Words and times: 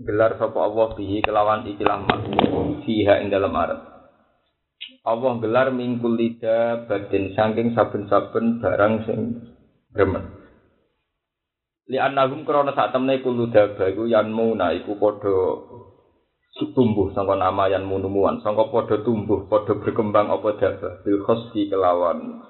gelar 0.00 0.40
sapa 0.40 0.58
Allah 0.64 0.96
bihi 0.96 1.20
kelawan 1.20 1.68
ikilah 1.68 2.00
makhluk 2.08 2.84
fiha 2.88 3.20
ing 3.20 3.28
dalam 3.28 3.52
arep. 3.52 3.80
Allah 5.04 5.32
gelar 5.40 5.68
mingkul 5.72 6.16
lida 6.16 6.88
batin 6.88 7.36
saking 7.36 7.76
saben-saben 7.76 8.60
barang 8.64 8.94
sing 9.04 9.20
gremet. 9.92 10.24
Li 11.90 11.98
annahum 11.98 12.46
krana 12.46 12.72
sak 12.72 12.96
temne 12.96 13.20
kulo 13.20 13.50
daba 13.52 13.90
iku 13.90 14.06
yanmuna 14.08 14.72
iku 14.78 14.96
padha 14.96 15.36
tumbuh 16.76 17.10
sangka 17.16 17.34
nama 17.34 17.66
yan 17.72 17.88
munumuan 17.88 18.38
sangka 18.44 18.68
padha 18.70 19.00
tumbuh 19.02 19.48
padha 19.50 19.74
berkembang 19.80 20.30
apa 20.30 20.48
daba 20.60 21.02
bil 21.02 21.18
khosdi 21.26 21.66
kelawan 21.66 22.46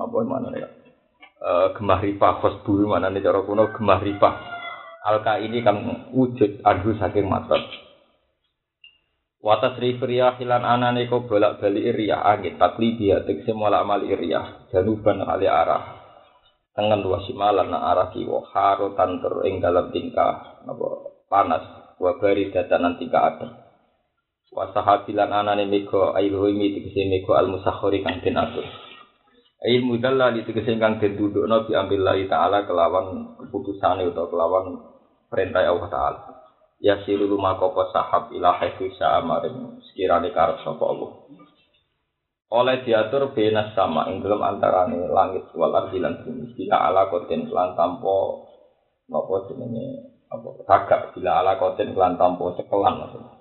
apa 0.00 0.16
mana 0.26 0.50
ya 0.56 0.68
uh, 1.44 1.66
gemah 1.76 2.00
rifah 2.02 2.40
khosbu 2.40 2.88
mana 2.88 3.12
cara 3.14 3.40
kuno 3.44 3.70
gemah 3.72 4.00
rifah 4.00 4.59
alka 5.04 5.40
ini 5.40 5.64
kang 5.64 6.10
wujud 6.12 6.60
anhu 6.64 6.96
saking 7.00 7.28
matot 7.28 7.64
Watas 9.40 9.80
rifriyah 9.80 10.36
hilan 10.36 10.68
anane 10.68 11.08
ko 11.08 11.24
bolak 11.24 11.64
balik 11.64 11.96
iriyah 11.96 12.28
angin 12.28 12.60
takli 12.60 13.00
dia 13.00 13.24
tegese 13.24 13.56
mola 13.56 13.80
amal 13.80 14.04
iriyah 14.04 14.68
januban 14.68 15.24
kali 15.24 15.48
arah. 15.48 15.96
Tengen 16.76 17.00
dua 17.00 17.24
simalan 17.24 17.72
na 17.72 17.88
arah 17.88 18.12
kiwo 18.12 18.44
haro 18.52 18.92
tanter 18.92 19.32
ing 19.48 19.64
dalam 19.64 19.88
tingkah 19.96 20.60
apa 20.60 20.88
panas 21.32 21.96
wa 21.96 22.20
bari 22.20 22.52
datanan 22.52 23.00
tingkah 23.00 23.22
ada 23.32 23.48
wasahabilan 24.52 25.32
anane 25.32 25.64
mego 25.64 26.12
ailuhimi 26.12 26.76
tegese 26.76 27.08
mego 27.08 27.32
al 27.32 27.48
musakhori 27.48 28.04
kang 28.04 28.20
den 28.20 28.36
atur. 28.36 28.68
Ilmu 29.64 29.96
dalla 30.04 30.36
di 30.36 30.44
tegese 30.44 30.76
kang 30.76 31.00
den 31.00 31.16
dudukno 31.16 31.64
bi 31.64 31.72
ambillahi 31.72 32.28
taala 32.28 32.68
kelawan 32.68 33.40
keputusane 33.40 34.04
utawa 34.04 34.28
kelawan 34.28 34.66
perintah 35.30 35.62
Allah 35.62 35.88
taala. 35.88 36.20
Ya 36.82 36.98
siru 37.06 37.30
lumakopo 37.30 37.88
sahab 37.94 38.34
ila 38.34 38.58
haitsu 38.58 38.90
sa'amarin 38.98 39.78
sekirane 39.88 40.34
karep 40.34 40.58
sapa 40.66 40.84
Allah. 40.84 41.10
Oleh 42.50 42.82
diatur 42.82 43.30
benas 43.30 43.70
sama 43.78 44.10
ing 44.10 44.26
dalam 44.26 44.42
antarane 44.42 45.06
langit 45.06 45.46
wal 45.54 45.70
ardi 45.70 46.02
lan 46.02 46.26
bumi 46.26 46.50
bila 46.58 46.90
ala 46.90 47.06
koten 47.06 47.46
lan 47.46 47.78
tampo 47.78 48.50
napa 49.06 49.46
jenenge 49.46 50.10
apa 50.26 50.48
tagak 50.66 51.14
bila 51.14 51.46
ala 51.46 51.54
koten 51.62 51.94
lan 51.94 52.18
tampo 52.18 52.50
cekelan 52.58 53.06
maksudnya 53.06 53.38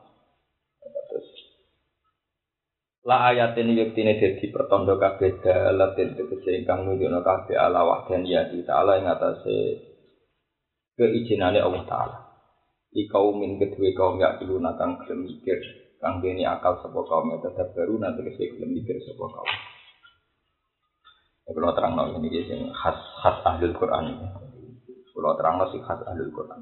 La 3.09 3.33
ayat 3.33 3.57
ini 3.57 3.73
yektine 3.73 4.21
dadi 4.21 4.53
pertondo 4.53 4.93
kabeh 5.01 5.41
dalatin 5.41 6.13
tegese 6.13 6.61
ingkang 6.61 6.85
nunjukno 6.85 7.25
kabeh 7.25 7.57
ala 7.57 7.81
wahdaniyati 7.81 8.61
ta'ala 8.61 9.01
ing 9.01 9.09
atase 9.09 9.88
keijinane 10.99 11.63
Allah 11.63 11.83
taala. 11.87 12.17
Di 12.91 13.07
kaumin 13.07 13.55
kedua 13.55 13.89
kaum 13.95 14.19
ya 14.19 14.35
dulu 14.35 14.59
kang 14.75 14.99
gelem 14.99 15.23
mikir, 15.23 15.55
kang 16.03 16.19
dene 16.19 16.43
akal 16.43 16.83
sapa 16.83 16.99
kaum 17.07 17.31
ya 17.31 17.37
tetap 17.39 17.71
baru 17.71 17.95
nanti 17.95 18.27
kese 18.27 18.59
gelem 18.59 18.75
mikir 18.75 18.99
sapa 19.07 19.23
kaum. 19.31 19.49
Ya 21.47 21.49
kalau 21.55 21.71
terang 21.71 21.93
nol 21.95 22.19
ini 22.19 22.43
sing 22.43 22.67
khas 22.75 22.99
khas 23.23 23.37
ahli 23.47 23.71
Quran 23.71 24.11
ini. 24.11 24.27
Kalau 25.15 25.33
terang 25.39 25.55
nol 25.63 25.71
sih 25.71 25.79
khas 25.79 26.03
ahli 26.03 26.27
Quran. 26.35 26.61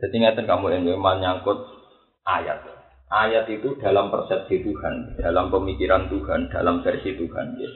Jadi 0.00 0.16
ngeten 0.16 0.44
kamu 0.44 0.66
ini 0.80 0.92
menyangkut 0.96 1.58
ayat. 2.24 2.60
Ayat 3.10 3.50
itu 3.50 3.74
dalam 3.82 4.08
persepsi 4.14 4.62
Tuhan, 4.62 5.18
dalam 5.18 5.50
pemikiran 5.50 6.06
Tuhan, 6.06 6.46
dalam 6.54 6.86
versi 6.86 7.18
Tuhan. 7.18 7.46
Ya. 7.58 7.70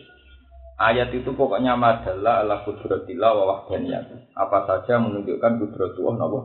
Ayat 0.75 1.15
itu 1.15 1.31
pokoknya 1.39 1.79
madalah 1.79 2.43
ala 2.43 2.67
kudratillah 2.67 3.31
wa 3.31 3.45
wahdaniyah. 3.47 4.35
Apa 4.35 4.67
saja 4.67 4.99
menunjukkan 4.99 5.63
kudratullah 5.63 6.15
nawa 6.19 6.41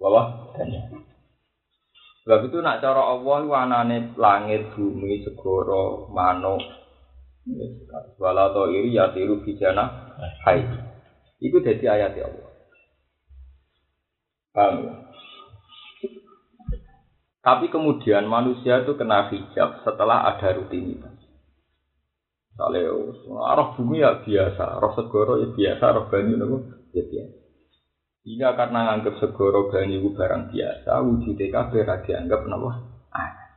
wa 0.00 0.08
wahdaniyah. 0.08 0.88
Sebab 2.22 2.48
itu 2.48 2.62
nak 2.62 2.78
cara 2.78 3.02
Allah 3.02 3.42
anane 3.66 4.14
langit, 4.14 4.72
bumi, 4.72 5.26
segoro, 5.26 6.06
manuk, 6.14 6.62
wala 8.22 8.54
to 8.54 8.70
iri 8.70 8.94
ya 8.94 9.10
tiru 9.10 9.42
bijana 9.42 10.14
hai. 10.46 10.62
Itu 11.42 11.58
jadi 11.58 11.98
ayat 11.98 12.14
Allah. 12.22 12.50
Paham 14.54 14.74
ya? 14.86 14.94
Tapi 17.42 17.66
kemudian 17.74 18.30
manusia 18.30 18.86
itu 18.86 18.94
kena 18.94 19.26
hijab 19.26 19.82
setelah 19.82 20.30
ada 20.30 20.54
rutinitas. 20.54 21.11
Misalnya, 22.52 22.92
arah 23.48 23.72
bumi 23.72 24.04
ya 24.04 24.20
biasa, 24.20 24.76
roh 24.76 24.92
segoro 24.92 25.40
ya 25.40 25.48
biasa, 25.48 25.84
roh 25.88 26.04
banyu 26.12 26.36
itu 26.36 26.58
ya 26.92 27.02
biasa. 27.08 27.36
Hingga 28.22 28.48
karena 28.54 28.80
nganggap 28.92 29.14
segoro 29.18 29.72
banyu 29.72 30.04
itu 30.04 30.12
barang 30.12 30.52
biasa, 30.52 30.92
wujud 31.00 31.32
TKB 31.32 31.72
dianggap 32.04 32.40
apa? 32.44 32.70
Ayat. 33.08 33.50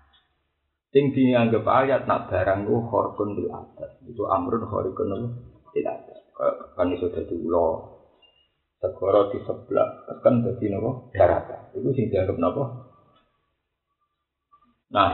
Sing 0.96 1.12
dianggap 1.12 1.68
ayat 1.68 2.08
nak 2.08 2.32
barang 2.32 2.64
itu 2.64 2.76
horkun 2.88 3.36
bil 3.36 3.52
adat. 3.52 4.00
Itu 4.08 4.32
amrun 4.32 4.64
horkun 4.64 5.12
bil 5.76 5.86
adat. 5.86 6.22
Kan 6.80 6.88
itu 6.96 7.12
jadi 7.12 7.36
ulo. 7.36 8.00
Segoro 8.80 9.28
di 9.28 9.44
sebelah, 9.44 10.08
kan 10.24 10.40
jadi 10.40 10.80
apa? 10.80 10.92
Daratan. 11.12 11.62
Itu 11.76 11.92
sing 11.92 12.08
dianggap 12.08 12.40
apa? 12.40 12.64
Nah, 14.96 15.12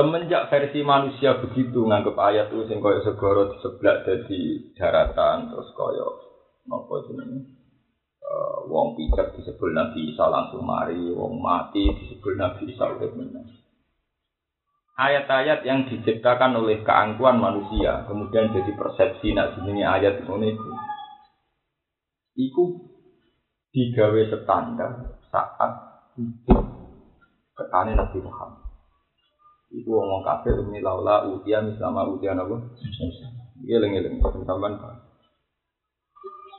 semenjak 0.00 0.48
versi 0.48 0.80
manusia 0.80 1.36
begitu 1.44 1.84
nganggep 1.84 2.16
ayat 2.16 2.48
itu 2.48 2.64
sing 2.72 2.80
koyo 2.80 3.04
segoro 3.04 3.52
sebelah 3.60 4.00
jadi 4.08 4.40
daratan 4.72 5.52
terus 5.52 5.68
koyo 5.76 6.08
nopo 6.64 7.04
jenenge 7.04 7.60
uh, 8.24 8.64
wong 8.64 8.96
pijak 8.96 9.36
disebut 9.36 9.70
Nabi 9.76 10.14
Isa 10.14 10.24
langsung 10.30 10.64
mari, 10.64 11.12
wong 11.12 11.36
mati 11.42 11.84
disebut 11.84 12.32
Nabi 12.38 12.72
Isa 12.72 12.88
urip. 12.88 13.12
Ayat-ayat 15.00 15.64
yang 15.68 15.84
diciptakan 15.88 16.56
oleh 16.60 16.80
keangkuhan 16.80 17.36
manusia 17.36 18.04
kemudian 18.08 18.56
jadi 18.56 18.72
persepsi 18.72 19.36
nak 19.36 19.56
jenenge 19.60 19.84
ayat 19.84 20.24
ngono 20.24 20.48
iku. 20.48 20.70
Iku 22.40 22.64
digawe 23.76 24.22
standar 24.32 25.20
saat 25.28 25.72
hidup 26.16 26.60
ketane 27.52 27.92
Nabi 27.96 28.18
Muhammad. 28.24 28.69
Iku 29.70 29.86
ngomong 29.86 30.26
kafir 30.26 30.58
ini 30.66 30.82
laula 30.82 31.30
utia 31.30 31.62
misalnya 31.62 32.02
utia 32.10 32.34
apa? 32.34 32.56
Iya 33.62 33.78
lengi 33.78 34.02
lengi 34.02 34.18
sampean. 34.42 34.74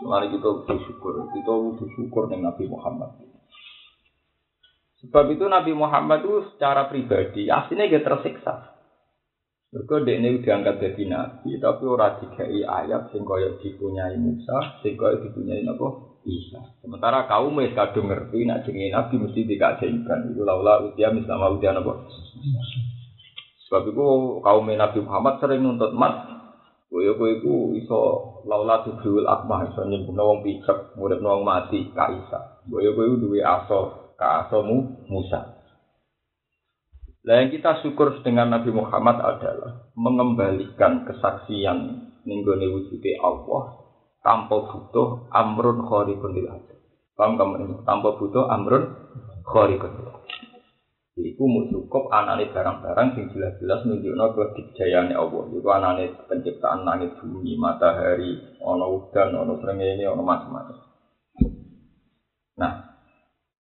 Mari 0.02 0.34
kita 0.34 0.50
bersyukur, 0.66 1.30
kita 1.30 1.54
bersyukur 1.78 2.24
dengan 2.32 2.56
Nabi 2.56 2.66
Muhammad. 2.72 3.22
Sebab 5.04 5.26
itu 5.34 5.46
Nabi 5.46 5.74
Muhammad 5.76 6.24
itu 6.24 6.56
secara 6.56 6.88
pribadi 6.88 7.52
aslinya 7.52 7.90
dia 7.90 8.02
tersiksa. 8.02 8.72
Mereka 9.72 10.04
ini 10.04 10.44
diangkat 10.44 10.84
jadi 10.84 11.04
nabi, 11.08 11.56
tapi 11.56 11.88
orang 11.88 12.20
dikai 12.20 12.60
ayat 12.60 13.08
sing 13.16 13.24
kaya 13.24 13.56
dipunyai 13.64 14.20
Musa, 14.20 14.84
sing 14.84 15.00
kaya 15.00 15.16
dipunyai 15.24 15.64
apa? 15.64 16.12
Isa. 16.28 16.60
Sementara 16.84 17.24
kaum 17.26 17.56
wis 17.56 17.72
kadung 17.72 18.12
ngerti 18.12 18.44
nak 18.44 18.68
jenenge 18.68 18.92
nabi 18.92 19.16
mesti 19.16 19.48
dikajaikan. 19.48 20.36
Iku 20.36 20.44
laula 20.44 20.84
utia 20.86 21.16
misalnya 21.16 21.56
utia 21.56 21.72
apa? 21.72 21.94
Sebab 23.72 23.88
itu 23.88 24.04
kaum 24.44 24.68
Nabi 24.68 25.00
Muhammad 25.00 25.40
sering 25.40 25.64
nuntut 25.64 25.96
mat. 25.96 26.28
Kowe 26.92 27.08
kowe 27.16 27.30
iku 27.40 27.72
iso 27.80 28.00
laula 28.44 28.84
tudul 28.84 29.24
akmah 29.24 29.72
iso 29.72 29.88
nyembunyi 29.88 30.20
wong 30.20 30.40
picek, 30.44 30.92
murid 31.00 31.24
wong 31.24 31.48
mati 31.48 31.88
ka 31.96 32.12
Isa. 32.12 32.60
Kowe 32.68 32.84
kowe 32.84 33.16
duwe 33.16 33.40
aso 33.40 34.12
ka 34.20 34.44
asomu 34.44 35.08
Musa. 35.08 35.64
Nah 37.24 37.40
yang 37.40 37.48
kita 37.48 37.80
syukur 37.80 38.20
dengan 38.28 38.52
Nabi 38.52 38.76
Muhammad 38.76 39.24
adalah 39.24 39.88
mengembalikan 39.96 41.08
kesaksian 41.08 42.12
ninggone 42.28 42.68
wujude 42.76 43.16
Allah 43.24 43.88
tanpa 44.20 44.68
butuh 44.68 45.32
amrun 45.32 45.88
khariqun 45.88 46.36
lil 46.36 46.52
Paham 47.16 47.40
kamu 47.40 47.88
Tanpa 47.88 48.20
butuh 48.20 48.52
amrun 48.52 49.00
khariqun 49.48 50.11
Iku 51.22 51.44
mau 51.46 51.70
cukup 51.70 52.10
anane 52.10 52.50
barang-barang 52.50 53.08
sing 53.14 53.26
jelas-jelas 53.38 53.86
nunjukno 53.86 54.34
kedikjayaan 54.34 55.14
Allah. 55.14 55.44
Iku 55.54 55.70
anane 55.70 56.18
penciptaan 56.26 56.82
langit 56.82 57.14
bumi, 57.22 57.54
matahari, 57.62 58.58
ono 58.58 58.86
udan, 58.90 59.38
ono 59.38 59.62
srengenge, 59.62 60.06
ono 60.10 60.26
macam-macam. 60.26 60.78
Nah, 62.58 62.74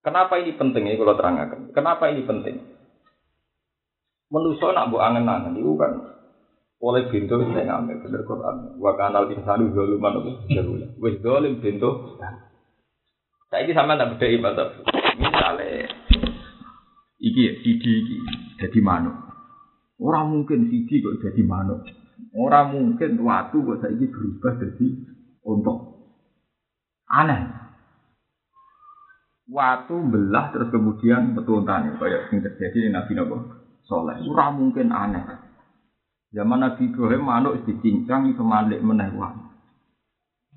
kenapa 0.01 0.41
ini 0.41 0.57
penting 0.57 0.89
ini 0.89 0.97
kalau 0.97 1.13
terangkan? 1.13 1.69
Kenapa 1.71 2.09
ini 2.09 2.25
penting? 2.25 2.57
Manusa 4.31 4.73
nak 4.73 4.89
mbok 4.89 5.03
angen-angen 5.05 5.59
iku 5.59 5.73
kan 5.77 5.93
oleh 6.81 7.13
pintu 7.13 7.37
sing 7.37 7.53
ngambil 7.53 8.01
bener 8.01 8.21
Quran. 8.25 8.55
Wa 8.81 8.97
kanal 8.97 9.29
insanu 9.29 9.69
zaluman 9.77 10.17
apa. 10.17 10.31
Wis 10.97 11.15
zalim 11.21 11.61
pintu. 11.61 12.17
Saiki 13.53 13.75
sampean 13.75 13.99
tak 13.99 14.15
bedheki 14.15 14.39
Pak 14.39 14.55
Misale 15.19 16.00
iki 17.21 17.41
ya 17.45 17.53
iki 17.61 18.17
dadi 18.57 18.79
manuk. 18.81 19.13
Ora 20.01 20.25
mungkin 20.25 20.73
sidi 20.73 21.05
kok 21.05 21.21
dadi 21.21 21.45
manuk. 21.45 21.85
Ora 22.33 22.65
mungkin 22.65 23.21
watu 23.21 23.61
kok 23.61 23.79
saiki 23.85 24.09
berubah 24.09 24.53
dadi 24.57 24.87
unta. 25.45 25.75
Aneh. 27.11 27.41
Watu 29.51 29.99
belah 30.09 30.49
terus 30.55 30.71
kemudian 30.71 31.35
metu 31.35 31.59
untane 31.59 31.99
kaya 31.99 32.31
sing 32.31 32.39
terjadi 32.39 32.87
di 32.87 32.89
Nabi 32.89 33.13
Nabi 33.13 33.35
Soleh. 33.85 34.17
Ora 34.25 34.49
mungkin 34.49 34.89
aneh. 34.89 35.21
Zaman 36.31 36.63
Nabi 36.63 36.87
Ibrahim 36.87 37.27
manuk 37.27 37.67
dicincang 37.67 38.31
iso 38.31 38.41
malik 38.41 38.79
meneh. 38.79 39.11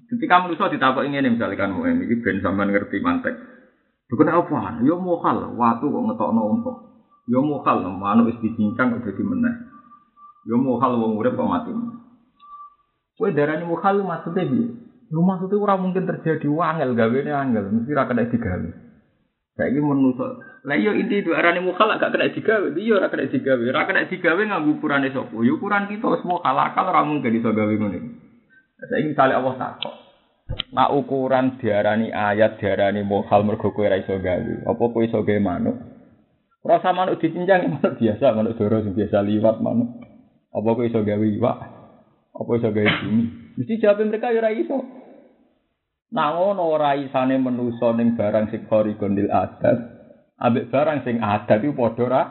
Ketika 0.04 0.46
manusia 0.46 0.70
ditakut 0.70 1.02
ini 1.10 1.18
misalnya 1.18 1.58
kan 1.58 1.74
mau 1.74 1.88
ini 1.90 2.06
ben 2.22 2.38
sampean 2.38 2.70
ngerti 2.70 3.02
mantek. 3.02 3.34
Bukan 4.12 4.28
apa? 4.28 4.84
Yo 4.84 5.00
mokal, 5.00 5.56
waktu 5.56 5.84
kok 5.88 6.04
ngetokno 6.04 6.42
untuk. 6.52 6.76
Yo 7.24 7.40
mokal, 7.40 7.80
manuk 7.88 8.28
wis 8.28 8.38
dicincang 8.44 8.92
kok 9.00 9.02
dadi 9.08 9.22
meneh. 9.24 9.54
Yo 10.44 10.60
mokal 10.60 11.00
wong 11.00 11.16
urip 11.16 11.32
kok 11.32 11.48
mati. 11.48 11.72
Kowe 13.16 13.30
darani 13.32 13.64
mokal 13.64 14.04
maksudnya 14.04 14.44
piye? 14.44 14.66
Lu 15.08 15.22
maksudnya 15.22 15.56
ora 15.56 15.78
mungkin 15.78 16.04
terjadi 16.04 16.50
wangel 16.50 16.98
gawene 16.98 17.30
angel, 17.30 17.70
mesti 17.70 17.94
ra 17.94 18.10
kena 18.10 18.26
digawe. 18.28 18.70
Saiki 19.54 19.78
menungso. 19.78 20.42
Lah 20.66 20.74
yo 20.74 20.90
inti 20.92 21.22
itu 21.22 21.30
arane 21.30 21.62
mokal 21.62 21.94
gak 21.94 22.10
kena 22.10 22.34
digawe, 22.34 22.74
iya 22.74 22.92
ora 22.98 23.08
kena 23.08 23.30
digawe. 23.30 23.62
Ora 23.70 23.86
kena 23.86 24.10
digawe 24.10 24.42
nganggo 24.42 24.70
ukurane 24.82 25.14
sapa? 25.14 25.36
Yo 25.46 25.56
ukuran 25.56 25.86
kita 25.86 26.10
wis 26.10 26.26
mokal 26.26 26.58
akal 26.58 26.90
ora 26.90 27.06
mungkin 27.06 27.38
iso 27.38 27.54
gawe 27.54 27.72
ngene. 27.72 27.98
Saiki 28.84 29.14
misale 29.14 29.32
Allah 29.38 29.54
takok. 29.54 30.03
Nak 30.44 30.92
ukuran 30.92 31.56
diarani 31.56 32.12
ayat 32.12 32.60
diarani 32.60 33.00
mohal 33.00 33.48
mergo 33.48 33.72
kowe 33.72 33.88
ora 33.88 33.96
iso 33.96 34.20
gawe. 34.20 34.68
Apa 34.68 34.82
kowe 34.92 35.00
iso 35.00 35.24
gawe 35.24 35.40
manuk? 35.40 35.76
Ora 36.60 36.84
sama 36.84 37.08
manuk 37.08 37.20
dicincang 37.20 37.64
manuk 37.72 37.96
biasa, 37.96 38.36
manuk 38.36 38.56
doro 38.60 38.84
sing 38.84 38.92
biasa 38.92 39.24
liwat 39.24 39.64
manuk. 39.64 40.04
Apa 40.52 40.68
kowe 40.68 40.84
iso 40.84 41.00
gawe 41.00 41.24
iwak? 41.24 41.58
Apa 42.36 42.50
iso 42.60 42.68
gawe 42.76 42.88
bumi? 43.00 43.24
Mesti 43.56 43.80
jawab 43.80 44.04
mereka 44.04 44.34
ya 44.34 44.44
ora 44.44 44.50
iso. 44.52 44.78
Nah 46.12 46.36
ngono 46.36 46.62
ora 46.68 46.92
isane 47.00 47.40
manusa 47.40 47.96
ning 47.96 48.14
barang 48.14 48.52
sing 48.52 48.68
khori 48.68 49.00
gondil 49.00 49.32
adat. 49.32 49.78
Ambek 50.36 50.68
barang 50.68 51.08
sing 51.08 51.24
adat 51.24 51.64
iku 51.64 51.72
padha 51.72 52.02
ora 52.04 52.22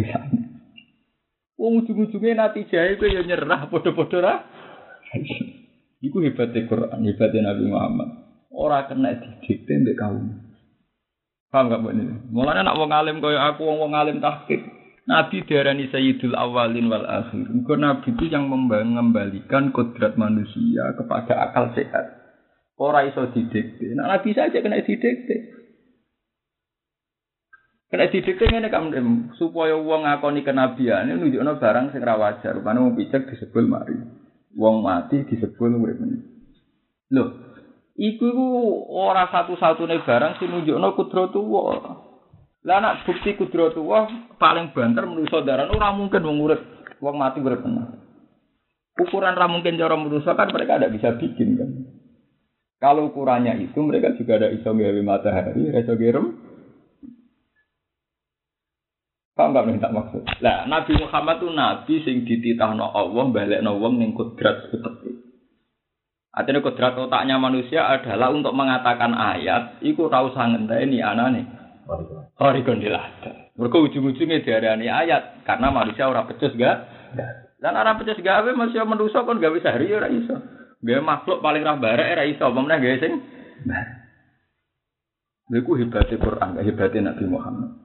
isane. 0.00 0.40
Wong 1.60 1.84
ujung-ujunge 1.84 2.32
natijahe 2.32 2.96
kowe 2.96 3.12
ya 3.12 3.20
nyerah 3.20 3.68
padha-padha 3.68 4.16
ora. 4.16 4.34
Iku 6.04 6.20
hebatnya 6.20 6.68
Quran, 6.68 7.00
hebatnya 7.00 7.40
Nabi 7.48 7.64
Muhammad. 7.64 8.08
Orang 8.52 8.84
kena 8.92 9.16
didikte 9.16 9.72
mbek 9.72 9.96
kaum. 9.96 10.44
Paham 11.48 11.70
gak 11.70 11.86
ini? 11.96 12.04
Mulanya 12.34 12.66
nak 12.66 12.76
wong 12.76 12.90
alim 12.90 13.22
kaya 13.24 13.54
aku 13.54 13.64
wong 13.64 13.78
wong 13.88 13.92
alim 13.96 14.20
tahqiq. 14.20 14.62
Nabi 15.04 15.44
diarani 15.44 15.92
Sayyidul 15.92 16.32
Awalin 16.32 16.88
wal 16.88 17.04
Akhir. 17.04 17.44
Engko 17.44 17.76
Nabi 17.76 18.16
itu 18.16 18.24
yang 18.26 18.48
mengembalikan 18.48 19.68
kodrat 19.68 20.16
manusia 20.16 20.96
kepada 20.96 21.50
akal 21.50 21.76
sehat. 21.76 22.24
Ora 22.80 23.04
iso 23.04 23.28
didikte. 23.30 23.92
Nah, 23.94 24.16
Nabi 24.16 24.32
saja 24.32 24.58
kena 24.64 24.80
didikte. 24.80 25.36
Kena 27.92 28.08
didikte 28.10 28.44
ngene 28.48 28.72
kan 28.72 28.90
supaya 29.36 29.76
wong 29.76 30.08
ngakoni 30.08 30.40
kenabian 30.40 31.06
nunjukno 31.06 31.60
barang 31.60 31.92
sing 31.92 32.00
wajar. 32.00 32.56
Rupane 32.56 32.96
picek 32.96 33.28
disebut 33.28 33.64
mari. 33.68 34.23
Wong 34.54 34.82
mati 34.82 35.26
disebut 35.26 35.70
urip 35.74 35.98
meneh. 35.98 36.22
Lho, 37.10 37.24
iku 37.98 38.24
iku 38.30 38.46
ora 38.90 39.28
satu-satune 39.30 40.02
barang 40.02 40.38
sing 40.38 40.50
nunjukno 40.50 40.94
kudratullah. 40.94 41.78
Lah 42.64 42.78
nek 42.80 43.04
bukti 43.04 43.36
kudratullah 43.36 44.34
paling 44.40 44.72
banter 44.72 45.04
manusa 45.04 45.44
daran 45.44 45.70
ora 45.74 45.92
mungkin 45.92 46.24
wong 46.24 46.38
urip, 46.42 46.60
wong 46.98 47.14
mati 47.18 47.38
urip 47.42 47.60
meneh. 47.62 48.00
Ukuran 48.94 49.34
ra 49.34 49.50
mungkin 49.50 49.74
cara 49.74 49.98
manusa 49.98 50.38
kan 50.38 50.54
mereka 50.54 50.78
tidak 50.78 50.94
bisa 50.94 51.08
bikin 51.18 51.58
kan. 51.58 51.70
Kalau 52.78 53.08
ukurannya 53.08 53.64
itu 53.64 53.80
mereka 53.80 54.12
juga 54.14 54.36
ada 54.36 54.52
iso 54.52 54.68
gawe 54.68 55.00
matahari, 55.00 55.72
iso 55.72 55.96
gerem. 55.96 56.43
Paham 59.34 59.50
gak 59.50 59.66
minta 59.66 59.90
maksud? 59.90 60.22
Lah 60.46 60.62
Nabi 60.70 60.94
Muhammad 60.94 61.42
tuh 61.42 61.50
nabi 61.50 61.98
sing 62.06 62.22
dititahno 62.22 62.86
Allah 62.94 63.24
balekno 63.34 63.82
wong 63.82 63.98
ning 63.98 64.14
kodrat 64.14 64.70
utek. 64.70 64.94
Artinya 66.30 66.62
kodrat 66.62 66.94
otaknya 66.94 67.38
manusia 67.38 67.82
adalah 67.86 68.30
untuk 68.30 68.54
mengatakan 68.54 69.10
ayat, 69.14 69.82
iku 69.82 70.06
ora 70.06 70.22
usah 70.26 70.54
ngenteni 70.54 71.02
anane. 71.02 71.50
Horikon 72.38 72.78
dilada. 72.78 73.54
Mereka 73.54 73.76
ujung-ujungnya 73.78 74.42
diarani 74.42 74.86
ayat 74.86 75.46
karena 75.46 75.70
manusia 75.70 76.06
ora 76.06 76.26
pecus 76.26 76.54
gak? 76.54 76.86
Dan 77.58 77.74
orang 77.74 78.02
pecus 78.02 78.18
gawe 78.22 78.50
manusia 78.54 78.86
manusia 78.86 79.22
kan 79.22 79.38
gawe 79.38 79.58
sehari 79.58 79.94
ora 79.94 80.10
iso. 80.10 80.34
Gawe 80.78 81.02
makhluk 81.02 81.42
paling 81.42 81.62
rah 81.66 81.78
barek 81.78 82.18
ora 82.18 82.24
iso, 82.26 82.42
apa 82.46 82.58
meneh 82.58 82.78
gawe 82.82 82.96
sing. 83.02 83.12
Lha 85.50 85.58
hebate 85.60 86.14
Quran, 86.22 86.50
Nabi 87.02 87.24
Muhammad. 87.26 87.83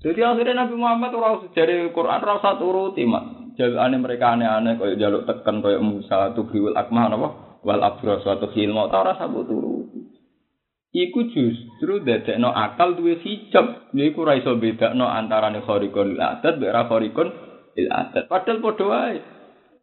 Jadi 0.00 0.20
akhirnya 0.24 0.64
Nabi 0.64 0.74
Muhammad 0.80 1.12
ora 1.12 1.44
dari 1.52 1.92
Quran 1.92 2.24
ora 2.24 2.40
usah 2.40 2.56
turuti 2.56 3.04
mak. 3.04 3.52
Jalane 3.60 4.00
mereka 4.00 4.32
aneh-aneh 4.32 4.80
koyo 4.80 4.96
jaluk 4.96 5.28
tekan 5.28 5.60
koyo 5.60 5.84
Musa 5.84 6.32
tubriul 6.32 6.72
akmah 6.72 7.12
napa 7.12 7.28
wal 7.60 7.84
abra 7.84 8.16
suatu 8.24 8.48
khilma 8.48 8.88
ta 8.88 9.04
ora 9.04 9.20
sabut 9.20 9.44
turuti. 9.44 10.00
Iku 10.90 11.28
justru 11.28 12.00
dadekno 12.00 12.48
akal 12.48 12.96
duwe 12.96 13.20
hijab. 13.20 13.92
Iku 13.92 14.24
ora 14.24 14.40
iso 14.40 14.56
bedakno 14.56 15.04
antarane 15.04 15.60
khariqul 15.68 16.16
adat 16.16 16.56
mek 16.56 16.72
ora 16.72 16.88
khariqun 16.88 17.28
il 17.76 17.92
adat. 17.92 18.24
Padahal 18.24 18.58
padha 18.64 18.84
wae. 18.88 19.18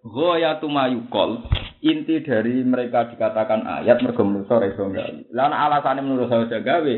Ghayatu 0.02 0.66
mayukol 0.66 1.46
inti 1.86 2.26
dari 2.26 2.66
mereka 2.66 3.14
dikatakan 3.14 3.70
ayat 3.70 4.02
mergo 4.02 4.26
manusa 4.26 4.58
ora 4.58 4.66
iso 4.66 4.90
gawe. 4.90 5.30
Lah 5.30 5.54
alasane 5.54 6.02
manusa 6.02 6.42
ora 6.42 6.58
gawe, 6.58 6.94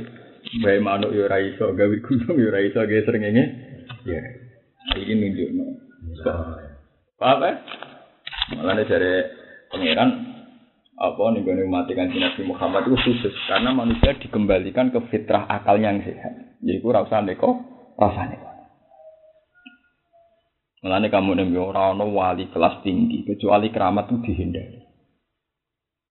Bae 0.58 0.82
manuk 0.82 1.14
yo 1.14 1.30
ora 1.30 1.38
iso 1.38 1.70
gawe 1.78 1.96
gunung 2.02 2.38
yo. 2.42 2.50
Ya. 4.10 4.22
Iki 4.98 5.14
nunjukno. 5.14 5.66
Paham 7.22 7.46
ya? 7.46 7.54
Malah 8.58 8.82
dari 8.82 9.14
pangeran 9.70 10.10
apa 11.00 11.22
nih 11.32 11.46
gue 11.46 11.64
mati 11.70 11.94
kan 11.96 12.12
Nabi 12.12 12.42
Muhammad 12.44 12.90
itu 12.90 12.98
khusus 12.98 13.32
karena 13.48 13.72
manusia 13.72 14.18
dikembalikan 14.20 14.90
ke 14.90 15.00
fitrah 15.14 15.46
akalnya 15.48 15.94
yang 15.96 16.02
sehat. 16.04 16.34
Jadi 16.60 16.82
gue 16.82 16.92
rasa 16.92 17.22
neko. 17.22 17.52
Malah 20.80 21.08
kamu 21.12 21.32
nih 21.38 21.60
orang 21.60 22.02
wali 22.10 22.50
kelas 22.50 22.82
tinggi 22.82 23.22
kecuali 23.28 23.70
keramat 23.70 24.10
itu 24.10 24.18
dihindari. 24.32 24.89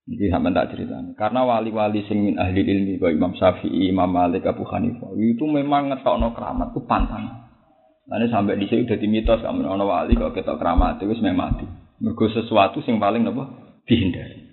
Jadi 0.08 0.32
sampai 0.32 0.56
tak 0.56 0.72
cerita. 0.72 0.96
Karena 1.20 1.44
wali-wali 1.44 2.00
sing 2.08 2.24
min 2.24 2.40
ahli 2.40 2.64
ilmi 2.64 2.96
kayak 2.96 3.20
Imam 3.20 3.36
Syafi'i, 3.36 3.92
Imam 3.92 4.08
Malik, 4.08 4.48
Abu 4.48 4.64
Hanifah 4.64 5.12
itu 5.20 5.44
memang 5.44 5.92
ngetokno 5.92 6.32
keramat 6.32 6.72
itu 6.72 6.80
pantang. 6.88 7.28
Nanti 8.08 8.32
sampai 8.32 8.56
di 8.56 8.64
sini 8.72 8.88
udah 8.88 8.98
mitos 9.04 9.44
kamu 9.44 9.68
ono 9.68 9.84
wali 9.84 10.16
kalau 10.16 10.32
kita 10.32 10.56
keramat 10.56 10.96
itu 10.96 11.12
memang 11.20 11.52
mati. 11.52 11.68
Mergo 12.00 12.24
sesuatu 12.32 12.80
sing 12.88 12.96
paling 12.96 13.28
apa 13.28 13.44
dihindari. 13.84 14.48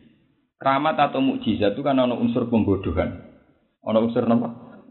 Keramat 0.60 1.00
atau 1.00 1.24
mukjizat 1.24 1.72
itu 1.72 1.82
kan 1.88 2.04
ono 2.04 2.20
unsur 2.20 2.52
pembodohan. 2.52 3.16
Ono 3.88 4.00
unsur 4.04 4.28
apa? 4.28 4.50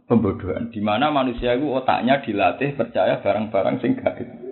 Pembodohan. 0.08 0.72
Di 0.72 0.80
mana 0.80 1.12
manusia 1.12 1.60
itu 1.60 1.68
otaknya 1.68 2.24
dilatih 2.24 2.72
percaya 2.72 3.20
barang-barang 3.20 3.84
sing 3.84 4.00
gaib 4.00 4.43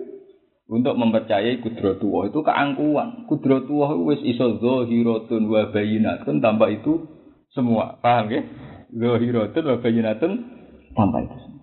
untuk 0.73 0.97
mempercayai 0.97 1.61
kudratullah 1.61 2.33
itu 2.33 2.41
keangkuhan. 2.41 3.29
Kudratullah 3.29 3.93
wis 4.09 4.25
iso 4.25 4.57
zahiratun 4.57 5.45
wa 5.45 5.69
bayinatun 5.69 6.41
tanpa 6.41 6.73
itu 6.73 7.05
semua. 7.53 8.01
Paham 8.01 8.33
ya? 8.33 8.41
Zahiratun 8.89 9.63
wa 9.69 9.77
bayinatun 9.77 10.31
tanpa 10.97 11.17
itu 11.29 11.37
semua. 11.45 11.61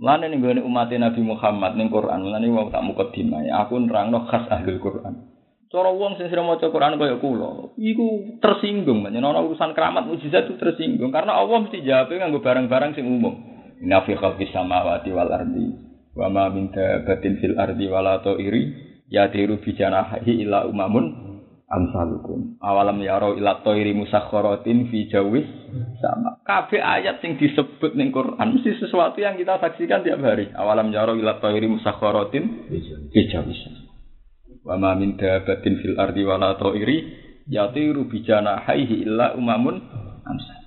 Mulane 0.00 0.32
ning 0.32 0.40
umat 0.64 0.92
Nabi 0.92 1.20
Muhammad 1.24 1.72
ning 1.76 1.88
Quran, 1.92 2.24
mulane 2.24 2.48
wong 2.52 2.68
tak 2.68 2.84
mukadimah 2.84 3.40
ya, 3.48 3.64
aku 3.64 3.80
nerangno 3.80 4.28
khas 4.28 4.44
ahli 4.52 4.76
Quran. 4.76 5.32
Cara 5.72 5.88
wong 5.88 6.20
sing 6.20 6.28
sering 6.28 6.44
maca 6.44 6.68
Quran 6.68 7.00
kaya 7.00 7.16
kula, 7.16 7.72
iku 7.80 8.36
tersinggung, 8.44 9.00
banyak 9.00 9.24
ana 9.24 9.40
urusan 9.40 9.72
keramat 9.72 10.04
mujizat 10.04 10.52
itu 10.52 10.60
tersinggung 10.60 11.08
karena 11.16 11.40
Allah 11.40 11.64
mesti 11.64 11.80
jawab 11.80 12.12
nganggo 12.12 12.44
barang-barang 12.44 12.92
sing 12.92 13.08
umum. 13.08 13.40
Inna 13.80 14.04
fi 14.04 14.16
khalqis 14.20 14.52
samawati 14.52 15.10
wal 15.16 15.32
ardi 15.32 15.85
wa 16.16 16.32
ma 16.32 16.48
min 16.48 16.72
dabatin 16.72 17.38
fil 17.38 17.60
ardi 17.60 17.86
wala 17.92 18.24
iri 18.40 18.72
ya 19.12 19.28
diru 19.28 19.60
bi 19.60 19.76
janahi 19.76 20.42
ila 20.48 20.64
umamun 20.66 21.26
amsalukum. 21.66 22.58
Awalam 22.62 23.02
yaro 23.02 23.34
ila 23.34 23.62
toiri 23.66 23.90
musakharatin 23.90 24.86
fi 24.90 25.10
jawis 25.10 25.46
sama. 25.98 26.38
Kabeh 26.46 26.78
ayat 26.78 27.18
sing 27.18 27.38
disebut 27.38 27.98
ning 27.98 28.14
Quran 28.14 28.54
mesti 28.54 28.78
sesuatu 28.78 29.18
yang 29.18 29.34
kita 29.34 29.58
saksikan 29.58 30.06
tiap 30.06 30.22
hari. 30.22 30.50
Awalam 30.54 30.94
yaro 30.94 31.18
ila 31.18 31.42
toiri 31.42 31.66
musakharatin 31.66 32.70
fi 33.10 33.20
jawis. 33.30 33.58
Wa 34.62 34.78
ma 34.78 34.94
min 34.94 35.18
dabatin 35.18 35.78
fil 35.82 35.98
ardi 35.98 36.22
wala 36.22 36.54
toiri 36.58 36.96
yatiru 37.50 38.06
bi 38.06 38.22
janahihi 38.22 39.06
illa 39.06 39.34
umamun 39.34 39.82
amsal. 40.22 40.62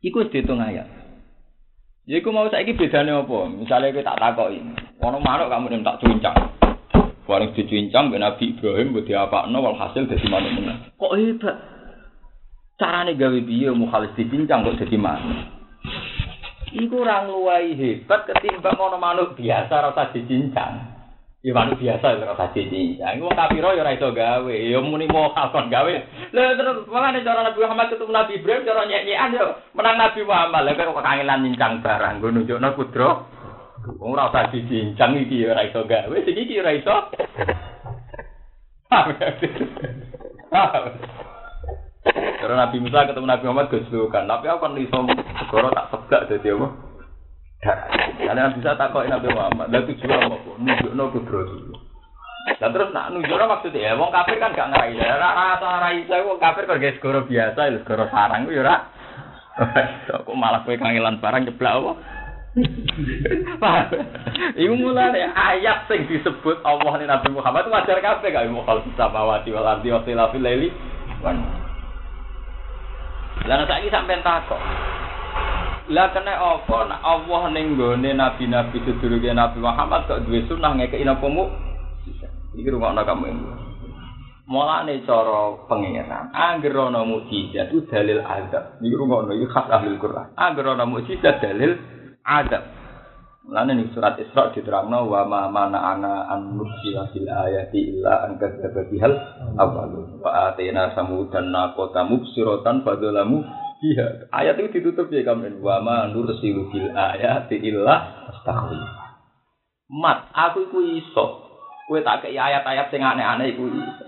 Iku 0.00 0.22
wis 0.26 0.30
diitung 0.32 0.62
ayat. 0.62 0.99
Ya 2.10 2.18
iku 2.18 2.34
mau 2.34 2.50
saiki 2.50 2.74
bedane 2.74 3.14
apa? 3.14 3.46
Misale 3.54 3.94
kowe 3.94 4.02
tak 4.02 4.18
takoki, 4.18 4.58
ono 4.98 5.22
manuk 5.22 5.46
kamu 5.46 5.70
ning 5.70 5.86
tak 5.86 6.02
cuncang. 6.02 6.34
Bareng 7.22 7.54
dicuncang 7.54 8.10
ben 8.10 8.26
Nabi 8.26 8.50
Ibrahim 8.50 8.90
mbok 8.90 9.06
diapakno 9.06 9.62
walhasil 9.62 10.10
dadi 10.10 10.26
manuk 10.26 10.58
meneh. 10.58 10.90
Kok 10.98 11.14
hebat. 11.14 11.56
Carane 12.82 13.14
gawe 13.14 13.38
piye 13.46 13.70
mukhalis 13.70 14.10
dicincang 14.18 14.66
kok 14.66 14.82
dadi 14.82 14.98
manuk. 14.98 15.38
Iku 16.74 17.06
ora 17.06 17.30
ngluwahi 17.30 17.78
hebat 17.78 18.26
ketimbang 18.26 18.74
ono 18.74 18.98
manuk 18.98 19.38
biasa 19.38 19.70
rasa 19.70 20.10
dicincang. 20.10 20.89
Ya 21.40 21.56
manuk 21.56 21.80
biasa 21.80 22.20
ora 22.20 22.36
rasa 22.36 22.52
dicincang. 22.52 23.16
Wong 23.24 23.32
kafir 23.32 23.64
ya 23.64 23.80
ora 23.80 23.96
iso 23.96 24.12
gawe, 24.12 24.52
ya 24.52 24.76
muni 24.84 25.08
mokal 25.08 25.48
kon 25.48 25.72
gawe. 25.72 25.88
Lah 26.36 26.52
terus 26.52 26.84
malah 26.84 27.16
cara 27.16 27.40
Nabi 27.48 27.64
Muhammad 27.64 27.88
ketemu 27.88 28.12
Nabi 28.12 28.32
Ibrahim 28.36 28.68
cara 28.68 28.84
nyek-nyekan 28.84 29.40
yo 29.40 29.46
menang 29.72 29.96
Nabi 29.96 30.20
Muhammad. 30.20 30.68
Lah 30.68 30.72
kok 30.76 31.00
kangelan 31.00 31.40
nyincang 31.40 31.80
barang, 31.80 32.20
nggo 32.20 32.28
nunjukno 32.28 32.68
kudro. 32.76 33.24
Wong 33.96 34.12
ora 34.12 34.28
usah 34.28 34.52
dicincang 34.52 35.16
iki 35.16 35.48
ora 35.48 35.64
iso 35.64 35.80
gawe, 35.88 36.16
sing 36.28 36.36
iki 36.36 36.60
ora 36.60 36.76
iso. 36.76 36.96
Karena 42.40 42.68
Nabi 42.68 42.76
Musa 42.84 43.08
ketemu 43.08 43.24
Nabi 43.24 43.44
Muhammad 43.48 43.72
goslokan, 43.72 44.28
tapi 44.28 44.44
aku 44.44 44.60
kan 44.60 44.76
iso 44.76 44.98
segoro 45.40 45.72
tak 45.72 45.88
tegak 45.88 46.36
dadi 46.36 46.52
apa? 46.52 46.89
Karena 47.60 48.48
Nabi 48.48 48.56
Musa 48.56 48.72
takoki 48.72 49.12
Nabi 49.12 49.28
Muhammad, 49.36 49.68
lha 49.68 49.84
tujuan 49.84 50.32
apa? 50.32 50.36
Nunjukno 50.56 51.04
kudro 51.12 51.40
dulu. 51.44 51.76
Lah 52.56 52.70
terus 52.72 52.88
nak 52.96 53.12
nunjukno 53.12 53.44
maksudnya 53.44 53.92
ya 53.92 54.00
wong 54.00 54.08
kafir 54.08 54.40
kan 54.40 54.56
gak 54.56 54.72
ngerai. 54.72 54.96
Ya 54.96 55.20
rasa 55.20 55.84
rai 55.84 56.08
wong 56.08 56.40
kafir 56.40 56.64
kok 56.64 56.80
segoro 56.80 57.28
biasa, 57.28 57.68
ya 57.68 57.76
segoro 57.84 58.08
sarang 58.08 58.48
ya. 58.48 58.88
Kok 60.24 60.32
malah 60.32 60.64
kowe 60.64 60.72
kangelan 60.72 61.20
barang 61.20 61.52
jeblak 61.52 61.76
apa? 61.76 61.92
Iku 64.62 64.74
mulane 64.74 65.22
ayat 65.22 65.84
sing 65.84 66.08
disebut 66.08 66.64
Allah 66.64 66.96
ning 66.96 67.12
Nabi 67.12 67.28
Muhammad 67.28 67.68
itu 67.68 67.76
wajar 67.76 68.00
kabeh 68.00 68.32
gak 68.32 68.48
mau 68.48 68.64
kalau 68.64 68.80
samawati 68.96 69.52
wal 69.52 69.68
ardi 69.68 69.92
wa 69.92 70.00
tilafil 70.02 70.40
laili. 70.40 70.72
Lah 73.44 73.68
saiki 73.68 73.92
sampean 73.92 74.24
takok. 74.24 74.58
Lah 75.90 76.14
kena 76.14 76.38
apa 76.38 76.86
nak 76.86 77.02
Allah 77.02 77.42
ning 77.50 77.74
gone 77.74 78.10
nabi-nabi 78.14 78.78
sedurunge 78.86 79.34
Nabi 79.34 79.58
Muhammad 79.58 80.06
kok 80.06 80.22
duwe 80.22 80.46
sunah 80.46 80.78
ngekeki 80.78 81.02
napa 81.02 81.26
mu? 81.26 81.50
Iki 82.54 82.70
rungokno 82.70 83.02
kamu 83.02 83.24
ini. 83.26 83.44
Mulane 84.46 85.02
cara 85.02 85.66
pangeran, 85.66 86.30
angger 86.30 86.74
ana 86.74 87.02
mukjizat 87.02 87.74
itu 87.74 87.90
dalil 87.90 88.22
azab. 88.22 88.78
Iki 88.78 88.94
rungokno 88.94 89.34
iki 89.34 89.50
khas 89.50 89.66
ahli 89.66 89.98
Quran. 89.98 90.30
Angger 90.38 90.78
ana 90.78 90.86
mukjizat 90.86 91.42
dalil 91.42 91.74
adab. 92.22 92.62
Lalu 93.50 93.82
nih 93.82 93.86
surat 93.90 94.14
Isra 94.22 94.54
diterangno 94.54 95.10
wa 95.10 95.26
ma 95.26 95.50
mana 95.50 95.90
ana 95.90 96.30
an 96.30 96.54
nursila 96.54 97.10
fil 97.10 97.26
ayati 97.26 97.98
illa 97.98 98.30
an 98.30 98.38
kadzdzaba 98.38 98.86
bihal 98.86 99.10
awwal 99.58 100.06
wa 100.22 100.54
samudan 100.94 101.50
naqata 101.50 102.06
mubsiratan 102.06 102.86
fadzalamu 102.86 103.42
biha. 103.80 104.28
Ayat 104.30 104.60
itu 104.60 104.78
ditutup 104.78 105.08
ya 105.08 105.24
kamu 105.24 105.58
wa 105.64 105.80
ma 105.80 105.98
nursilu 106.12 106.68
fil 106.70 106.92
ayati 106.92 107.56
illa 107.64 108.28
astaghfir. 108.30 108.78
Mat, 109.90 110.30
aku 110.30 110.70
iku 110.70 110.78
iso. 110.86 111.26
Kowe 111.90 111.98
tak 112.06 112.22
kei 112.22 112.38
ayat-ayat 112.38 112.94
sing 112.94 113.02
aneh-aneh 113.02 113.56
iku 113.56 113.66
iso. 113.66 114.06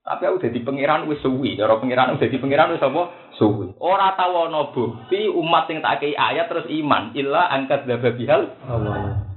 Tapi 0.00 0.24
aku 0.24 0.40
jadi 0.40 0.64
pangeran 0.64 1.04
wis 1.04 1.20
suwi, 1.20 1.52
cara 1.60 1.76
pangeran 1.76 2.16
udah 2.16 2.28
di 2.32 2.40
pangeran 2.40 2.72
wis 2.72 2.80
apa? 2.80 3.02
Suwi. 3.36 3.76
Ora 3.76 4.16
tau 4.16 4.48
ana 4.48 4.72
bukti 4.72 5.28
umat 5.28 5.68
sing 5.68 5.84
tak 5.84 6.00
kei 6.00 6.16
ayat 6.16 6.48
terus 6.48 6.64
iman 6.64 7.12
illa 7.12 7.52
angkat 7.52 7.84
dzababihal 7.84 8.48
Allah. 8.64 9.28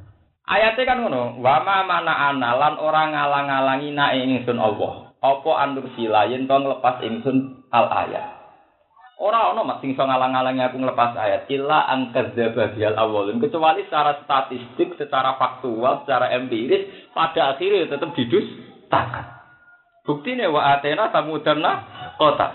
Ayatnya 0.48 0.84
kan 0.88 0.98
ngono, 1.04 1.40
wa 1.44 1.64
ma 1.64 1.84
mana 1.84 2.14
analan 2.32 2.76
orang 2.80 3.12
ngalang-alangi 3.12 3.92
na 3.92 4.16
ingsun 4.16 4.60
Allah. 4.60 5.12
Apa 5.20 5.52
andur 5.64 5.92
silayen 6.00 6.48
to 6.48 6.56
nglepas 6.56 7.04
ingsun 7.04 7.68
al 7.70 7.88
ayat. 7.92 8.41
Ora 9.22 9.54
ono 9.54 9.62
mak 9.62 9.86
sing 9.86 9.94
ngalang-alangi 9.94 10.66
aku 10.66 10.82
nglepas 10.82 11.14
ayat 11.14 11.46
illa 11.54 11.86
angkat 11.94 12.34
dzababihal 12.34 12.98
awalun 12.98 13.38
kecuali 13.38 13.86
secara 13.86 14.18
statistik, 14.26 14.98
secara 14.98 15.38
faktual, 15.38 16.02
secara 16.02 16.34
empiris 16.34 17.14
pada 17.14 17.54
akhirnya 17.54 17.86
tetap 17.86 18.18
didus 18.18 18.50
takat. 18.90 19.30
Bukti 20.02 20.34
nih 20.34 20.50
wa 20.50 20.74
atena 20.74 21.14
samudana 21.14 21.72
kota. 22.18 22.50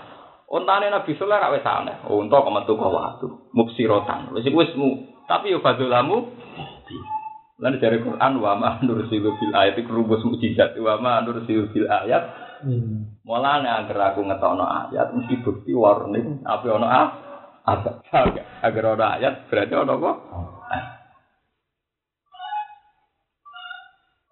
Ontane 0.47 0.91
Nabi 0.91 1.15
Sulaiman 1.15 1.43
rak 1.47 1.53
wis 1.55 1.67
aneh. 1.67 1.95
Unta 2.07 2.43
kok 2.43 2.51
metu 2.51 2.75
kok 2.75 2.91
watu. 2.91 3.27
Muksirotan. 3.55 4.35
Wis 4.35 4.47
iku 4.47 4.63
wis 4.63 4.71
mu. 4.75 5.07
Tapi 5.27 5.55
yo 5.55 5.63
fadzulamu. 5.63 6.35
Lan 7.63 7.79
dari 7.79 7.99
Quran 8.03 8.33
wa 8.43 8.53
ma 8.59 8.69
nursilu 8.83 9.35
bil 9.39 9.55
ayat 9.55 9.79
iku 9.79 10.03
rumus 10.03 10.23
mukjizat 10.23 10.75
wa 10.79 10.99
ma 10.99 11.23
nursilu 11.23 11.71
bil 11.71 11.87
ayat. 11.87 12.23
Hmm. 12.63 13.16
Mulane 13.27 13.67
agar 13.67 14.15
aku 14.15 14.23
ngetokno 14.23 14.63
ayat 14.63 15.11
mesti 15.11 15.43
bukti 15.43 15.75
warning 15.75 16.47
apa 16.47 16.63
ono 16.71 16.87
ah. 16.87 17.07
Apa? 17.67 17.99
Agar 18.63 18.95
ono 18.95 19.03
ayat 19.03 19.51
berarti 19.51 19.75
ono 19.75 19.91
apa? 19.99 20.11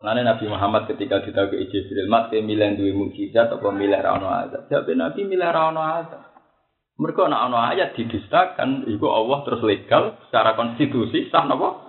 Lalu 0.05 0.21
Nabi 0.21 0.45
Muhammad 0.47 0.85
ketika 0.85 1.19
kita 1.25 1.49
ke 1.49 1.65
Jibril, 1.67 2.07
mat 2.07 2.29
ke 2.29 2.37
milih 2.37 2.77
dua 2.77 2.93
mukjizat 2.93 3.49
atau 3.57 3.73
milih 3.73 3.99
rano 3.99 4.29
ayat. 4.29 4.69
Jadi 4.69 4.93
Nabi 4.95 5.27
milih 5.27 5.49
rano 5.49 5.81
ayat. 5.81 6.15
Mereka 6.95 7.27
nak 7.27 7.51
ono 7.51 7.57
ayat 7.59 7.99
didustakan, 7.99 8.87
ibu 8.87 9.07
Allah 9.11 9.43
terus 9.43 9.65
legal 9.65 10.15
secara 10.29 10.55
konstitusi 10.55 11.27
sah 11.27 11.43
nopo 11.43 11.83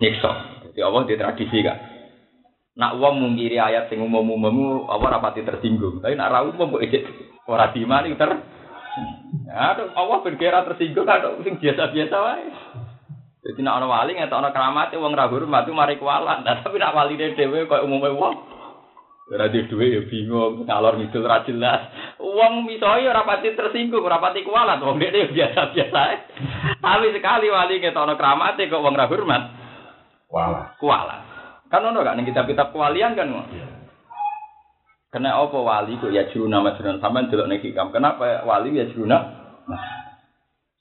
nyiksa. 0.00 0.30
Jadi 0.66 0.80
Allah 0.82 1.02
di 1.06 1.14
tradisi 1.14 1.58
kan. 1.62 1.97
Nak 2.78 2.94
uang 2.94 3.18
mungkiri 3.18 3.58
ayat 3.58 3.90
sing 3.90 3.98
umum 3.98 4.22
umum 4.22 4.86
Allah 4.86 5.18
rapati 5.18 5.42
tersinggung. 5.42 5.98
Tapi 5.98 6.14
nak 6.14 6.30
rawu 6.30 6.54
umum 6.54 6.78
kok 6.78 6.86
ijek 6.86 7.02
ora 7.50 7.74
dimani 7.74 8.14
ter. 8.14 8.30
Ya, 9.50 9.74
Allah 9.74 10.18
berkira 10.22 10.62
tersinggung 10.62 11.10
ada 11.10 11.34
sing 11.42 11.58
biasa 11.58 11.90
biasa 11.90 12.16
wae. 12.22 12.46
Jadi 13.48 13.64
nak 13.66 13.82
orang 13.82 13.90
wali 13.90 14.12
orang 14.18 14.54
keramat, 14.54 14.94
uang 14.94 15.14
ragu 15.14 15.42
rumah 15.42 15.62
itu 15.64 15.72
mari 15.74 15.96
kualat. 15.96 16.42
Nah, 16.42 16.60
tapi 16.62 16.76
nak 16.78 16.94
wali 16.94 17.16
dewe 17.16 17.66
kau 17.66 17.82
umumnya 17.82 18.14
uang. 18.14 18.36
Berarti 19.28 19.68
duwe 19.68 19.92
ya 19.92 20.00
bingung, 20.08 20.64
ngalor 20.64 20.96
ngidul 20.96 21.28
ra 21.28 21.44
jelas. 21.44 21.92
Wong 22.16 22.64
misalnya 22.64 23.12
rapati 23.12 23.52
tersinggung, 23.52 24.00
rapati 24.00 24.40
kualat, 24.40 24.80
wong 24.80 24.96
dia 24.96 25.28
biasa-biasa. 25.28 26.00
Tapi 26.80 27.06
sekali 27.12 27.52
wali 27.52 27.76
ngetokno 27.76 28.16
kramate 28.16 28.72
kok 28.72 28.80
wong 28.80 28.96
ra 28.96 29.04
hormat. 29.04 29.42
Kualat. 30.32 30.66
Kualat. 30.80 31.27
Kan 31.68 31.84
ono 31.84 32.00
gak 32.00 32.16
ning 32.16 32.24
kitab-kitab 32.28 32.72
kewalian 32.72 33.12
kan. 33.12 33.28
Kena 35.08 35.40
apa 35.40 35.56
wali 35.56 35.96
kok 35.96 36.12
ya 36.12 36.28
juruna 36.28 36.60
majrun 36.60 37.00
sampean 37.00 37.32
delok 37.32 37.48
ning 37.48 37.60
hikam. 37.64 37.92
Kenapa 37.92 38.44
wali 38.44 38.76
ya 38.76 38.88
juruna? 38.92 39.18
Nah, 39.68 39.98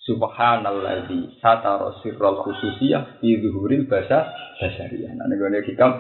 Subhanalladzi 0.08 1.44
satara 1.44 2.00
sirral 2.00 2.40
khususiyah 2.40 3.20
fi 3.20 3.44
zuhuril 3.44 3.92
basa 3.92 4.32
basariyah. 4.56 5.12
Nah 5.20 5.28
nek 5.28 5.36
ngene 5.36 5.68
hikam 5.68 5.92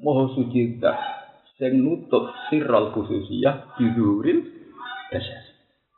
moho 0.00 0.32
suci 0.32 0.80
dah 0.80 0.96
sing 1.60 1.84
nutup 1.84 2.32
sirral 2.48 2.96
khususiyah 2.96 3.76
fi 3.76 3.84
zuhuril 3.92 4.48
basar. 5.12 5.44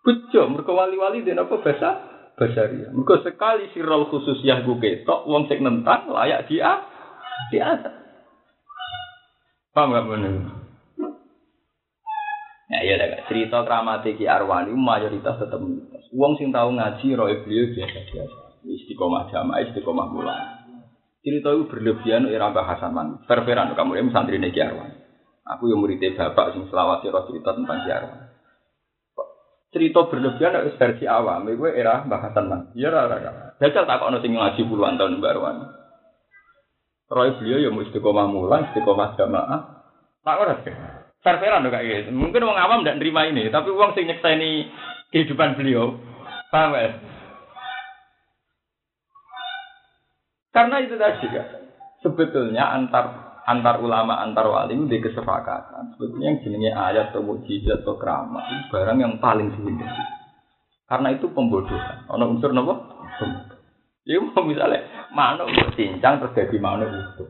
Bejo 0.03 0.51
mergo 0.51 0.75
wali-wali 0.75 1.23
dene 1.23 1.47
apa 1.47 1.55
basa 1.63 1.91
basariyah. 2.35 2.91
Mergo 2.91 3.23
sekali 3.23 3.71
sirral 3.71 4.11
khususiyah 4.11 4.67
ku 4.67 4.83
ketok 4.83 5.31
wong 5.31 5.47
sing 5.47 5.63
nentang 5.63 6.11
layak 6.11 6.51
dia 6.51 6.83
di 7.55 7.63
atas. 7.63 8.06
Paham 9.77 9.93
gak 9.93 10.09
bener? 10.09 10.33
Ya 12.73 12.79
iya 12.81 12.95
dah 12.97 13.29
cerita 13.29 13.61
keramat 13.69 14.09
Ki 14.09 14.25
Arwani 14.25 14.73
mayoritas 14.73 15.37
tetap 15.37 15.61
mitos. 15.61 16.09
Uang 16.17 16.41
sing 16.41 16.49
tahu 16.49 16.81
ngaji 16.81 17.13
roy 17.13 17.45
beliau 17.45 17.77
biasa-biasa. 17.77 18.65
Istiqomah 18.65 19.29
jamaah, 19.29 19.61
istiqomah 19.69 20.07
bulan. 20.17 20.43
Cerita 21.21 21.53
itu 21.53 21.69
berlebihan 21.69 22.25
era 22.25 22.49
bahasan 22.57 22.97
man. 22.97 23.21
Perperan 23.29 23.77
kamu 23.77 24.01
ini 24.01 24.11
santri 24.17 24.41
Ki 24.41 24.65
Arwani. 24.65 24.97
Aku 25.45 25.69
yang 25.69 25.85
muridnya 25.85 26.17
bapak 26.17 26.57
sing 26.57 26.65
selawat 26.73 27.05
cerita 27.05 27.53
tentang 27.53 27.85
Ki 27.85 27.93
Arwani. 27.93 28.27
Cerita 29.77 30.01
berlebihan 30.09 30.57
itu 30.65 30.73
versi 30.81 31.05
awam. 31.05 31.53
Itu 31.53 31.69
era 31.69 32.01
bahasan 32.09 32.49
man. 32.49 32.61
Iya 32.73 32.89
rara. 32.97 33.61
Jajal 33.61 33.85
tak 33.85 34.01
kok 34.01 34.09
ngaji 34.09 34.61
puluhan 34.65 34.97
tahun 34.97 35.21
Mbak 35.21 35.33
Arwani. 35.37 35.86
Roy 37.07 37.39
beliau 37.39 37.71
yang 37.71 37.75
istiqomah 37.79 38.27
mulan, 38.27 38.71
istiqomah 38.71 39.15
jamaah. 39.15 39.61
Tak 40.27 40.43
ora 40.43 40.59
fair-fairan 41.23 41.67
kayak 41.71 42.07
gitu. 42.07 42.11
Mungkin 42.15 42.43
orang 42.43 42.63
awam 42.63 42.81
tidak 42.83 42.99
nerima 43.03 43.27
ini, 43.31 43.51
tapi 43.51 43.71
uang 43.71 43.95
sing 43.95 44.11
nyekseni 44.11 44.71
kehidupan 45.11 45.55
beliau, 45.59 45.99
paham 46.51 46.75
ya? 46.75 46.91
Karena 50.51 50.77
itu 50.83 50.95
tadi 50.99 51.27
kan, 51.31 51.47
sebetulnya 52.07 52.65
antar 52.71 53.05
antar 53.47 53.79
ulama 53.79 54.19
antar 54.23 54.51
wali 54.51 54.75
di 54.91 54.99
kesepakatan 54.99 55.95
sebetulnya 55.95 56.35
yang 56.35 56.39
jenenge 56.43 56.71
ayat 56.75 57.15
atau 57.15 57.23
mujizat 57.23 57.87
atau 57.87 57.95
keramat 57.95 58.43
itu 58.51 58.63
barang 58.75 58.99
yang 58.99 59.15
paling 59.23 59.55
dihindari 59.55 60.03
karena 60.91 61.15
itu 61.15 61.31
pembodohan 61.31 62.11
ono 62.11 62.25
unsur 62.27 62.51
nopo 62.51 62.75
Ya 64.07 64.23
mau 64.23 64.47
misalnya 64.47 65.11
manuk 65.11 65.51
cincang 65.75 66.23
terus 66.23 66.39
jadi 66.39 66.57
manuk 66.63 66.95
utuh. 66.95 67.27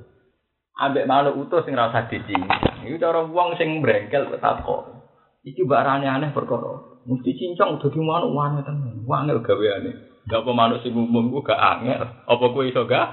Ambek 0.77 1.09
manuk 1.09 1.41
utuh 1.41 1.65
sing 1.65 1.73
rasa 1.73 2.05
dicincang. 2.13 2.85
Itu 2.85 3.01
cara 3.01 3.25
wong 3.25 3.57
sing 3.57 3.81
brengkel 3.81 4.29
kok 4.37 4.97
iki 5.41 5.65
barane 5.65 6.05
aneh 6.05 6.37
perkara. 6.37 7.01
Mesti 7.09 7.33
cincang 7.39 7.81
udah 7.81 7.89
di 7.89 8.01
manuk 8.03 8.35
wangi 8.37 8.61
tenan 8.61 9.09
wangi 9.09 9.33
gaweane. 9.41 9.91
Gak 10.29 10.43
apa 10.45 10.51
manuk 10.53 10.85
sing 10.85 10.93
umum 10.93 11.33
ku 11.33 11.41
gak 11.41 11.57
angel. 11.57 12.03
Apa 12.29 12.45
kuwi 12.53 12.75
iso 12.75 12.85
gak? 12.85 13.09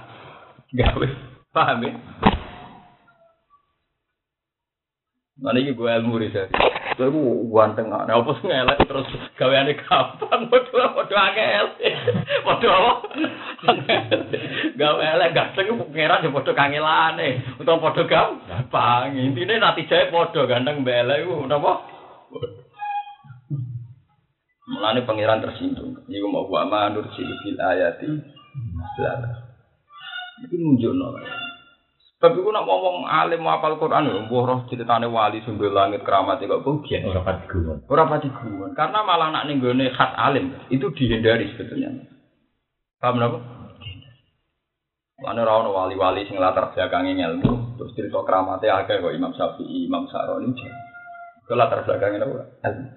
Gawe 0.76 1.08
paham 1.56 1.88
ya? 1.88 1.92
Mana 5.40 5.60
ini 5.62 5.72
gue 5.72 5.88
ilmu 5.88 6.20
riset. 6.20 6.50
Kowe 6.94 7.10
ku 7.10 7.50
ganteng 7.50 7.90
ana 7.90 8.06
Nek 8.06 8.22
opo 8.22 8.38
sing 8.38 8.54
elek 8.54 8.86
terus 8.86 9.10
gaweane 9.34 9.74
kapan 9.74 10.46
padha 10.52 10.94
padha 10.94 11.18
angel. 11.18 11.66
Padha 12.46 12.70
apa? 12.70 12.92
Gawe 14.80 15.02
elek 15.02 15.34
ganteng 15.34 15.74
ku 15.74 15.90
pengeran 15.90 16.26
yo 16.26 16.30
padha 16.30 16.54
kangelane. 16.54 17.42
Utawa 17.58 17.82
padha 17.90 18.04
gam. 18.06 18.30
Gampang. 18.46 19.18
Intine 19.18 19.58
natijae 19.58 20.14
padha 20.14 20.46
ganteng 20.46 20.86
mbek 20.86 21.02
elek 21.02 21.26
ku 21.26 21.50
napa? 21.50 21.74
Mulane 24.70 25.02
pangeran 25.02 25.42
tersinggung. 25.42 25.98
Iku 26.06 26.28
mau 26.30 26.46
gua 26.46 26.70
manut 26.70 27.10
sing 27.18 27.58
ayati. 27.58 28.06
Lah. 29.02 29.18
Iki 30.46 30.56
nunjukno. 30.62 31.43
Tapi 32.24 32.40
ku 32.40 32.56
nak 32.56 32.64
ngomong 32.64 33.04
alim 33.04 33.44
apal 33.44 33.76
Quran 33.76 34.08
ya, 34.08 34.16
mbah 34.16 34.44
roh 34.48 34.60
ceritane 34.72 35.12
wali 35.12 35.44
sumber 35.44 35.68
langit 35.76 36.08
keramat 36.08 36.40
kok 36.40 36.64
bugian. 36.64 37.04
Ora 37.04 37.20
pati 37.20 37.44
guyon. 37.52 37.84
Ora 37.92 38.08
pati 38.08 38.32
guyon. 38.32 38.72
Karena 38.80 39.04
malah 39.04 39.28
nak 39.28 39.44
ning 39.44 39.60
gone 39.60 39.92
khas 39.92 40.16
alim 40.16 40.56
itu 40.72 40.88
dihindari 40.96 41.52
sebetulnya. 41.52 41.92
Paham 43.04 43.20
napa? 43.20 43.44
Mana 45.20 45.44
ora 45.44 45.68
ono 45.68 45.76
wali-wali 45.76 46.24
sing 46.24 46.40
latar 46.40 46.72
belakangnya 46.72 47.28
ilmu, 47.28 47.76
terus 47.76 47.92
cerita 47.92 48.24
keramatnya 48.24 48.88
akeh 48.88 49.04
kok 49.04 49.12
Imam 49.12 49.36
Syafi'i, 49.36 49.84
Imam 49.84 50.08
Sa'roni. 50.08 50.56
Ke 51.44 51.60
latar 51.60 51.84
belakangnya 51.84 52.24
apa? 52.24 52.44
Ilmu. 52.72 52.88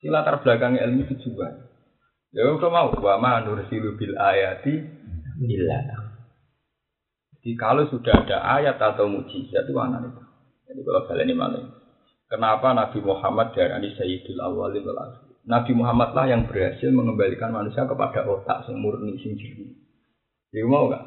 Si 0.00 0.08
latar 0.08 0.40
belakangnya 0.40 0.88
ilmu 0.88 1.04
itu 1.04 1.20
juga. 1.20 1.52
Ya 2.32 2.48
kok 2.48 2.72
mau 2.72 2.96
wa 2.96 3.20
ma 3.20 3.44
nursilu 3.44 3.92
bil 4.00 4.16
ayati 4.16 4.72
illa 5.44 6.05
jadi 7.46 7.62
kalau 7.62 7.86
sudah 7.86 8.26
ada 8.26 8.42
ayat 8.58 8.74
atau 8.74 9.06
mujizat 9.06 9.70
itu 9.70 9.78
anak 9.78 10.10
itu. 10.10 10.22
Jadi 10.66 10.82
kalau 10.82 11.06
kalian 11.06 11.30
ini. 11.30 11.62
Kenapa 12.26 12.74
Nabi 12.74 12.98
Muhammad 13.06 13.54
dari 13.54 13.94
Sayyidul 13.94 14.42
Awalil 14.42 14.82
wal 14.82 15.14
Nabi 15.46 15.70
Muhammad 15.78 16.10
lah 16.10 16.26
yang 16.26 16.50
berhasil 16.50 16.90
mengembalikan 16.90 17.54
manusia 17.54 17.86
kepada 17.86 18.26
otak 18.26 18.66
yang 18.66 18.82
murni 18.82 19.14
jernih. 19.22 19.78
Jadi 20.50 20.66
mau 20.66 20.90
gak? 20.90 21.06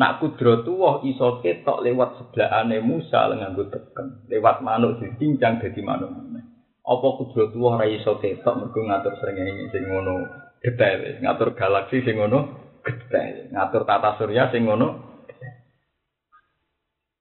Nak 0.00 0.24
kudrotu 0.24 0.80
wah 0.80 1.04
iso 1.04 1.44
ketok 1.44 1.84
lewat 1.84 2.24
sebelahane 2.24 2.80
Musa 2.80 3.28
nganggo 3.36 3.68
teken, 3.68 4.24
lewat 4.32 4.64
manuk 4.64 4.96
dicincang 4.96 5.60
dadi 5.60 5.84
manuk 5.84 6.08
meneh. 6.08 6.72
Apa 6.88 7.20
kudrotu 7.20 7.60
wah 7.60 7.76
ra 7.76 7.84
iso 7.84 8.16
ketok 8.16 8.64
mergo 8.64 8.80
ngatur 8.80 9.12
srengenge 9.20 9.68
sing 9.76 9.84
ngono 9.92 10.24
detail, 10.64 11.20
ngatur 11.20 11.52
galaksi 11.52 12.00
sing 12.00 12.16
ngono 12.16 12.48
detail, 12.80 13.52
ngatur 13.52 13.84
tata 13.84 14.16
surya 14.16 14.48
sing 14.48 14.64
ngono 14.64 15.15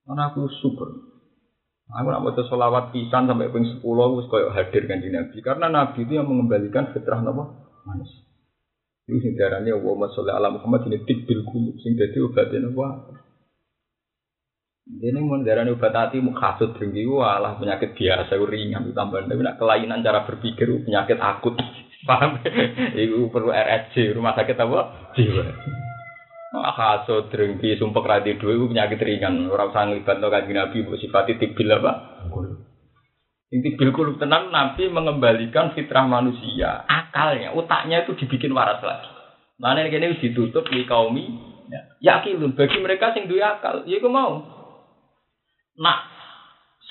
karena 0.06 0.30
aku 0.30 0.46
syukur. 0.62 0.90
Aku 1.86 2.08
nak 2.10 2.26
baca 2.26 2.42
solawat 2.50 2.90
pisan 2.94 3.30
sampai 3.30 3.54
ping 3.54 3.66
sepuluh, 3.78 4.18
aku 4.18 4.34
kayak 4.34 4.54
hadir 4.58 4.90
kan 4.90 5.06
di 5.06 5.10
Nabi. 5.14 5.38
Karena 5.42 5.70
Nabi 5.70 6.02
itu 6.02 6.18
yang 6.18 6.26
mengembalikan 6.26 6.90
fitrah 6.94 7.22
apa? 7.22 7.44
Manusia. 7.86 8.26
Itu 9.06 9.22
sing 9.22 9.38
darahnya 9.38 9.78
Allahumma 9.78 10.10
sholli 10.18 10.34
ala 10.34 10.50
Muhammad 10.50 10.90
ini 10.90 11.06
tibbil 11.06 11.46
kulub 11.46 11.78
sing 11.86 11.94
dadi 11.94 12.18
obatnya 12.26 12.74
apa? 12.74 13.22
Ini 14.86 15.18
mau 15.22 15.38
darahnya 15.46 15.78
obat 15.78 15.94
hati 15.94 16.18
mukhasut 16.26 16.74
tinggi 16.82 17.06
walah 17.06 17.58
penyakit 17.62 17.94
biasa 17.94 18.34
ringan 18.34 18.90
tambah 18.98 19.30
tapi 19.30 19.42
nak 19.46 19.62
kelainan 19.62 20.02
cara 20.02 20.26
berpikir 20.26 20.70
penyakit 20.90 21.22
akut 21.22 21.54
paham? 22.10 22.42
Iku 22.98 23.30
perlu 23.30 23.54
RSC 23.54 24.18
rumah 24.18 24.34
sakit 24.34 24.58
apa? 24.58 24.80
Jiwa. 25.14 25.44
Hasud, 26.64 27.28
drengki, 27.34 27.76
sumpek 27.76 28.06
radi 28.06 28.40
dua 28.40 28.56
itu 28.56 28.72
penyakit 28.72 29.00
ringan. 29.02 29.50
Orang 29.52 29.76
usah 29.76 29.84
ngelibat 29.90 30.18
no 30.22 30.32
kaji 30.32 30.52
Nabi, 30.56 30.78
bu 30.88 30.96
sifati 30.96 31.36
tibil 31.36 31.74
apa? 31.76 31.92
Inti 33.52 33.78
bil 33.78 33.92
kulub 33.96 34.20
tenang 34.20 34.52
Nabi 34.52 34.90
mengembalikan 34.92 35.76
fitrah 35.76 36.08
manusia, 36.08 36.84
akalnya, 36.90 37.54
otaknya 37.56 38.04
itu 38.04 38.18
dibikin 38.20 38.52
waras 38.52 38.82
lagi. 38.82 39.10
Mana 39.56 39.88
ini 39.88 39.94
kini 39.94 40.20
ditutup 40.20 40.68
di 40.68 40.84
kaumi, 40.84 41.24
ya. 41.72 41.82
yakin 42.04 42.52
bagi 42.52 42.78
mereka 42.84 43.16
sing 43.16 43.32
duwe 43.32 43.40
akal, 43.40 43.88
ya 43.88 44.02
aku 44.02 44.10
mau. 44.12 44.44
Nak 45.80 46.00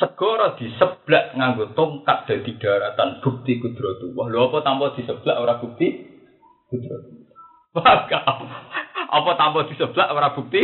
segoro 0.00 0.56
di 0.56 0.72
sebelah 0.78 1.36
nganggo 1.36 1.76
tongkat 1.76 2.30
dari 2.30 2.52
daratan 2.56 3.20
bukti 3.20 3.60
kudrotu. 3.60 4.16
Wah, 4.16 4.32
lo 4.32 4.48
apa 4.48 4.64
tanpa 4.64 4.96
di 4.96 5.04
sebelah 5.04 5.44
orang 5.44 5.60
bukti 5.60 5.86
kudrotu. 6.72 7.28
Wah, 7.74 8.08
apa 9.14 9.30
tanpa 9.38 9.70
di 9.70 9.74
sebelah 9.78 10.10
ora 10.10 10.34
bukti? 10.34 10.62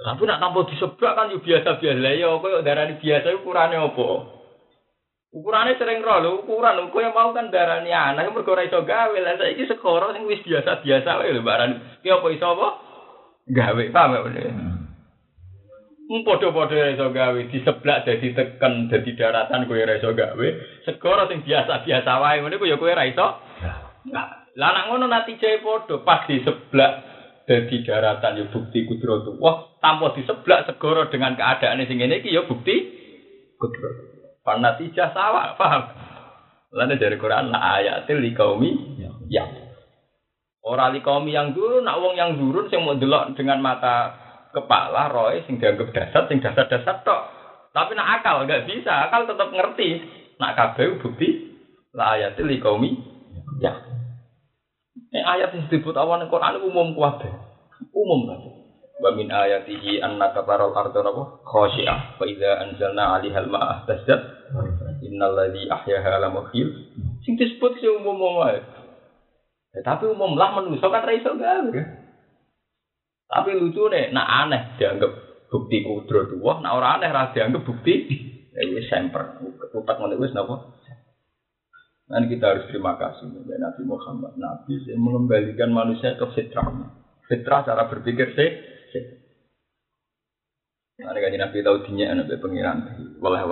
Tapi 0.00 0.22
nak 0.24 0.40
tanpa 0.40 0.64
di 0.68 0.76
sebelah 0.76 1.12
kan 1.12 1.32
yo 1.32 1.40
biasa-biasa 1.40 2.00
lah 2.00 2.12
ya 2.16 2.28
kok 2.40 2.64
darani 2.64 2.94
biasa 3.00 3.26
ukurannya 3.40 3.78
apa? 3.80 4.08
Ukurannya 5.30 5.78
sering 5.78 6.02
roh 6.02 6.18
lho, 6.18 6.30
ukuran 6.42 6.90
kok 6.90 7.02
yang 7.04 7.14
mau 7.14 7.30
kan 7.30 7.54
darani 7.54 7.94
anak 7.94 8.34
mergo 8.34 8.56
ora 8.56 8.66
iso 8.66 8.82
gawe. 8.82 9.14
Lah 9.14 9.38
saiki 9.38 9.68
sekoro 9.68 10.10
sing 10.10 10.24
wis 10.26 10.42
biasa-biasa 10.42 11.20
wae 11.20 11.36
lho 11.36 11.44
barani. 11.44 12.00
Ki 12.00 12.08
apa 12.08 12.26
iso 12.32 12.46
apa? 12.48 12.68
Gawe, 13.50 13.82
paham 13.92 14.30
ya? 14.34 14.52
Podo-podo 16.10 16.74
iso 16.74 17.06
gawe 17.14 17.40
di 17.46 17.58
sebelah 17.62 18.02
jadi 18.02 18.34
tekan 18.34 18.90
jadi 18.90 19.10
daratan 19.14 19.70
kowe 19.70 19.78
ora 19.78 19.94
iso 19.94 20.10
gawe. 20.10 20.48
Segoro 20.82 21.30
sing 21.30 21.46
biasa-biasa 21.46 22.10
wae 22.18 22.42
ngene 22.42 22.58
ya 22.66 22.80
kowe 22.80 22.90
ora 22.90 23.06
iso. 23.06 23.26
Nah, 24.10 24.39
lah 24.58 24.70
nak 24.74 24.86
ngono 24.90 25.06
nanti 25.06 25.38
jaya 25.38 25.62
podo 25.62 26.02
pas 26.02 26.26
di 26.26 26.42
sebelah 26.42 27.10
dari 27.50 27.82
daratan 27.82 28.38
ya 28.38 28.44
bukti 28.46 28.86
kudrotu. 28.86 29.34
Wah, 29.42 29.74
tanpa 29.82 30.14
di 30.14 30.22
sebelah 30.22 30.66
segoro 30.70 31.10
dengan 31.10 31.34
keadaan 31.34 31.82
sing 31.86 31.98
ngene 31.98 32.22
iki 32.22 32.30
ya 32.30 32.46
bukti 32.46 32.74
kudrotu. 33.58 34.10
Panatijah 34.46 35.10
sawah, 35.12 35.58
paham? 35.58 35.82
Lalu 36.70 37.02
dari 37.02 37.18
Quran 37.18 37.50
la 37.50 37.82
ayatil 37.82 38.22
liqaumi 38.22 39.02
ya. 39.26 39.42
Ora 40.62 40.94
liqaumi 40.94 41.34
yang 41.34 41.50
turun, 41.50 41.82
nak 41.82 41.98
wong 41.98 42.14
yang 42.14 42.38
turun 42.38 42.70
sing 42.70 42.86
mau 42.86 42.94
delok 42.94 43.34
dengan 43.34 43.58
mata 43.58 44.14
kepala 44.54 45.10
roy 45.10 45.42
sing 45.50 45.58
dianggap 45.58 45.90
dasar 45.90 46.30
sing 46.30 46.38
dasar-dasar 46.38 47.02
tok. 47.02 47.22
Tapi 47.74 47.98
nak 47.98 48.22
akal 48.22 48.46
nggak 48.46 48.70
bisa, 48.70 49.10
akal 49.10 49.26
tetap 49.26 49.50
ngerti. 49.50 49.98
Nak 50.38 50.54
kabeh 50.54 51.02
bukti 51.02 51.28
la 51.90 52.14
ayatil 52.14 52.46
liqaumi. 52.46 53.09
Ini 55.10 55.26
ayat 55.26 55.50
yang 55.58 55.66
disebut 55.66 55.94
awan 55.98 56.30
Quran 56.30 56.62
umum 56.62 56.94
kuat 56.94 57.18
Umum 57.90 58.30
kan. 58.30 58.40
Wa 59.00 59.10
min 59.16 59.26
ayatihi 59.32 59.98
annaka 59.98 60.44
taral 60.46 60.70
arda 60.76 61.00
napa 61.02 61.42
khashi'ah 61.42 62.20
fa 62.20 62.24
idza 62.28 62.50
anzalna 62.62 63.16
'alaiha 63.16 63.42
al-ma'a 63.42 63.88
tasjad 63.88 64.20
innal 65.00 65.32
ladzi 65.32 65.64
ahyaha 65.66 66.20
la 66.20 66.28
muhyil 66.28 66.68
sing 67.24 67.40
disebut 67.40 67.80
sing 67.80 67.96
umum 67.96 68.20
wae. 68.38 68.60
Ya, 69.72 69.80
tapi 69.82 70.04
umum 70.04 70.36
lah 70.36 70.52
manusa 70.52 70.86
kan 70.92 71.02
ra 71.02 71.16
iso 71.16 71.32
gawe. 71.32 71.70
Tapi 73.30 73.50
lucu 73.54 73.86
nih, 73.86 74.10
nak 74.10 74.26
aneh 74.26 74.62
dianggap 74.76 75.10
bukti 75.46 75.86
kudrat 75.86 76.34
wah, 76.42 76.58
nak 76.58 76.74
ora 76.74 76.98
aneh 76.98 77.10
ra 77.10 77.30
dianggap 77.30 77.62
bukti 77.62 78.04
ya 78.52 78.66
wis 78.68 78.90
semper. 78.90 79.38
Ngono 79.72 80.14
wis 80.18 80.34
napa? 80.34 80.79
Dan 82.10 82.26
kita 82.26 82.44
harus 82.50 82.66
terima 82.66 82.98
kasih 82.98 83.30
kepada 83.30 83.70
Nabi 83.70 83.82
Muhammad, 83.86 84.34
Nabi 84.34 84.82
yang 84.90 84.98
mengembalikan 84.98 85.70
manusia 85.70 86.18
ke 86.18 86.26
fitrahnya. 86.34 86.90
Fitrah 87.30 87.62
cara 87.62 87.86
berpikir 87.86 88.34
sih. 88.34 88.50
Nah, 91.00 91.14
kan 91.16 91.32
Nabi 91.32 91.62
tahu 91.62 91.86
dinya 91.86 92.12
anak 92.12 92.34
pengiran, 92.42 92.82
walah 93.22 93.46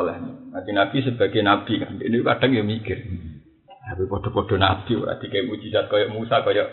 Nanti 0.51 0.71
Nabi 0.75 1.01
sebagai 1.07 1.41
Nabi 1.41 1.81
kan, 1.81 1.97
ini 2.03 2.19
kadang 2.21 2.51
ya 2.53 2.67
mikir. 2.67 2.99
Tapi 3.65 4.05
podo-podo 4.11 4.59
Nabi, 4.59 5.01
berarti 5.01 5.31
kayak 5.31 5.49
mujizat 5.49 5.85
kayak 5.89 6.13
Musa 6.13 6.45
kayak 6.45 6.69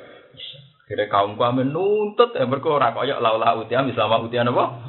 Kira 0.86 1.10
kaum 1.10 1.34
kami 1.34 1.66
nuntut 1.66 2.38
ya 2.38 2.46
berkora 2.46 2.94
kayak 2.94 3.18
laulah 3.18 3.58
utiam 3.58 3.90
Islam 3.90 4.30
utian 4.30 4.54
apa? 4.54 4.85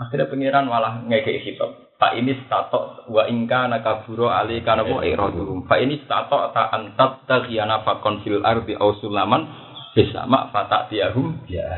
Akhirnya 0.00 0.32
pangeran 0.32 0.64
malah 0.64 1.04
ngekei 1.04 1.44
hitop. 1.44 1.92
Pak 2.00 2.16
ini 2.16 2.32
stato 2.48 3.04
wa 3.12 3.28
ingka 3.28 3.68
nakaburo 3.68 4.32
ali 4.32 4.64
kana 4.64 4.80
wa 4.88 5.04
iradum. 5.04 5.68
Pak 5.68 5.76
ini 5.84 6.00
stato 6.00 6.48
ta 6.56 6.72
antat 6.72 7.28
taghiyana 7.28 7.84
fakon 7.84 8.24
fil 8.24 8.40
ardi 8.40 8.72
au 8.80 8.96
sulaman 8.96 9.44
bisama 9.92 10.48
fatak 10.48 10.88
tiahum 10.88 11.44
ya. 11.44 11.68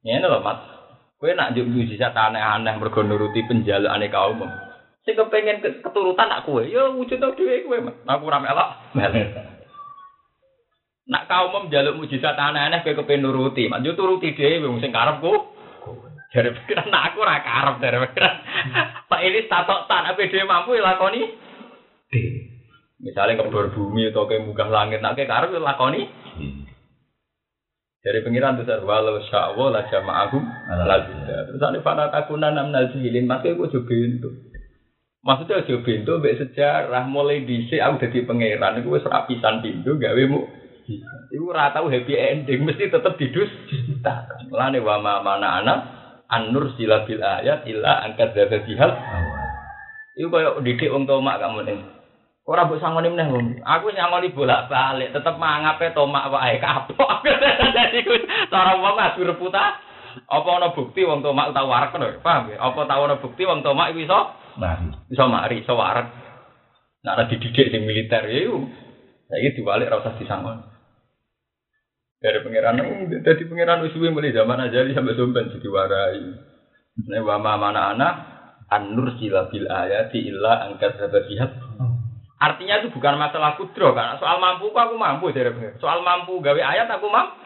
Ini 0.00 0.24
lho 0.24 0.40
Mas. 0.40 0.56
Kowe 1.20 1.32
nak 1.36 1.52
njuk 1.52 1.68
mujizat 1.68 2.16
aneh-aneh 2.16 2.80
mergo 2.80 3.04
nuruti 3.04 3.44
penjalukane 3.44 4.08
kaum. 4.08 4.40
Sing 5.04 5.12
kepengen 5.12 5.60
keturutan 5.60 6.32
nak 6.32 6.48
kowe, 6.48 6.64
ya 6.64 6.92
wujud 6.96 7.20
dhewe 7.20 7.64
kowe, 7.68 7.76
Mas. 7.80 7.96
Aku 8.08 8.24
ora 8.28 8.40
melok. 8.40 8.68
Nak 11.08 11.28
kaum 11.28 11.68
njaluk 11.68 12.00
mujizat 12.00 12.40
aneh-aneh 12.40 12.80
kowe 12.80 12.96
kepengen 13.04 13.28
nuruti. 13.28 13.68
Yo 13.68 13.92
turuti 13.92 14.32
dhewe 14.32 14.64
wong 14.64 14.80
sing 14.80 14.92
karepku. 14.92 15.52
Dari 16.34 16.50
pikiran 16.50 16.90
nah 16.90 17.14
aku 17.14 17.22
ora 17.22 17.38
karep 17.46 17.78
dari 17.78 17.98
pikiran. 18.10 18.34
Pak 19.06 19.20
ini 19.22 19.46
tatok 19.46 19.86
tan 19.86 20.10
apa 20.10 20.18
dia 20.26 20.42
mampu 20.42 20.74
lakoni? 20.74 21.22
Misalnya 22.98 23.38
kebor 23.38 23.70
bumi 23.70 24.10
atau 24.10 24.26
ke 24.26 24.42
munggah 24.42 24.66
langit 24.66 24.98
nak 24.98 25.14
ke 25.14 25.30
karep 25.30 25.54
lakoni? 25.62 26.02
Dari 28.02 28.20
pengiran 28.26 28.58
tuh 28.58 28.66
walau 28.82 29.22
sya'wa 29.30 29.72
la 29.72 29.86
jama'ahum 29.86 30.42
la 30.74 30.96
Terus 31.48 31.62
ane 31.62 31.80
fana 31.86 32.10
takuna 32.10 32.50
nam 32.50 32.74
nazilin 32.74 33.30
makanya 33.30 33.54
gue 33.54 33.72
coba 33.78 33.94
itu. 33.94 34.30
Maksudnya 35.24 35.64
coba 35.64 35.88
itu 35.88 36.12
mbek 36.18 36.36
sejarah 36.36 37.04
mulai 37.08 37.46
dhisik 37.46 37.80
aku 37.80 38.04
dadi 38.04 38.26
pangeran 38.28 38.82
iku 38.82 38.98
wis 38.98 39.06
rapisan 39.06 39.62
pintu 39.62 39.96
gawe 39.96 40.22
mu. 40.26 40.44
Iku 41.32 41.44
ora 41.48 41.72
tau 41.72 41.88
happy 41.88 42.12
ending 42.12 42.66
mesti 42.66 42.90
tetep 42.90 43.14
didus. 43.16 43.48
Mulane 44.52 44.84
wa 44.84 45.00
mana 45.00 45.64
anak 45.64 45.78
An-nur 46.32 46.72
sila 46.80 47.04
bil 47.04 47.20
ayat 47.20 47.68
illa 47.68 48.04
angkat 48.08 48.32
dada 48.32 48.58
bihal. 48.64 48.90
Iku 50.14 50.28
koyo 50.30 50.62
didik 50.62 50.88
wong 50.88 51.04
tomak 51.04 51.42
kamu 51.42 51.66
ning. 51.66 51.78
Ora 52.44 52.68
mbok 52.68 52.80
sangoni 52.80 53.08
meneh 53.08 53.28
wong. 53.32 53.46
Aku 53.64 53.88
nyangoni 53.88 54.32
bolak-balik, 54.36 55.16
tetep 55.16 55.40
mangape 55.40 55.96
tomak 55.96 56.28
wae 56.28 56.60
kapok. 56.64 57.24
Dadi 57.24 58.00
cara 58.52 58.72
wong 58.78 58.96
adu 59.00 59.24
reputa. 59.24 59.80
Apa 60.30 60.48
ana 60.60 60.70
bukti 60.70 61.02
wong 61.02 61.24
tomak 61.24 61.50
tau 61.50 61.66
warak 61.66 61.96
lho, 61.98 62.22
paham 62.22 62.54
ya? 62.54 62.62
Apa 62.62 62.86
tau 62.86 63.08
ana 63.08 63.18
bukti 63.18 63.42
wong 63.48 63.64
tomak 63.64 63.90
iku 63.92 64.06
iso 64.06 64.20
mari. 64.60 64.86
Iso 65.10 65.24
mari, 65.26 65.56
iso 65.64 65.74
warak. 65.74 66.06
Nek 67.02 67.12
ada 67.18 67.24
dididik 67.28 67.68
sing 67.72 67.82
militer 67.84 68.22
ya 68.28 68.48
iku. 68.48 68.64
Saiki 69.28 69.56
diwalik 69.58 69.88
ora 69.90 70.04
usah 70.04 70.14
disangoni. 70.20 70.73
Dari 72.24 72.40
pangeran 72.40 72.80
jadi 73.20 73.42
pangeran 73.44 73.84
usuwi 73.84 74.08
mulai 74.08 74.32
zaman 74.32 74.64
aja 74.64 74.80
sampai 74.80 75.12
dompet 75.12 75.52
jadi 75.60 75.68
warai 75.68 76.24
ini 77.04 77.20
wama 77.20 77.60
mana 77.60 77.92
anak 77.92 78.14
anur 78.72 79.12
sila 79.20 79.52
bil 79.52 79.68
ayati 79.68 80.24
illa 80.24 80.72
angkat 80.72 80.96
sababiyat 80.96 81.52
artinya 82.40 82.80
itu 82.80 82.88
bukan 82.96 83.20
masalah 83.20 83.60
kudro 83.60 83.92
kan 83.92 84.16
soal 84.16 84.40
mampu 84.40 84.72
aku 84.72 84.96
mampu 84.96 85.36
dari 85.36 85.52
pangeran. 85.52 85.80
Soal 85.80 86.00
mampu 86.00 86.40
gawe 86.40 86.60
ayat 86.60 86.88
aku 86.88 87.08
mampu. 87.08 87.36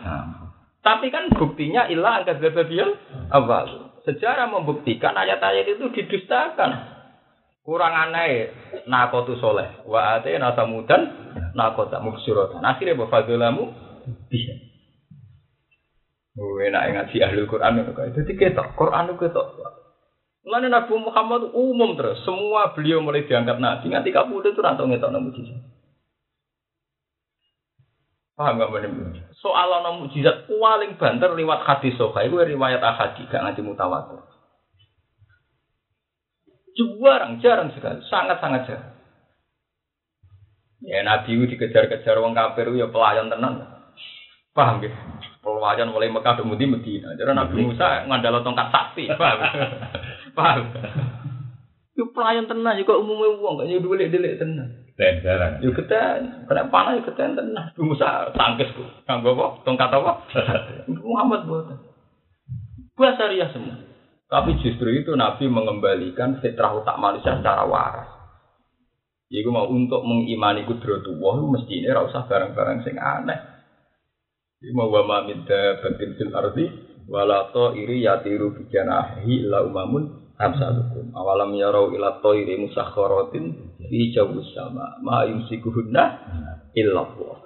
Tapi 0.79 1.11
kan 1.11 1.27
buktinya 1.35 1.91
illa 1.91 2.23
angkat 2.23 2.39
sababiyat 2.39 2.91
awal. 3.35 3.93
Sejarah 4.07 4.49
membuktikan 4.49 5.13
ayat-ayat 5.13 5.69
itu 5.69 5.91
didustakan. 5.93 6.71
Kurang 7.61 7.93
aneh 7.93 8.49
nakotu 8.89 9.37
soleh. 9.37 9.85
Wa 9.85 10.17
ate 10.17 10.33
nasamudan 10.41 11.13
nakota 11.53 12.01
mubsyuratan 12.01 12.65
akhirnya 12.65 12.97
bafadulamu 12.97 13.69
bisa. 14.33 14.55
Oh, 14.57 14.68
enak 16.39 16.83
ngaji 16.95 17.17
ahli 17.25 17.43
Quran 17.51 17.83
itu 17.83 17.93
kayak 17.95 18.15
jadi 18.15 18.33
ketok 18.39 18.69
Quran 18.79 19.11
itu 19.11 19.15
ketok. 19.27 19.47
Mulane 20.47 20.73
Nabi 20.73 20.95
Muhammad 20.97 21.43
umum 21.53 21.93
terus, 21.99 22.25
semua 22.25 22.73
beliau 22.73 23.05
mulai 23.05 23.29
diangkat 23.29 23.61
nabi 23.61 23.93
nganti 23.93 24.09
kabudut 24.15 24.57
itu 24.57 24.65
rantau 24.65 24.89
ngetok 24.89 25.11
nang 25.13 25.29
mujizat. 25.29 25.61
Paham 28.39 28.57
gak 28.63 28.71
bener? 28.71 29.29
Soal 29.43 29.67
ana 29.67 29.99
mujizat 29.99 30.47
paling 30.47 30.95
banter 30.97 31.35
lewat 31.35 31.67
hadis 31.67 31.99
sahih 31.99 32.31
itu 32.31 32.55
riwayat 32.55 32.81
ahadi 32.81 33.27
gak 33.29 33.43
nganti 33.45 33.61
mutawatir. 33.67 34.23
Jarang, 36.79 37.43
jarang 37.43 37.69
sekali, 37.75 37.99
sangat-sangat 38.07 38.63
jarang. 38.71 38.95
Ya 40.87 41.03
Nabi 41.03 41.35
itu 41.35 41.45
dikejar-kejar 41.59 42.23
wong 42.23 42.39
kafir 42.39 42.71
ya 42.79 42.87
pelayan 42.87 43.27
tenan. 43.27 43.67
Paham 44.55 44.79
ya? 44.87 44.95
Pelayan 45.57 45.89
mulai 45.89 46.13
Mekah 46.13 46.35
ke 46.37 46.45
Medina. 46.45 47.17
Jadi 47.17 47.33
Nabi 47.33 47.55
Musa 47.65 48.05
ngandalo 48.05 48.45
tongkat 48.45 48.69
sakti. 48.69 49.09
Paham? 49.09 49.41
Paham? 50.37 50.65
Itu 51.97 52.13
pelayan 52.13 52.45
tenang 52.45 52.77
juga 52.77 53.01
umumnya 53.01 53.41
uang 53.41 53.65
gak 53.65 53.69
nyuduh 53.73 53.97
delik 53.97 54.37
tenang. 54.37 54.71
Dan 54.99 55.23
jarang. 55.25 55.63
Yuk 55.65 55.79
kita 55.79 56.21
kena 56.47 56.69
panah 56.69 56.95
yuk 56.99 57.09
kita 57.09 57.33
tenang. 57.33 57.73
Nabi 57.73 57.81
Musa 57.81 58.29
tangkis 58.37 58.71
ku. 58.77 58.85
Kanggo 59.09 59.33
apa? 59.35 59.47
Tongkat 59.65 59.91
apa? 59.97 60.13
Muhammad 61.09 61.49
buat. 61.49 61.75
Bahasa 62.99 63.31
ria 63.33 63.49
semua. 63.55 63.79
Tapi 64.29 64.61
justru 64.61 64.93
itu 64.93 65.17
Nabi 65.17 65.49
mengembalikan 65.49 66.37
fitrah 66.45 66.77
utak 66.77 67.01
manusia 67.01 67.41
secara 67.41 67.65
waras. 67.65 68.11
Iku 69.33 69.49
mau 69.49 69.69
untuk 69.69 70.05
mengimani 70.05 70.69
kudratullah 70.69 71.37
mesti 71.49 71.85
ini 71.85 71.89
usah 71.89 72.29
barang-barang 72.29 72.85
sing 72.85 72.97
aneh. 73.01 73.41
Ima 74.59 74.91
wa 74.91 75.07
ma 75.07 75.19
min 75.23 75.47
dabatin 75.47 76.19
fil 76.19 76.35
ardi 76.35 76.67
wala 77.07 77.47
iri 77.79 78.03
yatiru 78.03 78.59
bi 78.59 78.67
janahi 78.75 79.47
illa 79.47 79.63
umamun 79.63 80.35
amsalukum. 80.35 81.15
Awalam 81.15 81.55
yarau 81.55 81.95
ila 81.95 82.19
ta'iri 82.19 82.59
musakharatin 82.59 83.79
fi 83.87 83.99
jawus 84.11 84.51
sama 84.59 84.99
ma 84.99 85.23
yumsikuhunna 85.31 86.05
illa 86.75 87.07
Allah. 87.07 87.39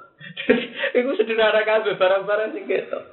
Iku 0.96 1.12
sederhana 1.20 1.60
kabeh 1.68 2.00
barang-barang 2.00 2.56
sing 2.56 2.64
ketok. 2.64 3.04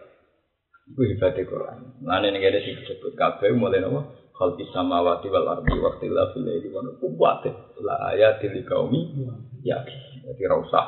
Iku 0.96 1.02
hebatnya 1.04 1.44
Quran. 1.44 1.78
Mana 2.00 2.32
nih 2.32 2.40
ada 2.40 2.60
sih 2.64 2.80
disebut 2.80 3.20
kabeh 3.20 3.52
mulai 3.52 3.84
nopo 3.84 4.32
khalqi 4.40 4.64
samawati 4.72 5.28
wal 5.28 5.60
ardi 5.60 5.76
wa 5.76 5.92
ikhtilafil 6.00 6.48
laili 6.48 6.72
wa 6.72 6.88
nubuwwati 6.88 7.52
la 7.84 8.16
ayatil 8.16 8.64
liqaumi 8.64 9.28
ya. 9.68 9.84
Jadi 10.24 10.44
ra 10.48 10.56
usah 10.56 10.86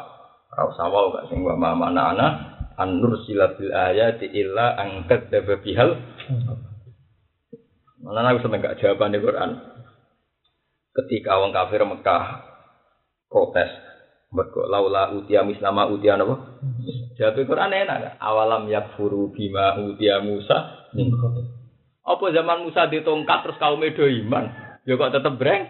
ra 0.56 0.64
usah 0.72 0.88
wae 0.88 1.12
gak 1.12 1.26
sing 1.28 1.44
wa 1.44 1.60
mana 1.60 2.16
ana 2.16 2.28
an-nur 2.78 3.24
silatil 3.28 3.72
ayati 3.72 4.28
illa 4.32 4.78
angkat 4.80 5.32
daba 5.32 5.60
bihal. 5.60 6.00
Malah 8.02 8.34
aku 8.34 8.42
seneng 8.42 8.66
gak 8.66 8.82
jawaban 8.82 9.14
di 9.14 9.22
Quran. 9.22 9.52
Ketika 10.92 11.38
orang 11.38 11.56
kafir 11.56 11.86
Mekah 11.86 12.24
protes, 13.32 13.72
mergo 14.34 14.66
laula 14.68 15.14
utia 15.14 15.46
mislama 15.46 15.88
utia 15.88 16.18
napa? 16.18 16.60
Jawab 17.16 17.38
Quran 17.46 17.72
enak. 17.72 18.18
Awalam 18.18 18.68
yakfuru 18.68 19.30
bima 19.32 19.78
utia 19.78 20.20
Musa 20.24 20.90
Apa 22.02 22.26
zaman 22.34 22.66
Musa 22.66 22.90
ditongkat 22.90 23.40
terus 23.46 23.62
kaum 23.62 23.80
edo 23.86 24.10
iman? 24.10 24.50
Ya 24.84 24.98
kok 24.98 25.14
tetep 25.14 25.38
breng? 25.38 25.70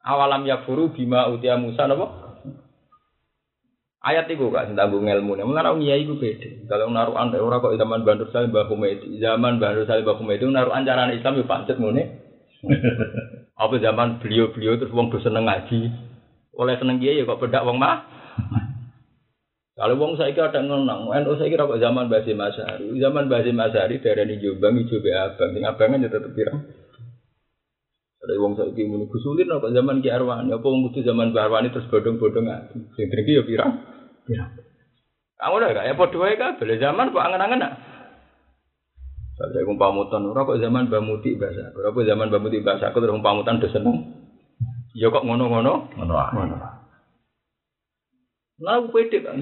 Awalam 0.00 0.48
yakfuru 0.48 0.96
bima 0.96 1.28
utia 1.28 1.60
Musa 1.60 1.84
napa? 1.84 2.23
Ayat 4.04 4.28
itu 4.28 4.52
gak 4.52 4.68
tanggung 4.76 5.08
ilmu 5.08 5.32
nih. 5.32 5.48
Mengenai 5.48 5.72
orang 5.72 5.80
iya 5.80 5.96
itu 5.96 6.20
beda. 6.20 6.68
Kalau 6.68 6.92
naruh 6.92 7.16
anda 7.16 7.40
orang 7.40 7.64
kok 7.64 7.72
zaman 7.80 8.04
Bandur 8.04 8.28
Salim 8.28 8.52
Mbah 8.52 8.68
Kumedi, 8.68 9.16
zaman 9.16 9.56
Bandur 9.56 9.88
Salim 9.88 10.04
Mbah 10.04 10.20
Kumedi 10.20 10.44
naruh 10.44 10.76
ancaran 10.76 11.16
Islam 11.16 11.40
itu 11.40 11.48
pancet 11.48 11.80
mune. 11.80 12.20
Apa 13.56 13.80
zaman 13.80 14.20
beliau-beliau 14.20 14.76
terus 14.76 14.92
wong 14.92 15.08
seneng 15.24 15.48
ngaji. 15.48 15.88
Oleh 16.52 16.76
seneng 16.76 17.00
dia 17.00 17.16
ya 17.16 17.24
kok 17.24 17.40
bedak 17.40 17.64
wong 17.64 17.80
mah. 17.80 18.04
Kalau 19.74 19.98
wong 19.98 20.20
saya 20.20 20.30
kira 20.36 20.52
ada 20.54 20.62
ngenang, 20.62 21.10
NU 21.10 21.34
saya 21.34 21.50
kira 21.50 21.66
kok 21.66 21.82
zaman 21.82 22.06
Basim 22.06 22.38
Masari, 22.38 22.94
zaman 23.00 23.26
Basim 23.26 23.58
Masari 23.58 23.98
daerah 23.98 24.22
di 24.22 24.38
Jombang, 24.38 24.78
itu 24.78 25.02
abang, 25.10 25.50
tinggal 25.50 25.74
abangan 25.74 26.06
ya 26.06 26.14
tetap 26.14 26.30
pirang. 26.30 26.62
Ada 28.22 28.38
wong 28.38 28.54
saya 28.54 28.70
kira 28.70 28.86
menunggu 28.86 29.18
sulit, 29.18 29.50
kok 29.50 29.74
zaman 29.74 29.98
Ki 29.98 30.14
Arwani, 30.14 30.54
apa 30.54 30.62
wong 30.62 30.86
butuh 30.86 31.02
zaman 31.02 31.34
Arwani 31.34 31.74
terus 31.74 31.90
bodong-bodong 31.90 32.46
ngaji, 32.46 32.76
sing 32.94 33.10
ya 33.10 33.42
pirang. 33.42 33.93
Ya. 34.28 34.44
Kamu 35.36 35.60
udah 35.60 35.68
gak 35.76 35.86
ya 35.90 35.94
podo 35.98 36.24
wae 36.24 36.40
kabeh 36.40 36.80
zaman 36.80 37.12
kok 37.12 37.24
angen-angen 37.24 37.60
nak. 37.60 37.74
Saya 39.34 39.66
pamutan, 39.66 40.30
ora 40.30 40.46
kok 40.46 40.62
zaman 40.62 40.86
bamuti 40.86 41.34
bahasa. 41.34 41.74
Ora 41.74 41.90
kok 41.90 42.06
zaman 42.06 42.30
bamuti 42.30 42.62
bahasa 42.62 42.94
aku 42.94 43.02
terus 43.02 43.18
pamutan 43.18 43.58
do 43.58 43.66
seneng. 43.66 44.14
Ya 44.94 45.10
kok 45.10 45.26
ngono-ngono? 45.26 45.90
Ngono 45.98 46.14
ae. 46.14 46.54
Lah 48.62 48.78
aku 48.78 48.94
pede 48.94 49.26
kok 49.26 49.34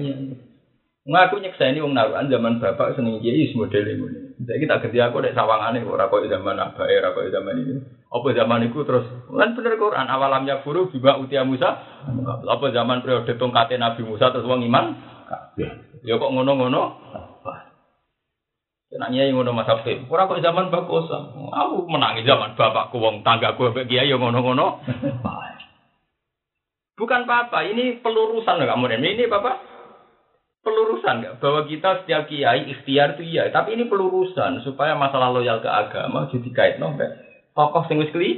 Ngaku 1.03 1.43
nyekseni 1.43 1.83
wong 1.83 1.91
naruhan 1.91 2.31
zaman 2.31 2.63
bapak 2.63 2.95
seneng 2.95 3.19
kiai 3.19 3.51
is 3.51 3.51
model 3.59 3.83
ini. 3.83 4.39
Jadi 4.39 4.63
kita 4.63 4.79
ganti 4.79 5.03
aku 5.03 5.19
dek 5.19 5.35
sawangane 5.35 5.83
ora 5.83 6.07
kok 6.07 6.23
zaman 6.31 6.55
abah 6.55 6.87
ora 6.87 7.11
kok 7.11 7.27
zaman 7.27 7.59
ini. 7.59 7.75
Apa 8.07 8.31
zaman 8.31 8.71
itu 8.71 8.87
terus 8.87 9.03
kan 9.27 9.51
bener 9.51 9.75
Quran 9.75 10.07
awalamnya 10.07 10.63
guru 10.63 10.87
biba 10.95 11.19
utia 11.19 11.43
Musa. 11.43 11.75
Apa 12.47 12.71
zaman 12.71 13.03
periode 13.03 13.35
tongkate 13.35 13.75
Nabi 13.75 13.99
Musa 14.07 14.31
terus 14.31 14.47
wong 14.47 14.63
iman? 14.63 14.95
Ya 16.07 16.15
kok 16.15 16.31
ngono-ngono? 16.31 16.83
Nanya 18.93 19.27
yang 19.27 19.41
ngono 19.41 19.59
Mas 19.59 19.67
Hafid. 19.67 20.07
Ora 20.07 20.31
kok 20.31 20.39
zaman 20.39 20.71
bagus. 20.71 21.11
Aku 21.51 21.83
menangi 21.91 22.23
zaman 22.23 22.55
bapakku 22.55 23.03
wong 23.03 23.27
tanggaku 23.27 23.75
mbek 23.75 23.91
kiai 23.91 24.07
yo 24.07 24.23
ngono-ngono. 24.23 24.79
Bukan 26.93 27.25
apa-apa, 27.25 27.65
ini 27.65 27.99
pelurusan 28.05 28.61
loh 28.61 28.69
kamu 28.69 29.01
Ini 29.01 29.25
Bapak 29.25 29.72
pelurusan 30.63 31.19
nggak 31.19 31.35
bahwa 31.43 31.67
kita 31.67 32.03
setiap 32.03 32.31
kiai 32.31 32.71
ikhtiar 32.71 33.19
itu 33.19 33.35
iya, 33.35 33.51
tapi 33.51 33.75
ini 33.75 33.91
pelurusan 33.91 34.63
supaya 34.63 34.95
masalah 34.95 35.35
loyal 35.35 35.59
ke 35.59 35.67
agama 35.67 36.31
jadi 36.31 36.49
kait 36.55 36.75
nombek 36.79 37.33
tokoh 37.53 37.85
sing 37.87 38.01
wis 38.01 38.11
kli. 38.13 38.31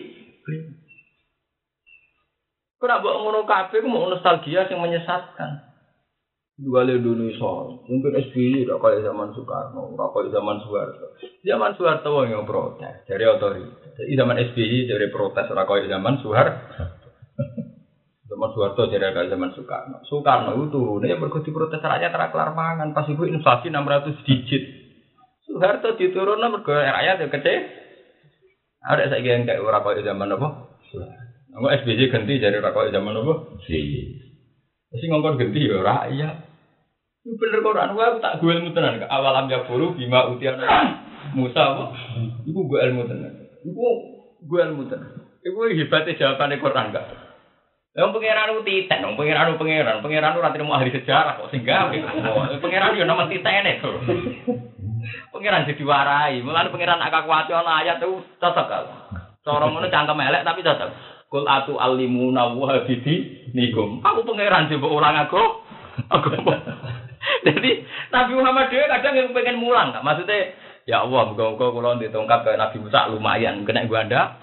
Kena 2.76 3.02
buat 3.02 3.16
ngono 3.24 3.48
kabeh 3.48 3.82
mau 3.88 4.12
nostalgia 4.12 4.68
yang 4.68 4.84
menyesatkan. 4.84 5.64
Dua 6.56 6.88
le 6.88 7.04
dulu 7.04 7.28
soal, 7.36 7.84
mungkin 7.84 8.16
SBY 8.16 8.64
udah 8.64 8.80
kayak 8.80 9.04
zaman 9.04 9.28
Soekarno, 9.36 9.92
udah 9.92 10.08
kayak 10.16 10.32
zaman 10.32 10.56
Soeharto. 10.64 11.08
Zaman 11.44 11.72
Soeharto 11.76 12.24
yang 12.24 12.48
protes 12.48 13.04
dari 13.12 13.28
otoritas. 13.28 13.92
Jadi 14.00 14.16
zaman 14.16 14.40
SBY 14.40 14.88
dari 14.88 15.12
protes, 15.12 15.52
udah 15.52 15.68
kayak 15.68 15.92
zaman 15.92 16.16
Soeharto. 16.24 16.96
Zaman 18.26 18.50
Soeharto 18.58 18.90
jadi 18.90 19.14
agak 19.14 19.30
zaman 19.30 19.54
Soekarno. 19.54 20.02
Soekarno 20.10 20.58
itu 20.58 20.74
turunnya 20.74 21.22
berkuti 21.22 21.54
protes 21.54 21.78
rakyat 21.78 22.10
kelar 22.10 22.58
mangan 22.58 22.90
pas 22.90 23.06
ibu 23.06 23.22
inflasi 23.30 23.70
600 23.70 24.26
digit. 24.26 24.64
Soeharto 25.46 25.94
diturunnya 25.94 26.50
mergo 26.50 26.74
rakyat 26.74 27.22
yang 27.22 27.30
kecil. 27.30 27.62
Ada 28.86 29.14
saya 29.14 29.22
yang 29.22 29.46
kayak 29.46 29.62
orang 29.62 29.82
kaya 29.86 30.02
zaman 30.02 30.34
apa? 30.34 30.48
Nggak 31.54 31.74
SBY 31.86 32.06
ganti 32.10 32.42
jadi 32.42 32.58
orang 32.58 32.74
kaya 32.74 32.90
zaman 32.94 33.14
apa? 33.14 33.34
Si. 33.70 33.82
Mesti 34.90 35.06
ngongkon 35.06 35.38
ganti 35.42 35.70
ya 35.70 35.78
rakyat. 35.86 36.36
Bener 37.26 37.62
Quran, 37.66 37.98
gua 37.98 38.22
tak 38.22 38.38
gue 38.38 38.54
ilmu 38.54 38.70
tenan. 38.78 39.02
Awal 39.02 39.34
amja 39.46 39.66
buru 39.66 39.98
bima 39.98 40.30
utian 40.30 40.62
Musa 41.34 41.62
apa? 41.62 41.86
Iku 42.46 42.70
gue 42.70 42.80
ilmu 42.90 43.06
tenan. 43.10 43.34
Iku 43.66 43.86
gue 44.46 44.62
ilmu 44.62 44.86
tenan. 44.90 45.14
Iku 45.42 45.58
hebatnya 45.74 46.18
jawabannya 46.18 46.62
Quran 46.62 46.94
gak? 46.94 47.25
Yang 47.96 48.12
pangeran 48.12 48.52
itu 48.52 48.62
titen, 48.68 49.00
yang 49.08 49.16
pangeran 49.16 49.56
itu 49.56 49.60
pangeran, 49.64 50.04
pangeran 50.04 50.36
itu 50.36 50.42
nanti 50.44 50.60
mau 50.68 50.76
ahli 50.76 50.92
sejarah 50.92 51.40
kok 51.40 51.48
sehingga 51.48 51.96
pangeran 52.64 52.92
itu 52.92 53.08
nama 53.08 53.24
titen 53.32 53.64
itu. 53.72 53.92
Pangeran 55.32 55.64
jadi 55.64 55.84
warai, 55.88 56.44
mulai 56.44 56.68
pangeran 56.68 57.00
agak 57.00 57.24
kuat 57.24 57.48
ayat 57.48 58.04
itu 58.04 58.20
cocok 58.36 58.66
kan. 58.68 58.84
Corong 59.48 59.72
mana 59.72 59.88
cangkem 59.88 60.20
elek 60.28 60.44
tapi 60.44 60.60
cocok. 60.60 60.90
Kul 61.32 61.48
atu 61.48 61.80
alimuna 61.80 62.52
wa 62.52 62.84
bidi 62.84 63.48
nikum. 63.56 64.04
Aku 64.04 64.28
pangeran 64.28 64.68
coba 64.76 64.88
ulang 64.92 65.16
aku. 65.16 65.44
Aku. 66.12 66.28
Jadi 67.48 67.72
Nabi 68.12 68.32
Muhammad 68.36 68.76
dia 68.76 68.92
kadang 68.92 69.16
yang 69.16 69.32
pengen 69.32 69.64
mulang, 69.64 69.96
tak? 69.96 70.04
maksudnya 70.04 70.52
Ya 70.86 71.02
Allah, 71.02 71.34
muka-muka 71.34 71.74
kalau 71.74 71.98
ditongkap 71.98 72.46
ke 72.46 72.54
Nabi 72.62 72.78
Musa 72.78 73.10
lumayan, 73.10 73.66
kena 73.66 73.90
gua 73.90 74.06
ada. 74.06 74.38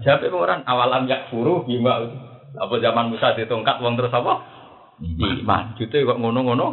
Jawab 0.00 0.32
orang 0.32 0.64
awalam 0.64 1.04
yak 1.04 1.28
furu 1.28 1.68
bima 1.68 2.29
apa 2.56 2.74
zaman 2.82 3.14
Musa 3.14 3.38
ditongkat 3.38 3.78
uang 3.78 3.94
terus 3.94 4.14
apa? 4.14 4.32
Iman. 5.00 5.78
Gitu 5.78 6.02
kok 6.02 6.18
ngono-ngono. 6.18 6.68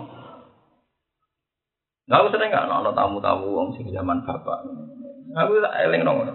Nggak 2.07 2.23
usah 2.31 2.39
nggak 2.39 2.65
ada 2.71 2.91
tamu-tamu 2.95 3.45
uang 3.51 3.69
sing 3.75 3.91
zaman 3.91 4.23
bapak. 4.23 4.63
Aku 5.35 5.59
tak 5.59 5.75
eling 5.85 6.07
ngono. 6.07 6.33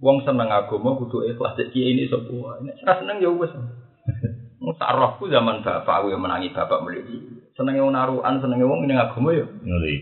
Wong 0.00 0.24
seneng 0.24 0.48
agama 0.48 0.96
kudu 0.96 1.28
ikhlas 1.28 1.60
cek 1.60 1.76
kiai 1.76 1.92
ini 1.92 2.08
sapa 2.08 2.32
wae. 2.32 2.64
Nek 2.64 2.80
ora 2.84 2.94
seneng 2.98 3.16
ya 3.20 3.30
wis. 3.30 3.52
Wong 4.60 4.72
sarahku 4.80 5.28
zaman 5.28 5.60
bapak 5.60 5.94
aku 6.00 6.12
yang 6.12 6.24
menangi 6.24 6.52
bapak 6.56 6.80
mriki. 6.84 7.20
Senenge 7.52 7.84
wong 7.84 7.92
narukan, 7.92 8.40
senenge 8.40 8.64
wong 8.64 8.88
ning 8.88 8.96
agama 8.96 9.36
ya. 9.36 9.44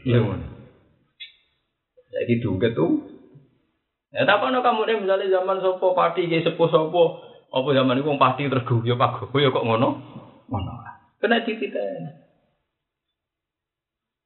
Iya 0.07 0.19
ngono. 0.23 0.47
Saiki 2.15 2.39
duket 2.39 2.79
tuh. 2.79 3.07
Ya 4.15 4.25
tak 4.25 4.41
ono 4.41 4.63
kamu 4.65 4.89
nih 4.89 4.97
misalnya 5.05 5.35
zaman 5.43 5.61
sopo 5.61 5.93
pati 5.93 6.31
kiai 6.31 6.47
sepuh 6.47 6.71
sopo 6.73 7.28
apa 7.49 7.69
zaman 7.73 8.05
wong 8.05 8.21
pati 8.21 8.47
terus 8.49 8.67
guyu 8.69 8.95
pak 9.01 9.33
guyu 9.33 9.49
kok 9.49 9.65
ngono? 9.65 9.89
Ngono. 10.49 10.73
Kena 11.19 11.43
tititen. 11.43 12.29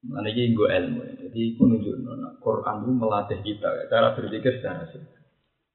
Nah, 0.03 0.19
ini 0.19 0.51
gue 0.51 0.67
ilmu. 0.67 0.99
Jadi, 0.99 1.55
aku 1.55 1.63
nunjuk, 1.63 1.95
Quran 2.43 2.83
itu 2.83 2.91
melatih 2.91 3.39
kita, 3.39 3.87
cara 3.87 4.11
berpikir 4.11 4.59
secara 4.59 4.83
sih. 4.91 4.99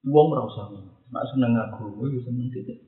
Ora 0.04 0.44
usah 0.44 0.68
Nek 1.08 1.24
seneng 1.32 1.56
agama 1.56 2.04
ya 2.12 2.20
seneng 2.20 2.52
titik. 2.52 2.84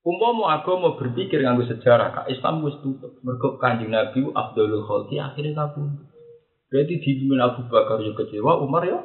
Umpama 0.00 0.56
agama 0.56 0.96
berpikir 0.96 1.44
nganggo 1.44 1.68
sejarah, 1.68 2.16
kak 2.16 2.28
Islam 2.32 2.64
wis 2.64 2.80
tutup. 2.80 3.20
Mergo 3.20 3.60
Kanjeng 3.60 3.92
Nabi 3.92 4.24
Abdul 4.24 4.80
Khalqi 4.88 5.20
akhirnya 5.20 5.52
kabur. 5.52 6.08
Berarti 6.72 6.96
dipimpin 6.96 7.36
Abu 7.36 7.68
Bakar 7.68 8.00
juga 8.00 8.24
kecewa, 8.24 8.64
Umar 8.64 8.88
ya? 8.88 8.96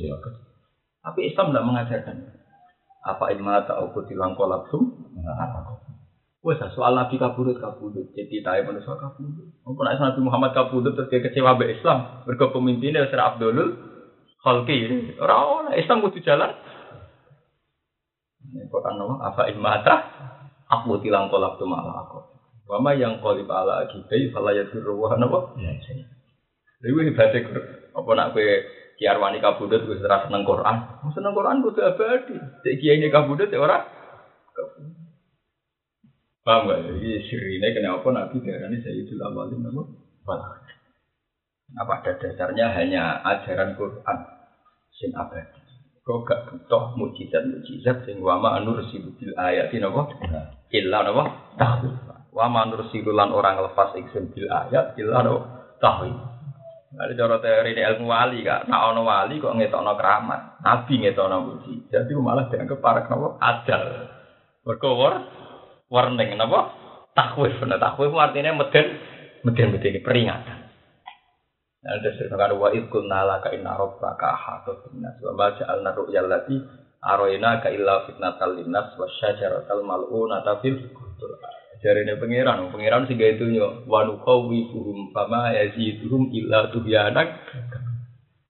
Ya. 0.00 0.16
Tapi 1.04 1.28
Islam 1.28 1.52
tidak 1.52 1.66
mengajarkan. 1.68 2.16
Apa 3.08 3.32
imata 3.32 3.72
aku 3.80 4.04
tilang 4.04 4.36
kolapsum? 4.36 4.92
Wes 6.44 6.60
soal 6.76 6.92
Nabi 6.92 7.16
kabudut 7.16 7.56
kabudut. 7.56 8.12
Jadi 8.12 8.44
tahu 8.44 8.68
manusia 8.68 8.94
kabudut. 9.00 9.48
Mumpun 9.64 9.88
Nabi 9.88 10.20
Muhammad 10.20 10.52
kabudut 10.52 10.92
terus 10.92 11.08
dia 11.08 11.24
kecewa 11.24 11.56
be 11.56 11.72
Islam. 11.72 12.28
Mergo 12.28 12.52
pemimpinnya 12.52 13.08
Sir 13.08 13.18
Abdul 13.18 13.56
Khalqi. 14.44 15.16
Ora 15.18 15.72
Islam 15.74 16.04
kudu 16.04 16.20
jalan. 16.20 16.52
Quran 18.48 18.94
nama 18.96 19.28
apa 19.28 19.42
imata 19.52 19.94
aku 20.68 21.00
tilang 21.04 21.28
kolak 21.28 21.60
tu 21.60 21.68
malah 21.68 22.06
aku. 22.06 22.20
Wama 22.68 22.92
yang 22.96 23.24
kolib 23.24 23.48
ala 23.48 23.88
akibai 23.88 24.28
fala 24.28 24.52
yadur 24.52 24.84
wa 24.92 25.16
napa? 25.16 25.56
Ya. 25.56 25.72
Dewi 26.84 27.10
hebatnya 27.10 27.48
apa 27.96 28.10
nak 28.14 28.36
kowe 28.36 28.46
kiar 28.98 29.16
wani 29.22 29.38
kabudut 29.38 29.86
wis 29.86 30.02
ora 30.02 30.26
seneng 30.26 30.42
Quran. 30.42 30.76
Seneng 31.14 31.32
Quran 31.32 31.62
kudu 31.62 31.80
abadi. 31.80 32.34
Cek 32.66 32.74
kiai 32.82 32.98
ini 32.98 33.08
kabudut 33.14 33.46
ya 33.46 33.62
ora. 33.62 33.86
Paham 36.42 36.66
gak? 36.66 36.80
Jadi 36.80 37.28
sirine 37.30 37.76
kenapa 37.76 38.08
Nabi 38.10 38.40
darani 38.40 38.80
Sayyidul 38.82 39.22
Awalin 39.22 39.68
apa? 39.68 39.82
Apa 40.24 41.84
pada 42.00 42.12
dasarnya 42.16 42.72
hanya 42.72 43.20
ajaran 43.22 43.78
Quran 43.78 44.18
sing 44.96 45.14
abadi. 45.14 45.60
Kok 46.02 46.24
gak 46.24 46.48
butuh 46.48 46.96
mujizat-mujizat 46.96 48.08
sing 48.08 48.24
wa 48.24 48.40
ma 48.40 48.58
nursilu 48.64 49.12
bil 49.20 49.36
ayatin 49.36 49.86
apa? 49.86 50.02
Illa 50.72 51.04
apa? 51.04 51.24
Tahwil. 51.60 51.92
Wa 52.32 52.48
ma 52.48 52.64
nursilu 52.64 53.12
lan 53.12 53.30
orang 53.30 53.60
lepas 53.62 53.92
iksun 53.94 54.32
bil 54.32 54.48
ayat 54.48 54.96
illa 54.96 55.20
apa? 55.20 55.36
Tahwil. 55.78 56.16
Ada 56.88 57.12
cara 57.12 57.36
teori 57.44 57.76
ini 57.76 57.84
ilmu 57.84 58.08
wali 58.08 58.40
kak, 58.40 58.64
nah 58.64 58.88
ono 58.88 59.04
wali 59.04 59.36
kok 59.36 59.52
ngetokno 59.52 59.92
keramat, 59.92 60.64
nabi 60.64 61.04
ngetokno 61.04 61.36
mujizat, 61.44 62.08
itu 62.08 62.16
malah 62.16 62.48
dianggap 62.48 62.80
para 62.80 63.04
kenapa? 63.04 63.36
Adal, 63.44 63.84
berkowar, 64.64 65.20
warning 65.92 66.32
kenapa, 66.32 66.72
takwif, 67.12 67.60
nah 67.68 67.76
takwif 67.76 68.08
artinya 68.16 68.56
meden, 68.56 68.86
meden 69.44 69.76
meden 69.76 70.00
peringatan. 70.00 70.58
Ada 71.84 72.08
ceritakan 72.18 72.56
wa 72.56 72.68
ikun 72.72 73.06
nala 73.06 73.38
ka 73.44 73.54
inna 73.54 73.76
rabbaka 73.76 74.34
hatot 74.34 74.90
binas 74.90 75.14
wa 75.22 75.32
ma 75.36 75.46
ja'alna 75.54 75.94
ru'yal 75.94 76.26
lati 76.26 76.58
aroina 77.04 77.62
ka 77.62 77.70
illa 77.70 78.02
fitnatal 78.08 78.58
linnas 78.58 78.98
wa 78.98 79.06
syajaratal 79.06 79.86
mal'unata 79.86 80.58
fil 80.58 80.90
Jarine 81.78 82.18
pangeran, 82.18 82.74
pangeran 82.74 83.06
sing 83.06 83.16
gawe 83.18 83.38
dunyo 83.38 83.86
wa 83.86 84.02
nuqawwifuhum 84.02 85.14
fama 85.14 85.54
yaziduhum 85.54 86.26
illa 86.34 86.74
tuhyanak. 86.74 87.28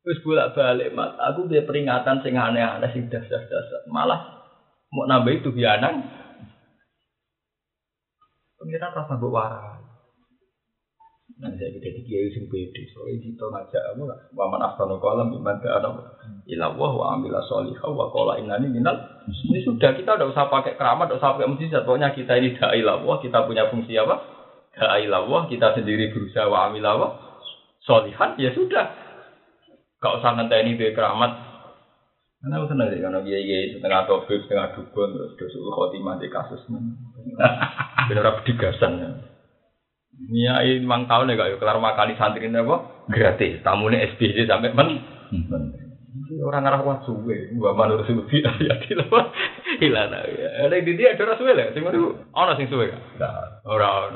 Wis 0.09 0.25
bolak-balik 0.25 0.97
Mas, 0.97 1.12
aku 1.21 1.53
dia 1.53 1.69
peringatan 1.69 2.25
sing 2.25 2.41
aneh-aneh 2.41 2.88
sing 2.97 3.12
dasar-dasar. 3.12 3.85
Malah 3.93 4.41
mau 4.88 5.05
nambah 5.05 5.37
itu 5.37 5.53
bianan. 5.53 6.01
Pangeran 8.57 8.97
rasa 8.97 9.12
mbok 9.21 9.33
waras. 9.33 9.78
Nah, 11.38 11.55
saya 11.55 11.70
kita 11.70 11.94
di 11.94 12.03
kiai 12.03 12.35
sing 12.35 12.51
pede, 12.51 12.83
soalnya 12.90 13.22
kita 13.22 13.46
ngajak 13.46 13.83
apa 13.94 14.03
lah, 14.11 14.18
waman 14.35 14.59
afsanu 14.59 14.98
kolam 14.98 15.31
iman 15.31 15.57
ke 15.62 15.70
anak 15.70 16.18
ilawah 16.51 16.90
wa 16.98 17.07
amila 17.14 17.38
solihah 17.46 17.94
wa 17.94 18.11
kola 18.11 18.42
inani 18.42 18.66
minal. 18.66 18.98
Ini 19.31 19.62
sudah 19.62 19.94
kita 19.94 20.18
udah 20.18 20.35
usah 20.35 20.51
pakai 20.51 20.74
keramat, 20.74 21.07
udah 21.07 21.22
usah 21.22 21.38
pakai 21.38 21.46
mujizat. 21.46 21.87
Pokoknya 21.87 22.11
kita 22.11 22.42
ini 22.42 22.59
da'i 22.59 22.83
lawah, 22.83 23.22
kita 23.22 23.46
punya 23.46 23.70
fungsi 23.70 23.94
apa? 23.94 24.18
Da'i 24.74 25.07
lawah, 25.07 25.46
kita 25.46 25.79
sendiri 25.79 26.11
berusaha 26.11 26.51
wa 26.51 26.66
amila 26.66 26.90
wa 26.98 27.09
solihan, 27.87 28.35
ya 28.35 28.51
sudah. 28.51 28.87
Gak 30.03 30.14
usah 30.18 30.42
ini 30.42 30.74
dari 30.74 30.90
keramat. 30.90 31.38
Karena 32.42 32.55
aku 32.59 32.66
senang 32.66 32.90
sih, 32.90 32.98
karena 32.98 33.22
kiai 33.22 33.79
setengah 33.79 34.11
topik, 34.11 34.42
setengah 34.42 34.74
dukun, 34.74 35.11
terus 35.14 35.55
dosul 35.55 35.70
khotimah 35.70 36.18
di 36.18 36.27
kasusnya. 36.27 36.83
Benar-benar 38.11 38.42
digasan 38.42 39.22
ya. 40.26 40.59
Niai 40.59 40.83
mang 40.83 41.07
tahun 41.07 41.31
ya 41.31 41.38
kak, 41.38 41.62
kelar 41.62 41.78
makali 41.78 42.18
santri 42.18 42.50
ini 42.50 42.59
apa? 42.59 43.07
Gratis. 43.07 43.62
Tamunya 43.62 44.02
SBJ 44.14 44.50
sampai 44.50 44.74
men. 44.74 44.98
Orang 46.42 46.66
ngarah 46.66 46.83
wah 46.83 46.98
suwe, 47.07 47.54
gua 47.54 47.78
malu 47.78 48.02
suwe 48.02 48.26
ya 48.66 48.74
di 48.83 48.92
apa? 48.98 49.20
Hilang. 49.78 50.11
Ada 50.11 50.76
di 50.83 50.92
dia 50.98 51.14
ada 51.14 51.38
suwe 51.38 51.54
lah. 51.54 51.70
Sing 51.70 51.87
itu, 51.87 52.11
ono 52.35 52.52
sing 52.59 52.66
suwe 52.66 52.90
kan? 52.90 53.00
Orang. 53.62 54.11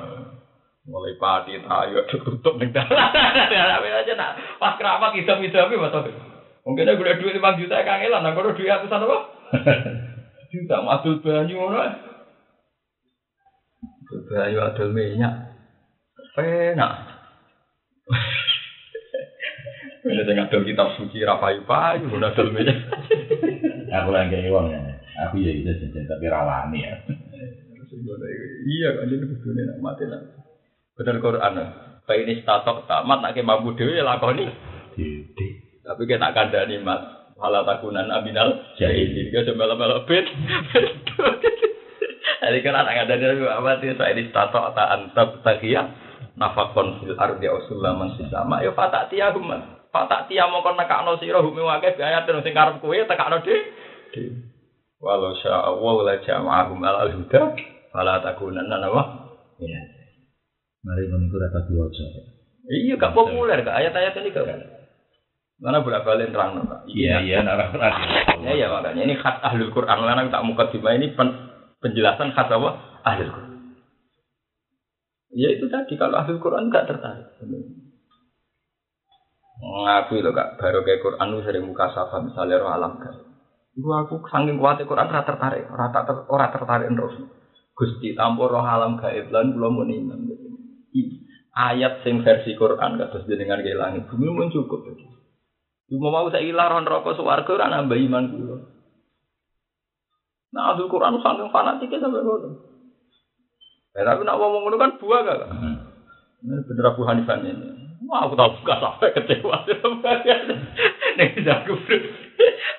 Mulai 0.82 1.14
padi 1.14 1.54
tayo 1.62 2.02
tutup 2.10 2.58
ning 2.58 2.74
dalan. 2.74 2.90
aja 4.02 4.12
nak 4.18 4.58
pas 4.58 4.74
keramat 4.74 5.14
idam-idam 5.14 5.70
betul. 5.70 6.10
Mungkin 6.66 6.90
aku 6.90 7.02
udah 7.06 7.18
duit 7.22 7.38
5 7.38 7.58
juta 7.62 7.86
kangelan, 7.86 8.26
aku 8.26 8.38
udah 8.42 8.54
duit 8.54 8.70
atusan 8.70 9.02
apa? 9.06 9.18
Juta 10.52 10.84
madul 10.84 11.18
banyu 11.24 11.54
ngono. 11.58 11.80
Banyu 14.30 14.58
adol 14.58 14.90
minyak. 14.90 15.51
Penak. 16.32 16.92
Ini 20.02 20.22
tengah 20.26 20.50
adol 20.50 20.66
kitab 20.66 20.98
suci 20.98 21.22
rapayu 21.22 21.62
payu, 21.62 22.10
udah 22.10 22.32
adol 22.32 22.50
minyak. 22.50 22.74
Aku 23.92 24.10
lagi 24.10 24.48
uang 24.48 24.72
ya. 24.72 24.80
Aku 25.28 25.38
ya 25.38 25.52
itu 25.52 25.68
jajan 25.68 26.08
tapi 26.08 26.26
rawani 26.26 26.80
ya. 26.82 26.96
Iya 28.64 28.88
kan 28.96 29.12
ini 29.12 29.24
kudunya 29.28 29.62
nak 29.68 29.78
mati 29.84 30.04
lah. 30.08 30.20
Bener 30.96 31.20
Quran. 31.20 31.54
Pak 32.02 32.16
ini 32.18 32.40
statok 32.42 32.88
tamat 32.88 33.20
nak 33.20 33.36
ke 33.36 33.44
mampu 33.44 33.76
dewi 33.76 34.00
lakoni. 34.00 34.48
Dede. 34.96 35.46
Tapi 35.84 36.02
kita 36.08 36.18
tak 36.18 36.34
kandani 36.34 36.80
mas. 36.80 37.02
Malah 37.36 37.62
takunan 37.68 38.08
abinal 38.08 38.58
jahilin. 38.80 39.28
Kita 39.28 39.52
coba 39.52 39.76
melo 39.76 40.08
bet. 40.08 40.26
Jadi 42.42 42.58
kan 42.64 42.74
anak 42.74 43.06
kandani 43.06 43.44
apa 43.46 43.70
sih? 43.78 43.94
Saya 43.94 44.16
ini 44.16 44.32
statok 44.32 44.72
tak 44.74 44.88
antab 44.88 45.28
takia. 45.46 46.01
Nafakon 46.32 47.04
fil 47.04 47.16
ardi 47.20 47.44
usulaman 47.44 48.16
sisama. 48.16 48.64
Yo 48.64 48.72
fatak 48.72 49.12
tiya 49.12 49.36
human. 49.36 49.84
Fatak 49.92 50.32
tiya 50.32 50.48
kon 50.48 50.76
nekakno 50.80 51.20
sira 51.20 51.44
humi 51.44 51.60
wae 51.60 51.92
gaya 51.92 52.24
terus 52.24 52.40
sing 52.40 52.56
karep 52.56 52.80
kowe 52.80 52.96
tekakno 52.96 53.44
de. 53.44 53.56
Walau 55.02 55.34
sya 55.42 55.66
Allah 55.66 55.96
la 56.06 56.14
jama'ahum 56.22 56.78
alal 56.80 57.12
huda 57.12 57.52
fala 57.92 58.22
takunanna 58.24 58.80
nawa. 58.80 59.02
Iya. 59.60 59.80
Mari 60.82 61.04
meniku 61.10 61.36
rata 61.36 61.68
diwaca. 61.68 62.04
Iya 62.62 62.94
gak 62.96 63.12
populer 63.12 63.58
kak 63.66 63.76
ayat-ayat 63.76 64.14
ini 64.22 64.30
gak. 64.30 64.46
Mana 65.62 65.78
bolak 65.82 66.02
balik 66.02 66.34
terang 66.34 66.58
Pak. 66.58 66.90
Iya 66.90 67.22
iya 67.22 67.38
narang 67.46 67.70
Ya 68.42 68.50
ya 68.58 68.66
makanya 68.66 69.02
ini 69.06 69.14
khas 69.14 69.38
ahlul 69.46 69.70
Quran. 69.70 70.02
Karena 70.02 70.26
tak 70.26 70.42
muka 70.42 70.66
ini 70.74 71.14
pen, 71.14 71.28
penjelasan 71.78 72.34
khas 72.34 72.50
apa? 72.50 72.70
Ahlul 73.06 73.30
Quran. 73.30 73.51
Ya 75.32 75.48
itu 75.48 75.64
tadi 75.72 75.96
kalau 75.96 76.20
ahlul 76.20 76.40
Quran 76.40 76.68
gak 76.68 76.88
tertarik. 76.88 77.24
Ngaku 79.62 80.12
itu 80.18 80.30
kak 80.34 80.58
baru 80.58 80.82
kayak 80.82 81.00
Quran 81.00 81.26
lu 81.30 81.40
sering 81.46 81.64
muka 81.64 81.86
safa 81.94 82.18
misalnya 82.18 82.58
roh 82.58 82.74
alam 82.74 82.98
kan. 82.98 83.14
Gua 83.72 84.04
aku 84.04 84.20
saking 84.28 84.58
kuat 84.60 84.82
Quran 84.84 85.08
ora 85.08 85.22
tertarik, 85.24 85.64
ora 85.70 85.88
ter, 85.88 86.16
ora 86.28 86.46
tertarik 86.50 86.90
terus. 86.92 87.14
Gusti 87.72 88.12
tampur 88.12 88.52
roh 88.52 88.66
alam 88.66 88.98
gaib 88.98 89.30
lan 89.30 89.54
kula 89.54 89.70
mun 89.70 89.88
iman. 89.88 90.18
Ayat 91.52 92.02
sing 92.02 92.20
versi 92.26 92.58
Quran 92.58 93.00
kados 93.00 93.24
jenengan 93.24 93.62
ke 93.62 93.72
langit 93.72 94.04
bumi 94.10 94.28
mun 94.28 94.50
cukup. 94.50 94.82
Cuma 95.88 96.08
mau 96.10 96.28
saya 96.28 96.42
ilaron 96.42 96.84
rokok 96.84 97.16
swarga 97.16 97.50
ora 97.54 97.70
nambah 97.70 97.96
iman. 97.96 98.24
Nah, 100.52 100.76
Abdul 100.76 100.92
Quran 100.92 101.16
saking 101.16 101.48
fanatiknya 101.48 102.02
sampai 102.02 102.20
ngono. 102.20 102.71
Ya, 103.92 104.08
tapi 104.08 104.24
nak 104.24 104.40
ngomong 104.40 104.62
ngono 104.64 104.76
kan 104.80 104.96
buah 104.96 105.20
gak? 105.20 105.38
Ini 106.42 106.64
bener 106.64 106.84
Abu 106.88 107.04
Hanifah 107.04 107.36
ini. 107.44 107.52
Wah, 108.08 108.24
aku 108.24 108.34
tahu 108.34 108.64
gak 108.64 108.80
sampai 108.80 109.12
kecewa. 109.12 109.56
Nih, 111.20 111.28
jago 111.44 111.76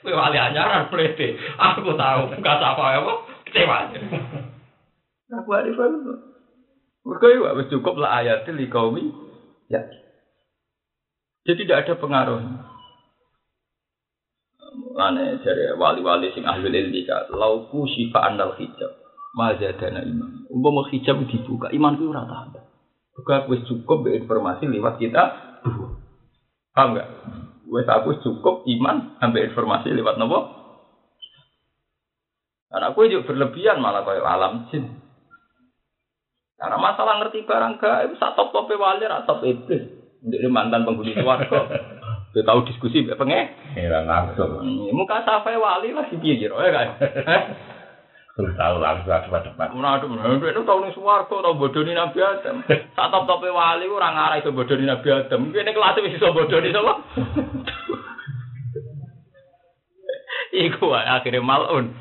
Kowe 0.03 0.11
wali 0.11 0.37
anyaran 0.41 0.89
plete. 0.89 1.37
Aku 1.55 1.93
tahu 1.93 2.21
gak 2.41 2.57
apa 2.59 2.83
apa 2.97 3.13
kecewa. 3.45 3.77
Abu 5.37 5.49
Hanifah 5.53 5.85
itu. 5.85 6.13
Mereka 7.03 7.25
itu 7.35 7.43
wis 7.59 7.67
cukup 7.67 7.99
lah 7.99 8.23
ayat 8.23 8.47
li 8.47 8.71
kaumi 8.71 9.11
ya. 9.67 9.83
Jadi 11.43 11.67
tidak 11.67 11.83
ada 11.83 11.93
pengaruh. 11.99 12.39
Lane 14.95 15.43
dari 15.43 15.63
wali-wali 15.75 16.31
sing 16.31 16.47
ahli 16.47 16.71
ilmi 16.71 17.03
ka 17.03 17.27
lauku 17.27 17.83
syifa 17.91 18.23
andal 18.23 18.55
hijab. 18.55 19.02
Mazadana 19.33 20.05
iman. 20.05 20.45
Umpama 20.53 20.85
hijab 20.93 21.25
dibuka, 21.25 21.73
imanku 21.73 22.13
ora 22.13 22.29
tambah. 22.29 22.63
Buka 23.13 23.45
wis 23.49 23.65
cukup 23.65 24.05
informasi 24.09 24.69
lewat 24.69 25.01
kita. 25.01 25.23
Paham 26.73 26.97
enggak? 26.97 27.07
Wis 27.69 27.89
aku 27.89 28.21
cukup 28.21 28.65
iman 28.65 29.17
ambil 29.21 29.49
informasi 29.49 29.89
lewat 29.93 30.21
nopo? 30.21 30.39
Karena 32.73 32.89
aku 32.89 33.05
juga 33.05 33.29
berlebihan 33.29 33.77
malah 33.81 34.01
kayak 34.01 34.25
alam 34.25 34.53
jin. 34.73 35.01
Karena 36.57 36.77
masalah 36.81 37.21
ngerti 37.21 37.45
barang 37.45 37.77
gaib, 37.77 38.17
sak 38.17 38.33
top 38.33 38.49
tope 38.49 38.73
wali, 38.77 39.05
sak 39.05 39.29
top 39.29 39.45
iblis. 39.45 39.83
Jadi 40.25 40.47
mantan 40.49 40.85
penghuni 40.85 41.13
suarga. 41.13 41.69
Dia 42.33 42.41
tahu 42.41 42.65
diskusi 42.65 43.05
pengen. 43.05 43.53
Ora 43.77 43.99
langsung. 44.01 44.65
Muka 44.89 45.21
safai 45.21 45.57
wali 45.57 45.93
lah 45.93 46.09
di 46.09 46.17
piye 46.17 46.49
ya 46.49 46.49
kan. 46.49 46.87
Tahu 48.33 48.75
langsung 48.81 49.05
depan 49.05 49.45
depan. 49.45 49.77
Menadu, 49.77 50.09
menadu 50.09 50.41
itu 50.49 50.65
tahu 50.65 50.81
nih 50.81 50.93
suarga, 50.97 51.29
tahu 51.29 51.53
bodoni 51.53 51.93
Nabi 51.93 52.17
Adam. 52.17 52.65
Sak 52.65 53.07
top 53.13 53.29
tope 53.29 53.45
wali 53.53 53.85
orang 53.85 54.17
arah 54.17 54.41
itu 54.41 54.49
bodoni 54.49 54.89
Nabi 54.89 55.05
Adam. 55.13 55.53
Ini 55.53 55.69
kelas 55.69 56.01
itu 56.01 56.17
bisa 56.17 56.33
bodoni 56.33 56.73
sama. 56.73 56.97
Iku 60.53 60.85
akhirnya 60.97 61.45
malun. 61.45 61.93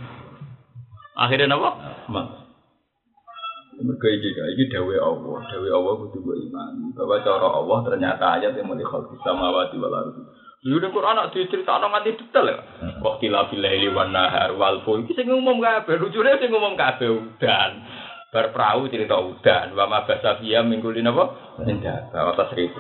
Akhirnya 1.20 1.52
apa? 1.52 1.70
Mal. 2.08 2.26
Mereka 3.82 4.06
iki 4.08 4.28
iki 4.32 4.64
dawe 4.72 4.96
Allah, 5.04 5.36
dawe 5.52 5.68
Allah 5.68 5.92
kudu 6.00 6.16
mbok 6.16 6.36
iman. 6.48 6.72
Bahwa 6.96 7.20
cara 7.20 7.48
Allah 7.48 7.78
ternyata 7.84 8.24
ayat 8.40 8.56
yang 8.56 8.72
mulai 8.72 8.88
khalqis 8.88 9.20
samawati 9.20 9.76
wal 9.76 9.92
ardi. 9.92 10.22
Lu 10.62 10.78
ning 10.78 10.94
Quran 10.94 11.18
nak 11.18 11.34
diceritakno 11.34 11.90
nganti 11.90 12.22
detail 12.22 12.46
ya. 12.46 12.58
Wa 13.02 13.18
qila 13.18 13.50
fil 13.50 13.58
laili 13.58 13.90
wan 13.90 14.14
nahar 14.14 14.54
wal 14.54 14.78
ful. 14.86 15.02
Iki 15.02 15.18
sing 15.18 15.26
ngumum 15.26 15.58
kabeh, 15.58 15.98
lucune 15.98 16.38
sing 16.38 16.54
ngumum 16.54 16.78
kabeh 16.78 17.10
udan. 17.10 17.70
Bar 18.30 18.54
cerita 18.88 19.18
udan, 19.18 19.74
wa 19.74 19.84
ma 19.90 20.06
basafiya 20.06 20.62
minggulin 20.62 21.10
apa? 21.10 21.24
Indah, 21.66 22.14
bahwa 22.14 22.32
tasrifu. 22.38 22.78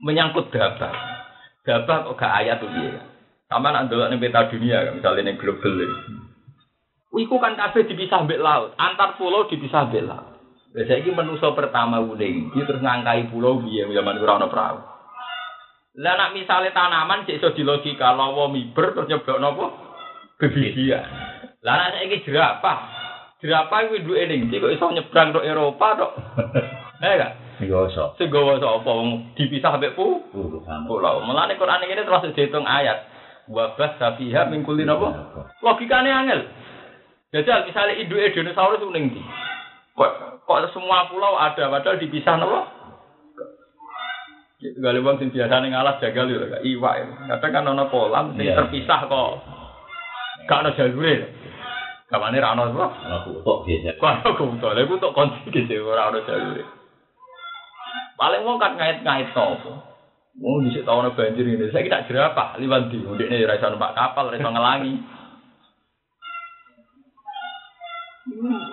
Menyangkut 0.00 0.48
data. 0.54 0.94
Data 1.66 1.94
kok 2.06 2.14
gak 2.14 2.34
ayat 2.40 2.62
tuh 2.62 2.70
dia. 2.70 3.02
Sama 3.50 3.74
nak 3.74 3.90
ndelok 3.90 4.06
ning 4.06 4.22
peta 4.22 4.46
dunia, 4.46 4.94
misalnya 4.94 5.26
ning 5.26 5.36
global. 5.42 5.76
Iku 7.18 7.36
kan 7.42 7.58
kabeh 7.58 7.84
dipisah 7.90 8.22
mbek 8.24 8.38
laut, 8.38 8.78
antar 8.78 9.18
pulau 9.18 9.50
dipisah 9.50 9.90
mbek 9.90 10.06
laut. 10.06 10.38
Lah 10.72 10.84
saiki 10.86 11.10
manusa 11.10 11.50
pertama 11.50 11.98
uning, 11.98 12.54
iki 12.54 12.62
terus 12.62 12.78
ngangkai 12.78 13.26
pulau 13.28 13.58
piye 13.58 13.90
zaman 13.90 14.22
ora 14.22 14.46
perahu. 14.46 14.95
Lah 15.96 16.12
nak 16.12 16.36
misale 16.36 16.76
tanaman 16.76 17.24
cek 17.24 17.40
iso 17.40 17.56
dilogika 17.56 18.12
lawa 18.12 18.52
miber 18.52 18.92
terus 18.92 19.08
nyeblok 19.08 19.40
napa? 19.40 19.66
Bebibian. 20.36 21.08
Lah 21.64 21.74
nak 21.80 21.92
saiki 21.96 22.28
jerapah. 22.28 22.78
Jerapah 23.40 23.88
kuwi 23.88 24.04
duwe 24.04 24.28
ning 24.28 24.52
kok 24.52 24.76
iso 24.76 24.92
nyebrang 24.92 25.32
tok 25.32 25.48
Eropa 25.48 25.88
tok. 25.96 26.12
Eh 27.00 27.16
gak? 27.20 27.32
Sing 28.20 28.28
gawa 28.28 28.60
sapa 28.60 28.84
wong 28.84 29.32
dipisah 29.32 29.80
mbek 29.80 29.96
pu? 29.96 30.20
Pulau. 30.84 31.24
Mulane 31.24 31.56
Quran 31.56 31.88
ini 31.88 32.04
terus 32.04 32.28
dihitung 32.36 32.68
ayat. 32.68 33.08
Wabah 33.48 33.96
safiha 33.96 34.52
mingkulin 34.52 34.92
apa? 34.92 35.08
Logikane 35.64 36.12
angel. 36.12 36.44
Jajal 37.32 37.64
misalnya 37.64 37.96
induk 37.96 38.20
dinosaurus 38.36 38.84
ning 38.92 39.16
Kok 39.96 40.44
kok 40.44 40.60
semua 40.76 41.08
pulau 41.08 41.40
ada 41.40 41.72
padahal 41.72 41.96
dipisah 41.96 42.36
nopo? 42.36 42.75
Gale 44.56 45.04
wong 45.04 45.20
sing 45.20 45.28
biasane 45.28 45.68
ngalah 45.68 46.00
jagal 46.00 46.32
yo 46.32 46.48
gak 46.48 46.64
iwak. 46.64 46.94
Kadang 47.28 47.52
kan 47.52 47.70
ana 47.76 47.84
kolam 47.92 48.32
sing 48.40 48.48
terpisah 48.48 49.04
kok. 49.04 49.30
Gak 50.48 50.60
ana 50.64 50.72
jalure. 50.72 51.28
Kamane 52.08 52.40
ra 52.40 52.56
ana 52.56 52.72
apa? 52.72 52.86
Ana 53.04 53.18
kutuk 53.28 53.68
biasa. 53.68 54.00
Kok 54.00 54.08
ana 54.08 54.30
kutuk. 54.32 54.70
Lha 54.72 54.88
kutuk 54.88 55.12
konci 55.12 55.52
gitu 55.52 55.84
ora 55.84 56.08
ana 56.08 56.24
jalure. 56.24 56.64
Paling 58.16 58.42
wong 58.48 58.56
kan 58.56 58.80
ngait-ngait 58.80 59.36
to. 59.36 59.48
Wong 60.40 60.64
dhisik 60.64 60.88
tau 60.88 61.04
ana 61.04 61.12
banjir 61.12 61.44
ngene. 61.44 61.68
Saiki 61.68 61.92
tak 61.92 62.08
jerapah 62.08 62.56
liwat 62.56 62.88
ndi. 62.88 63.04
Ndekne 63.04 63.44
ora 63.44 63.60
iso 63.60 63.68
numpak 63.68 63.92
kapal, 63.92 64.32
ora 64.32 64.40
iso 64.40 64.48
ngelangi. 64.48 64.94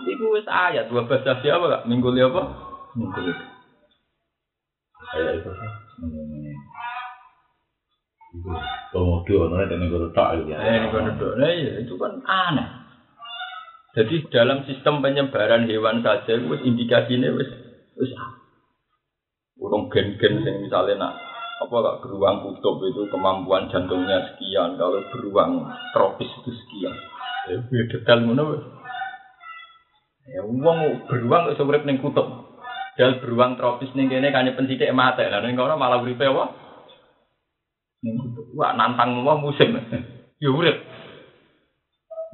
Iku 0.08 0.26
wis 0.32 0.48
ayat 0.48 0.88
dua 0.88 1.04
belas 1.04 1.44
siapa 1.44 1.66
gak 1.68 1.86
minggu 1.92 2.08
apa? 2.24 2.42
Minggu 2.96 3.53
itu. 5.14 5.20
Ayat 5.22 5.34
itu. 5.38 5.50
Komodo, 8.90 9.46
nona 9.46 9.70
dan 9.70 9.78
negara 9.78 10.10
tak 10.10 10.42
ya. 10.50 10.58
Negara 10.58 11.14
nah 11.38 11.50
iya 11.54 11.86
itu 11.86 11.94
kan 12.02 12.18
aneh. 12.26 12.68
Jadi 13.94 14.26
dalam 14.34 14.66
sistem 14.66 15.06
penyebaran 15.06 15.70
hewan 15.70 16.02
saja, 16.02 16.34
wis 16.50 16.66
indikasinya 16.66 17.30
wis 17.38 17.46
wis 17.94 18.10
urung 19.62 19.86
gen-gen 19.94 20.42
sing 20.42 20.66
misalnya 20.66 20.98
nak 20.98 21.14
apa 21.62 21.76
gak 21.78 22.00
beruang 22.02 22.42
kutub 22.42 22.82
itu 22.82 23.06
kemampuan 23.14 23.70
jantungnya 23.70 24.34
sekian, 24.34 24.82
kalau 24.82 24.98
beruang 25.14 25.70
tropis 25.94 26.28
itu 26.42 26.52
sekian. 26.58 26.94
Ya, 27.54 27.62
detail 27.86 28.20
mana. 28.26 28.44
Ya 30.26 30.42
wong 30.42 31.06
beruang 31.06 31.54
iso 31.54 31.62
urip 31.70 31.86
ning 31.86 32.02
kutub. 32.02 32.53
Dal 32.94 33.18
beruang 33.18 33.58
tropis 33.58 33.90
ning 33.98 34.06
kene 34.06 34.30
kanye 34.30 34.54
pensidik 34.54 34.94
mate. 34.94 35.26
Lah 35.26 35.42
ning 35.42 35.58
kono 35.58 35.74
malah 35.78 36.02
uripe 36.02 36.30
apa? 36.30 36.46
Wah 38.54 38.72
nantang 38.78 39.26
wong 39.26 39.40
musim. 39.42 39.74
Ya 40.44 40.52
urip. 40.52 40.76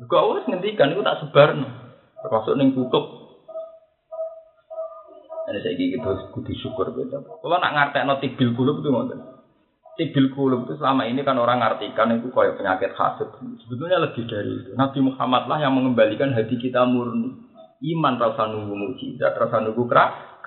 Kok 0.10 0.28
wis 0.34 0.50
ngendikan 0.50 0.90
iku 0.90 1.06
tak 1.06 1.22
sebarno. 1.22 1.70
Termasuk 2.26 2.58
ning 2.58 2.74
kutub. 2.74 3.06
Ini 5.50 5.66
saya 5.66 5.78
gigi 5.78 5.98
terus 5.98 6.30
kudu 6.34 6.54
syukur 6.58 6.94
beda. 6.94 7.22
Kalau 7.22 7.58
nak 7.58 7.74
ngartekno 7.74 8.18
tibil 8.18 8.58
kulub 8.58 8.82
itu 8.82 8.90
ngoten. 8.90 9.20
Tibil 9.98 10.34
kulub 10.34 10.66
itu 10.66 10.78
selama 10.78 11.10
ini 11.10 11.26
kan 11.26 11.42
orang 11.42 11.62
ngartikan 11.62 12.18
itu 12.18 12.30
kayak 12.30 12.58
penyakit 12.58 12.94
hasad. 12.94 13.34
Sebetulnya 13.66 13.98
lebih 14.02 14.30
dari 14.30 14.62
itu. 14.62 14.78
Nabi 14.78 15.00
Muhammad 15.06 15.50
lah 15.50 15.58
yang 15.62 15.74
mengembalikan 15.74 16.34
hati 16.38 16.58
kita 16.58 16.86
murni. 16.86 17.50
Iman 17.82 18.20
rasa 18.20 18.46
nunggu 18.46 18.76
mujizat, 18.76 19.38
rasa 19.40 19.64
nunggu 19.64 19.88
kerak, 19.88 20.39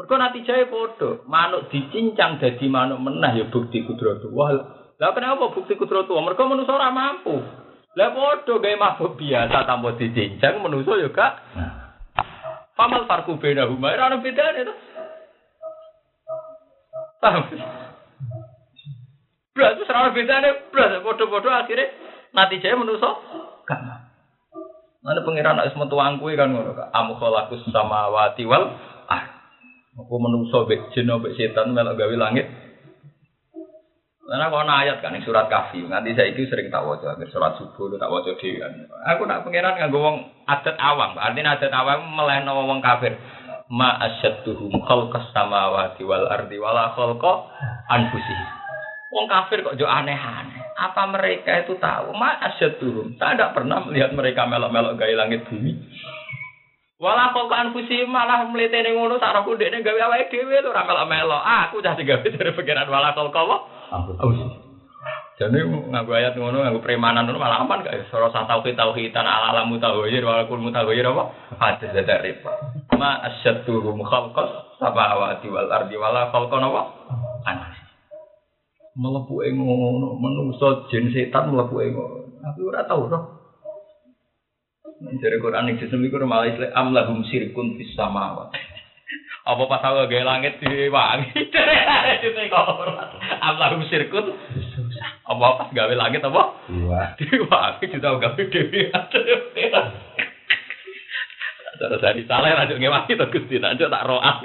Mereka 0.00 0.14
nanti 0.16 0.40
jaya 0.48 0.64
podo, 0.64 1.28
manuk 1.28 1.68
dicincang 1.68 2.40
jadi 2.40 2.66
manuk 2.72 3.04
menah 3.04 3.36
ya 3.36 3.52
bukti 3.52 3.84
kudratu. 3.84 4.32
Wah, 4.32 4.48
lah 4.96 5.12
kenapa 5.12 5.52
bukti 5.52 5.76
kudratu? 5.76 6.16
Mereka 6.16 6.40
manusia 6.48 6.72
ora 6.72 6.88
mampu. 6.88 7.36
Lah 7.98 8.08
podo 8.16 8.64
gaya 8.64 8.80
mabuk 8.80 9.20
biasa 9.20 9.68
tanpa 9.68 10.00
dicincang 10.00 10.64
manusia 10.64 11.04
ya 11.04 11.12
kak. 11.12 11.32
Pamal 12.78 13.04
farku 13.04 13.36
beda 13.36 13.68
huma, 13.68 13.92
ora 13.92 14.08
ana 14.08 14.24
bedane 14.24 14.60
to. 14.64 14.74
Paham? 17.20 17.44
Blas 19.52 19.76
ora 19.84 19.98
ana 20.00 20.16
bedane, 20.16 20.48
blas 20.72 21.04
podo-podo 21.04 21.52
akhirnya 21.52 21.92
nanti 22.32 22.56
jaya 22.64 22.80
manusia 22.80 23.10
kan. 23.68 24.09
Mana 25.00 25.24
pangeran 25.24 25.56
nak 25.56 25.72
semua 25.72 25.88
tuang 25.88 26.20
kue 26.20 26.36
kan 26.36 26.52
ngono. 26.52 26.76
Amu 26.92 27.16
kholakus 27.16 27.64
sama 27.72 28.12
wati 28.12 28.44
wal 28.44 28.68
ah. 29.08 29.22
Aku 29.96 30.20
menungso 30.20 30.68
bek 30.68 30.92
jin 30.92 31.08
bek 31.08 31.34
setan 31.40 31.72
melok 31.72 31.96
gawe 31.96 32.14
langit. 32.20 32.46
Karena 34.30 34.46
kau 34.46 34.62
ayat 34.62 35.02
kan 35.02 35.18
surat 35.26 35.50
kafi. 35.50 35.82
Nanti 35.90 36.14
saya 36.14 36.30
itu 36.30 36.46
sering 36.46 36.70
tak 36.70 36.86
wajah. 36.86 37.18
Surat 37.34 37.58
subuh 37.58 37.98
tak 37.98 38.12
wajah 38.12 38.38
di 38.38 38.62
kan. 38.62 38.70
Aku 39.16 39.26
nak 39.26 39.42
pangeran 39.42 39.74
nggak 39.74 39.90
wong 39.90 40.22
adat 40.46 40.78
awam. 40.78 41.18
Artinya 41.18 41.58
adat 41.58 41.72
awam 41.74 42.14
melehno 42.14 42.62
wong 42.62 42.78
kafir. 42.78 43.18
Ma 43.66 43.98
asyadduhum 43.98 44.70
khalqas 44.86 45.34
samawati 45.34 46.06
wal 46.06 46.30
ardi 46.30 46.62
wala 46.62 46.94
khalqa 46.94 47.32
anfusihim. 47.90 48.48
Wong 49.10 49.26
kafir 49.26 49.66
kok 49.66 49.74
jo 49.74 49.90
aneh-aneh. 49.90 50.59
Apa 50.76 51.02
mereka 51.10 51.66
itu 51.66 51.76
tahu? 51.76 52.14
Ma 52.14 52.38
turun. 52.78 53.16
Saya 53.16 53.36
tidak 53.36 53.54
pernah 53.56 53.82
melihat 53.84 54.14
mereka 54.14 54.46
melok-melok 54.46 54.96
gaya 54.96 55.14
langit 55.16 55.46
bumi. 55.48 55.76
Walau 57.00 57.32
kok 57.32 57.56
anfusi 57.56 58.04
malah 58.04 58.44
mlitene 58.52 58.92
ngono 58.92 59.16
sarahku 59.16 59.56
dekne 59.56 59.80
gawe 59.80 60.00
awake 60.04 60.28
dhewe 60.28 60.60
lho 60.60 60.68
ora 60.68 60.84
melok-melok. 60.84 61.40
Ah, 61.40 61.72
aku 61.72 61.80
cah 61.80 61.96
digawe 61.96 62.20
dari 62.36 62.52
pikiran 62.52 62.92
wala 62.92 63.16
kok 63.16 63.32
apa? 63.32 63.56
Jadi 65.40 65.56
nganggo 65.64 66.12
ayat 66.12 66.36
ngono 66.36 66.60
nganggo 66.60 66.84
premanan 66.84 67.24
ngono 67.24 67.40
malah 67.40 67.64
aman 67.64 67.80
gak 67.80 68.12
sah 68.12 68.44
tauhid 68.44 68.76
tauhidan 68.76 69.24
ala 69.24 69.56
alamu 69.56 69.80
tauhid 69.80 70.20
wala 70.20 70.44
kul 70.44 70.60
mutawhid 70.60 71.00
apa? 71.00 71.32
Hadis 71.56 71.96
dari 72.04 72.36
Ma 73.00 73.24
asyadduhum 73.24 74.04
khalqas 74.04 74.76
samawati 74.76 75.48
wal 75.48 75.72
ardi 75.72 75.96
wala 75.96 76.28
khalqan 76.28 76.60
apa? 76.68 76.82
Anas 77.48 77.89
melebu 78.98 79.34
ngono, 79.54 80.18
menungso 80.18 80.90
jin 80.90 81.14
setan 81.14 81.54
melebu 81.54 81.74
ngono. 81.74 82.18
Aku 82.40 82.72
ora 82.72 82.88
tau 82.88 83.06
roh. 83.06 83.24
Dari 85.00 85.40
Quran 85.40 85.64
yang 85.64 85.80
sistem 85.80 86.04
itu 86.04 86.16
malah 86.28 86.48
istilah 86.48 86.76
amlahum 86.76 87.24
sirkun 87.24 87.80
fis 87.80 87.96
samawat. 87.96 88.52
Apa 89.48 89.64
pas 89.64 89.80
aku 89.80 90.12
gawe 90.12 90.24
langit 90.28 90.60
diwangi? 90.60 91.32
Amlahum 93.48 93.80
sirkun 93.88 94.28
apa 95.24 95.46
pas 95.56 95.68
gawe 95.72 95.94
langit 95.96 96.20
apa? 96.20 96.42
Diwangi 97.16 97.84
juga 97.88 98.20
gawe 98.20 98.36
dewi. 98.36 98.92
Cara 101.80 101.96
dari 101.96 102.28
salah 102.28 102.60
lanjut 102.60 102.76
ngewangi 102.76 103.16
to 103.16 103.24
Gusti, 103.32 103.56
lanjut 103.56 103.88
tak 103.88 104.04
roak. 104.04 104.44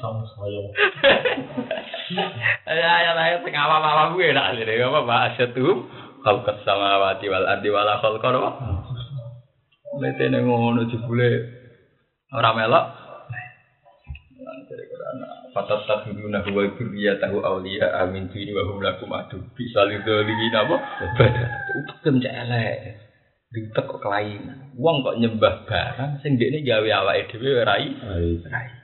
Sama 0.00 0.24
saya. 0.24 0.62
Ya 2.12 2.92
ya 3.04 3.12
lah 3.16 3.40
sing 3.40 3.54
awam-awam 3.56 4.16
kuwi 4.16 4.32
nak 4.36 4.56
jare 4.60 4.74
apa 4.80 5.00
bahasatu 5.04 5.88
khalqas 6.22 6.62
samawati 6.62 7.26
wal 7.32 7.46
ardi 7.48 7.68
wala 7.72 7.98
khalqa 8.00 8.28
apa. 8.32 8.50
Letene 10.00 10.44
ngono 10.44 10.88
jebule 10.88 11.30
ora 12.32 12.50
melok. 12.56 12.86
Fatat 15.52 15.84
takhiduna 15.84 16.40
huwa 16.48 16.64
dzurriyyatahu 16.64 17.44
awliya 17.44 18.00
amin 18.00 18.32
dini 18.32 18.56
wa 18.56 18.64
hum 18.72 18.80
lakum 18.80 19.12
adu. 19.12 19.36
Bisa 19.52 19.84
lidzalimin 19.84 20.56
apa? 20.56 20.76
Utekem 21.76 22.24
cek 22.24 22.32
elek. 22.48 22.76
Diutek 23.52 23.84
kok 23.84 24.00
kelainan. 24.00 24.72
Wong 24.80 25.04
kok 25.04 25.20
nyembah 25.20 25.68
barang 25.68 26.24
sing 26.24 26.40
dekne 26.40 26.64
gawe 26.64 26.88
awake 27.04 27.36
dhewe 27.36 27.60
rai 27.68 27.92
rai 28.48 28.81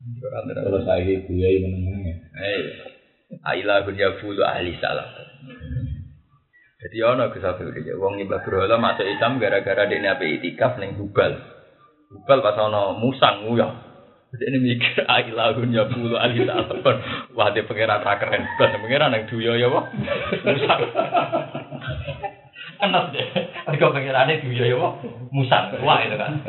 Kalau 0.00 0.80
saya 0.88 1.04
itu 1.04 1.32
ya 1.36 1.60
menengahnya. 1.60 2.14
Aila 3.44 3.84
kun 3.84 4.00
yafulu 4.00 4.40
ahli 4.40 4.72
salah. 4.80 5.06
Jadi 6.80 6.96
ono 7.04 7.28
kesafir 7.28 7.68
dia. 7.76 7.92
Wong 8.00 8.16
nyembah 8.16 8.40
berhala 8.40 8.80
masuk 8.80 9.04
Islam 9.04 9.36
gara-gara 9.36 9.84
dia 9.84 10.00
apa 10.00 10.24
itikaf 10.24 10.80
neng 10.80 10.96
Hubal. 10.96 11.36
Hubal 12.16 12.40
pas 12.40 12.56
ono 12.56 12.96
musang 12.96 13.44
nguyah. 13.44 13.72
Jadi 14.32 14.44
ini 14.48 14.58
mikir 14.72 15.04
Aila 15.04 15.52
kun 15.52 15.68
yafulu 15.68 16.16
ahli 16.16 16.48
salah. 16.48 16.80
Wah 17.36 17.52
dia 17.52 17.68
pengiran 17.68 18.00
tak 18.00 18.24
keren. 18.24 18.48
Pengiran 18.56 19.12
yang 19.12 19.28
duyo 19.28 19.52
ya 19.60 19.68
wah. 19.68 19.84
Musang. 20.48 20.80
Enak 22.80 23.04
deh. 23.12 23.26
Mereka 23.68 23.92
pengirannya 23.92 24.40
duyo 24.40 24.64
ya 24.64 24.76
wah. 24.80 24.92
Musang. 25.30 25.72
Wah 25.84 26.00
itu 26.00 26.16
kan. 26.16 26.40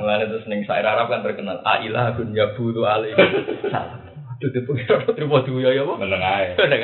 Mulanya 0.00 0.24
terus 0.32 0.48
neng 0.48 0.64
Sair 0.64 0.84
Arab 0.84 1.12
kan 1.12 1.20
terkenal. 1.20 1.60
Aila 1.60 2.16
kun 2.16 2.32
yafulu 2.32 2.88
ahli 2.88 3.12
salah. 3.68 4.00
Dadi 4.40 4.60
pengira 4.66 5.06
terima 5.12 5.44
duya 5.46 5.70
ya 5.70 5.86
apa? 5.86 5.94
Meneng 6.00 6.22
ae. 6.22 6.46
Meneng. 6.58 6.82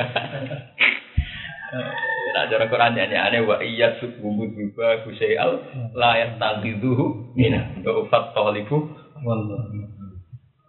Nah, 2.31 2.47
cara 2.47 2.67
Quran 2.71 2.99
aneh 2.99 3.43
wa 3.43 3.59
iya 3.63 3.99
subumud 3.99 4.55
biba 4.55 5.03
al 5.39 5.53
la 5.95 6.13
yastaqiduhu 6.19 7.35
mina 7.35 7.75
ufat 7.85 8.33
talibu 8.35 8.91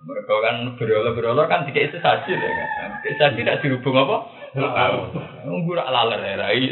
mereka 0.01 0.33
kan 0.41 0.55
berolah-berolah 0.75 1.45
kan 1.45 1.69
tidak 1.69 1.93
itu 1.93 1.97
saja 2.01 2.33
ya 2.33 2.65
kan 2.81 2.91
saja 3.05 3.37
tidak 3.37 3.61
dirubung 3.61 3.93
apa 3.93 4.25
nunggu 4.51 5.71
rak 5.79 5.89
laler 5.89 6.19
ya 6.19 6.35
rai 6.35 6.65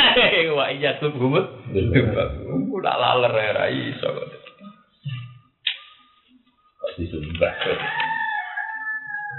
wa 0.56 0.66
iya 0.72 0.96
subumud 0.96 1.44
nunggu 1.68 2.76
rak 2.80 2.96
laler 2.96 3.32
ya 3.32 3.52
rai 3.52 3.92
pasti 6.80 7.04
sumpah 7.12 7.54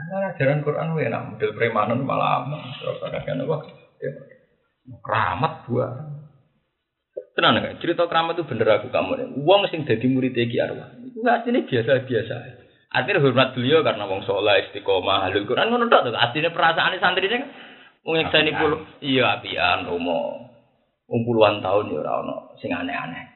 Nah, 0.08 0.32
ajaran 0.32 0.64
Quran 0.64 0.95
gue 0.95 1.04
enak 1.04 1.36
model 1.36 1.52
premanan 1.52 2.00
malah 2.08 2.39
aman. 2.39 2.64
Terus 2.80 2.95
kadang 3.04 3.43
apa? 3.43 3.58
Ya, 4.00 4.12
keramat 5.04 5.68
buah. 5.68 5.91
Tenang 7.36 7.60
kan, 7.60 7.76
cerita 7.84 8.08
keramat 8.08 8.39
itu 8.39 8.48
bener 8.48 8.72
aku 8.80 8.88
kamu. 8.88 9.36
Uang 9.43 9.68
sing 9.68 9.84
jadi 9.84 10.08
murid 10.08 10.32
Ki 10.32 10.64
Arwah. 10.64 10.95
Itu 11.04 11.20
aslinya 11.28 11.68
biasa-biasa. 11.68 12.36
Artinya 12.88 13.20
hormat 13.20 13.52
beliau 13.52 13.84
karena 13.84 14.08
wong 14.08 14.24
soleh 14.24 14.64
istiqomah 14.64 15.28
halul 15.28 15.43
Quran 15.43 15.76
ngono 15.76 15.91
tok 15.91 16.08
Artinya 16.08 16.56
perasaan 16.56 16.95
santri 17.04 17.28
kan 17.28 17.43
wong 18.08 18.16
yang 18.24 18.32
sani 18.32 18.55
puluh 18.55 18.80
iya 19.03 19.36
apian 19.36 19.84
romo. 19.84 20.47
Wong 21.12 21.22
puluhan 21.28 21.60
tahun 21.60 21.91
ya 21.91 21.99
ora 21.99 22.24
ono 22.24 22.55
sing 22.64 22.72
aneh-aneh. 22.72 23.36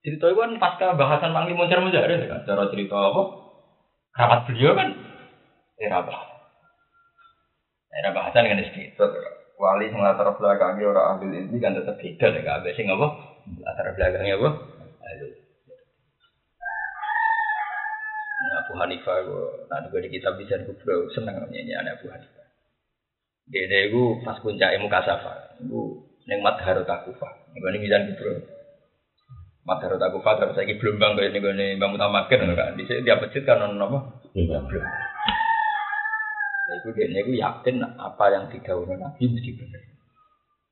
Cerita 0.00 0.30
itu 0.30 0.38
kan 0.38 0.56
pasca 0.56 0.94
bahasan 0.94 1.34
Limun 1.34 1.66
Mujarir 1.66 2.30
kan. 2.30 2.46
Cara 2.46 2.70
cerita 2.70 2.94
apa? 2.94 3.22
Keramat 4.14 4.40
beliau 4.46 4.72
kan 4.78 4.88
era 5.76 5.98
bahasa. 6.06 6.34
Era 7.90 8.10
bahasa 8.14 8.38
dengan 8.40 8.62
itu. 8.64 9.04
Wali 9.60 9.92
sing 9.92 10.00
latar 10.00 10.30
belakangnya 10.40 10.88
orang 10.88 11.20
ambil 11.20 11.36
ini 11.36 11.58
kan 11.60 11.76
tetap 11.76 12.00
beda 12.00 12.26
ya 12.32 12.40
gak 12.40 12.72
sing 12.78 12.88
apa? 12.88 13.06
Latar 13.60 13.92
belakangnya 13.92 14.40
apa? 14.40 14.50
Nah, 18.40 18.56
Abu 18.64 18.72
Hanifah 18.80 19.20
nah 19.68 19.84
juga 19.84 20.00
di 20.00 20.08
kitab 20.16 20.40
bisa 20.40 20.56
kubro 20.64 21.12
seneng 21.12 21.44
nyanyi 21.52 21.76
anak 21.76 22.00
Abu 22.00 22.08
Hanifah. 22.08 22.39
Dia 23.50 23.90
itu 23.90 24.22
pas 24.22 24.38
puncak 24.38 24.78
ilmu 24.78 24.86
kasafa, 24.86 25.58
itu 25.58 26.06
neng 26.30 26.38
madhar 26.38 26.86
takufa, 26.86 27.26
ini 27.58 27.82
bisa 27.82 27.98
kubro. 28.06 28.46
Madhar 29.66 29.98
takufa 29.98 30.38
terus 30.38 30.54
lagi 30.54 30.78
belum 30.78 31.02
bang 31.02 31.18
kayak 31.18 31.34
ini 31.34 31.38
nih 31.58 31.68
bang 31.82 31.90
utamakan 31.90 32.54
kan, 32.54 32.78
di 32.78 32.86
sini 32.86 33.02
dia 33.02 33.18
pecit 33.18 33.42
kan 33.42 33.58
non 33.58 33.82
apa? 33.82 33.98
Belum. 34.38 34.70
Iku 36.70 36.94
dia 36.94 37.10
itu 37.10 37.34
yakin 37.34 37.82
apa 37.82 38.24
yang 38.30 38.46
didahului 38.54 38.94
Nabi 38.94 39.26
mesti 39.26 39.50
benar. 39.58 39.82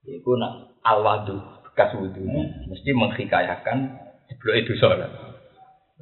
Iku 0.06 0.38
nak 0.38 0.78
alwadu 0.86 1.42
bekas 1.66 1.98
wudhu 1.98 2.22
mesti 2.70 2.90
menghikayakan 2.94 3.98
sebelum 4.30 4.54
itu 4.62 4.78
sholat. 4.78 5.10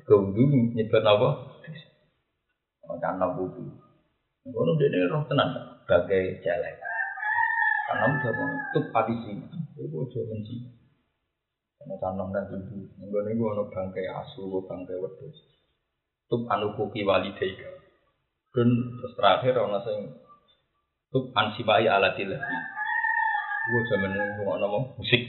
Kewudu 0.05 0.77
nyebut 0.77 1.01
apa? 1.01 1.57
Karena 3.01 3.33
wudu. 3.33 3.65
Ngono 4.45 4.77
dene 4.77 5.09
roh 5.09 5.25
tenan 5.25 5.76
sebagai 5.87 6.43
celek. 6.43 6.77
Karena 7.87 8.11
udah 8.11 8.33
mau 8.35 8.51
tuh 8.75 8.85
padi 8.91 9.15
sini, 9.23 9.47
itu 9.79 9.95
aja 9.95 10.21
benci. 10.27 10.59
Karena 11.79 11.95
tanam 12.03 12.35
dan 12.35 12.51
tubuh, 12.51 12.83
enggak 12.99 13.23
nih 13.31 13.39
gua 13.39 13.55
ono 13.55 13.71
bangkai 13.71 14.11
asu, 14.11 14.51
bangkai 14.67 14.99
wedus. 14.99 15.39
Tuh 16.27 16.43
anu 16.51 16.75
kuki 16.75 17.07
wali. 17.07 17.31
Dan 18.51 18.69
terus 18.99 19.15
terakhir 19.15 19.55
ono 19.63 19.79
sing 19.87 20.19
tuh 21.15 21.31
ansibai 21.39 21.87
alatilah. 21.87 22.43
Gua 23.71 23.81
zaman 23.87 24.11
ngomong 24.43 24.99
musik. 24.99 25.23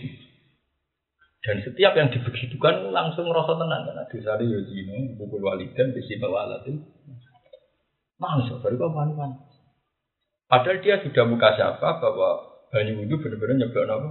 Dan 1.46 1.62
setiap 1.62 1.94
yang 1.94 2.10
dibegitukan 2.10 2.90
langsung 2.90 3.30
merasa 3.30 3.54
tenang 3.54 3.86
karena 3.86 4.04
disari 4.10 4.50
ya 4.50 4.60
zino, 4.66 5.14
pukul 5.22 5.46
walidan, 5.46 5.94
bisi 5.94 6.18
bawa 6.18 6.50
alatin. 6.50 6.82
Nangis, 8.18 8.50
baru 8.58 8.82
kau 8.82 8.90
mana 8.90 9.47
Padahal 10.48 10.80
dia 10.80 10.96
sudah 11.04 11.28
muka 11.28 11.60
siapa 11.60 12.00
bahwa 12.00 12.30
banyu 12.72 13.04
wudhu 13.04 13.20
benar-benar 13.20 13.68
nyeblok 13.68 13.92
apa? 13.92 14.10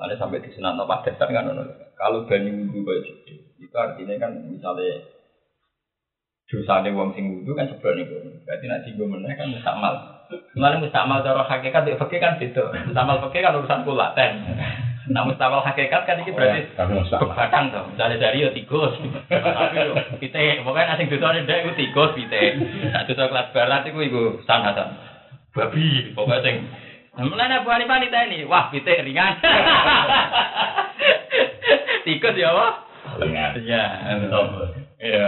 Lalu 0.00 0.14
sampai 0.16 0.40
di 0.40 0.50
senat 0.56 0.80
apa 0.80 1.04
dasar 1.04 1.28
kan 1.28 1.52
Kalau 1.92 2.24
banyu 2.24 2.64
wudhu 2.64 2.88
kayak 2.88 3.04
gitu, 3.04 3.34
itu 3.60 3.76
artinya 3.76 4.16
kan 4.16 4.32
misalnya 4.48 5.04
dosa 6.48 6.80
ada 6.80 6.88
wong 6.96 7.12
sing 7.12 7.28
wudhu 7.28 7.52
kan 7.52 7.68
sebelah 7.68 8.00
nih 8.00 8.06
Berarti 8.48 8.64
nanti 8.64 8.88
gue 8.96 9.04
meneh 9.04 9.36
kan 9.36 9.52
mustamal. 9.52 9.94
Mana 10.56 10.80
mustamal 10.80 11.20
cara 11.20 11.44
hakikat 11.44 11.92
fakir 12.00 12.20
kan 12.24 12.40
itu. 12.40 12.64
Mustamal 12.88 13.20
fakir 13.28 13.44
kan 13.44 13.60
urusan 13.60 13.84
kulaten. 13.84 14.32
Nah 15.08 15.24
mustamal 15.24 15.64
hakikat 15.64 16.04
kan 16.04 16.20
ini 16.20 16.36
berarti 16.36 16.68
begadang 17.16 17.72
tuh. 17.72 17.84
Misalnya 17.92 18.16
dari 18.20 18.44
yo 18.44 18.52
tikus, 18.52 18.92
pite. 20.20 20.60
Pokoknya 20.60 20.92
asing 20.96 21.08
dosa 21.08 21.32
ada 21.32 21.54
itu 21.64 21.72
tikus 21.76 22.12
pite. 22.12 22.60
Nah 22.92 23.08
dosa 23.08 23.32
kelas 23.32 23.48
barat 23.56 23.88
itu 23.88 24.00
ibu 24.04 24.44
sanasan. 24.44 24.92
Babi, 25.56 26.12
pokoknya 26.12 26.44
sing 26.44 26.56
Mulane 27.18 27.66
Bu 27.66 27.74
Hanifah 27.74 27.98
ini, 27.98 28.46
wah 28.46 28.70
pite 28.70 28.94
ringan. 29.02 29.40
tikus 32.06 32.38
ya 32.38 32.54
apa? 32.54 32.68
Ringan. 33.18 33.58
Iya. 33.58 33.84
Iya. 35.02 35.26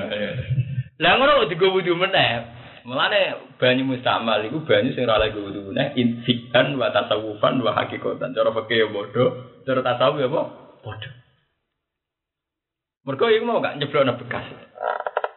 Lah 1.01 1.17
ngono 1.17 1.49
digo 1.49 1.73
wudu 1.73 1.97
meneh. 1.97 2.60
Mulane 2.91 3.55
banyu 3.63 3.87
mustamal 3.87 4.43
iku 4.51 4.67
banyu 4.67 4.91
sing 4.99 5.07
ora 5.07 5.23
lagi 5.23 5.39
wudu 5.39 5.71
meneh 5.71 5.95
insikan 5.95 6.75
wa 6.75 6.91
tasawufan 6.91 7.63
wa 7.63 7.71
hakikatan. 7.71 8.35
Cara 8.35 8.51
fikih 8.51 8.83
ya 8.83 8.87
padha, 8.91 9.25
cara 9.63 9.81
tasawuf 9.87 10.19
ya 10.19 10.27
apa? 10.27 10.43
Padha. 10.83 11.11
Mergo 13.07 13.31
iku 13.31 13.47
mau 13.47 13.63
gak 13.63 13.79
nyeblokno 13.79 14.19
bekas. 14.19 14.43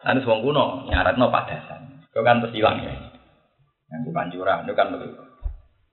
Anu 0.02 0.26
wong 0.26 0.42
kuno 0.42 0.90
nyaratno 0.90 1.30
padasan. 1.30 2.02
Kau 2.10 2.26
kan 2.26 2.42
terus 2.42 2.58
hilang 2.58 2.82
ya. 2.82 2.90
Yang 3.86 4.10
panjuran 4.10 4.66
itu 4.66 4.74
kan 4.74 4.90
begitu. 4.90 5.22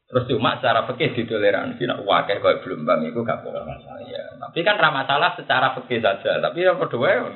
Terus 0.10 0.26
cuma 0.34 0.58
secara 0.58 0.90
fikih 0.90 1.14
ditoleransi 1.14 1.86
nak 1.86 2.02
wakil 2.10 2.42
kau 2.42 2.58
belum 2.66 2.90
bang 2.90 3.06
itu 3.06 3.22
gak 3.22 3.46
boleh 3.46 3.62
masalah 3.70 4.02
ya. 4.10 4.34
Tapi 4.42 4.66
kan 4.66 4.82
ramah 4.82 5.06
salah 5.06 5.38
secara 5.38 5.78
fikih 5.78 6.02
saja. 6.02 6.42
Tapi 6.42 6.66
yang 6.66 6.82
kedua 6.82 7.30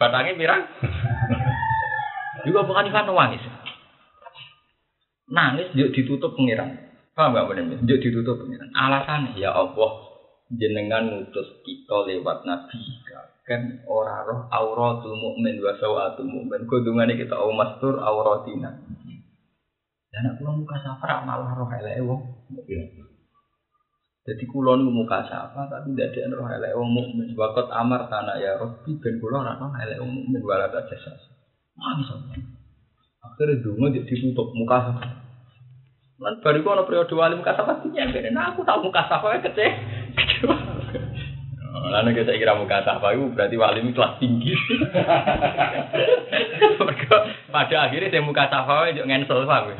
batangnya 0.00 0.40
pirang. 0.40 0.64
Juga 2.42 2.66
bukan 2.66 2.88
Ifan 2.90 3.06
nangis. 3.06 3.42
Nangis 5.30 5.68
yuk 5.78 5.94
ditutup 5.94 6.34
pengiran. 6.34 6.76
Paham 7.12 7.36
gak 7.36 7.46
benar? 7.48 7.78
Yuk 7.86 8.00
ditutup 8.02 8.42
pengiran. 8.42 8.68
Alasan 8.74 9.36
ya 9.38 9.54
Allah 9.54 10.12
jenengan 10.52 11.08
ngutus 11.08 11.64
kita 11.64 11.96
lewat 12.12 12.44
nabi 12.44 12.80
kan 13.42 13.82
ora 13.88 14.22
roh 14.22 14.46
auratul 14.52 15.16
mukmin 15.18 15.58
wa 15.58 15.74
sawatul 15.80 16.28
mukmin 16.28 16.62
kudungane 16.68 17.18
kita 17.18 17.34
au 17.34 17.50
mastur 17.56 17.98
auratina 17.98 18.70
dan 20.12 20.24
aku 20.30 20.44
muka 20.46 20.76
safra 20.78 21.24
malah 21.24 21.56
roh 21.56 21.66
eleke 21.72 22.04
wong 22.04 22.22
jadi 24.22 24.44
kulo 24.46 24.78
niku 24.78 24.92
muka 24.94 25.26
sapa 25.26 25.66
tapi 25.66 25.96
tidak 25.96 26.20
ada 26.20 26.36
roh 26.38 26.48
eleke 26.52 26.76
wong 26.78 26.90
mukmin 26.94 27.28
wakot 27.34 27.66
amar 27.72 28.06
tanah 28.06 28.38
ya 28.38 28.54
Rabbi 28.60 28.90
ben 29.00 29.18
kulo 29.18 29.42
ora 29.42 29.58
roh 29.58 29.72
eleke 29.74 30.04
wong 30.04 30.12
mukmin 30.22 30.42
wala 30.44 30.68
ta 30.70 30.84
jasa 30.86 31.31
nangis 31.82 32.08
akhirnya 33.22 33.62
dungo 33.62 33.90
jadi 33.90 34.06
ditutup 34.06 34.54
muka 34.54 34.78
Lan 36.22 36.38
bariku 36.38 36.70
ana 36.70 36.86
periode 36.86 37.10
wali 37.18 37.34
muka 37.34 37.58
sapa 37.58 37.82
nyampe 37.82 38.22
nah 38.30 38.54
aku 38.54 38.62
tahu 38.62 38.86
muka 38.86 39.10
sapa 39.10 39.42
kecil 39.42 39.74
Lalu 41.72 42.20
kita 42.20 42.36
kira 42.36 42.52
muka 42.52 42.84
sapa 42.84 43.16
itu 43.16 43.32
berarti 43.32 43.56
wali 43.56 43.80
itu 43.80 43.96
kelas 43.96 44.20
tinggi. 44.20 44.52
Pada 47.52 47.76
akhirnya 47.88 48.12
saya 48.12 48.22
muka 48.22 48.44
sapa 48.52 48.92
itu 48.92 49.00
ngensel 49.08 49.48
paham. 49.48 49.72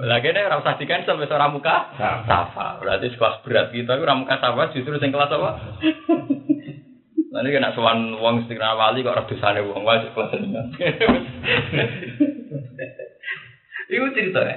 Lagi 0.00 0.32
ini 0.32 0.40
rasa 0.48 0.80
di 0.80 0.88
cancel 0.88 1.20
besar 1.20 1.44
muka 1.52 1.92
sapa. 2.24 2.80
Berarti 2.80 3.12
kelas 3.14 3.44
berat 3.44 3.68
kita 3.68 4.00
itu 4.00 4.04
muka 4.16 4.36
sapa 4.40 4.72
justru 4.72 4.96
yang 4.96 5.12
kelas 5.12 5.32
apa? 5.36 5.50
Nanti 7.36 7.52
kena 7.52 7.76
sowan 7.76 8.16
wong 8.16 8.48
setengah 8.48 8.72
wali 8.80 9.04
kok 9.04 9.12
rada 9.12 9.28
dosane 9.28 9.60
wong 9.60 9.84
wajib 9.84 10.16
kelas 10.16 10.40
Iku 13.92 14.04
ceritanya. 14.16 14.56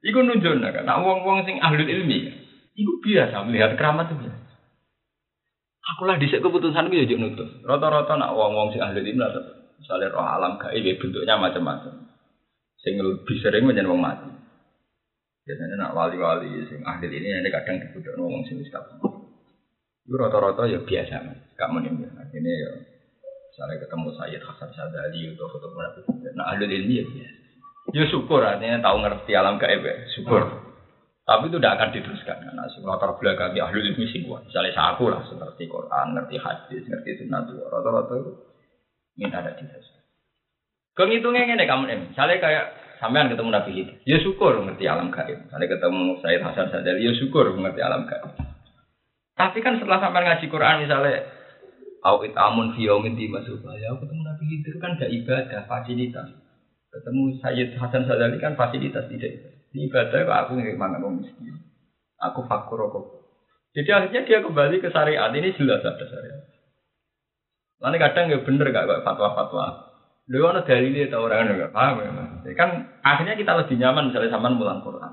Iku 0.00 0.18
nunjukno 0.24 0.70
kan, 0.70 0.86
nah 0.86 1.02
wong-wong 1.02 1.44
sing 1.44 1.58
ahli 1.58 1.82
ilmi, 1.82 2.30
iku 2.78 2.92
biasa 3.02 3.42
melihat 3.42 3.74
keramat 3.74 4.14
itu. 4.14 4.30
Aku 5.94 6.02
lah 6.06 6.18
dhisik 6.18 6.40
keputusan 6.40 6.88
gue 6.90 7.06
yo 7.06 7.18
nutus. 7.18 7.50
Rata-rata 7.66 8.14
nak 8.14 8.32
wong-wong 8.32 8.72
sing 8.72 8.80
ahli 8.80 9.02
ilmu 9.02 9.22
atau 9.22 9.42
misalnya 9.76 10.14
roh 10.14 10.24
alam 10.24 10.56
gaib 10.62 10.98
bentuknya 10.98 11.36
macam-macam. 11.36 12.06
Sing 12.80 12.96
lebih 12.96 13.36
sering 13.44 13.66
menjadi 13.66 13.90
wong 13.90 14.00
mati. 14.00 14.30
Biasanya 15.46 15.74
nak 15.78 15.94
wali-wali 15.94 16.64
sing 16.70 16.80
ahli 16.86 17.06
ini 17.12 17.48
kadang 17.50 17.82
dibutuhkan 17.82 18.18
wong 18.18 18.42
sing 18.46 18.62
wis 18.62 18.70
Itu 20.06 20.14
rata-rata 20.14 20.70
ya 20.70 20.78
biasa, 20.86 21.14
gak 21.58 21.68
ya. 21.82 21.90
Ini 22.30 22.52
ya 22.62 22.70
misalnya 23.50 23.82
ketemu 23.82 24.08
Sayyid 24.14 24.42
Hasan 24.44 24.70
Sadali 24.70 25.34
atau 25.34 25.50
foto 25.50 25.72
Nabi. 25.74 26.00
Nah 26.36 26.54
ahli 26.54 26.68
ilmu 26.68 26.92
ya 26.94 27.04
biasa. 27.08 27.36
Ya 27.94 28.04
syukur 28.10 28.40
artinya 28.44 28.82
tahu 28.86 28.96
ngerti 29.02 29.32
alam 29.34 29.58
gaib 29.58 29.82
ya, 29.82 29.96
syukur. 30.14 30.46
Tapi 31.26 31.50
itu 31.50 31.58
tidak 31.58 31.74
akan 31.74 31.90
diteruskan 31.90 32.36
karena 32.38 32.62
latar 32.86 33.10
belakang 33.18 33.50
ahli 33.58 33.78
ilmu 33.82 34.04
sing 34.12 34.30
kuat. 34.30 34.46
Misalnya 34.46 34.78
saya 34.78 34.94
aku 34.94 35.10
lah 35.10 35.26
seperti 35.26 35.66
Quran, 35.66 36.06
ngerti 36.14 36.36
hadis, 36.38 36.82
ngerti 36.86 37.10
sunnah 37.18 37.42
tua. 37.50 37.66
Rata-rata 37.66 38.14
itu 38.14 38.32
minta 39.18 39.42
ada 39.42 39.58
diteruskan. 39.58 40.02
Kehitungnya 40.94 41.50
ini 41.50 41.66
kamu 41.66 41.82
ini. 41.90 42.04
Misalnya 42.14 42.36
kayak 42.38 42.64
sampean 43.02 43.32
ketemu 43.32 43.50
Nabi 43.52 43.72
itu, 43.74 43.92
ya 44.06 44.16
syukur 44.22 44.54
ngerti 44.62 44.84
alam 44.86 45.10
gaib. 45.10 45.50
Misalnya 45.50 45.66
ketemu 45.66 46.04
Sayyid 46.20 46.42
Hasan 46.44 46.68
Sadali, 46.70 47.04
ya 47.08 47.12
syukur 47.16 47.48
ngerti 47.56 47.80
alam 47.80 48.06
gaib. 48.06 48.45
Tapi 49.36 49.58
kan 49.60 49.76
setelah 49.76 50.00
sampean 50.00 50.24
ngaji 50.24 50.46
Quran 50.48 50.88
misalnya 50.88 51.36
Awit 52.06 52.38
amun 52.38 52.70
fi 52.78 52.86
yaumin 52.86 53.18
di 53.18 53.26
ya 53.26 53.90
ketemu 53.98 54.22
Nabi 54.22 54.44
itu 54.62 54.78
kan 54.78 54.94
gak 54.94 55.10
ibadah, 55.10 55.66
fasilitas. 55.66 56.28
Ketemu 56.94 57.22
Sayyid 57.42 57.68
Hasan 57.82 58.06
Sadali 58.06 58.38
kan 58.38 58.54
fasilitas 58.54 59.10
tidak 59.10 59.26
ibadah. 59.26 59.52
Ibadah 59.74 60.18
kok 60.22 60.38
aku 60.46 60.50
nggak 60.56 60.78
mangan 60.78 61.02
orang 61.02 61.18
miskin. 61.20 61.58
Aku 62.22 62.46
fakur 62.46 62.78
kok. 62.94 63.06
Jadi 63.74 63.90
akhirnya 63.90 64.22
dia 64.22 64.38
kembali 64.40 64.80
ke 64.80 64.88
syariat 64.88 65.34
ini 65.34 65.52
jelas 65.58 65.82
ada 65.82 66.04
syariat. 66.06 66.42
Lalu 67.82 67.96
kadang 68.00 68.24
nggak 68.30 68.44
bener 68.46 68.66
gak 68.70 68.86
kayak 68.86 69.04
fatwa-fatwa. 69.04 69.66
Lu 70.30 70.46
ada 70.46 70.62
dalilnya 70.62 71.10
atau 71.10 71.26
orang 71.26 71.58
nggak 71.58 71.74
paham 71.74 71.96
ya 72.06 72.10
mas. 72.14 72.30
Kan 72.54 72.70
akhirnya 73.02 73.34
kita 73.34 73.52
lebih 73.66 73.76
nyaman 73.82 74.14
misalnya 74.14 74.30
sama 74.30 74.54
mulang 74.54 74.80
Quran. 74.80 75.12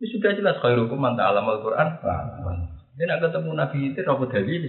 Ini 0.00 0.06
sudah 0.16 0.32
jelas 0.32 0.56
khairukum 0.64 0.96
manta 0.96 1.28
alam 1.28 1.44
al 1.44 1.60
Quran. 1.60 1.88
Ini 2.92 3.08
nak 3.08 3.20
ketemu 3.24 3.50
Nabi 3.56 3.78
itu 3.92 4.00
apa 4.04 4.24
dalil? 4.28 4.62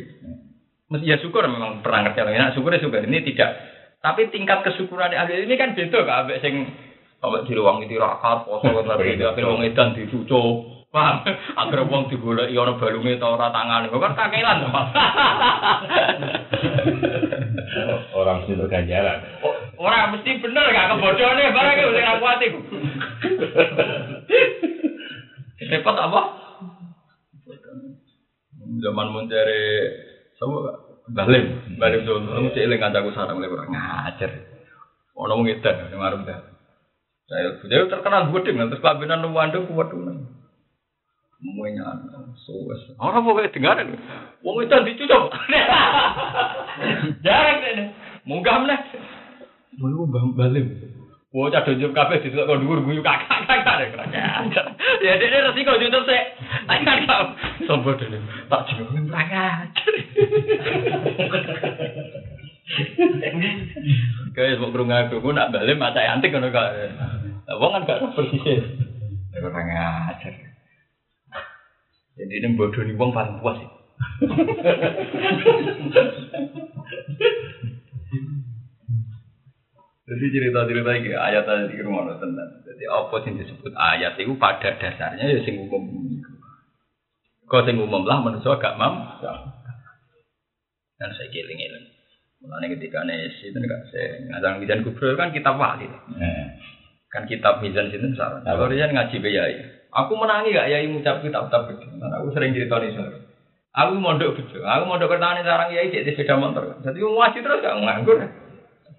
Mesti 0.87 1.09
ya 1.09 1.17
syukur 1.19 1.43
memang 1.47 1.83
pernah 1.83 2.07
ngerti 2.07 2.19
orang. 2.23 2.39
Nah, 2.39 2.51
syukur 2.55 2.71
ya 2.71 2.79
syukur. 2.79 3.03
Ini 3.03 3.19
tidak. 3.27 3.51
Tapi 3.99 4.31
tingkat 4.31 4.63
kesyukuran 4.67 5.15
ahli 5.15 5.43
ini 5.43 5.55
kan 5.55 5.75
beda 5.75 5.99
kak. 6.03 6.17
Abek 6.27 6.39
sing 6.43 6.67
Sampai 7.23 7.47
di 7.47 7.55
ruang 7.55 7.79
itu 7.79 7.95
rakat, 7.95 8.43
poso 8.43 8.67
tapi 8.83 9.15
di 9.15 9.23
akhir 9.23 9.47
wong 9.47 9.63
edan 9.63 9.95
dicucuk. 9.95 10.83
Paham? 10.91 11.23
Agar 11.63 11.87
wong 11.87 12.11
digolek 12.11 12.51
ya 12.51 12.67
ana 12.67 12.75
balunge 12.75 13.15
ta 13.15 13.31
ora 13.31 13.47
tangan. 13.47 13.87
Kok 13.87 14.01
kan 14.03 14.19
kakelan 14.19 14.67
Mas. 14.67 14.91
Orang 18.19 18.43
situ 18.43 18.67
ganjaran. 18.67 19.23
Ora 19.79 20.11
mesti 20.11 20.35
bener 20.43 20.67
gak 20.67 20.91
kebodhone 20.91 21.55
barang 21.55 21.95
sing 21.95 22.05
aku 22.11 22.23
ati. 22.27 22.47
Repot 25.63 25.95
apa? 25.95 26.42
Zaman 28.81 29.07
mencari 29.13 29.63
sama 30.39 30.83
Balim, 31.03 31.75
balim 31.75 32.07
tuh, 32.07 32.15
mesti 32.23 32.63
eling 32.63 32.79
kancaku 32.79 33.11
sarang 33.11 33.35
mulai 33.35 33.51
kurang 33.51 33.75
ngajar. 33.75 34.31
Ono 35.19 35.35
wong 35.35 35.51
edan, 35.51 35.91
ngarep 35.91 36.23
dah. 36.23 36.39
Saya 37.27 37.59
sudah 37.59 37.91
terkenal 37.91 38.31
gede 38.31 38.55
terus 38.55 38.79
kabinan 38.79 39.19
nuwando 39.19 39.67
kuat 39.67 39.91
tuh. 39.91 39.99
Semuanya 41.43 41.91
suwes. 42.39 42.95
Orang 43.03 43.27
pokoknya 43.27 43.51
dengar 43.51 43.83
Wong 44.47 44.63
itu 44.63 44.75
dicucuk. 44.95 45.27
Jarang 47.27 47.57
deh. 47.59 47.91
Munggah 48.23 48.63
meneh. 48.63 48.79
Mau 49.75 50.07
balim. 50.07 50.71
Wah, 51.33 51.49
cah 51.49 51.65
donjok 51.65 51.97
kabeh 51.97 52.21
ditukok 52.21 52.45
kok 52.45 52.59
dhuwur 52.61 52.85
guyu 52.85 53.01
kakak 53.01 53.49
kakak. 53.49 53.89
Ya 55.01 55.17
dene 55.17 55.49
resiko 55.49 55.81
YouTube 55.81 56.05
sik. 56.05 56.37
Kan 56.69 57.09
kau 57.09 57.33
sombong 57.65 57.97
dene. 57.97 58.21
Tak 58.53 58.69
jenenge 58.69 59.01
kurang 59.09 59.33
ajar. 59.33 59.93
Kayak 64.37 64.61
mau 64.61 64.69
kerungu 64.69 64.93
aku, 64.93 65.33
nak 65.33 65.49
balik 65.49 65.81
mata 65.81 66.05
antik 66.05 66.29
kok. 66.29 66.45
Lah 66.45 67.55
wong 67.57 67.81
kan 67.81 67.89
gak 67.89 67.97
ora 67.97 68.13
persis. 68.13 68.61
Kurang 69.33 69.73
ajar. 69.73 70.33
Jadi 72.13 72.33
ini 72.45 72.53
bodoh 72.53 72.85
nih 72.85 72.93
wong 72.93 73.09
paling 73.09 73.41
puas 73.41 73.57
sih. 73.57 73.69
Jadi 80.03 80.25
cerita-cerita 80.35 80.91
ini 80.99 81.15
ayat 81.15 81.47
tadi 81.47 81.79
di 81.79 81.79
rumah 81.79 82.03
tenan. 82.19 82.59
Jadi 82.67 82.83
apa 82.91 83.15
sing 83.23 83.39
disebut 83.39 83.71
ayat 83.71 84.19
itu 84.19 84.35
pada 84.35 84.75
dasarnya 84.75 85.31
ya 85.31 85.39
sing 85.47 85.63
umum. 85.63 85.87
Kau 87.47 87.63
sing 87.63 87.79
umum 87.79 88.03
lah 88.03 88.19
manusia 88.19 88.59
gak 88.59 88.75
mam. 88.75 88.99
Dan 90.99 91.09
saya 91.15 91.27
giling-giling. 91.31 91.87
Mulanya 92.43 92.75
ketika 92.75 93.07
nesi 93.07 93.47
itu 93.47 93.57
gak 93.63 93.95
saya 93.95 94.27
ngadang 94.27 94.59
mizan 94.59 94.83
kubro 94.83 95.15
kan 95.15 95.31
kitab 95.31 95.55
wali. 95.55 95.87
Kan 97.07 97.23
kitab 97.23 97.63
mizan 97.63 97.87
situ 97.87 98.11
salah. 98.19 98.43
Kalau 98.43 98.67
dia 98.67 98.91
ngaji 98.91 99.15
beyai. 99.23 99.87
Aku 99.87 100.19
menangi 100.19 100.51
gak 100.51 100.67
yai 100.67 100.83
ngucap 100.91 101.23
kitab-kitab 101.23 101.71
begitu. 101.71 101.87
Aku 102.03 102.27
sering 102.35 102.51
cerita 102.51 102.75
nih 102.83 102.91
soalnya. 102.91 103.23
Aku 103.71 103.95
mondok 103.95 104.35
betul. 104.35 104.67
Aku 104.67 104.83
mondok 104.83 105.15
pertanian 105.15 105.47
sarang 105.47 105.71
yai 105.71 105.87
cek 105.95 106.11
sepeda 106.11 106.35
motor. 106.35 106.75
Jadi 106.83 106.99
ngaji 106.99 107.39
terus 107.39 107.63
gak 107.63 107.79
nganggur. 107.79 108.19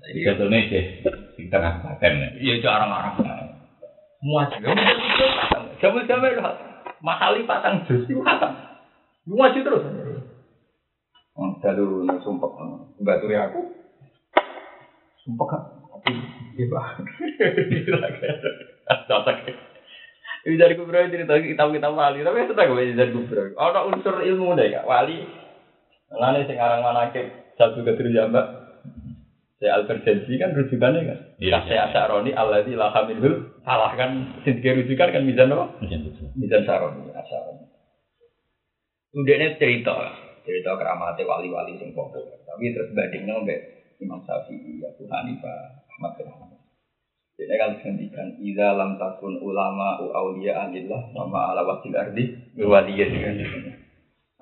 Jadi 0.04 0.18
jatuhnya 0.20 0.58
sih 0.68 0.84
di 1.40 1.44
tengah 1.48 1.80
paten. 1.80 2.12
Iya 2.36 2.60
jarang-jarang. 2.60 3.56
Muaji. 4.24 4.56
Jamu-jamu 5.80 6.24
itu 6.32 6.42
mahali 7.04 7.44
patang 7.44 7.84
jus 7.88 8.08
itu 8.08 8.20
hatam. 8.24 8.56
Muaji 9.28 9.60
terus. 9.64 9.84
Oh, 11.34 11.50
dalu 11.60 12.08
sumpah 12.22 12.50
baturi 13.00 13.36
aku. 13.36 13.60
Sumpah 15.24 15.46
kan. 15.48 15.62
Iya 16.56 16.64
pak. 16.68 16.86
Cocok. 19.08 19.36
Ini 20.44 20.60
dari 20.60 20.76
kubro 20.76 21.00
cerita 21.08 21.40
kitab-kitab 21.40 21.96
wali, 21.96 22.20
tapi 22.20 22.44
itu 22.44 22.52
tak 22.52 22.68
gue 22.68 22.92
dari 22.92 23.12
kubro. 23.16 23.56
Ada 23.56 23.88
unsur 23.88 24.20
ilmu 24.20 24.52
deh 24.52 24.76
kak 24.76 24.84
wali. 24.84 25.24
Lalu 26.12 26.44
sekarang 26.44 26.84
mana 26.84 27.08
ke 27.12 27.52
satu 27.56 27.80
keterjambak. 27.80 28.63
Saya 29.64 29.80
Al-Farjanji 29.80 30.36
kan 30.36 30.52
rujukannya 30.52 31.08
kan. 31.08 31.18
Iya, 31.40 31.64
Saya 31.64 31.88
Asyaroni 31.88 32.36
Allah 32.36 32.68
di 32.68 32.76
lahamilhul 32.76 33.64
salah 33.64 33.96
kan 33.96 34.44
sedikit 34.44 34.76
rujukan 34.76 35.08
kan 35.08 35.24
mizan 35.24 35.56
apa? 35.56 35.80
Mizan 36.36 36.68
Saroni, 36.68 37.08
Asyaroni. 37.08 37.64
Udahnya 39.16 39.56
cerita, 39.56 39.96
cerita 40.44 40.70
keramatnya 40.76 41.24
wali-wali 41.24 41.80
sing 41.80 41.96
populer. 41.96 42.44
Tapi 42.44 42.76
terus 42.76 42.92
bandingnya 42.92 43.40
mbak 43.40 43.60
Imam 44.04 44.20
Syafi'i, 44.28 44.84
Abu 44.84 45.08
Hanifah, 45.08 45.88
Ahmad 45.96 46.12
bin 46.20 46.28
Hanbal. 46.28 46.60
Jadi 47.40 47.54
kan 47.56 47.70
dihentikan, 47.80 48.28
Iza 48.44 48.68
lam 48.76 49.00
takun 49.00 49.40
ulama 49.40 49.96
u 50.04 50.12
awliya 50.12 50.68
alillah 50.68 51.08
sama 51.16 51.56
ala 51.56 51.64
wakil 51.64 51.96
ardi 51.96 52.52
berwaliya 52.52 53.08
juga. 53.08 53.32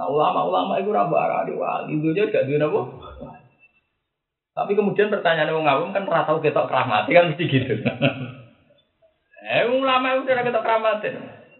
Nah 0.03 0.07
ulama-ulama 0.11 0.83
itu 0.83 0.91
rabu 0.91 1.15
arah 1.15 1.47
di 1.47 1.55
wali, 1.55 1.95
itu 1.95 2.11
aja 2.11 2.27
gak 2.27 2.45
duit 2.51 2.59
apa? 2.59 2.81
Tapi 4.53 4.77
kemudian 4.77 5.09
pertanyaan 5.09 5.49
orang 5.57 5.69
awam 5.73 5.91
kan 5.97 6.05
ora 6.05 6.29
tau 6.29 6.45
ketok 6.45 6.69
keramati 6.69 7.17
kan 7.17 7.33
mesti 7.33 7.45
gitu. 7.49 7.73
eh 9.49 9.65
ulama 9.65 10.21
itu 10.21 10.29
ora 10.29 10.45
ketok 10.45 10.65
keramati. 10.65 11.09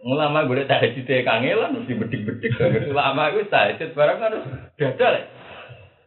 Ulama 0.03 0.45
boleh 0.45 0.69
tahajud 0.69 1.01
ya 1.01 1.25
kangelan 1.25 1.73
mesti 1.73 1.93
bedik-bedik. 1.97 2.53
Ulama 2.93 3.33
itu 3.33 3.49
tahajud 3.49 3.89
barang 3.97 4.17
kan 4.21 4.33
dadal. 4.77 5.13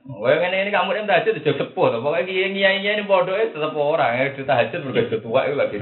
Wah 0.07 0.39
ngene 0.39 0.62
ini 0.62 0.70
kamu 0.70 0.95
yang 0.95 1.11
tahajud 1.11 1.34
itu 1.43 1.51
sepuh. 1.59 1.99
Pokoknya 1.99 2.55
kiai 2.55 2.78
ini 2.78 3.03
bodoh 3.03 3.34
itu 3.34 3.59
tetap 3.59 3.74
orang 3.74 4.22
yang 4.22 4.39
tahajud 4.47 4.80
bergaya 4.87 5.18
tua 5.18 5.41
itu 5.51 5.55
lagi. 5.59 5.76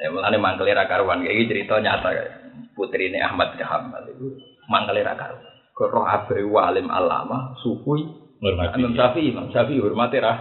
Ya 0.00 0.08
mulane 0.16 0.40
mangkele 0.40 0.72
ra 0.72 0.88
karuan 0.88 1.20
kayak 1.20 1.44
cerita 1.44 1.76
nyata 1.76 2.08
putri 2.72 3.12
ini 3.12 3.20
Ahmad 3.20 3.52
bin 3.52 3.68
itu 4.16 4.40
mangkele 4.72 5.04
ra 5.04 5.12
karuan. 5.12 5.44
Roh 5.76 6.04
abai 6.08 6.40
walim 6.44 6.88
alama 6.88 7.52
sufi 7.60 8.29
Hormati. 8.40 8.80
Imam 8.80 8.96
Syafi'i, 8.96 9.30
Imam 9.36 9.52
Syafi'i 9.52 9.84
hormati 9.84 10.16
ra. 10.16 10.32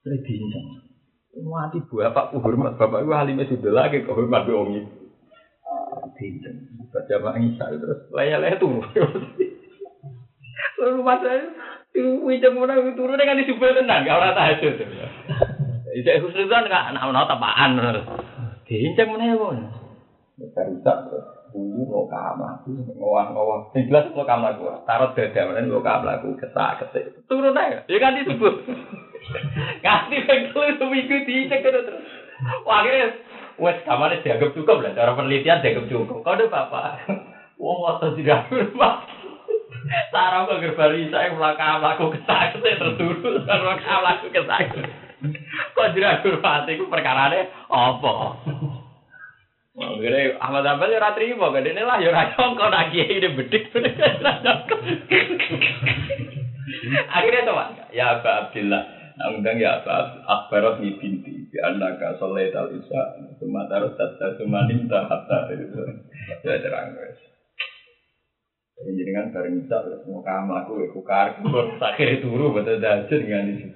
Saya 0.00 0.16
bincang. 0.24 0.66
Mati 1.38 1.78
bapak 1.84 2.34
ku 2.34 2.40
hormat, 2.40 2.80
bapak 2.80 3.04
ku 3.04 3.12
halime 3.12 3.46
sudah 3.46 3.70
lagi 3.70 4.02
kok 4.02 4.16
hormat 4.16 4.48
wong 4.48 4.80
itu. 4.80 4.90
Bincang. 6.16 6.56
Baca 6.88 7.14
Mak 7.20 7.36
Isa 7.44 7.64
terus 7.68 8.00
laya-laya 8.16 8.56
turu. 8.56 8.80
Lalu 10.78 11.00
masa 11.04 11.28
itu 11.92 12.22
bincang 12.24 12.56
mana 12.56 12.80
itu 12.80 12.96
turun 12.96 13.20
kan 13.20 13.38
disubel 13.38 13.76
tenang, 13.76 14.08
gak 14.08 14.16
ora 14.16 14.32
tahajud. 14.32 14.74
Ijek 16.00 16.16
khusnudan 16.24 16.70
gak 16.72 16.96
anak-anak 16.96 17.28
tapaan. 17.28 17.70
Bincang 18.64 19.08
mana 19.12 19.24
ya, 19.28 19.36
Bang? 19.36 19.58
Barusak 20.56 20.96
terus. 21.12 21.37
Dulu 21.48 21.82
mau 21.88 22.04
kamar, 22.12 22.60
ngowah 22.68 23.26
ngowah. 23.32 23.60
Jelas 23.72 24.12
kamar 24.12 24.60
gua. 24.60 24.84
Taruh 24.84 25.16
dada, 25.16 25.40
mana 25.48 25.64
mau 25.64 25.80
kamar 25.80 26.20
aku 26.20 26.36
kesak 26.36 26.84
kesek. 26.84 27.24
Turun 27.24 27.56
aja, 27.56 27.84
ya 27.88 27.96
kan 27.96 28.20
disebut. 28.20 28.54
Ngasih 29.84 30.20
bengkel 30.28 30.62
itu 30.76 30.84
minggu 30.84 31.16
dicek 31.24 31.60
terus. 31.64 31.88
Wah 32.68 32.84
akhirnya, 32.84 33.16
wes 33.58 33.80
kamarnya 33.82 34.22
dianggap 34.22 34.50
cukup 34.54 34.84
lah. 34.84 34.92
Cara 34.92 35.16
penelitian 35.16 35.64
dianggap 35.64 35.86
cukup. 35.88 36.20
Kau 36.20 36.36
udah 36.36 36.48
bapak. 36.52 36.84
Wong 37.58 37.78
waktu 37.82 38.22
tidak 38.22 38.46
rumah. 38.52 39.02
Sarang 40.12 40.46
kok 40.46 40.60
gerbari 40.62 41.08
saya 41.08 41.32
melakukan 41.32 41.80
melaku 41.80 42.12
kesak 42.14 42.60
kesek 42.60 42.76
terus. 42.76 42.96
Melakukan 43.44 43.98
melaku 44.04 44.26
kesak. 44.30 44.60
Kok 45.74 45.88
tidak 45.98 46.22
hormati 46.22 46.78
itu 46.78 46.84
perkara 46.86 47.26
apa? 47.66 48.14
Akhirnya 49.78 50.34
Ahmad 50.42 50.66
Hambal 50.66 50.90
ya 50.90 51.34
mau 51.38 51.54
gede 51.54 51.70
lah 51.78 52.02
ya 52.02 52.10
rayong 52.10 52.58
kau 52.58 52.66
nak 52.66 52.90
kiai 52.90 53.22
ini 53.22 53.30
bedik 53.38 53.70
Akhirnya 57.16 57.48
coba 57.48 57.64
ya 57.94 58.18
Aba 58.18 58.30
Abdillah. 58.46 58.82
Nah, 59.18 59.34
undang 59.34 59.58
ya 59.58 59.82
Aba 59.82 60.22
Akbarat 60.26 60.78
ni 60.78 60.94
binti 61.00 61.50
Bi 61.50 61.58
annaka 61.58 62.18
sholat 62.20 62.54
al 62.54 62.70
isya 62.76 63.02
Suma 63.40 63.66
tarot 63.66 63.98
tata 63.98 64.38
suma 64.38 64.68
nimta 64.68 65.08
hatta 65.08 65.50
itu. 65.54 65.82
Ya 66.44 66.60
terang 66.60 66.94
guys. 66.94 67.18
Jadi 68.78 68.90
jadi 68.94 69.10
kan 69.16 69.26
bareng 69.34 69.54
isya 69.64 69.76
Terus 69.82 70.02
mau 70.06 70.22
kamu 70.22 70.52
aku 70.64 70.72
Aku 70.92 71.00
kar 71.02 71.40
Akhirnya 71.88 72.22
turu 72.22 72.54
Betul 72.54 72.78
dajur 72.78 73.18
dengan 73.18 73.44
itu. 73.50 73.68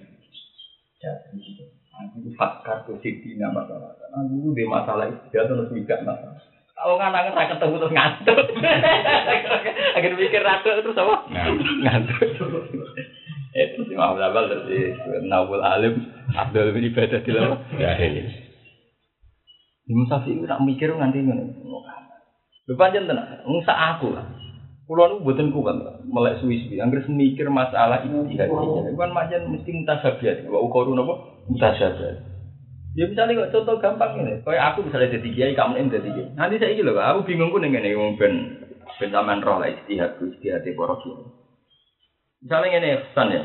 Jadi 1.02 1.81
Aku 1.92 2.32
fakar 2.40 2.88
tuh 2.88 2.96
sih 3.04 3.20
nama 3.36 3.62
masalah. 3.62 3.92
Aku 4.16 4.56
di 4.56 4.64
masalah 4.64 5.04
itu 5.12 5.20
dia 5.28 5.44
terus 5.44 5.68
mikir 5.68 6.00
masalah. 6.02 6.40
Kalau 6.72 6.96
nggak 6.98 7.12
nangis 7.12 7.32
saya 7.36 7.48
ketemu 7.52 7.74
terus 7.78 7.94
ngantuk. 7.94 8.38
Akhirnya 9.96 10.16
mikir 10.18 10.42
ratu 10.42 10.68
terus 10.72 10.98
apa? 10.98 11.14
Ngantuk. 11.28 12.18
Itu 13.52 13.80
si 13.84 13.92
Muhammad 13.92 14.32
Abal 14.32 14.44
terus 14.48 14.64
si 14.66 14.78
Nawul 15.28 15.60
Alim 15.60 16.00
Abdul 16.32 16.72
bin 16.72 16.88
Ibadah 16.88 17.20
di 17.20 17.30
lama. 17.30 17.56
Ya, 17.76 17.92
iya. 18.00 18.24
Imam 19.86 20.08
Syafi'i 20.08 20.40
itu 20.40 20.48
nak 20.48 20.64
mikir 20.64 20.88
nganti 20.96 21.20
ngono. 21.20 21.44
Lho 22.70 22.74
pancen 22.78 23.10
tenan, 23.10 23.42
wong 23.42 23.60
sak 23.66 23.74
aku 23.74 24.14
lah. 24.14 24.22
Kulo 24.92 25.08
nu 25.08 25.24
mboten 25.24 25.56
kuat 25.56 26.04
melek 26.04 26.44
suwi-suwi. 26.44 26.76
Anggere 26.76 27.08
mikir 27.08 27.48
masalah 27.48 28.04
ijtihad. 28.04 28.52
Iku 28.52 28.92
kan 28.92 29.16
pancen 29.16 29.48
mesti 29.48 29.72
mutasabihat. 29.72 30.44
Wa 30.44 30.60
ukoru 30.60 30.92
napa? 30.92 31.40
Mutasabihat. 31.48 32.20
Ya 32.92 33.08
misalnya 33.08 33.48
kok 33.48 33.56
contoh 33.56 33.80
gampang 33.80 34.20
ini, 34.20 34.44
kayak 34.44 34.76
aku 34.76 34.84
misalnya 34.84 35.16
jadi 35.16 35.28
kiai, 35.32 35.56
kamu 35.56 35.80
ini 35.80 35.96
jadi 35.96 36.08
kiai. 36.12 36.28
Nanti 36.36 36.60
saya 36.60 36.76
gitu 36.76 36.92
loh, 36.92 37.00
aku 37.00 37.24
bingung 37.24 37.48
dengan 37.56 37.88
ini, 37.88 37.96
wong 37.96 38.20
ben 38.20 38.60
ben 39.00 39.08
sampean 39.08 39.40
roh 39.40 39.56
lah 39.56 39.72
istihad, 39.72 40.20
istihad 40.20 40.60
para 40.60 41.00
kiai. 41.00 41.24
Misalnya 42.44 42.84
ini 42.84 43.00
pesan 43.00 43.32
ya, 43.32 43.42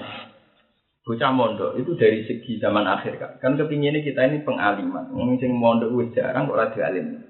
bocah 1.08 1.32
mondok 1.32 1.80
itu 1.80 1.96
dari 1.96 2.28
segi 2.28 2.60
zaman 2.60 2.92
akhir 2.92 3.24
kan, 3.24 3.32
kan 3.40 3.56
kepinginnya 3.56 4.04
kita 4.04 4.28
ini 4.28 4.44
pengaliman, 4.44 5.16
ngomong 5.16 5.40
sing 5.40 5.56
mondok 5.56 5.96
wis 5.96 6.12
jarang 6.12 6.52
kok 6.52 6.60
ora 6.60 6.68
alim. 6.84 7.27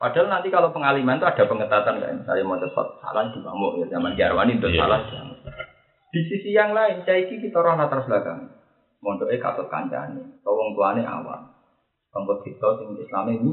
Padahal 0.00 0.32
nanti 0.32 0.48
kalau 0.48 0.72
pengaliman 0.72 1.20
itu 1.20 1.28
ada 1.28 1.44
pengetatan 1.44 2.00
kan, 2.00 2.24
misalnya 2.24 2.48
mau 2.48 2.56
sesuatu 2.56 2.96
salah 3.04 3.28
di 3.28 3.36
bambu 3.44 3.84
ya 3.84 3.86
zaman 3.92 4.16
Jarwani 4.16 4.56
itu 4.56 4.72
Iya. 4.72 4.80
salah. 4.88 5.00
Di 6.08 6.20
sisi 6.24 6.56
yang 6.56 6.72
lain, 6.72 7.04
caiki 7.04 7.36
kita 7.36 7.60
orang 7.60 7.84
latar 7.84 8.08
belakang. 8.08 8.48
Mondoknya 9.04 9.36
katut 9.44 9.68
kancane, 9.68 10.40
wong 10.40 10.72
tuane 10.72 11.04
awam. 11.04 11.52
Tempat 12.16 12.38
kita 12.48 12.68
sing 12.80 12.96
Islam 12.96 13.28
ini. 13.28 13.52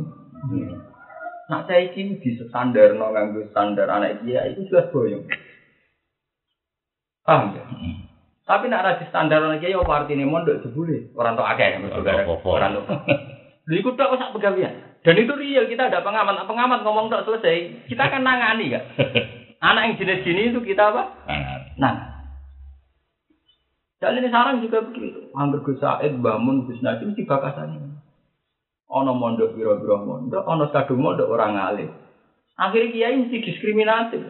Nah, 1.52 1.68
caiki 1.68 2.16
di 2.16 2.30
standar 2.40 2.96
no 2.96 3.12
nganggo 3.12 3.44
standar 3.52 3.92
anak 3.92 4.24
dia 4.24 4.48
itu 4.48 4.72
jelas 4.72 4.88
boyong. 4.96 5.28
Paham 7.28 7.60
ya? 7.60 7.64
Hmm. 7.68 8.08
Tapi 8.48 8.72
nak 8.72 8.88
radi 8.88 9.04
standar 9.12 9.44
lagi 9.44 9.68
ya 9.68 9.84
apa 9.84 10.08
artinya 10.08 10.24
mondok 10.24 10.64
jebule 10.64 11.12
orang 11.20 11.36
tua 11.36 11.52
akeh 11.52 11.76
saudara. 11.92 12.24
Apa-apa. 12.24 12.48
Orang 12.48 12.72
tua. 12.80 12.96
Lha 13.68 13.76
iku 13.76 13.92
tok 14.00 14.16
sak 14.16 14.32
pegawean. 14.32 14.87
Dan 15.08 15.24
itu 15.24 15.32
real 15.40 15.72
kita 15.72 15.88
ada 15.88 16.04
pengamat, 16.04 16.36
Nah, 16.36 16.46
pengamat 16.52 16.84
ngomong 16.84 17.08
tak 17.08 17.24
selesai, 17.24 17.88
kita 17.88 18.12
akan 18.12 18.28
nangani 18.28 18.76
kan. 18.76 18.84
Anak 19.72 19.84
yang 19.88 19.96
jenis 20.04 20.28
gini 20.28 20.42
itu 20.52 20.60
kita 20.60 20.92
apa? 20.92 21.16
Nah. 21.80 21.96
Dan 24.04 24.20
ini 24.20 24.28
sarang 24.28 24.60
juga 24.60 24.84
begitu. 24.84 25.32
Hampir 25.32 25.64
Gus 25.64 25.80
Said, 25.80 26.20
bangun 26.20 26.68
Gus 26.68 26.84
Najib 26.84 27.16
mesti 27.16 27.24
bakasannya. 27.24 28.04
Ono 28.92 29.12
mondok 29.16 29.56
biro-biro 29.56 30.04
mondok, 30.04 30.44
ono 30.44 30.68
kadung 30.76 31.00
mondok 31.00 31.32
orang 31.32 31.56
ngalim. 31.56 31.90
Akhirnya 32.60 32.92
kiai 32.92 33.16
mesti 33.16 33.38
diskriminatif. 33.48 34.22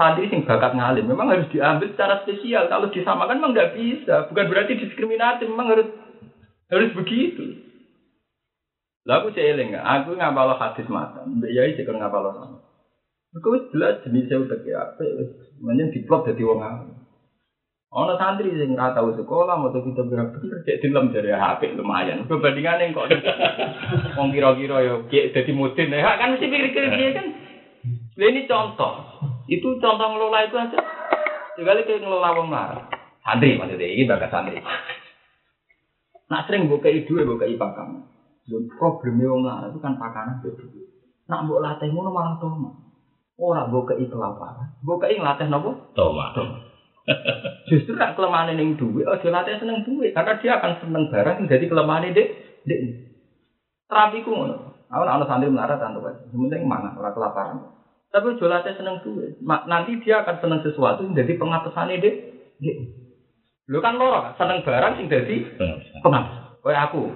Santri 0.00 0.32
sing 0.32 0.48
bakat 0.48 0.80
ngalim 0.80 1.12
memang 1.12 1.28
harus 1.28 1.46
diambil 1.52 1.92
secara 1.92 2.24
spesial. 2.24 2.72
Kalau 2.72 2.88
disamakan 2.88 3.36
memang 3.36 3.52
nggak 3.52 3.76
bisa. 3.76 4.32
Bukan 4.32 4.48
berarti 4.48 4.80
diskriminatif, 4.80 5.44
memang 5.44 5.76
harus 5.76 5.88
harus 6.72 6.90
begitu. 6.96 7.69
Aku 9.08 9.32
cek 9.32 9.56
eling, 9.56 9.72
aku 9.72 10.12
ngapalo 10.12 10.60
hadis 10.60 10.84
mata. 10.92 11.24
Mbak 11.24 11.50
Yai 11.56 11.72
cek 11.72 11.88
ngapalo 11.88 12.36
sama. 12.36 12.58
Wis 13.32 13.64
jelas 13.72 14.04
jenisnya 14.04 14.42
udah 14.42 14.58
kayak 14.60 14.80
apa, 14.92 15.02
wis 15.06 15.30
menyen 15.62 15.88
diplot 15.88 16.28
dadi 16.28 16.44
wong 16.44 16.60
alim. 16.60 17.00
Ono 17.90 18.14
santri 18.20 18.52
sing 18.54 18.76
ora 18.76 18.94
tau 18.94 19.10
sekolah, 19.16 19.56
mau 19.56 19.72
kita 19.72 20.04
berapa 20.04 20.36
bener 20.36 20.60
cek 20.68 20.84
dilem 20.84 21.16
dari 21.16 21.32
HP 21.32 21.80
lumayan. 21.80 22.28
Perbandingannya 22.28 22.92
kok 22.92 23.08
wong 24.20 24.28
kira-kira 24.36 24.76
ya 24.84 24.94
kayak 25.08 25.32
dadi 25.32 25.52
ya 25.88 26.10
kan 26.20 26.36
mesti 26.36 26.46
pikir-pikir 26.46 26.84
dia 26.92 27.08
kan. 27.16 27.26
Ini 28.20 28.44
contoh. 28.44 28.92
Itu 29.48 29.80
contoh 29.80 30.06
ngelola 30.12 30.44
itu 30.44 30.60
aja. 30.60 30.78
Sekali 31.56 31.88
kayak 31.88 32.04
ngelola 32.04 32.36
wong 32.36 32.52
marah. 32.52 32.84
Santri 33.24 33.56
maksudnya 33.56 33.88
ini 33.88 34.04
bakat 34.04 34.28
santri. 34.28 34.60
Nak 36.30 36.44
sering 36.46 36.68
buka 36.68 36.92
duwe 37.08 37.24
buka 37.24 37.48
pakam. 37.56 38.09
Dan 38.50 38.66
problemnya 38.74 39.30
wong 39.30 39.46
itu 39.46 39.78
kan 39.78 39.94
pakanan 39.94 40.42
itu. 40.42 40.66
Nak 41.30 41.46
mbok 41.46 41.62
latih 41.62 41.94
ngono 41.94 42.10
malah 42.10 42.34
tomo. 42.42 42.74
Ora 43.38 43.70
mbok 43.70 43.94
kei 43.94 44.10
kelaparan. 44.10 44.74
Mbok 44.82 45.06
kei 45.06 45.14
nglatih 45.22 45.46
napa? 45.46 45.70
Toma. 45.94 46.34
Justru 47.70 47.94
nak 47.94 48.18
kelemahan 48.18 48.58
ning 48.58 48.74
duwe 48.74 49.06
aja 49.06 49.30
latih 49.30 49.62
seneng 49.62 49.86
duwe 49.86 50.10
karena 50.10 50.34
dia 50.42 50.58
akan 50.58 50.82
seneng 50.82 51.06
barang 51.06 51.46
dadi 51.46 51.64
kelemahan 51.70 52.10
dek 52.10 52.28
dek. 52.66 52.80
Terapi 53.86 54.26
ku 54.26 54.34
ngono. 54.34 54.82
Aku 54.90 55.02
nak 55.06 55.22
ana 55.22 55.24
santri 55.30 55.46
melarat 55.46 55.78
aja. 55.78 56.10
Yang 56.34 56.40
penting 56.50 56.66
mangan 56.66 56.98
ora 56.98 57.14
kelaparan. 57.14 57.70
Tapi 58.10 58.34
aja 58.34 58.46
latih 58.50 58.74
seneng 58.74 58.98
duwe. 59.06 59.38
Nanti 59.46 60.02
dia 60.02 60.26
akan 60.26 60.42
seneng 60.42 60.60
sesuatu 60.66 61.06
sing 61.06 61.14
dadi 61.14 61.38
pengapesane 61.38 62.02
dek 62.02 62.14
dek. 62.58 62.76
Lho 63.70 63.78
kan 63.78 63.94
loro 63.94 64.18
kan 64.26 64.34
seneng 64.34 64.66
barang 64.66 64.98
sing 64.98 65.06
dadi 65.06 65.46
pengapes. 66.02 66.50
Kayak 66.60 66.92
aku, 66.92 67.08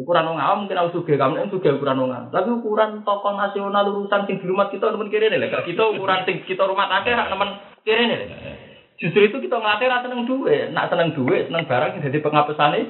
ukuran 0.00 0.32
wong 0.32 0.40
awam 0.40 0.64
mungkin 0.64 0.80
aku 0.80 1.04
sugih, 1.04 1.20
kamu 1.20 1.44
kan 1.44 1.52
sugih 1.52 1.76
ukuran 1.76 2.00
wong 2.00 2.10
awam. 2.10 2.32
Tapi 2.32 2.48
ukuran 2.56 3.04
tokoh 3.04 3.36
nasional 3.36 3.84
urusan 3.92 4.24
sing 4.24 4.40
di 4.40 4.46
rumah 4.48 4.72
kita 4.72 4.88
temen 4.88 5.12
kiri 5.12 5.28
nih, 5.28 5.52
gak 5.52 5.68
kita 5.68 5.92
ukuran 5.92 6.24
sing 6.24 6.40
kita 6.48 6.64
rumah 6.64 6.88
akeh 6.88 7.12
hak 7.12 7.28
temen 7.28 7.48
kiri 7.84 8.04
nih. 8.08 8.18
Justru 9.00 9.20
itu 9.24 9.36
kita 9.40 9.56
ngelatih 9.56 9.88
ra 9.88 10.04
seneng 10.04 10.28
duwe, 10.28 10.68
nak 10.76 10.92
seneng 10.92 11.16
duwe, 11.16 11.48
seneng 11.48 11.64
barang 11.64 11.96
sing 11.96 12.00
dadi 12.04 12.20
pengapesane 12.20 12.80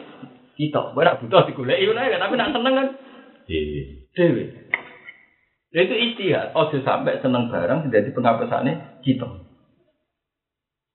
kita. 0.59 0.91
Kowe 0.91 1.07
nak 1.07 1.23
butuh 1.23 1.47
ae, 1.47 2.19
tapi 2.19 2.35
nak 2.35 2.51
seneng 2.51 2.75
kan 2.75 2.89
dhewe. 3.47 4.43
Lha 5.71 5.81
itu 5.87 5.95
ijtihad, 5.95 6.51
ojo 6.59 6.83
sampai 6.83 7.23
seneng 7.23 7.47
barang 7.47 7.87
sing 7.87 7.91
dadi 7.95 8.11
pengapesane 8.11 9.03
kita. 9.07 9.27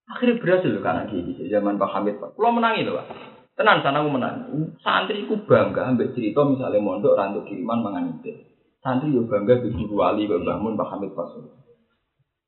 Akhirnya 0.05 0.37
berhasil 0.37 0.69
loh 0.69 0.83
karena 0.83 1.07
gini, 1.07 1.47
zaman 1.49 1.81
Pak 1.81 1.91
Hamid 1.95 2.19
Pak. 2.21 2.37
Kalau 2.37 2.51
menangi 2.53 2.85
loh 2.85 2.99
Pak. 3.01 3.34
Tenan 3.55 3.79
sana 3.79 4.03
aku 4.03 4.11
menang. 4.11 4.35
Santri 4.83 5.23
ku 5.31 5.39
bangga 5.47 5.87
ambek 5.87 6.11
cerita 6.11 6.43
misalnya 6.43 6.83
mondok 6.83 7.15
rantuk 7.15 7.47
kiriman 7.47 7.79
mangan 7.79 8.19
itu. 8.19 8.35
Santri 8.83 9.15
yo 9.15 9.23
bangga 9.31 9.63
di 9.63 9.71
guru 9.71 9.95
wali 9.95 10.27
Mbak 10.27 10.43
Mbah 10.43 10.57
Mun 10.59 10.75
Pak 10.75 10.91
Hamid 10.91 11.15
Pak. 11.15 11.39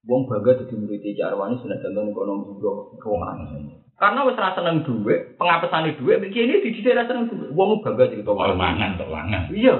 Wong 0.03 0.27
bangga 0.27 0.59
dadi 0.59 0.75
murid 0.75 1.07
Jarwani 1.15 1.63
sudah 1.63 1.79
contoh 1.79 2.11
ekonomi 2.11 2.59
bro 2.59 2.91
ruangan. 2.99 3.71
Karena 3.97 4.19
wis 4.27 4.37
ra 4.37 4.51
seneng 4.53 4.83
duwe, 4.83 5.33
pengapesane 5.39 5.95
duwe 5.95 6.21
iki 6.27 6.43
ini 6.43 6.59
di 6.59 6.83
daerah 6.83 7.07
seneng 7.07 7.31
duwe. 7.31 7.55
Wong 7.55 7.79
bangga 7.79 8.11
cerita 8.11 8.35
wali. 8.35 8.59
mangan, 8.59 8.99
tok. 8.99 9.09
Iya. 9.55 9.75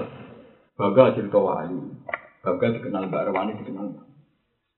Bangga 0.79 1.11
cerita 1.11 1.39
wali. 1.43 1.75
Bangga 2.39 2.65
dikenal 2.71 3.03
Mbak 3.11 3.23
Arwani 3.27 3.59
dikenal. 3.59 3.99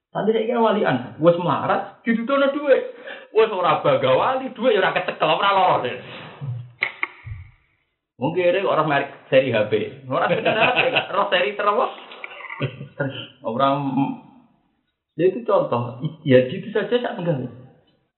Santri 0.10 0.34
saya 0.34 0.50
kira 0.50 0.66
walian, 0.66 1.22
wis 1.22 1.38
melarat, 1.38 2.02
didudono 2.02 2.50
duwe. 2.50 2.78
Wis 3.38 3.54
ora 3.54 3.86
bangga 3.86 4.18
wali, 4.18 4.50
duwe 4.58 4.74
ya 4.74 4.82
ora 4.82 4.98
kecekel, 4.98 5.30
ora 5.30 5.50
loro. 5.54 5.94
Mungkin 8.20 8.52
ini 8.52 8.68
orang 8.68 8.88
merek 8.92 9.32
seri 9.32 9.56
HP. 9.56 10.04
Orang 10.12 10.28
sebenarnya 10.28 11.08
roh 11.16 11.32
seri 11.32 11.56
terus. 11.56 11.92
Orang 13.40 13.96
ya 15.16 15.32
itu 15.32 15.40
contoh. 15.48 16.04
Ya 16.28 16.44
gitu 16.52 16.68
saja 16.76 16.92
saya 16.92 17.16
enggak. 17.16 17.48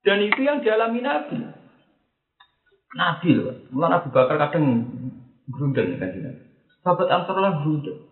Dan 0.02 0.26
itu 0.26 0.41
yang 0.41 0.66
dialami 0.66 1.06
Nabi. 1.06 1.38
Nabi 2.97 3.30
loh. 3.38 3.70
Mulai 3.70 4.02
Abu 4.02 4.10
Bakar 4.10 4.41
kadang 4.41 4.89
berundang 5.45 6.02
kan 6.02 6.10
Nabi. 6.10 6.49
Sahabat 6.82 7.08
Ansar 7.14 7.38
lah 7.38 7.62
berundang. 7.62 8.10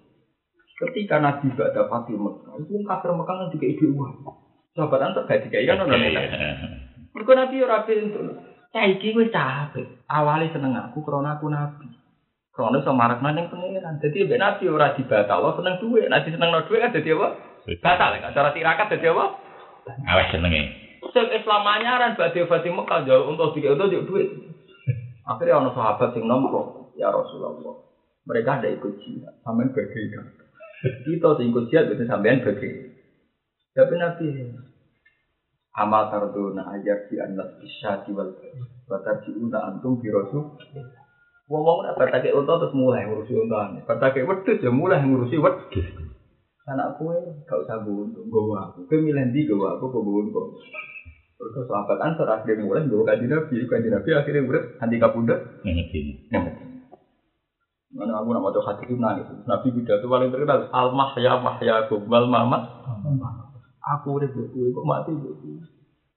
Ketika 0.79 1.17
Nabi 1.19 1.51
gak 1.57 1.75
ada 1.75 1.91
Fatih 1.91 2.15
Mekah, 2.15 2.55
itu 2.63 2.71
kafir 2.87 3.11
Mekah 3.11 3.35
nanti 3.35 3.57
ide 3.59 3.85
uang. 3.89 4.23
Sahabat 4.77 5.01
Ansar 5.09 5.25
gak 5.25 5.41
dikai 5.43 5.65
kan 5.65 5.81
orang 5.81 6.05
Iya. 6.05 6.21
Mereka 7.17 7.31
Nabi 7.33 7.55
ora 7.65 7.83
pintu. 7.89 8.21
Saiki 8.69 9.17
wis 9.17 9.33
capek. 9.33 10.05
Awale 10.05 10.53
seneng 10.53 10.77
aku 10.77 11.01
krana 11.01 11.37
aku 11.37 11.49
nabi. 11.49 11.89
Krana 12.53 12.81
iso 12.81 12.93
marakna 12.93 13.33
ning 13.33 13.49
pangeran. 13.49 13.97
Dadi 13.97 14.29
mbek 14.29 14.41
nabi 14.41 14.69
ora 14.69 14.93
dibatal, 14.93 15.57
seneng 15.57 15.81
duwe. 15.81 16.05
Nek 16.05 16.29
seneng 16.29 16.53
duwe 16.69 16.77
kan 16.77 16.93
dadi 16.93 17.09
apa? 17.13 17.27
Batal 17.81 18.11
kan 18.21 18.33
cara 18.33 18.49
tirakat 18.53 18.87
dadi 18.93 19.07
apa? 19.09 19.25
Awas 20.05 20.29
senenge. 20.29 20.61
Sing 21.09 21.25
Islam 21.33 21.65
anyaran 21.65 22.13
badhe 22.13 22.45
Fatih 22.45 22.69
Mekah 22.69 23.07
jauh 23.09 23.33
untuk 23.33 23.57
dikek 23.57 23.73
untuk 23.73 24.05
duit. 24.05 24.29
Akhirnya 25.25 25.61
ono 25.61 25.73
sahabat 25.73 26.13
sing 26.13 26.25
nompo, 26.25 26.93
ya 26.97 27.09
Rasulullah. 27.13 27.85
Mereka 28.25 28.61
ada 28.61 28.69
ikut 28.69 28.97
jihad, 29.01 29.41
sampean 29.41 29.73
bagi. 29.73 30.09
Kita 31.05 31.29
sing 31.37 31.49
ikut 31.49 31.69
jihad 31.69 31.89
itu 31.89 32.05
sampean 32.05 32.41
bagi. 32.45 32.69
Tapi 33.73 33.93
Nabi 33.97 34.25
amal 35.77 36.09
tarduna 36.09 36.65
ajar 36.73 37.05
di 37.05 37.15
anas 37.21 37.59
isyati 37.61 38.09
wal 38.15 38.33
batar 38.89 39.21
di 39.21 39.35
una 39.37 39.69
antum 39.69 40.01
bi 40.01 40.09
rasul. 40.09 40.57
Wong-wong 41.49 41.81
nek 41.81 41.97
batake 41.97 42.29
unta 42.29 42.61
terus 42.61 42.77
mulai 42.77 43.09
ngurusi 43.09 43.33
untane. 43.33 43.81
Batake 43.85 44.21
wedhus 44.21 44.61
ya 44.61 44.69
mulai 44.69 45.01
ngurusi 45.01 45.37
wedhus. 45.41 45.87
Anak 46.69 47.01
kue 47.01 47.17
gak 47.49 47.65
usah 47.65 47.81
gue 47.81 48.05
untuk 48.05 48.29
gue 48.29 48.53
aku. 48.53 48.85
Kue 48.85 49.01
milih 49.01 49.33
di 49.33 49.49
gue 49.49 49.57
aku 49.57 49.89
kok 49.89 50.05
untuk. 50.05 50.61
Terus 51.39 51.65
sahabat 51.65 51.97
ansor 52.05 52.29
akhirnya 52.29 52.61
mulai 52.61 52.85
gue 52.85 53.01
kaji 53.01 53.25
nabi, 53.25 53.65
kaji 53.65 53.89
nabi 53.89 54.09
akhirnya 54.13 54.45
urip 54.45 54.63
nanti. 54.77 55.01
Ngerti. 55.65 55.99
Mana 57.89 58.21
aku 58.21 58.29
nak 58.29 58.41
mau 58.45 58.53
hati 58.53 58.85
nangis. 58.93 59.25
Nabi 59.49 59.67
pidato 59.73 60.05
paling 60.05 60.29
terkenal 60.29 60.69
al 60.69 60.93
mahya 60.93 61.41
mahya 61.41 61.89
wal 61.89 62.29
mamat. 62.29 62.61
Aku 63.97 64.21
urip 64.21 64.29
gue 64.33 64.69
kok 64.69 64.85
mati 64.85 65.11
gue. 65.17 65.33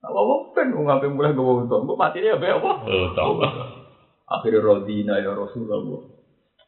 Apa 0.02 0.18
apa 0.18 0.60
gue 0.66 0.82
ngambil 0.82 1.08
mulai 1.14 1.32
gue 1.32 1.54
untuk 1.64 1.80
gue 1.88 1.96
mati 1.96 2.20
dia 2.20 2.36
apa? 2.36 2.72
Oh, 2.84 3.08
tau. 3.16 3.40
Akhirnya 4.28 4.60
rodina 4.60 5.16
ya 5.20 5.32
Rasulullah. 5.32 5.80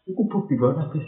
Iku 0.04 0.22
bukti 0.28 0.56
banget 0.56 0.84
nabi. 0.84 1.00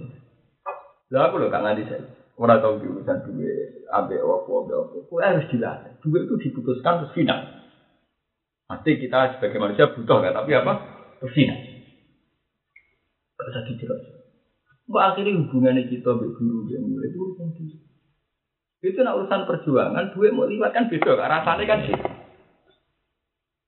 Lah 1.13 1.31
aku 1.31 1.37
loh 1.39 1.49
kan 1.53 1.63
nanti 1.65 1.85
saya. 1.87 2.03
Orang 2.37 2.61
tahu 2.61 2.85
urusan 2.85 3.25
duit, 3.25 3.89
abe 3.89 4.21
opo, 4.21 4.69
abe 4.69 4.75
opo. 4.77 4.97
Kue 5.09 5.25
harus 5.25 5.49
dilatih. 5.49 5.97
Duit 6.05 6.29
itu 6.29 6.37
diputuskan 6.37 7.01
terus 7.01 7.17
final. 7.17 7.41
Pasti 8.69 9.01
kita 9.01 9.39
sebagai 9.39 9.57
manusia 9.57 9.89
butuh 9.89 10.21
kan, 10.21 10.37
tapi 10.37 10.53
apa? 10.53 10.73
Terus 11.23 11.33
final. 11.33 11.59
Gak 13.41 13.47
usah 13.49 13.63
dijelas. 13.73 14.03
Kok 14.85 15.01
akhirnya 15.01 15.33
hubungannya 15.41 15.89
kita 15.89 16.11
dengan 16.13 16.37
guru 16.37 16.69
yang 16.69 16.85
mulai 16.85 17.09
itu 17.09 17.19
urusan 17.25 17.49
duit. 17.57 17.86
Itu 18.85 19.01
nak 19.01 19.17
urusan 19.19 19.49
perjuangan, 19.49 20.13
duit 20.13 20.37
mau 20.37 20.45
liwat 20.45 20.77
kan 20.77 20.93
beda, 20.93 21.17
kan 21.17 21.33
rasanya 21.33 21.65
kan 21.65 21.79
sih. 21.89 21.97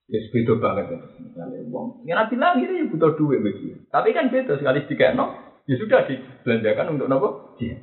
Ya 0.09 0.21
beda 0.33 0.53
banget 0.57 0.85
ya. 0.89 0.99
Misalnya 1.21 1.59
uang. 1.69 1.87
Ya 2.09 2.17
nabi 2.17 2.37
bilang 2.37 2.61
ini 2.65 2.89
butuh 2.89 3.13
duit 3.17 3.45
begitu. 3.45 3.77
Tapi 3.93 4.17
kan 4.17 4.33
beda 4.33 4.57
sekali 4.57 4.89
tiga 4.89 5.13
no, 5.13 5.37
ya 5.69 5.77
sudah 5.77 6.09
dibelanjakan 6.09 6.97
untuk 6.97 7.09
nopo? 7.13 7.29
Iya. 7.61 7.77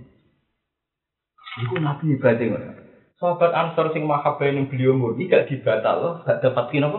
Iku 1.66 1.78
nabi 1.78 2.18
ibadah 2.18 2.46
ngono. 2.50 2.70
Sahabat 3.16 3.52
Ansor 3.56 3.96
sing 3.96 4.04
mahabbah 4.04 4.52
ning 4.52 4.68
beliau 4.68 4.92
murni 4.92 5.32
gak 5.32 5.48
dibatal 5.48 5.96
loh, 6.04 6.14
gak 6.28 6.44
dapat 6.44 6.68
kino 6.68 6.92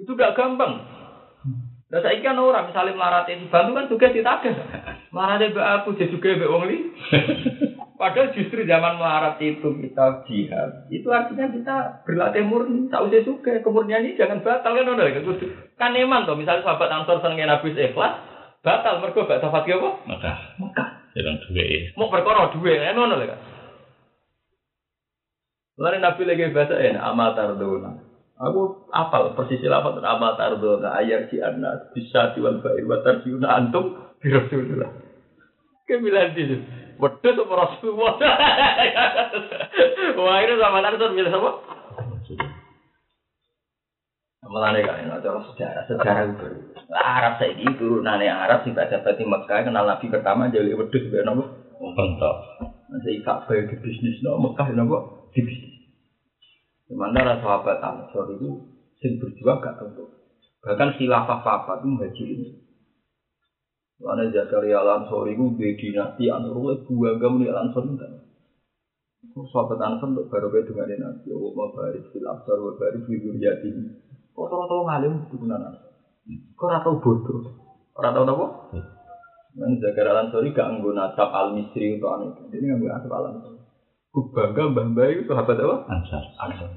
Itu 0.00 0.16
gak 0.16 0.32
gampang. 0.32 0.80
Lah 1.86 2.00
saiki 2.02 2.24
kan 2.24 2.40
ora 2.40 2.64
misale 2.64 2.96
melarat 2.96 3.28
dibantu 3.28 3.70
kan 3.76 3.86
juga 3.86 4.06
ditagih. 4.10 4.54
Melarat 5.12 5.52
mbek 5.52 5.66
aku 5.76 5.94
jadi 5.94 6.08
juga 6.08 6.34
mbek 6.34 6.50
wong 6.50 6.64
li. 6.66 6.78
Padahal 7.96 8.36
justru 8.36 8.68
zaman 8.68 9.00
melarat 9.00 9.40
itu 9.40 9.72
kita 9.80 10.28
jihad, 10.28 10.84
itu 10.92 11.08
artinya 11.08 11.48
kita 11.48 11.76
berlatih 12.04 12.44
murni. 12.44 12.92
Sausai 12.92 13.24
suka 13.24 13.64
kemurnian 13.64 14.04
ini 14.04 14.20
jangan 14.20 14.44
batal 14.44 14.76
kan 14.76 14.84
udah 14.84 15.08
kan 15.80 15.96
iman 15.96 16.28
toh. 16.28 16.36
Misalnya 16.36 16.60
sahabat 16.60 16.92
Ansor 16.92 17.24
senengin 17.24 17.48
Nabi 17.48 17.72
ikhlas, 17.72 18.20
batal 18.60 19.00
mereka 19.00 19.24
gak 19.24 19.40
dapat 19.40 19.64
apa? 19.72 19.90
Mekah. 20.12 20.36
Mekah. 20.60 20.88
Jalan 21.16 21.40
duwe. 21.48 21.96
Mau 21.96 22.12
perkara 22.12 22.52
duwe, 22.52 22.76
kan 22.76 22.92
ngono 22.92 23.16
lho 23.16 23.26
kan. 23.32 23.40
Lalu 25.80 25.98
Nabi 26.00 26.22
lagi 26.28 26.52
bahasa 26.52 26.76
ya, 26.76 27.00
amal 27.00 27.32
tardona. 27.32 27.92
Aku 28.36 28.92
apal 28.92 29.32
persis 29.32 29.64
tuh 29.64 29.72
amal 29.72 30.36
tardona 30.36 30.92
ayat 31.00 31.32
si 31.32 31.40
anak 31.40 31.96
bisa 31.96 32.36
diwal 32.36 32.60
bair 32.60 32.84
wa 32.84 33.00
tarjiuna 33.00 33.48
antum 33.48 33.96
bi 34.20 34.28
Rasulullah. 34.28 34.92
Di 35.88 36.44
Wedhus 36.96 37.36
apa 37.36 37.54
Rasulullah. 37.54 38.16
Wah, 40.16 40.36
ini 40.40 40.54
sama 40.56 40.80
Tarsun 40.80 41.12
milih 41.12 41.32
apa? 41.32 41.50
Mulane 44.46 44.78
kan 44.86 45.02
ini 45.02 45.10
cara 45.10 45.42
sejarah, 45.42 45.84
sejarah 45.90 46.24
itu. 46.30 46.46
Arab 46.94 47.42
saya 47.42 47.58
ini 47.58 47.66
turunannya 47.74 48.30
Arab 48.30 48.62
sih 48.62 48.70
baca 48.70 49.02
di 49.02 49.24
Mekah 49.26 49.66
kenal 49.66 49.90
Nabi 49.90 50.06
pertama 50.06 50.46
jadi 50.48 50.70
wedhus 50.70 51.10
biar 51.10 51.26
nopo. 51.26 51.50
Bentok. 51.76 52.36
Nanti 52.88 53.20
Ka'bah 53.26 53.52
di 53.52 53.76
bisnis 53.82 54.22
no 54.22 54.38
Mekah 54.38 54.70
nopo 54.70 55.28
di 55.34 55.42
bisnis. 55.42 55.74
Di 56.86 56.94
mana 56.94 57.42
sahabat 57.42 57.82
Ansor 57.82 58.38
itu 58.38 58.70
sing 59.02 59.18
berjuang 59.18 59.58
gak 59.58 59.82
tentu. 59.82 60.14
Bahkan 60.62 60.94
khilafah 60.94 61.42
papa 61.42 61.82
itu 61.82 61.86
muhajirin. 61.90 62.65
Mana 63.96 64.28
Zakaria 64.28 64.84
Al-Ansori 64.84 65.32
itu 65.32 65.56
di 65.56 65.72
dinasti 65.80 66.28
Ansor 66.28 66.56
itu 66.76 66.92
bangga 67.00 67.32
muni 67.32 67.48
Al-Ansor 67.48 67.88
itu. 67.88 68.08
Sahabat 69.48 69.80
Ansor 69.80 70.12
untuk 70.12 70.28
baru 70.28 70.52
kayak 70.52 70.68
dengan 70.68 71.16
Nabi. 71.16 71.32
Allah 71.32 71.52
mau 71.56 71.72
baris 71.72 72.04
fil 72.12 72.28
absar 72.28 72.60
wa 72.60 72.76
baris 72.76 73.02
fi 73.08 73.14
dzurriyyati. 73.16 73.68
Kok 74.36 74.52
ngalim 74.52 75.12
itu 75.24 75.36
benar 75.40 75.60
Ansor. 75.72 75.92
Kok 76.60 76.66
ora 76.68 76.78
tau 76.84 77.00
bodoh. 77.00 77.40
Ora 77.96 78.12
tau 78.12 78.28
apa? 78.28 78.46
Mana 79.56 79.74
Zakaria 79.80 80.12
Al-Ansori 80.12 80.52
gak 80.52 80.68
nggo 80.76 80.92
nasab 80.92 81.32
Al-Misri 81.32 81.96
untuk 81.96 82.12
aneh. 82.12 82.28
Jadi 82.52 82.64
nggo 82.68 82.88
nasab 82.92 83.12
Al-Ansori. 83.16 83.60
Ku 84.12 84.28
bangga 84.28 84.76
mbah-mbah 84.76 85.08
itu 85.08 85.24
sahabat 85.24 85.56
apa? 85.56 85.76
Ansar. 85.88 86.24
Ansor. 86.44 86.68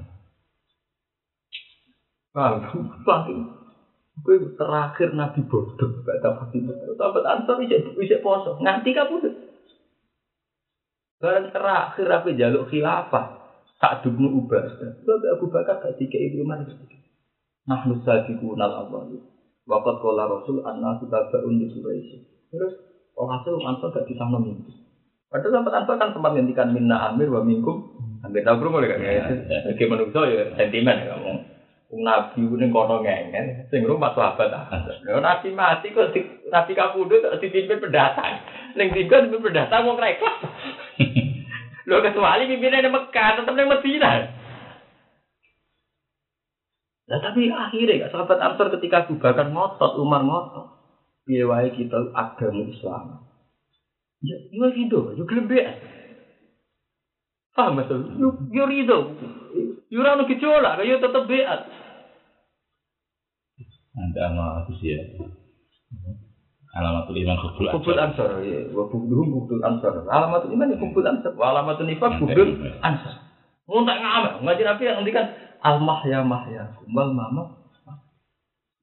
Paham? 2.32 2.64
Paham? 3.04 3.59
Kue 4.20 4.36
terakhir 4.58 5.16
Nabi 5.16 5.40
bodoh, 5.48 6.04
gak 6.04 6.20
dapat 6.20 6.52
itu. 6.52 6.72
Sahabat 6.98 7.24
Ansor 7.24 7.56
bisa 7.64 7.80
bisa 7.96 8.20
poso, 8.20 8.60
nganti 8.60 8.92
kabudut. 8.92 9.32
Barang 11.20 11.48
terakhir 11.52 12.04
Nabi 12.04 12.36
jaluk 12.36 12.68
khilafah, 12.68 13.26
tak 13.80 14.04
dubnu 14.04 14.44
ubah. 14.44 14.76
Sebab 14.76 15.20
Abu 15.36 15.48
Bakar 15.48 15.80
gak 15.80 15.96
tiga 15.96 16.20
ibu 16.20 16.44
mana 16.44 16.68
Nah 17.68 17.80
nusa 17.88 18.28
dikunal 18.28 18.72
Allah. 18.72 19.08
Wakat 19.68 19.96
kola 20.02 20.26
Rasul 20.26 20.64
anna 20.64 20.98
kita 20.98 21.30
baun 21.30 21.60
di 21.60 21.70
Quraisy. 21.70 22.50
Terus 22.50 22.72
orang 23.16 23.40
Rasul 23.40 23.62
Ansor 23.62 23.88
gak 23.94 24.04
di 24.08 24.14
sana 24.16 24.36
mimpi. 24.36 24.72
Padahal 25.30 25.62
sahabat 25.62 25.74
Ansor 25.84 25.96
kan 25.96 26.10
sempat 26.12 26.32
ngendikan 26.36 26.74
minna 26.76 27.08
amir 27.08 27.30
wa 27.30 27.40
minkum. 27.40 27.96
Hampir 28.20 28.44
tahu 28.44 28.60
belum 28.60 28.84
kan? 28.84 29.00
Sebagai 29.64 29.86
manusia 29.88 30.22
ya 30.28 30.42
sentimen 30.58 30.96
ya 31.08 31.16
ngomong. 31.16 31.49
Nabi 31.90 32.46
ini 32.46 32.70
kono 32.70 33.02
ngengen, 33.02 33.66
sing 33.66 33.82
rumah 33.82 34.14
sahabat. 34.14 34.54
Nabi 35.02 35.50
mati 35.50 35.90
kok 35.90 36.14
di, 36.14 36.22
Nabi 36.46 36.78
kapundhut 36.78 37.18
kok 37.18 37.42
dipimpin 37.42 37.82
pendatang. 37.82 38.46
Ning 38.78 38.94
tiga 38.94 39.26
dipimpin 39.26 39.50
pendatang 39.50 39.90
wong 39.90 39.98
ra 39.98 40.14
ikhlas. 40.14 40.38
Lho 41.90 41.98
kecuali 41.98 42.46
pimpinannya 42.46 42.94
Mekah, 42.94 43.28
tetep 43.42 43.54
ning 43.58 43.66
Madinah. 43.66 44.14
Nah 47.10 47.18
tapi 47.18 47.50
akhirnya 47.50 48.06
ya, 48.06 48.06
sahabat 48.14 48.38
Ansor 48.38 48.70
ketika 48.78 49.10
Bakar 49.10 49.50
ngotot, 49.50 49.98
Umar 49.98 50.22
ngotot. 50.22 50.78
Wae 51.26 51.74
kita 51.74 52.14
agama 52.14 52.70
Islam. 52.70 53.26
Ya, 54.22 54.38
yo 54.54 54.70
rido, 54.70 55.10
yo 55.18 55.26
gelem 55.26 55.50
Paham 57.50 57.82
betul? 57.82 58.14
Yo 58.54 58.70
yo. 58.70 58.98
Yo 59.90 60.06
ora 60.06 60.14
ono 60.14 60.30
gejolak, 60.30 60.78
yo 60.86 61.02
tetep 61.02 61.26
beat. 61.26 61.60
Anda 63.90 64.30
sama 64.30 64.62
aku 64.62 64.78
sih 64.78 64.94
ya. 64.94 65.02
Alamatul 66.70 67.18
iman 67.18 67.34
hubul 67.34 67.66
Kubul 67.74 67.98
ansor, 67.98 68.38
ya. 68.46 68.70
Wa 68.70 68.86
bukduhum 68.86 69.34
bukdul 69.34 69.58
ansor. 69.66 70.06
Alamatul 70.06 70.54
iman 70.54 70.70
ya 70.70 70.78
kubul 70.78 71.02
ansor. 71.02 71.34
Wa 71.34 71.50
alamatul 71.50 71.90
nifaq 71.90 72.22
bukdul 72.22 72.54
ansor. 72.78 73.14
Nguntak 73.66 73.98
ngamal. 73.98 74.32
Ngaji 74.46 74.62
Nabi 74.62 74.82
yang 74.86 74.96
nanti 75.02 75.10
kan 75.10 75.26
al-mahya 75.66 76.18
mahya. 76.22 76.62
Kumbal 76.78 77.10
mama. 77.10 77.58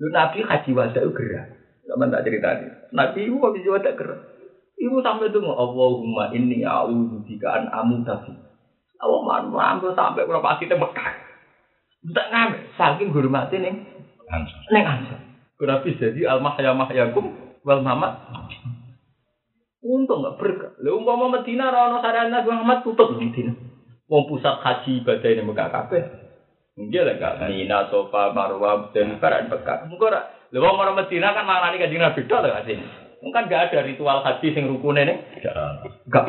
Lu 0.03 0.11
Nabi 0.11 0.43
haji 0.43 0.71
wada 0.75 0.99
itu 0.99 1.15
gerak. 1.15 1.47
Sama 1.87 2.11
tak 2.11 2.27
cerita 2.27 2.59
ini. 2.59 2.67
Nabi 2.91 3.19
itu 3.31 3.39
haji 3.39 3.69
wada 3.71 3.91
gerak. 3.95 4.21
Ibu 4.77 5.01
sampai 5.01 5.31
itu 5.31 5.39
Allahumma 5.41 6.35
inni 6.35 6.61
a'udhu 6.67 7.23
bika 7.23 7.49
an 7.49 7.63
amuta 7.71 8.27
fi. 8.97 9.03
Allah 9.05 9.45
mantu 9.45 9.87
sampai 9.93 10.25
kalau 10.25 10.41
pasti 10.41 10.65
Mekah. 10.65 11.09
Tak 12.07 12.27
ngamen. 12.33 12.61
Saking 12.73 13.13
hormati. 13.13 13.57
Ansar. 14.27 14.61
Neng 14.73 14.83
ansor. 14.83 15.19
Nabi 15.57 15.97
jadi 15.97 16.21
al-mahya 16.29 16.77
mahyakum 16.77 17.33
wal 17.65 17.81
mamat. 17.81 18.13
Untung 19.81 20.21
nggak 20.21 20.37
berkah. 20.37 20.71
Lalu 20.83 20.99
umpama 21.01 21.25
Medina 21.39 21.73
rono 21.73 22.03
sarana 22.03 22.43
Muhammad 22.43 22.85
tutup 22.85 23.17
Medina. 23.17 23.55
Wong 24.07 24.23
pusat 24.29 24.61
haji 24.61 25.03
ibadah 25.03 25.29
ini 25.31 25.41
Mekah 25.43 25.67
kabeh. 25.71 26.03
Mungkin 26.77 27.09
lah 27.09 27.15
gak 27.17 27.49
Mina, 27.49 27.89
Sofa, 27.89 28.37
Marwah, 28.37 28.93
dan 28.93 29.17
Barat 29.17 29.49
Mekah. 29.49 29.89
Mungkin 29.89 30.13
ora. 30.13 30.29
Lalu 30.53 30.63
wong 30.63 30.95
Medina 30.95 31.33
kan 31.33 31.43
maknani 31.43 31.81
kanjeng 31.81 31.99
Nabi 32.05 32.21
tok 32.29 32.39
lho 32.45 32.53
kasih. 32.53 32.77
Mungkin 33.19 33.49
gak 33.49 33.73
ada 33.73 33.83
ritual 33.83 34.21
haji 34.21 34.47
sing 34.53 34.69
rukune 34.69 35.01
nih. 35.03 35.17
Gak. 36.07 36.25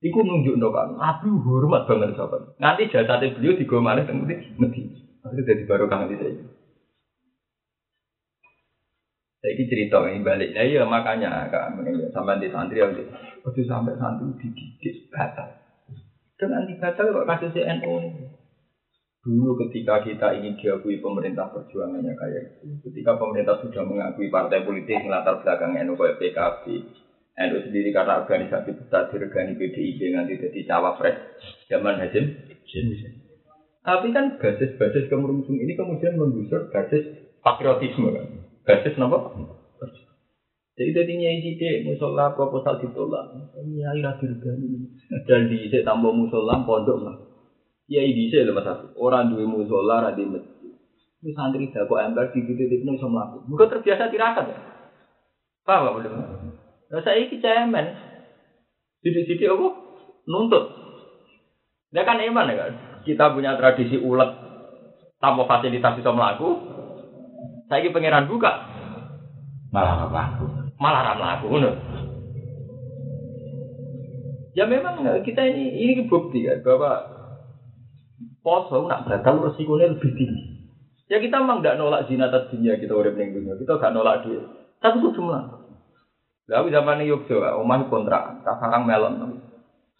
Iku 0.00 0.24
nunjuk 0.24 0.56
kan, 0.72 0.96
Nabi 0.96 1.28
hormat 1.28 1.84
banget 1.84 2.16
sahabat. 2.16 2.56
Nanti 2.56 2.88
jasadnya 2.88 3.36
beliau 3.36 3.52
digomane 3.60 4.08
teng 4.08 4.24
Medina. 4.24 4.96
Itu 5.28 5.42
jadi 5.44 5.68
barokah 5.68 6.08
nanti 6.08 6.16
saya. 6.16 6.40
Saya 9.40 9.52
ini 9.56 9.64
cerita 9.68 10.00
ini 10.08 10.24
balik. 10.24 10.56
Nah, 10.56 10.64
iya 10.64 10.88
makanya 10.88 11.48
kak, 11.52 11.76
sampai 12.12 12.40
di 12.40 12.48
santri 12.48 12.80
ya, 12.80 12.88
waktu 13.44 13.64
sampai 13.68 13.96
santri 14.00 14.32
dididik 14.40 15.08
batal. 15.12 15.48
Dengan 16.40 16.64
dibatal 16.64 17.12
kok 17.12 17.28
kasus 17.28 17.56
NU 17.56 17.92
Dulu 19.20 19.52
ketika 19.68 20.00
kita 20.00 20.32
ingin 20.32 20.56
diakui 20.56 20.96
pemerintah 20.96 21.52
perjuangannya 21.52 22.16
kayak 22.16 22.56
itu, 22.64 22.88
ketika 22.88 23.20
pemerintah 23.20 23.60
sudah 23.60 23.84
mengakui 23.84 24.32
partai 24.32 24.64
politik 24.64 24.96
latar 25.04 25.44
belakang 25.44 25.76
NU 25.76 25.92
kayak 25.92 26.16
PKB, 26.16 26.64
NU 27.40 27.58
sendiri 27.64 27.88
karena 27.96 28.20
organisasi 28.20 28.76
besar 28.76 29.08
diregani 29.08 29.56
PDIP 29.56 30.12
nanti 30.12 30.36
jadi 30.36 30.60
cawapres 30.68 31.16
zaman 31.72 31.96
Hasim. 31.96 32.36
Tapi 33.80 34.12
kan 34.12 34.36
basis-basis 34.36 35.08
kemerungsung 35.08 35.56
ini 35.56 35.72
kemudian 35.72 36.20
menggusur 36.20 36.68
basis 36.68 37.32
patriotisme 37.40 38.12
kan. 38.12 38.26
Basis 38.68 38.92
apa? 39.00 39.18
Jadi 40.80 40.96
tadi 40.96 41.12
nyai 41.12 41.44
sidik 41.44 41.84
musola 41.84 42.32
proposal 42.32 42.80
ditolak. 42.80 43.52
Nyai 43.56 44.00
ra 44.00 44.16
dirgani. 44.16 44.88
Dan 45.28 45.48
di 45.48 45.68
sik 45.68 45.84
tambah 45.84 46.08
musola 46.08 46.64
pondok 46.64 46.98
lah. 47.04 47.16
Nyai 47.88 48.16
di 48.16 48.32
sik 48.32 48.48
lho 48.48 48.56
Mas 48.56 48.68
aku. 48.68 48.96
Ora 48.96 49.24
duwe 49.28 49.44
musola 49.44 50.04
ra 50.04 50.16
di. 50.16 50.24
Ini 51.20 51.36
santri 51.36 51.68
kok 51.68 51.84
ember 52.00 52.32
di 52.32 52.48
titik 52.48 52.80
itu 52.80 52.84
iso 52.96 53.12
mlaku. 53.12 53.44
Muga 53.44 53.68
terbiasa 53.68 54.08
tirakat 54.08 54.44
ya. 54.48 54.56
Paham 55.68 55.84
gak 55.84 55.94
boleh? 56.00 56.10
Lah 56.90 57.02
saiki 57.06 57.38
cemen. 57.38 57.86
Sidik-sidik 59.00 59.46
apa? 59.46 59.68
Nuntut. 60.26 60.64
Dia 61.94 62.02
kan 62.02 62.18
iman 62.18 62.50
ya 62.50 62.54
kan? 62.58 62.72
Kita 63.06 63.32
punya 63.32 63.54
tradisi 63.56 63.96
ulet 63.96 64.30
tanpa 65.22 65.46
fasilitas 65.46 65.98
iso 66.02 66.10
mlaku. 66.10 66.50
Saiki 67.70 67.94
pangeran 67.94 68.26
buka. 68.26 68.52
Malah 69.70 70.10
apa 70.10 70.20
aku. 70.34 70.46
malah 70.80 71.14
mlaku 71.14 71.46
ngono. 71.46 71.70
Ya 74.56 74.66
memang 74.66 75.06
kita 75.22 75.46
ini 75.46 75.78
ini 75.78 76.10
bukti 76.10 76.42
kan 76.42 76.58
bahwa 76.66 77.06
poso 78.42 78.88
nak 78.90 79.06
batal 79.06 79.46
resikonya 79.46 79.94
lebih 79.94 80.10
tinggi. 80.18 80.42
Ya 81.06 81.22
kita 81.22 81.38
memang 81.38 81.62
tidak 81.62 81.78
nolak 81.78 82.10
zina 82.10 82.26
atas 82.26 82.50
dunia 82.50 82.78
kita 82.82 82.94
urip 82.96 83.14
ning 83.14 83.30
kita 83.34 83.78
gak 83.78 83.94
nolak 83.94 84.26
dia. 84.26 84.42
Tapi 84.82 84.98
itu 84.98 85.14
cuma. 85.14 85.59
Lalu 86.50 86.74
zaman 86.74 86.98
ini 86.98 87.14
Yogyo, 87.14 87.38
omah 87.62 87.86
kontrak, 87.86 88.42
tak 88.42 88.58
sarang 88.58 88.82
melon. 88.82 89.38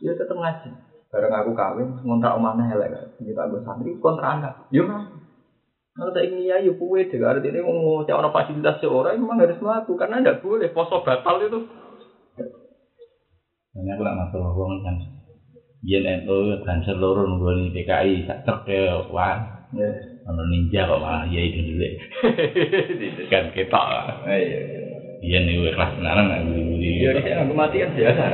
Ya 0.02 0.10
tetap 0.18 0.34
ngaji. 0.34 0.74
Bareng 1.10 1.30
aku 1.30 1.54
kawin, 1.54 1.88
ngontrak 2.02 2.34
omahnya 2.34 2.74
elek. 2.74 3.18
Kita 3.22 3.46
gue 3.46 3.62
santri, 3.62 3.94
kontrak 4.02 4.42
enggak. 4.42 4.54
Ya 4.74 4.82
mas. 4.82 5.06
Kalau 5.94 6.10
tak 6.14 6.26
ingin 6.26 6.50
ya, 6.50 6.56
ya 6.58 6.72
kue 6.74 7.06
deh. 7.06 7.18
Artinya 7.18 7.60
ini 7.60 7.66
mau 7.66 8.02
cewek 8.06 8.30
fasilitas 8.30 8.78
seorang 8.82 9.18
memang 9.18 9.42
harus 9.42 9.58
melakukan 9.58 10.06
karena 10.06 10.22
tidak 10.22 10.40
boleh 10.42 10.70
poso 10.70 11.02
batal 11.02 11.38
itu. 11.42 11.60
Ini 13.74 13.90
aku 13.94 14.02
nak 14.02 14.18
masalah 14.18 14.50
wong 14.54 14.82
kan. 14.82 14.96
Yen 15.80 16.26
NU 16.26 16.60
dan 16.66 16.82
seluruh 16.84 17.26
PKI 17.72 18.26
sak 18.26 18.42
truk 18.46 18.66
deh 18.66 18.90
wah. 19.10 19.66
Ono 20.30 20.42
ninja 20.46 20.86
kok 20.86 21.00
malah 21.00 21.26
ya 21.26 21.40
itu 21.42 21.58
dulu. 21.68 21.88
kan 23.32 23.50
ketok. 23.54 23.86
Iya. 24.30 24.79
Yen 25.20 25.44
itu 25.44 25.68
ikhlas 25.68 26.00
tenanan 26.00 26.32
nak 26.32 26.40
beli-beli. 26.48 27.04
Iya, 27.04 27.10
di 27.12 27.20
sini 27.20 27.44
kematian 27.52 27.92
biasa. 27.92 28.24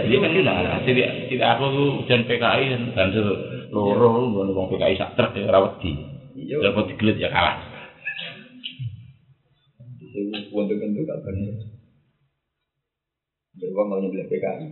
Jadi 0.00 0.16
kan 0.16 0.32
tidak, 0.32 0.56
tidak, 0.84 1.08
tidak 1.28 1.48
aku 1.56 1.64
tuh 1.72 1.88
dan 2.08 2.20
PKI 2.28 2.64
dan 2.92 3.08
seluruh 3.12 4.12
nggone 4.32 4.52
wong 4.52 4.66
PKI 4.76 5.00
sak 5.00 5.16
truk 5.16 5.32
deh 5.32 5.48
rawat 5.48 5.80
di. 5.80 5.92
Iya. 6.36 6.60
Dapat 6.60 6.84
digelut 6.94 7.16
ya 7.16 7.32
kalah. 7.32 7.56
Untuk-untuk 10.50 11.04
kapan 11.08 11.34
ya? 11.48 11.52
Berubah 13.56 13.84
mau 13.88 13.98
nyebelah 14.04 14.26
PKI. 14.28 14.66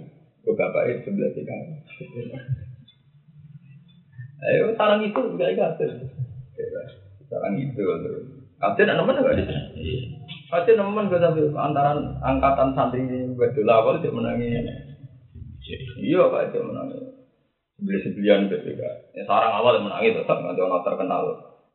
Gue 0.44 0.54
bapaknya 0.54 1.02
sebelah 1.08 1.30
PKI. 1.32 1.72
Ayo, 4.38 4.70
sarang 4.76 5.02
itu 5.02 5.18
juga 5.18 5.50
kader. 5.50 5.90
Sarang 7.26 7.54
itu 7.58 7.80
terus. 7.80 8.24
Kader 8.60 8.84
nak 8.86 8.96
nemen 9.02 9.24
gak 9.24 9.36
di 9.40 9.44
sini? 9.44 9.62
Iya. 9.76 10.17
Kader 10.48 10.80
nemen 10.80 11.12
gue 11.12 11.20
sampai 11.20 11.44
antara 11.60 11.92
angkatan 12.24 12.72
santri 12.72 13.04
gue 13.04 13.48
dulu 13.52 13.68
awal 13.68 14.00
dia 14.00 14.08
menangi. 14.08 14.48
Iya 16.00 16.24
pak 16.32 16.56
dia 16.56 16.64
menangi. 16.64 16.98
Sebelah 17.76 18.00
sebelian 18.00 18.48
PPK. 18.48 18.80
Ya, 19.12 19.22
sarang 19.28 19.52
awal 19.60 19.76
dia 19.76 19.84
menangi 19.84 20.16
tetap 20.16 20.40
nggak 20.40 20.56
ada 20.56 20.78
terkenal. 20.88 21.22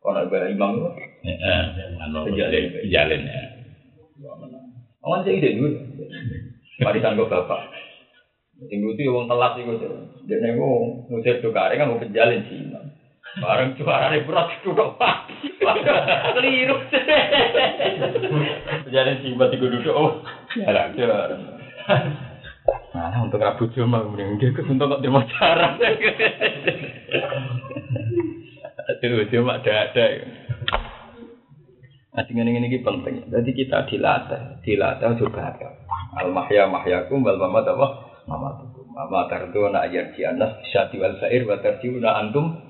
Kalau 0.01 0.25
ada 0.25 0.49
imam 0.49 0.71
itu. 0.81 0.89
Heeh, 1.21 1.61
anu 2.01 2.25
Sejalin. 2.27 2.65
jalin 2.89 3.21
ya. 3.29 3.41
Awan 5.05 5.21
sih 5.21 5.37
ide 5.37 5.53
dulu. 5.53 5.77
Warisan 6.81 7.13
gue 7.13 7.29
bapak. 7.29 7.61
Minggu 8.57 8.97
itu 8.97 9.13
wong 9.13 9.29
telat 9.29 9.53
iku. 9.61 9.77
Dia 10.25 10.41
nego 10.41 10.97
ngusir 11.13 11.45
dokare 11.45 11.77
kan 11.77 11.93
mau 11.93 12.01
penjalin 12.01 12.41
sih. 12.49 12.73
Bareng 13.41 13.73
suarane 13.79 14.21
berat 14.27 14.61
duduk. 14.61 14.99
Keliru. 16.37 16.77
Penjalin 18.85 19.15
sih 19.25 19.33
buat 19.33 19.49
iku 19.49 19.65
duduk. 19.73 19.93
Oh, 19.93 20.21
jalan 20.53 20.93
jalan. 20.93 21.41
Nah, 22.93 23.19
untuk 23.25 23.41
rabu 23.41 23.65
cuma 23.73 24.05
mending 24.05 24.37
dia 24.37 24.53
untuk 24.53 24.85
kok 24.85 25.01
demo 25.01 25.25
jarang. 25.35 25.81
Aduh, 28.83 29.25
cuma 29.33 29.57
ada-ada. 29.59 30.05
Nah, 32.13 32.23
dengan 32.29 32.53
ini, 32.53 32.69
ini 32.69 32.85
penting. 32.85 33.25
Jadi 33.33 33.51
kita 33.57 33.89
dilatih, 33.89 34.61
dilatih 34.61 35.17
juga 35.17 35.49
ada. 35.49 35.69
Al 36.21 36.29
mahya 36.29 36.69
mahyakum 36.69 37.25
wal 37.25 37.41
mamat 37.41 37.65
apa? 37.73 37.87
Mamatukum. 38.29 38.85
Mama 38.93 39.25
tardu 39.25 39.65
na 39.73 39.89
ayat 39.89 40.13
si 40.13 40.21
anas 40.21 40.61
syati 40.69 41.01
wal 41.01 41.17
sair 41.17 41.41
wa 41.49 41.57
tarjiuna 41.57 42.13
antum 42.13 42.61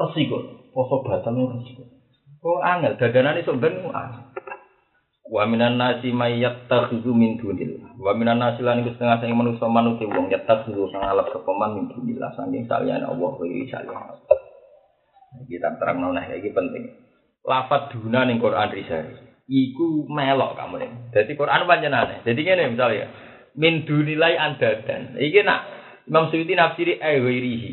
Resiko, 0.00 0.38
poso 0.70 1.02
batal 1.02 1.34
resiko. 1.34 1.82
Oh 2.40 2.62
angel, 2.62 2.96
dadanan 2.96 3.36
iso 3.42 3.52
ben 3.58 3.84
angel. 3.84 4.30
Wa 5.30 5.46
minan 5.46 5.78
nasi 5.78 6.10
may 6.10 6.42
yattakhidhu 6.42 7.14
min 7.14 7.38
dunillah. 7.38 7.94
Wa 8.02 8.18
minan 8.18 8.42
nasi 8.42 8.66
lan 8.66 8.82
iku 8.82 8.98
setengah 8.98 9.22
sing 9.22 9.30
manusa 9.34 9.70
manute 9.70 10.02
wong 10.02 10.26
yattakhidhu 10.26 10.90
kang 10.90 11.06
alap 11.06 11.30
kepeman 11.30 11.78
min 11.78 11.86
dunillah 11.86 12.34
saking 12.34 12.66
saliyane 12.66 13.06
Allah 13.06 13.30
wa 13.30 13.46
iri 13.46 13.70
saliyane 13.70 14.10
Allah. 14.10 14.38
Kita 15.46 15.78
terang 15.78 16.02
nona 16.02 16.26
iki 16.34 16.50
penting. 16.50 16.90
Lafat 17.46 17.94
duna 17.94 18.26
ning 18.26 18.42
Quran 18.42 18.74
risari. 18.74 19.14
Iku 19.46 20.10
melok 20.10 20.58
kamu 20.58 20.74
nih. 20.82 20.90
Jadi 21.14 21.32
Quran 21.38 21.66
panjenane. 21.66 22.26
Jadi 22.26 22.40
ngene 22.42 22.74
misalnya 22.74 23.06
min 23.54 23.86
dunilai 23.86 24.34
andadan. 24.34 25.14
Iki 25.14 25.46
nak 25.46 25.79
Imam 26.08 26.30
Suyuti 26.32 26.54
nafsiri 26.56 26.96
aywirihi. 27.00 27.72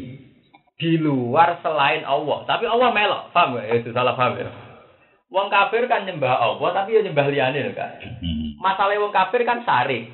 Di 0.77 0.99
luar 1.01 1.57
selain 1.65 2.05
Allah. 2.05 2.45
Tapi 2.45 2.69
Allah 2.69 2.89
melok. 2.93 3.21
Paham 3.33 3.57
gak? 3.57 3.81
Itu 3.81 3.93
salah 3.93 4.13
paham 4.13 4.37
ya. 4.37 4.49
Wong 5.27 5.51
kafir 5.51 5.83
kan 5.91 6.07
nyembah 6.07 6.39
Allah 6.39 6.69
tapi 6.71 6.95
ya 6.95 7.03
nyembah 7.03 7.27
liyane 7.27 7.59
lho 7.59 7.73
kan. 7.75 7.99
Masalah 8.63 8.95
wong 8.95 9.11
kafir 9.11 9.43
kan 9.43 9.65
sari. 9.67 10.07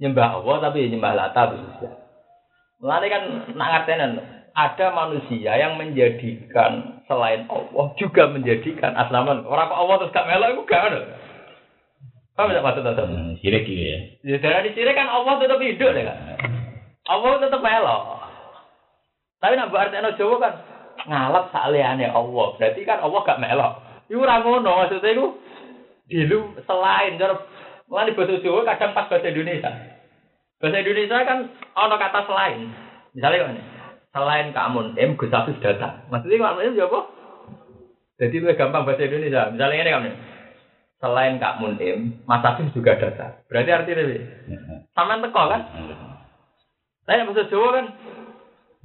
Nyembah 0.00 0.40
Allah 0.40 0.56
tapi 0.64 0.86
ya 0.86 0.88
nyembah 0.96 1.12
lata 1.12 1.42
bisa. 1.52 1.88
Mulane 2.80 3.06
kan 3.12 3.22
nak 3.52 3.68
ngertenen 3.68 4.12
ada 4.56 4.86
manusia 4.96 5.52
yang 5.60 5.76
menjadikan 5.76 7.04
selain 7.04 7.44
Allah 7.52 7.86
juga 8.00 8.32
menjadikan 8.32 8.96
asnaman. 8.96 9.44
Orang 9.44 9.68
kok 9.68 9.80
Allah 9.84 9.96
terus 10.00 10.14
gak 10.16 10.28
melok 10.30 10.48
itu 10.56 10.62
gak 10.64 10.82
ada. 10.88 11.00
Paham 12.32 12.56
tak 12.56 12.64
maksud 12.64 12.82
tante? 12.86 13.02
Hmm, 13.04 13.36
Sirik 13.44 13.68
gitu 13.68 13.84
ya. 13.84 13.98
Ya 14.24 14.36
dari 14.40 14.72
sini 14.72 14.88
kan 14.96 15.12
Allah 15.12 15.36
tetap 15.36 15.60
hidup 15.60 15.92
ya 15.92 16.02
kan. 16.08 16.18
Allah 17.08 17.40
tetap 17.40 17.60
melok. 17.64 18.02
Tapi 19.40 19.56
nak 19.56 19.72
berarti 19.72 19.96
anak 19.96 20.20
Jawa 20.20 20.36
kan 20.36 20.54
ngalap 21.08 21.44
saliyane 21.48 22.06
Allah. 22.12 22.46
Berarti 22.60 22.80
kan 22.84 23.00
Allah 23.00 23.20
gak 23.24 23.40
melok. 23.40 23.72
Iku 24.10 24.20
ora 24.20 24.42
ngono 24.42 24.70
maksudnya 24.84 25.16
iku 25.16 25.26
dilu 26.10 26.58
selain 26.66 27.16
cara 27.16 27.38
mulane 27.88 28.12
bahasa 28.12 28.42
Jawa 28.42 28.66
kadang 28.68 28.92
pas 28.92 29.08
bahasa 29.08 29.32
Indonesia. 29.32 29.70
Bahasa 30.60 30.76
Indonesia 30.82 31.16
kan 31.24 31.38
ana 31.78 31.96
kata 31.96 32.20
selain. 32.28 32.68
Misalnya 33.16 33.56
ini, 33.56 33.62
selain 34.12 34.52
kamu 34.52 34.98
M 34.98 35.10
Gus 35.16 35.32
Hafiz 35.32 35.56
datang. 35.64 36.04
Maksudnya 36.12 36.42
maknanya 36.42 36.76
ya 36.76 36.86
apa? 36.86 37.00
Jadi 38.20 38.36
lebih 38.44 38.58
gampang 38.60 38.84
bahasa 38.84 39.08
Indonesia. 39.08 39.48
Misalnya 39.48 39.80
ini 39.80 39.90
kamu 39.90 40.10
selain 41.00 41.40
Kak 41.40 41.56
Munim, 41.64 42.20
Mas 42.28 42.44
Hafiz 42.44 42.68
juga 42.76 42.92
datang. 43.00 43.40
Berarti 43.48 43.70
artinya 43.72 44.04
apa? 44.04 44.16
Taman 44.92 45.24
teko 45.24 45.42
kan? 45.48 45.62
Saya 47.10 47.26
bahasa 47.26 47.50
Jawa 47.50 47.68
kan 47.74 47.86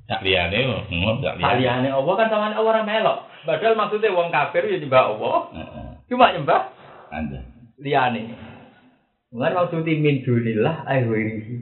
Sak 0.06 0.22
liyane 0.22 0.58
ngomong 0.90 1.22
sak 1.22 1.38
liyane. 1.38 1.46
Saliyane 1.46 1.90
Allah 1.90 2.14
kan 2.14 2.28
sama 2.30 2.54
Allah 2.54 2.62
ora 2.62 2.82
melok. 2.86 3.18
Padahal 3.46 3.74
maksudnya 3.78 4.14
wong 4.14 4.30
kafir 4.30 4.66
ya 4.66 4.78
nyembah 4.82 5.04
Allah, 5.18 5.38
cuma 6.10 6.34
nyembah 6.34 6.62
Anda. 7.10 7.42
liyane. 7.82 8.34
Mulane 9.34 9.54
maksudnya 9.58 9.94
min 9.98 10.22
dunillah 10.22 10.86
aywirihi. 10.86 11.58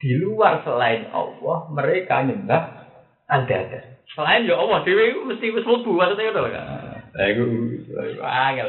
Di 0.00 0.10
luar 0.22 0.62
selain 0.62 1.10
Allah, 1.10 1.58
mereka 1.74 2.22
nyembah 2.26 2.62
ada 3.26 3.54
ada. 3.58 3.80
Selain 4.14 4.46
ya 4.46 4.58
Allah, 4.58 4.82
dewi 4.86 5.10
itu 5.14 5.22
mesti 5.26 5.46
wis 5.50 5.66
mlebu 5.66 5.90
maksudnya 5.94 6.30
itu 6.30 6.40
kan. 6.46 6.64
Lah 7.10 7.26
iku 7.26 7.44
angel. 8.22 8.68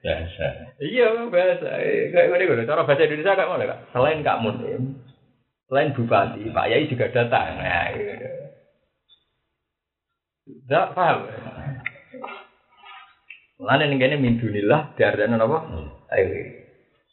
Biasa. 0.00 0.44
Iya, 0.80 1.28
bahasa. 1.28 1.68
Kayak 2.08 2.26
ngene 2.32 2.44
ngono, 2.48 2.62
cara 2.64 2.88
bahasa 2.88 3.04
Indonesia 3.04 3.36
kayak 3.36 3.48
ngono 3.52 3.64
kan. 3.68 3.78
Selain 3.92 4.24
Kak 4.24 4.40
Munim, 4.40 4.96
selain 5.70 5.94
Bupati, 5.94 6.50
Pak 6.50 6.66
Yai 6.66 6.90
juga 6.90 7.06
datang. 7.14 7.62
Nah. 7.62 7.94
Tidak 10.50 10.86
paham. 10.98 11.18
Mulane 13.62 13.84
ning 13.86 14.02
kene 14.02 14.18
min 14.18 14.42
dunillah 14.42 14.98
diarani 14.98 15.38
apa? 15.38 15.58
Ayo. 16.10 16.26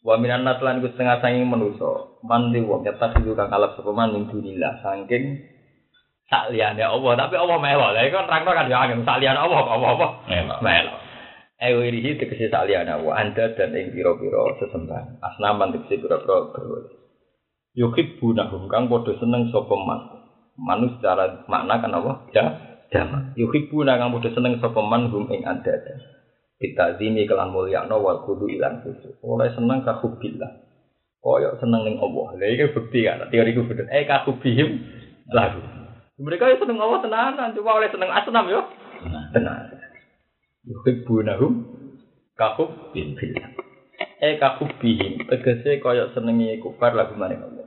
Wa 0.01 0.17
minan 0.17 0.41
nas 0.41 0.57
lan 0.63 0.81
iku 0.81 0.89
setengah 0.89 1.21
sanging 1.21 1.45
manusa. 1.45 2.17
Mandi 2.25 2.65
wong 2.65 2.81
dulu 2.81 3.37
kang 3.37 3.53
alap 3.53 3.77
sapa 3.77 3.93
man 3.93 4.17
min 4.17 4.25
dunillah 4.25 4.81
saking 4.81 5.37
sak 6.25 6.49
liyane 6.49 6.81
Allah, 6.81 7.13
tapi 7.13 7.37
Allah 7.37 7.57
mewah. 7.61 7.89
Lah 7.93 8.03
iku 8.09 8.25
nerangno 8.25 8.51
kan 8.57 8.71
ya 8.73 8.77
angin 8.81 9.05
sak 9.05 9.21
liyane 9.21 9.37
Allah 9.37 9.59
apa-apa. 9.69 10.07
Melok. 10.65 10.97
Ewa 11.61 11.81
irihi 11.85 12.17
tegesi 12.17 12.49
sak 12.49 12.65
liyane 12.65 12.89
Allah, 12.89 13.13
anda 13.21 13.53
dan 13.53 13.77
ing 13.77 13.93
pira-pira 13.93 14.57
sesembahan. 14.65 15.21
Asnaman 15.21 15.77
pira-pira 15.85 16.17
berwali. 16.25 16.96
Yukib 17.77 18.17
bunahum 18.17 18.65
kang 18.65 18.89
padha 18.89 19.13
seneng 19.21 19.53
sapa 19.53 19.75
man. 19.77 20.01
Manus 20.57 20.97
secara 20.97 21.45
makna 21.45 21.77
kan 21.77 21.93
apa? 21.93 22.25
Ya, 22.33 22.45
jamak. 22.89 23.37
Yukib 23.37 23.69
bunah 23.69 24.01
kang 24.01 24.09
padha 24.17 24.33
seneng 24.33 24.57
sapa 24.57 24.81
man 24.81 25.13
hum 25.13 25.29
ing 25.29 25.45
anda. 25.45 25.77
Kita 26.57 26.97
zini 26.97 27.29
kelan 27.29 27.53
mulyakno 27.53 28.01
wal 28.01 28.25
kudu 28.25 28.49
ilan 28.49 28.81
khusus. 28.81 29.21
Oleh 29.21 29.53
seneng 29.53 29.85
ka 29.85 30.01
hubbillah. 30.01 30.65
Koyok 31.21 31.61
seneng 31.61 31.85
ning 31.85 32.01
Allah. 32.01 32.27
Lah 32.33 32.49
iki 32.49 32.73
bukti 32.73 33.05
kan 33.05 33.29
teoriku 33.29 33.69
bener. 33.69 33.85
Eh 33.93 34.09
ka 34.09 34.25
hubihim 34.25 34.81
lagu. 35.29 35.61
Mereka 36.17 36.49
ya 36.49 36.57
seneng 36.57 36.81
Allah 36.81 36.99
tenanan, 37.05 37.53
cuma 37.53 37.77
oleh 37.77 37.93
seneng 37.93 38.09
asnam 38.09 38.49
yo. 38.49 38.65
Nah, 39.05 39.29
Tenan. 39.29 39.69
Yuhibbunahum 40.65 41.53
kahub 42.33 42.89
bin 42.89 43.13
billah. 43.13 43.53
Eh 44.17 44.41
kahub 44.41 44.73
bihim. 44.81 45.29
Tegese 45.29 45.77
kaya 45.77 46.09
senengi 46.17 46.57
kufar 46.57 46.97
lagu 46.97 47.13
maring 47.13 47.45
Allah. 47.45 47.66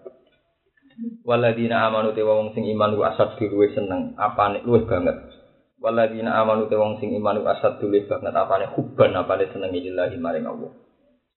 Waladina 1.25 1.89
amanu 1.89 2.13
te 2.13 2.21
wong 2.21 2.53
sing 2.53 2.69
iman 2.77 2.93
ku 2.93 3.03
asad 3.05 3.41
diruwe 3.41 3.73
seneng 3.73 4.13
apane 4.21 4.61
luwih 4.61 4.85
banget. 4.85 5.17
Waladina 5.81 6.37
amanu 6.45 6.69
te 6.69 6.77
wong 6.77 7.01
sing 7.01 7.17
iman 7.17 7.41
ku 7.41 7.47
asad 7.49 7.81
luwih 7.81 8.05
banget 8.05 8.35
apane 8.37 8.69
hubban 8.77 9.17
apane 9.17 9.49
senengi 9.49 9.89
lillahi 9.89 10.17
maring 10.21 10.45
Allah. 10.45 10.73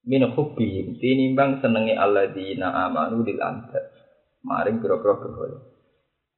Min 0.03 0.27
hubbihim 0.27 0.99
tinimbang 0.99 1.63
senengi 1.63 1.95
alladzina 1.95 2.75
amanu 2.87 3.23
lil 3.23 3.39
anta. 3.39 3.79
Maring 4.43 4.83
pira-pira 4.83 5.15
berhala. 5.15 5.59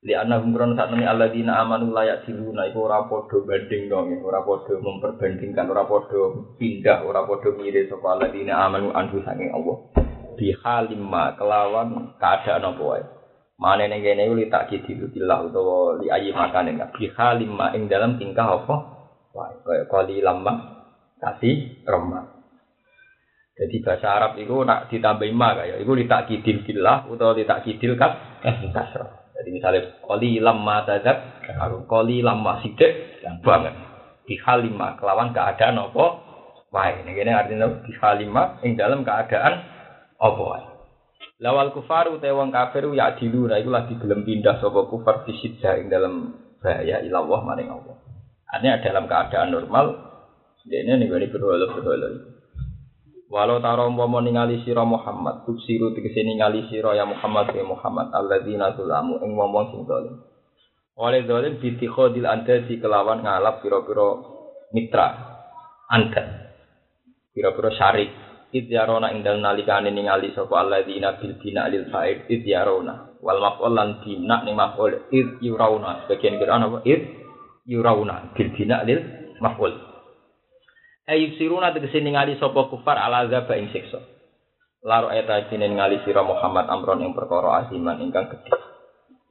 Li 0.05 0.13
anahum 0.13 0.53
krono 0.53 0.77
sak 0.77 0.93
temene 0.93 1.09
alladzina 1.09 1.65
amanu 1.65 1.89
layak 1.89 2.29
diluna 2.29 2.69
iku 2.69 2.85
ora 2.85 3.09
padha 3.09 3.41
banding 3.41 3.89
dong, 3.89 4.21
ora 4.21 4.45
padha 4.45 4.77
memperbandingkan, 4.77 5.65
ora 5.65 5.81
padha 5.89 6.45
pindah, 6.61 7.01
ora 7.01 7.25
padha 7.25 7.49
mirip 7.57 7.89
sapa 7.89 8.13
alladzina 8.13 8.53
amanu 8.69 8.93
anhu 8.93 9.17
saking 9.25 9.49
Allah. 9.49 10.05
bihalimma 10.35 11.33
kelawan 11.39 12.13
keadaan 12.19 12.67
apa 12.67 12.83
wae. 12.83 13.03
Mane 13.55 13.87
ning 13.87 14.03
kene 14.03 14.35
iki 14.35 14.51
tak 14.51 14.67
kidil 14.67 15.07
billah 15.07 15.47
utawa 15.47 15.95
li 16.03 16.11
ayi 16.11 16.35
makane 16.35 16.75
enggak 16.75 16.91
bihalimma 16.91 17.71
ing 17.71 17.87
dalam 17.87 18.19
tingkah 18.19 18.63
apa 18.63 18.75
wae. 19.31 19.55
Kaya 19.63 19.83
kali 19.87 20.19
lama 20.19 20.53
kasih 21.23 21.85
remah. 21.87 22.35
Jadi 23.55 23.79
bahasa 23.79 24.07
Arab 24.11 24.35
itu 24.35 24.51
nak 24.67 24.91
ditambah 24.91 25.31
ma 25.31 25.55
kaya 25.55 25.79
itu 25.79 25.91
litak 25.95 26.27
kidil 26.27 26.67
billah 26.67 27.07
utawa 27.07 27.31
litak 27.31 27.63
kidil 27.63 27.95
kas 27.95 28.19
kasroh. 28.75 29.25
Jadi 29.35 29.49
misalnya 29.51 29.99
koli 29.99 30.39
lama 30.39 30.87
tazat, 30.87 31.43
kalau 31.43 31.83
koli 31.87 32.23
lama 32.23 32.63
sidik 32.63 33.19
banget. 33.43 33.75
Di 34.25 34.39
halima 34.41 34.95
kelawan 34.97 35.35
keadaan 35.35 35.79
apa? 35.79 36.05
Wae. 36.71 37.03
Ini 37.03 37.31
artinya 37.31 37.67
di 37.83 37.93
halima 37.99 38.57
ing 38.63 38.79
dalam 38.79 39.03
keadaan 39.03 39.53
apa. 40.17 40.74
Lawal 41.43 41.75
kufar 41.75 42.07
utai 42.15 42.31
wong 42.31 42.47
kafir 42.47 42.87
ya 42.95 43.19
dilu 43.19 43.51
nah 43.51 43.59
iku 43.59 43.67
lagi 43.67 43.99
gelem 43.99 44.23
pindah 44.23 44.63
saka 44.63 44.87
kufar 44.87 45.27
fisidja 45.27 45.75
ing 45.75 45.91
dalam 45.91 46.31
bahaya 46.63 47.03
ilallah 47.03 47.43
maring 47.43 47.75
Allah. 47.75 47.95
Artinya 48.47 48.79
dalam 48.79 49.03
keadaan 49.11 49.51
normal 49.51 49.85
dia 50.65 50.81
ini 50.81 51.05
nih 51.05 51.05
gue 51.11 51.29
berdoa-berdoa 51.29 52.33
Walau 53.25 53.57
taro 53.57 53.89
umpama 53.89 54.21
ningali 54.21 54.61
sira 54.63 54.85
Muhammad, 54.85 55.43
tuksiru 55.49 55.97
tegese 55.97 56.23
ningali 56.23 56.69
sira 56.69 56.93
ya 56.93 57.03
Muhammad 57.09 57.51
ya 57.51 57.65
Muhammad 57.65 58.13
alladzina 58.13 58.77
zulamu 58.77 59.17
ing 59.19 59.33
wong 59.33 59.75
sing 59.75 59.81
zalim. 59.89 60.15
Oleh 60.95 61.25
zalim 61.27 61.59
bitikhodil 61.59 62.23
di 62.69 62.75
kelawan 62.79 63.25
ngalap 63.25 63.59
pira-pira 63.59 64.09
mitra 64.71 65.07
anda. 65.91 66.53
Pira-pira 67.35 67.75
syarik 67.75 68.24
idyarona 68.53 69.13
ing 69.15 69.25
dalem 69.25 69.41
nalikane 69.41 69.89
ningali 69.89 70.35
sapa 70.35 70.61
alladzina 70.61 71.17
bil 71.17 71.39
bina 71.41 71.65
lil 71.71 71.89
fa'id 71.89 72.29
idyarona 72.29 73.17
wal 73.23 73.39
maf'ul 73.41 73.73
lan 73.73 74.03
bina 74.05 74.45
ning 74.45 74.53
maf'ul 74.53 75.09
id 75.09 75.41
yurauna 75.41 76.05
sebagian 76.05 76.37
kira 76.37 76.61
apa 76.61 76.83
id 76.85 77.01
yurauna 77.65 78.35
bil 78.37 78.49
bina 78.53 78.85
lil 78.85 79.01
maf'ul 79.41 79.95
siruna 81.05 81.69
tegese 81.69 82.01
ningali 82.01 82.33
sapa 82.41 82.65
kufar 82.65 82.97
ala 82.97 83.29
azab 83.29 83.45
ing 83.53 83.69
siksa. 83.69 84.01
Laro 84.85 85.13
eta 85.13 85.49
kene 85.49 85.69
sira 86.05 86.21
Muhammad 86.25 86.65
amron 86.69 87.01
ing 87.05 87.13
perkara 87.13 87.65
asiman 87.65 88.01
ingkang 88.01 88.29
gedhe. 88.29 88.57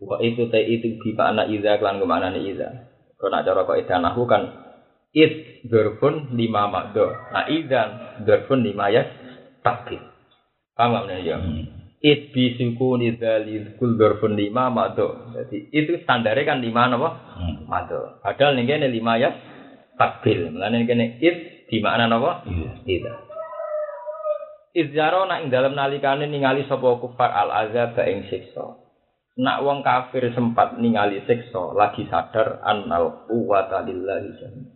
Wa 0.03 0.19
itu 0.23 0.51
te 0.51 0.59
itu 0.63 0.99
di 1.03 1.11
mana 1.15 1.47
iza 1.47 1.79
kelan 1.79 2.03
ke 2.03 2.07
mana 2.07 2.31
nih 2.31 2.55
iza. 2.55 2.69
Nak 3.25 3.43
cara 3.47 3.65
kok 3.65 3.79
idanahu 3.79 4.23
kan 4.29 4.43
it 5.15 5.65
dorfun 5.71 6.35
lima 6.35 6.67
makdo. 6.67 7.07
Nah 7.31 7.47
idan 7.47 8.21
dorfun 8.27 8.67
lima 8.67 8.91
ya 8.91 9.07
takbir. 9.63 10.03
Paham 10.75 11.07
nggak 11.07 11.23
ya? 11.23 11.39
It 12.05 12.35
bisuku 12.35 12.99
nidali 12.99 13.79
kul 13.79 13.95
dorfun 13.95 14.35
lima 14.35 14.69
makdo. 14.69 15.33
Jadi 15.33 15.71
itu 15.71 16.03
standarnya 16.03 16.45
kan 16.45 16.59
lima 16.61 16.91
apa? 16.91 17.09
Hmm. 17.39 17.57
Makdo. 17.71 18.21
Padahal 18.21 18.59
nih 18.59 18.91
lima 18.91 19.17
ya 19.17 19.31
takbir. 19.95 20.51
Mulane 20.51 20.85
kene 20.85 21.23
it 21.23 21.71
di 21.71 21.79
makna 21.79 22.11
napa? 22.11 22.45
Iya. 22.51 22.71
Iya. 22.85 23.13
Izjaro 24.75 25.31
nak 25.31 25.47
ing 25.47 25.55
dalem 25.55 25.79
nalikane 25.79 26.27
ningali 26.27 26.67
sapa 26.67 26.99
kufar 26.99 27.31
al 27.31 27.55
azab 27.55 27.95
ing 28.03 28.27
siksa. 28.27 28.83
Nak 29.39 29.63
wong 29.63 29.87
kafir 29.87 30.35
sempat 30.35 30.83
ningali 30.83 31.23
siksa 31.31 31.79
lagi 31.79 32.11
sadar 32.11 32.59
annal 32.67 33.31
quwata 33.31 33.87
lillahi 33.87 34.29
jami. 34.43 34.74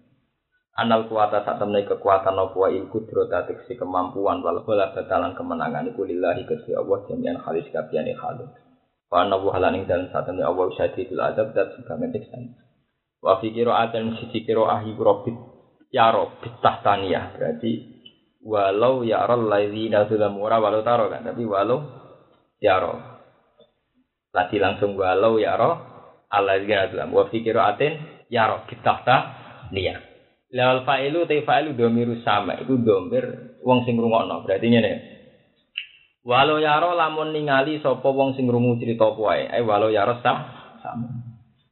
Anal 0.78 1.10
kuwata 1.10 1.42
sak 1.42 1.58
temne 1.58 1.82
kekuatan 1.82 2.38
apa 2.38 2.54
wae 2.54 2.78
kudrata 2.86 3.50
teksi 3.50 3.74
kemampuan 3.74 4.38
wal 4.46 4.62
bala 4.62 4.94
batalan 4.94 5.34
kemenangan 5.34 5.90
iku 5.90 6.06
lillahi 6.06 6.46
Gusti 6.46 6.70
Allah 6.70 7.02
jami'an 7.10 7.42
halis 7.42 7.66
kabiyane 7.74 8.14
halu. 8.14 8.46
Wa 9.10 9.26
wa 9.26 9.50
halaning 9.58 9.90
dan 9.90 10.06
sak 10.14 10.30
temne 10.30 10.46
Allah 10.46 10.70
syadidul 10.78 11.18
adab 11.18 11.50
dan 11.50 11.74
sudah 11.74 11.98
mentiksan. 11.98 12.54
Wa 13.18 13.42
fi 13.42 13.50
qira'atin 13.50 14.22
siji 14.22 14.46
qira'ah 14.46 14.86
ibu 14.86 15.02
rabbit 15.02 15.36
ya 15.90 16.14
rob 16.14 16.38
taniyah 16.62 17.34
berarti 17.34 17.72
walau 18.44 19.02
ya 19.02 19.26
rol 19.26 19.50
ladzina 19.50 20.06
zalamu 20.06 20.46
ora 20.46 20.62
walau 20.62 20.86
taro 20.86 21.10
kan 21.10 21.26
tapi 21.26 21.42
walau 21.42 21.82
ya 22.62 22.78
rob 22.78 23.02
tadi 24.30 24.62
langsung 24.62 24.94
walau 24.94 25.40
ya 25.40 25.56
rob 25.58 25.80
alladzina 26.30 26.92
zalamu 26.92 27.18
wa 27.18 27.24
fi 27.32 27.42
qiraatin 27.42 27.92
ya 28.30 28.46
rob 28.46 28.68
taniyah 28.68 30.07
lawal 30.52 30.84
fa'ilu 30.88 31.28
te 31.28 31.44
fa'ilu 31.44 31.76
domiru 31.76 32.20
sama 32.24 32.56
itu 32.60 32.80
domir 32.80 33.58
wong 33.60 33.84
sing 33.84 34.00
rungokno 34.00 34.44
berarti 34.48 34.66
ngene 34.68 34.92
walau 36.24 36.56
ya 36.60 36.80
rob 36.80 36.96
lamun 36.96 37.36
ningali 37.36 37.80
sapa 37.84 38.08
wong 38.08 38.36
sing 38.36 38.48
rungu 38.48 38.80
cerita 38.80 39.12
kuwi 39.12 39.48
eh 39.48 39.64
walau 39.64 39.92
ya 39.92 40.08
rob 40.08 40.24
sama 40.24 40.58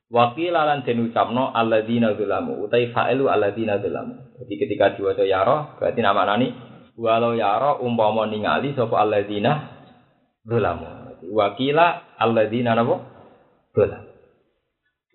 Wakil 0.06 0.54
lan 0.54 0.86
den 0.86 1.10
ucapno 1.10 1.50
alladzina 1.50 2.14
zalamu 2.14 2.62
utai 2.62 2.94
fa'ilu 2.94 3.26
alladzina 3.26 3.82
zalamu. 3.82 4.38
Jadi 4.38 4.54
ketika 4.54 4.94
diwaca 4.94 5.26
yaro 5.26 5.74
berarti 5.82 5.98
nama 5.98 6.22
nani 6.22 6.54
walau 6.94 7.34
yaro 7.34 7.82
umpama 7.82 8.30
ningali 8.30 8.70
sapa 8.78 9.02
alladzina 9.02 9.66
zalamu. 10.46 11.18
Wakila 11.26 12.16
alladzina 12.22 12.78
napa? 12.78 13.02
Zalamu. 13.74 14.05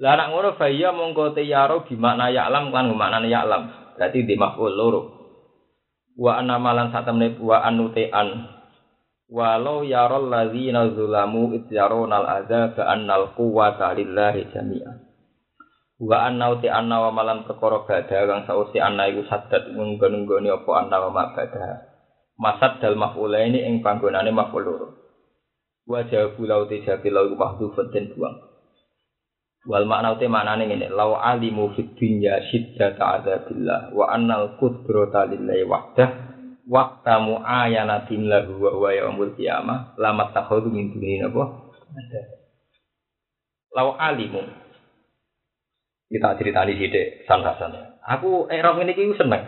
Lah 0.01 0.17
nak 0.17 0.33
ngono 0.33 0.57
fa 0.57 0.65
mongko 0.65 1.37
te 1.37 1.45
yaro 1.45 1.85
gimana 1.85 2.33
ya'lam 2.33 2.73
kan 2.73 2.89
gimana 2.89 3.21
ya'lam. 3.21 3.93
Berarti 3.93 4.25
di 4.25 4.33
maf'ul 4.33 4.73
loro. 4.73 5.01
Wa 6.17 6.41
anna 6.41 6.57
malan 6.57 6.89
satamne 6.89 7.37
wa 7.37 7.61
anute 7.61 8.09
an 8.09 8.49
walau 9.29 9.85
yarol 9.85 10.25
ladzina 10.25 10.89
zulamu 10.91 11.53
ityaruna 11.53 12.17
al-azab 12.17 12.81
annal 12.81 13.31
quwwata 13.37 13.95
lillahi 13.95 14.51
jami'a 14.51 14.91
wa 16.01 16.17
anna 16.27 16.51
uti 16.51 16.67
anna 16.67 16.97
wa 17.07 17.15
malam 17.15 17.45
perkara 17.45 17.85
gada 17.85 18.27
kang 18.27 18.43
sausi 18.49 18.81
anna 18.81 19.05
iku 19.07 19.23
sadat 19.29 19.71
nggon-nggoni 19.71 20.49
apa 20.49 20.71
anna 20.81 20.97
wa 21.07 21.09
ma 21.13 21.23
masad 22.41 22.81
dal 22.81 22.97
maf'ulaini 22.97 23.69
ing 23.69 23.85
panggonane 23.85 24.33
maf'ul 24.33 24.65
loro. 24.65 24.87
Wa 25.85 26.01
jawabu 26.09 26.41
lau 26.49 26.65
te 26.65 26.81
jabi 26.81 27.13
lau 27.13 27.29
mahdhufun 27.37 27.93
den 27.93 28.17
buang 28.17 28.50
wal 29.66 29.86
makna 29.86 30.18
uti 30.18 30.26
maknane 30.26 30.66
ngene 30.66 30.89
lau 30.89 31.14
alimu 31.14 31.78
fid 31.78 31.93
dunya 31.93 32.41
syiddata 32.49 33.22
adzabillah 33.22 33.93
wa 33.93 34.09
annal 34.09 34.57
qudrata 34.57 35.30
lillahi 35.30 35.64
wahdah 35.70 36.09
waktamu 36.66 37.41
ayanatin 37.45 38.26
lahu 38.26 38.57
wa 38.57 38.72
huwa 38.74 38.89
yaumul 38.89 39.34
qiyamah 39.38 39.93
lamat 40.01 40.34
takhudhu 40.34 40.74
min 40.74 40.89
dunihi 40.93 41.26
apa 41.30 41.43
law 43.72 43.95
alimu. 43.95 44.43
Kita 46.12 46.36
cerita 46.36 46.68
di 46.68 46.76
sini 46.76 47.24
santasan 47.24 48.03
aku 48.03 48.51
erok 48.51 48.84
ini 48.84 48.91
kiu 48.91 49.16
seneng. 49.16 49.47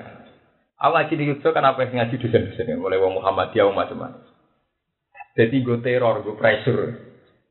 Aku 0.80 0.96
ngaji 0.96 1.14
di 1.16 1.26
Yogyakarta 1.32 1.60
kenapa 1.60 1.88
ngaji 1.88 2.16
di 2.20 2.28
sini 2.56 2.74
mulai 2.80 3.00
wong 3.00 3.20
Muhammadiyah 3.20 3.72
macam-macam. 3.72 4.24
Jadi 5.36 5.56
gue 5.60 5.80
teror 5.84 6.24
gue 6.24 6.36
pressure. 6.40 6.84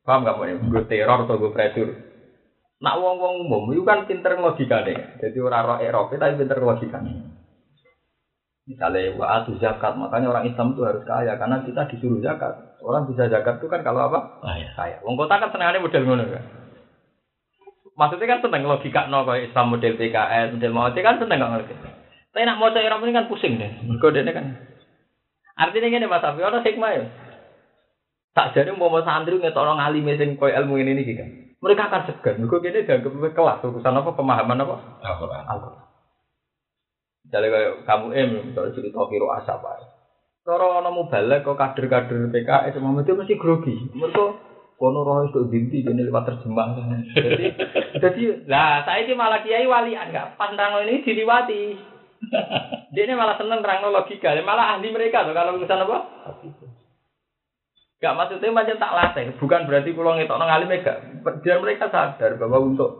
Paham 0.02 0.26
gak 0.26 0.36
mau 0.36 0.48
gue 0.48 0.82
teror 0.88 1.28
atau 1.28 1.36
gue 1.38 1.52
pressure 1.52 2.11
nak 2.82 2.98
wong 2.98 3.16
wong 3.22 3.34
umum 3.46 3.70
itu 3.70 3.86
kan 3.86 4.04
pinter 4.10 4.34
logikanya 4.34 5.16
jadi 5.22 5.38
orang 5.38 5.64
roh 5.64 5.78
Eropa 5.78 6.18
tapi 6.18 6.42
pinter 6.42 6.58
logikanya 6.58 7.42
Misalnya 8.62 9.18
wa'atu 9.18 9.58
zakat, 9.58 9.98
makanya 9.98 10.30
orang 10.30 10.46
Islam 10.46 10.78
itu 10.78 10.86
harus 10.86 11.02
kaya 11.02 11.34
karena 11.34 11.66
kita 11.66 11.82
disuruh 11.90 12.22
zakat. 12.22 12.78
Orang 12.78 13.10
bisa 13.10 13.26
zakat 13.26 13.58
itu 13.58 13.66
kan 13.66 13.82
kalau 13.82 14.06
apa? 14.06 14.38
Kaya. 14.38 14.70
kaya. 14.78 14.96
Wong 15.02 15.18
kota 15.18 15.42
kan 15.42 15.50
senangannya 15.50 15.82
model 15.82 16.06
ngono 16.06 16.24
kan. 16.30 16.44
Maksudnya 17.98 18.30
kan 18.30 18.40
seneng 18.46 18.62
logika 18.70 19.10
no 19.10 19.26
kayak 19.26 19.50
Islam 19.50 19.66
model 19.66 19.98
PKS, 19.98 20.46
model 20.54 20.72
mau 20.72 20.94
kan 20.94 21.18
seneng 21.18 21.38
nggak 21.42 21.52
ngerti. 21.58 21.74
Tapi 22.32 22.46
nak 22.46 22.58
mau 22.62 22.70
Islam 22.70 23.02
ini 23.02 23.12
kan 23.18 23.26
pusing 23.26 23.52
deh. 23.58 23.70
Mereka 23.82 24.06
dia 24.14 24.30
kan. 24.30 24.46
Artinya 25.58 25.88
ini 25.90 26.06
Mas 26.06 26.24
Afi, 26.24 26.40
orang 26.40 26.64
hikmah 26.64 26.90
ya. 26.94 27.04
Tak 28.32 28.56
jadi 28.56 28.72
mau 28.72 28.88
mau 28.88 29.04
santri 29.04 29.36
ngetok 29.36 29.60
orang 29.60 29.82
alim 29.84 30.08
sing 30.16 30.40
koy 30.40 30.54
ilmu 30.54 30.80
ini 30.80 30.96
nih 30.96 31.14
kan. 31.18 31.28
Mereka 31.62 31.82
akan 31.86 32.02
segan. 32.10 32.42
Mereka 32.42 32.58
gini 32.58 32.82
dianggap 32.82 33.12
kelas 33.38 33.62
urusan 33.62 33.98
apa 34.02 34.10
pemahaman 34.18 34.62
apa? 34.66 34.76
Al-Quran. 35.46 35.86
Misalnya 37.22 37.48
kayak 37.54 37.72
kamu 37.86 38.06
em, 38.18 38.30
misalnya 38.50 38.74
cerita 38.74 38.98
kiro 39.06 39.30
asap 39.38 39.62
aja. 39.62 39.86
Kalau 40.42 40.74
orang 40.74 40.90
mau 40.90 41.06
balik 41.06 41.46
kok 41.46 41.54
kader-kader 41.54 42.34
PKS, 42.34 42.74
semua 42.74 42.98
itu 42.98 43.14
mesti 43.14 43.38
grogi. 43.38 43.78
Mereka 43.94 44.26
kono 44.74 45.06
roh 45.06 45.22
itu 45.30 45.46
dinti 45.46 45.86
jadi 45.86 46.02
lewat 46.02 46.26
terjemah. 46.26 46.74
Jadi, 47.14 47.46
jadi, 48.02 48.22
lah 48.50 48.82
saya 48.82 49.06
ini 49.06 49.14
malah 49.14 49.38
kiai 49.46 49.62
walian 49.62 50.10
nggak 50.10 50.34
pandang 50.34 50.82
ini 50.82 51.06
diliwati. 51.06 51.78
Dia 52.92 53.02
ini 53.06 53.14
malah 53.14 53.38
seneng 53.38 53.62
terang 53.62 53.86
logika, 53.86 54.34
malah 54.42 54.74
ahli 54.74 54.90
mereka 54.90 55.22
tuh 55.22 55.30
kalau 55.30 55.54
urusan 55.54 55.86
apa? 55.86 55.98
Gak 58.02 58.18
maksudnya 58.18 58.50
macam 58.50 58.76
tak 58.82 58.94
latih, 58.98 59.26
bukan 59.38 59.62
berarti 59.62 59.94
pulang 59.94 60.18
itu 60.18 60.34
orang 60.34 60.50
alim 60.50 60.74
gak. 60.82 61.22
Biar 61.22 61.62
mereka 61.62 61.86
sadar 61.86 62.34
bahwa 62.34 62.58
untuk 62.58 62.90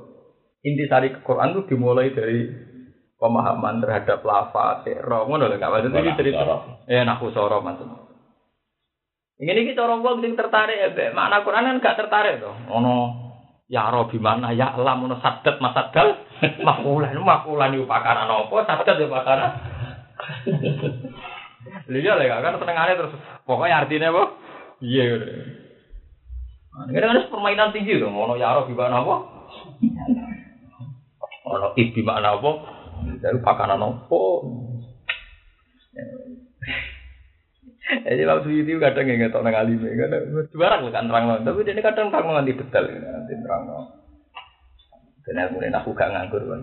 inti 0.62 0.86
sari 0.86 1.10
Quran 1.26 1.58
itu 1.58 1.74
dimulai 1.74 2.14
dari 2.14 2.46
pemahaman 3.18 3.82
terhadap 3.82 4.22
lafaz 4.22 4.86
roh 5.02 5.26
ngono 5.26 5.46
lho 5.46 5.58
gak 5.58 5.70
maksud 5.70 5.94
iki 5.94 6.18
cerita 6.18 6.42
eh 6.90 7.06
naku 7.06 7.30
soro 7.30 7.62
maksud 7.62 7.86
Ini 9.42 9.58
iki 9.58 9.74
cara 9.74 9.98
wong 9.98 10.22
sing 10.22 10.38
tertarik 10.38 10.94
ya. 10.94 11.10
Makna 11.10 11.42
Quran 11.42 11.66
kan 11.66 11.82
gak 11.82 11.98
tertarik 11.98 12.38
to. 12.38 12.54
Ono 12.70 12.94
ya 13.66 13.90
Robi 13.90 14.22
mana 14.22 14.54
ya 14.54 14.70
alam 14.78 15.02
ono 15.10 15.18
sadat 15.18 15.58
masadal 15.58 16.14
makulan 16.66 17.18
makulan 17.18 17.74
itu 17.74 17.82
pakanan 17.82 18.30
apa 18.30 18.54
sadat 18.70 19.02
ya 19.02 19.10
pakanan. 19.10 19.50
Lihat 21.90 22.14
lah 22.22 22.38
kan 22.38 22.54
senengane 22.62 22.94
terus 22.94 23.18
pokoknya 23.42 23.82
artinya 23.82 24.14
apa? 24.14 24.24
Iya. 24.82 25.04
Nah, 26.72 26.88
ini 26.90 26.98
kan 26.98 27.30
permainan 27.30 27.70
tinggi 27.70 28.02
dong. 28.02 28.18
Ono 28.18 28.34
ya 28.34 28.58
Robi 28.58 28.74
mana 28.74 29.06
apa? 29.06 29.16
Ono 31.46 31.68
ibi 31.78 32.00
makna 32.02 32.34
apa? 32.34 32.50
Dari 33.22 33.38
pakanan 33.38 33.78
apa? 33.78 34.20
Jadi 37.92 38.22
waktu 38.24 38.48
itu 38.64 38.80
kadang 38.80 39.04
nggak 39.04 39.18
ngetok 39.20 39.42
nang 39.44 39.58
alim, 39.58 39.84
kadang 39.84 40.48
barang 40.48 40.82
kan 40.94 41.06
terang 41.12 41.44
tapi 41.44 41.60
dia 41.66 41.82
kadang 41.84 42.08
terang 42.08 42.30
nganti 42.32 42.56
detail, 42.56 42.88
nanti 42.88 43.34
terang. 43.36 43.62
Dan 45.22 45.38
aku 45.44 45.60
aku 45.60 45.90
gak 45.92 46.10
nganggur 46.10 46.42
kan. 46.46 46.62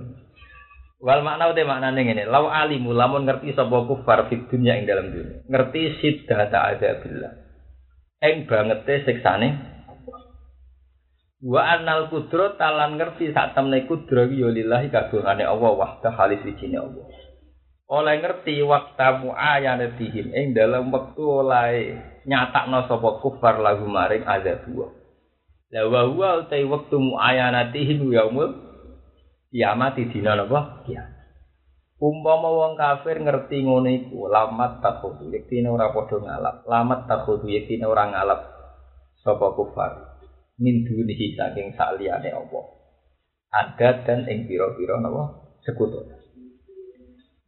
Wal 1.00 1.22
makna 1.22 1.54
udah 1.54 1.66
makna 1.70 1.96
ini, 1.96 2.26
lau 2.26 2.50
alimu 2.50 2.92
lamun 2.92 3.30
ngerti 3.30 3.56
sapa 3.56 3.88
kufar 3.88 4.28
fit 4.28 4.52
dunya 4.52 4.82
ing 4.82 4.90
dalam 4.90 5.14
dunia, 5.14 5.46
ngerti 5.48 6.02
sidda 6.02 6.50
ta'ada 6.50 7.00
Eng 8.20 8.48
banget 8.52 8.84
siksane 9.08 9.50
Wa 11.40 11.80
anal 11.80 12.12
kudro 12.12 12.60
talan 12.60 13.00
ngerti 13.00 13.32
sak 13.32 13.56
temne 13.56 13.88
kudro 13.88 14.28
yo 14.28 14.52
lillahi 14.52 14.92
kagungane 14.92 15.48
Allah 15.48 15.72
wahda 15.72 16.12
halis 16.12 16.44
wijine 16.44 16.76
Allah 16.76 17.08
oleh 17.90 18.22
ngerti 18.22 18.62
waktu 18.62 19.26
muayanatihim 19.26 20.30
ing 20.30 20.54
dalam 20.54 20.94
waktu 20.94 21.24
oleh 21.26 21.98
nyatakno 22.30 22.86
sapa 22.86 23.18
kufar 23.18 23.58
lagu 23.58 23.90
maring 23.90 24.30
ada 24.30 24.62
wa 25.90 26.02
huwa 26.06 26.46
utai 26.46 26.70
waktu 26.70 26.96
muayanatihim 27.02 28.06
yaumul 28.14 28.54
kiamat 29.50 29.98
dina 29.98 30.38
napa? 30.38 30.86
Kiamat. 30.86 31.19
Umpama 32.00 32.48
wong 32.48 32.80
kafir 32.80 33.20
ngerti 33.20 33.68
ngono 33.68 33.92
iku, 33.92 34.32
lamat 34.32 34.80
takhudu 34.80 35.36
yektine 35.36 35.68
ora 35.68 35.92
padha 35.92 36.16
ngalap. 36.16 36.64
Lamat 36.64 37.12
takhudu 37.12 37.52
yektine 37.52 37.84
ora 37.84 38.08
ngalap 38.08 38.40
sapa 39.20 39.52
kufar. 39.52 40.16
Min 40.64 40.88
dunihi 40.88 41.36
saking 41.36 41.76
saliyane 41.76 42.32
Allah. 42.32 42.64
Ada 43.52 44.08
dan 44.08 44.20
ing 44.32 44.48
pira-pira 44.48 44.96
napa? 45.04 45.52
Sekutu. 45.60 46.08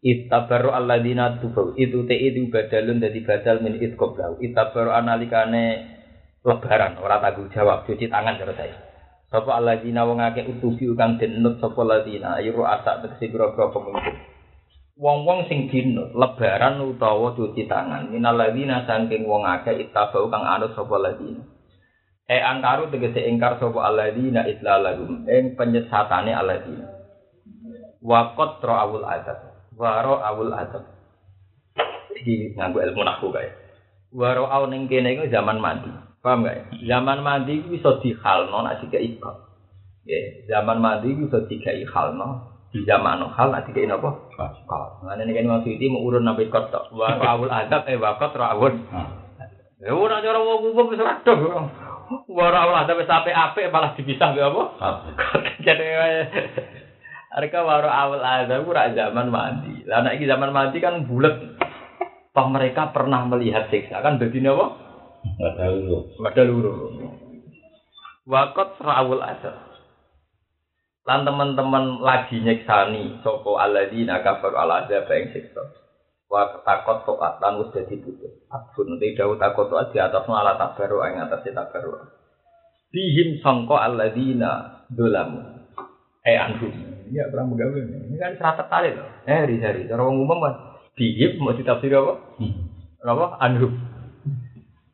Ittabaru 0.03 0.73
alladzina 0.73 1.39
tubu 1.39 1.77
itu 1.77 2.03
te 2.09 2.17
itu 2.17 2.49
badalun 2.51 2.99
dadi 2.99 3.23
badal 3.23 3.63
min 3.63 3.79
itqoblau. 3.79 4.41
Ittabaru 4.43 4.91
analikane 4.91 5.63
lebaran 6.43 6.99
ora 6.99 7.21
tanggung 7.21 7.53
jawab 7.53 7.87
cuci 7.87 8.09
tangan 8.11 8.35
cara 8.35 8.53
saya. 8.57 8.75
Sapa 9.31 9.61
alladzina 9.61 10.03
wong 10.03 10.19
akeh 10.19 10.43
utubi 10.43 10.91
kang 10.97 11.15
denut 11.21 11.61
sapa 11.63 11.87
alladzina 11.87 12.41
ayu 12.41 12.57
asak 12.65 13.07
tegese 13.07 13.31
pira-pira 13.31 13.71
pemimpin. 13.71 14.30
Wong-wong 15.01 15.49
sing 15.49 15.65
dinut 15.65 16.13
lebaran 16.13 16.77
utawa 16.85 17.33
cuci 17.33 17.65
tangan. 17.65 18.13
Minal 18.13 18.37
ladzina 18.37 18.85
saking 18.85 19.25
wong 19.25 19.49
akeh 19.49 19.89
ittabau 19.89 20.29
kang 20.29 20.45
anut 20.45 20.77
sapa 20.77 20.93
alladzina. 20.93 21.41
E 22.29 22.37
angkaru 22.37 22.93
tegese 22.93 23.25
ingkar 23.25 23.57
sapa 23.57 23.81
alladzina 23.81 24.45
islalahum 24.45 25.25
ing 25.25 25.57
penyesatane 25.57 26.37
alladzina. 26.37 26.85
Waqat 28.05 28.61
ra'awul 28.61 29.01
adab. 29.01 29.41
Waro 29.73 30.21
awul 30.21 30.53
adab. 30.53 30.85
Iki 32.21 32.53
nganggo 32.53 32.85
ilmu 32.85 33.01
nahwu 33.01 33.33
kae. 33.33 33.49
Waro 34.13 34.45
aw 34.53 34.69
ning 34.69 34.85
kene 34.85 35.17
iku 35.17 35.33
zaman 35.33 35.57
mandi. 35.57 35.89
Paham 36.21 36.45
gak 36.45 36.77
zaman 36.85 37.25
mandi 37.25 37.57
iso 37.73 37.97
dihalno 38.05 38.61
nek 38.61 38.85
dikai 38.85 39.17
bab. 39.17 39.49
Ya 40.05 40.45
zaman 40.45 40.77
mandi 40.77 41.17
iso 41.17 41.49
dikai 41.49 41.89
halno 41.89 42.60
di 42.71 42.87
zaman 42.87 43.27
hal 43.35 43.47
nek 43.51 43.67
dikai 43.67 43.87
napa 43.87 44.15
kok 44.39 45.03
ngene 45.03 45.27
iki 45.27 45.43
maksud 45.43 45.75
iki 45.75 45.91
mau 45.91 46.07
urun 46.07 46.23
sampai 46.23 46.47
kot 46.47 46.71
tok 46.71 46.87
waro 46.95 47.19
awul 47.19 47.51
adab 47.51 47.83
eh 47.87 47.99
wakot 47.99 48.31
ro 48.31 48.45
awul 48.47 48.73
Ya 49.81 49.97
ora 49.97 50.21
cara 50.21 50.37
wong 50.37 50.77
umum 50.77 50.93
wis 50.93 51.01
ora 51.01 51.25
dong. 51.25 51.41
Waro 52.29 52.53
awul 52.53 52.77
adab 52.85 53.01
wis 53.01 53.09
apik-apik 53.09 53.73
malah 53.73 53.97
dipisah 53.97 54.37
gak 54.37 54.53
apa? 54.53 54.63
Jadi 55.65 55.85
mereka 57.33 57.65
baru 57.65 57.89
awal 57.89 58.21
azab 58.21 58.69
rak 58.69 58.93
zaman 58.93 59.33
mandi. 59.33 59.81
Lah 59.89 60.05
nek 60.05 60.21
zaman 60.21 60.53
mandi 60.53 60.77
kan 60.77 61.09
bulat. 61.09 61.33
Toh 62.31 62.47
mereka 62.53 62.93
pernah 62.93 63.25
melihat 63.25 63.73
siksa 63.73 64.05
kan 64.05 64.21
dadi 64.21 64.37
napa? 64.37 64.69
Ada 65.41 65.65
luru. 65.73 65.99
Ada 66.29 66.41
luru. 66.45 66.71
Wakot 68.29 68.77
rawul 68.85 69.25
azab. 69.25 69.70
Lan 71.11 71.27
teman-teman 71.27 71.99
lagi 71.99 72.39
nyeksani 72.39 73.19
sapa 73.19 73.51
alladzina 73.59 74.23
kafaru 74.23 74.55
ala 74.55 74.87
azab 74.87 75.11
ing 75.11 75.35
siksa. 75.35 75.59
Wa 76.31 76.63
takot 76.63 77.03
toat 77.03 77.43
lan 77.43 77.59
wis 77.59 77.75
dadi 77.75 77.99
putus. 77.99 78.31
Abun 78.47 78.95
te 78.95 79.11
dawuh 79.11 79.35
takot 79.35 79.67
toat 79.67 79.91
di 79.91 79.99
atas 79.99 80.23
ala 80.23 80.55
tabaru 80.55 81.03
ing 81.11 81.19
atas 81.19 81.43
tabaru. 81.43 81.99
Bihim 82.95 83.43
sangka 83.43 83.91
alladzina 83.91 84.87
dolamu. 84.87 85.67
Eh 86.23 86.39
anhum. 86.39 86.71
Iya, 87.11 87.27
perang 87.27 87.51
begawe. 87.51 87.75
Ini 87.75 88.15
kan 88.15 88.39
serat 88.39 88.55
tertarik 88.63 88.95
loh. 88.95 89.11
Eh, 89.27 89.35
hari-hari. 89.35 89.83
Cara 89.91 90.07
orang 90.07 90.15
umum 90.15 90.39
kan. 90.39 90.79
Dihib, 90.95 91.43
mau 91.43 91.51
ditafsir 91.51 91.91
apa? 91.91 92.39
Hmm. 92.39 92.71
Apa? 93.03 93.35
Anhub. 93.43 93.75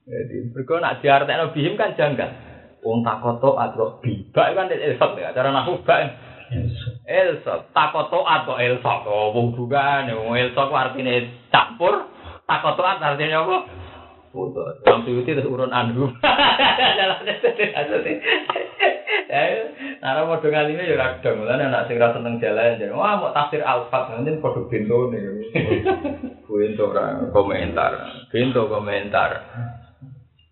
Jadi, 0.10 0.50
berkau 0.50 0.82
nak 0.82 1.06
diartekno 1.06 1.54
bihim 1.54 1.78
kan 1.78 1.94
janggal. 1.94 2.47
Wong 2.86 3.02
takoto 3.02 3.58
atau 3.58 3.98
bibak 4.00 4.54
kan 4.54 4.70
elsot 4.70 5.18
ya. 5.18 5.34
Cara 5.34 5.50
nahu 5.50 5.82
bak. 5.82 6.14
Elsot. 7.04 7.74
Takoto 7.74 8.24
atau 8.24 8.56
elsot. 8.58 9.02
Oh, 9.08 9.34
wong 9.34 9.58
bukan. 9.58 10.10
Wong 10.14 10.38
elsot 10.38 10.70
artinya 10.72 11.14
campur. 11.50 12.08
Takoto 12.48 12.82
artinya 12.86 13.44
apa? 13.44 13.58
Putus. 14.32 14.84
Yang 14.86 15.00
tuyuti 15.08 15.32
terus 15.34 15.50
urun 15.50 15.74
anhub. 15.74 16.14
Nara 20.08 20.24
mau 20.24 20.40
dengan 20.40 20.72
ini 20.72 20.88
ya 20.88 20.96
radang, 20.96 21.44
lah 21.44 21.60
anak 21.60 21.92
sing 21.92 22.00
rasa 22.00 22.22
seneng 22.22 22.40
jalan 22.40 22.80
jadi 22.80 22.96
wah 22.96 23.20
mau 23.20 23.36
tafsir 23.36 23.60
alfat 23.60 24.14
nanti 24.16 24.40
produk 24.40 24.72
bento 24.72 25.12
nih, 25.12 25.52
bento 26.48 26.84
orang 26.88 27.28
komentar, 27.36 27.92
bento 28.32 28.72
komentar. 28.72 29.32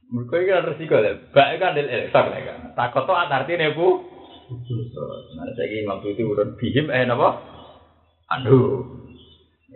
Mereka 0.05 0.33
ini 0.37 0.53
kan 0.53 0.67
resiko 0.69 0.95
lah, 1.01 1.17
baik 1.33 1.57
kan 1.57 1.73
del 1.73 1.89
elsak 1.89 2.25
lah 2.29 2.39
kan, 2.45 2.59
takut 2.77 3.03
tuh 3.09 3.17
artinya 3.17 3.73
bu. 3.73 4.05
Nah 5.33 5.49
saya 5.57 5.65
ini 5.65 5.89
waktu 5.89 6.13
itu 6.13 6.29
urut 6.29 6.53
bihim 6.61 6.93
eh 6.93 7.09
napa? 7.09 7.41
Anu, 8.29 8.85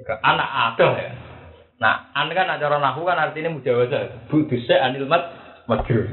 anak 0.05 0.49
ada 0.49 0.87
ya. 1.01 1.11
Nah, 1.79 2.13
anda 2.13 2.37
kan 2.37 2.51
acara 2.51 2.77
nahu 2.77 3.07
kan 3.09 3.17
artinya 3.17 3.55
mujawazah. 3.55 4.29
Buduse 4.29 4.75
anil 4.77 5.09
mat 5.09 5.33
madrus 5.65 6.09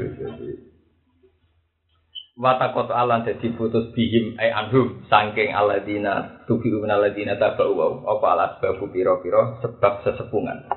watakot 2.37 2.93
alan 2.93 3.25
jadi 3.25 3.49
putus 3.57 3.97
bihim 3.97 4.37
ay 4.37 4.53
anhum 4.53 5.01
sangking 5.09 5.57
aladina 5.57 6.45
tubi 6.45 6.69
umin 6.69 6.93
aladina 6.93 7.41
tabau 7.41 8.05
apa 8.05 8.27
alas 8.37 8.53
babu 8.61 8.93
piro 8.93 9.25
piro 9.25 9.57
sebab 9.65 10.05
sesepungan 10.05 10.69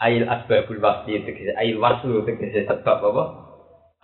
ail 0.00 0.24
asbabul 0.26 0.80
wasli 0.82 1.22
tegese 1.22 1.52
ail 1.54 1.76
waslu 1.78 2.26
tegese 2.26 2.66
sebab 2.66 2.98
apa? 3.12 3.24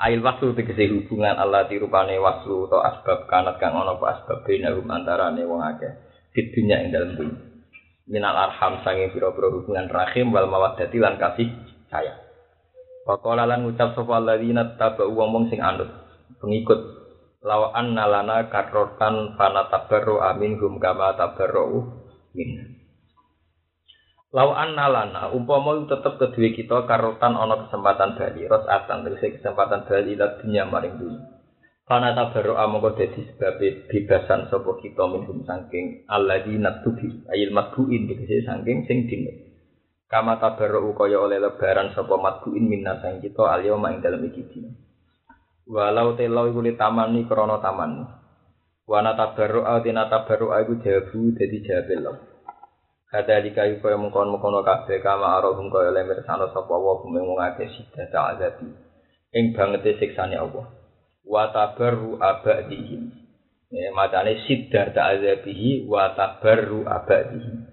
Ail 0.00 0.20
waslu 0.22 0.54
tegese 0.54 0.86
hubungan 0.90 1.36
Allah 1.38 1.66
dirupane 1.66 2.18
waslu 2.18 2.70
atau 2.70 2.80
asbab 2.82 3.26
kanat 3.26 3.58
kang 3.58 3.74
ono 3.74 3.98
apa 3.98 4.20
asbab 4.20 4.46
binahum 4.46 4.86
antarane 4.90 5.42
wong 5.46 5.60
akeh 5.62 5.92
di 6.30 6.46
dunia 6.54 6.82
ing 6.86 6.94
dalam 6.94 7.18
dunia 7.18 7.50
minal 8.10 8.34
arham 8.34 8.82
sanging 8.82 9.14
piro 9.14 9.30
piro 9.30 9.54
hubungan 9.54 9.86
rahim 9.86 10.34
wal 10.34 10.50
mawaddati 10.50 10.98
lan 10.98 11.14
kasih 11.14 11.46
sayang. 11.94 12.18
Pakola 13.06 13.46
lan 13.46 13.64
ngucap 13.64 13.94
sapa 13.94 14.12
alladzina 14.18 14.74
tabau 14.74 15.14
wong 15.14 15.46
sing 15.48 15.62
anut 15.62 15.88
pengikut 16.42 16.78
law 17.40 17.72
anna 17.72 18.04
lana 18.04 18.50
karrotan 18.52 19.38
fana 19.38 19.70
tabarru 19.72 20.20
amin 20.20 20.60
hum 20.60 20.76
kama 20.76 21.16
tabarru 21.16 22.04
min 22.36 22.79
law 24.30 24.54
anna 24.54 24.86
lana 24.86 25.34
umpama 25.34 25.74
tetep 25.90 26.14
kedua 26.22 26.48
kita 26.54 26.86
karotan 26.86 27.34
ana 27.34 27.66
kesempatan 27.66 28.14
bali 28.14 28.46
ros 28.46 28.62
atan 28.70 29.02
tegese 29.02 29.42
kesempatan 29.42 29.90
bali 29.90 30.14
ila 30.14 30.38
dunya 30.38 30.62
maring 30.70 30.94
dunya. 31.02 31.22
Fana 31.90 32.14
tabarru 32.14 32.54
amangka 32.54 33.02
dadi 33.02 33.26
sebab 33.34 33.58
bebasan 33.90 34.46
sapa 34.46 34.70
kita 34.78 35.10
minhum 35.10 35.42
saking 35.42 36.06
alladzina 36.06 36.86
tubi 36.86 37.26
ayil 37.26 37.50
madbuin 37.50 38.06
tegese 38.06 38.46
saking 38.46 38.86
sing 38.86 39.10
dinut 39.10 39.34
kama 40.06 40.38
tabarru 40.38 40.94
kaya 40.94 41.18
oleh 41.18 41.42
lebaran 41.42 41.90
sapa 41.90 42.14
madbuin 42.14 42.62
minna 42.62 43.02
sang 43.02 43.18
kita 43.18 43.42
alyoma 43.42 43.90
ing 43.90 44.06
dalem 44.06 44.30
iki 44.30 44.46
walau 45.66 46.14
telau 46.14 46.46
iku 46.46 46.62
tamani 46.78 47.26
krana 47.26 47.58
taman 47.58 48.06
wana 48.86 49.18
tabarru 49.18 49.66
au 49.66 49.82
tina 49.82 50.06
tabarru 50.06 50.54
iku 50.62 50.78
jawabu 50.86 51.34
dadi 51.34 51.58
jawab 51.66 51.90
Allah 51.90 52.29
Kata 53.10 53.42
jika 53.42 53.66
iku 53.66 53.90
yang 53.90 54.06
mengkon 54.06 54.30
mengkono 54.30 54.62
kabeh 54.62 55.02
kama 55.02 55.42
arahum 55.42 55.66
kaya 55.66 55.90
lemir 55.90 56.22
sana 56.22 56.46
sapa 56.54 56.70
wa 56.70 57.02
bumi 57.02 57.18
wong 57.18 57.42
akeh 57.42 57.66
sida 57.66 58.06
ta'azabi. 58.06 58.70
Ing 59.34 59.50
banget 59.50 59.98
siksane 59.98 60.38
Allah. 60.38 60.70
Wa 61.26 61.50
tabarru 61.50 62.22
abadihim. 62.22 63.10
Ya 63.74 63.90
macane 63.90 64.46
sida 64.46 64.94
ta'azabihi 64.94 65.90
wa 65.90 66.14
tabarru 66.14 66.86
abadihim. 66.86 67.66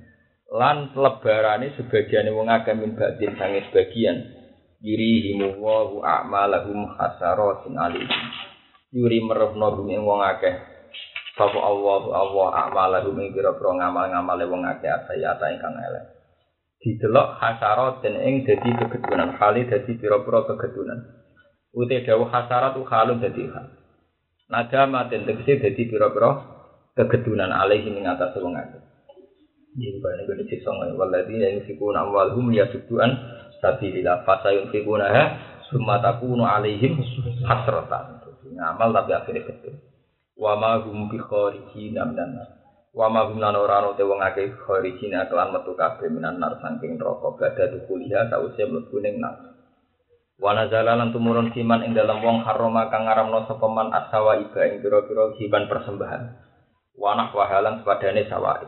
Lan 0.49 0.97
lebarane 0.97 1.69
sebagian 1.77 2.33
wong 2.33 2.49
akeh 2.49 2.73
min 2.73 2.97
badin 2.97 3.37
sange 3.37 3.61
sebagian. 3.69 4.33
Yurihimu 4.81 5.61
wa 5.61 5.85
a'malahum 6.01 6.97
hasaratin 6.97 7.77
alaihim. 7.77 8.25
Yuri 8.89 9.21
merepno 9.21 9.69
bumi 9.77 10.01
wong 10.01 10.17
akeh 10.25 10.76
Sapa 11.37 11.59
Allah 11.61 12.01
Allah 12.17 12.47
amala 12.65 12.97
ing 13.05 13.29
pira-pira 13.29 13.69
ngamal-ngamale 13.77 14.49
wong 14.49 14.65
akeh 14.65 14.89
asayata 14.89 15.53
ingkang 15.53 15.77
elek. 15.77 16.05
Didelok 16.81 17.37
hasarat 17.37 18.01
den 18.01 18.17
ing 18.17 18.41
dadi 18.41 18.73
kegedunan, 18.73 19.37
hale 19.37 19.69
dadi 19.69 20.01
pira-pira 20.01 20.49
kegedunan. 20.49 20.97
Ute 21.77 22.01
dawuh 22.09 22.25
hasarat 22.33 22.73
halun 22.73 23.21
dadi 23.21 23.53
hal. 23.53 23.69
Nadama 24.49 25.05
den 25.13 25.29
tegese 25.29 25.61
dadi 25.61 25.85
pira-pira 25.85 26.41
kegedunan 26.97 27.53
alaihi 27.53 27.93
ing 27.93 28.09
atas 28.09 28.33
wong 28.41 28.57
akeh. 28.57 28.81
Jadi 29.77 30.01
bani 30.01 30.25
gue 30.25 30.41
disiksa 30.41 30.73
ngai 30.73 30.97
waladhi 30.97 31.37
yang 31.37 31.61
fikun 31.69 31.93
amwalhum 31.93 32.49
yasudduan 32.49 33.13
sabilillah 33.61 34.25
fasayun 34.25 34.73
fikunaha 34.73 35.37
summa 35.69 36.01
takunu 36.01 36.49
alaihim 36.49 36.97
hasratan. 37.45 38.25
Ngamal 38.57 38.89
tapi 38.89 39.13
akhirnya 39.13 39.45
betul 39.45 39.77
wa 40.37 40.53
ma 40.53 40.77
hum 40.85 41.09
bi 41.09 41.17
kharijin 41.17 41.97
minan 41.97 42.37
wa 42.93 43.09
ma 43.09 43.25
hum 43.25 43.41
lan 43.41 43.57
ora 43.57 43.81
ana 43.81 43.97
te 43.97 44.05
wong 44.05 44.21
akeh 44.21 44.53
kharijin 44.53 45.17
kelan 45.25 45.49
metu 45.49 45.73
kabeh 45.73 46.13
minan 46.13 46.37
nar 46.37 46.61
saking 46.61 46.97
neraka. 46.97 47.33
Badha 47.33 47.77
kuliah 47.89 48.29
sause 48.29 48.63
mlebu 48.69 48.97
ning 49.01 49.17
nar. 49.17 49.57
Wa 50.37 50.53
nazala 50.53 50.93
lan 50.93 51.09
tumurun 51.09 51.49
siman 51.57 51.81
ing 51.89 51.97
dalam 51.97 52.21
wong 52.21 52.45
haroma 52.45 52.93
kang 52.93 53.09
ngaramno 53.09 53.49
sapa 53.49 53.65
man 53.65 53.89
asawa 53.89 54.37
iba 54.37 54.69
ing 54.69 54.85
pira-pira 54.85 55.33
hiban 55.41 55.65
persembahan. 55.65 56.23
Wa 56.93 57.17
nah 57.17 57.33
wahalan 57.33 57.81
sepadane 57.81 58.29
sawai. 58.29 58.65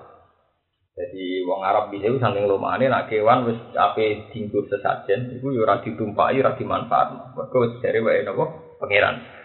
Jadi 0.98 1.46
wong 1.46 1.62
Arab 1.62 1.94
bisa 1.94 2.10
saking 2.10 2.50
lumane 2.50 2.90
nak 2.90 3.08
kewan 3.08 3.46
wis 3.46 3.62
ape 3.78 4.34
dinggo 4.34 4.66
sesajen 4.68 5.38
iku 5.38 5.54
yo 5.54 5.64
ora 5.64 5.80
ditumpaki 5.86 6.42
ora 6.42 6.58
dimanfaatno. 6.58 7.38
Mergo 7.38 7.58
wis 7.62 7.78
jare 7.86 8.02
wae 8.02 8.26
napa? 8.26 8.46
Pangeran 8.82 9.39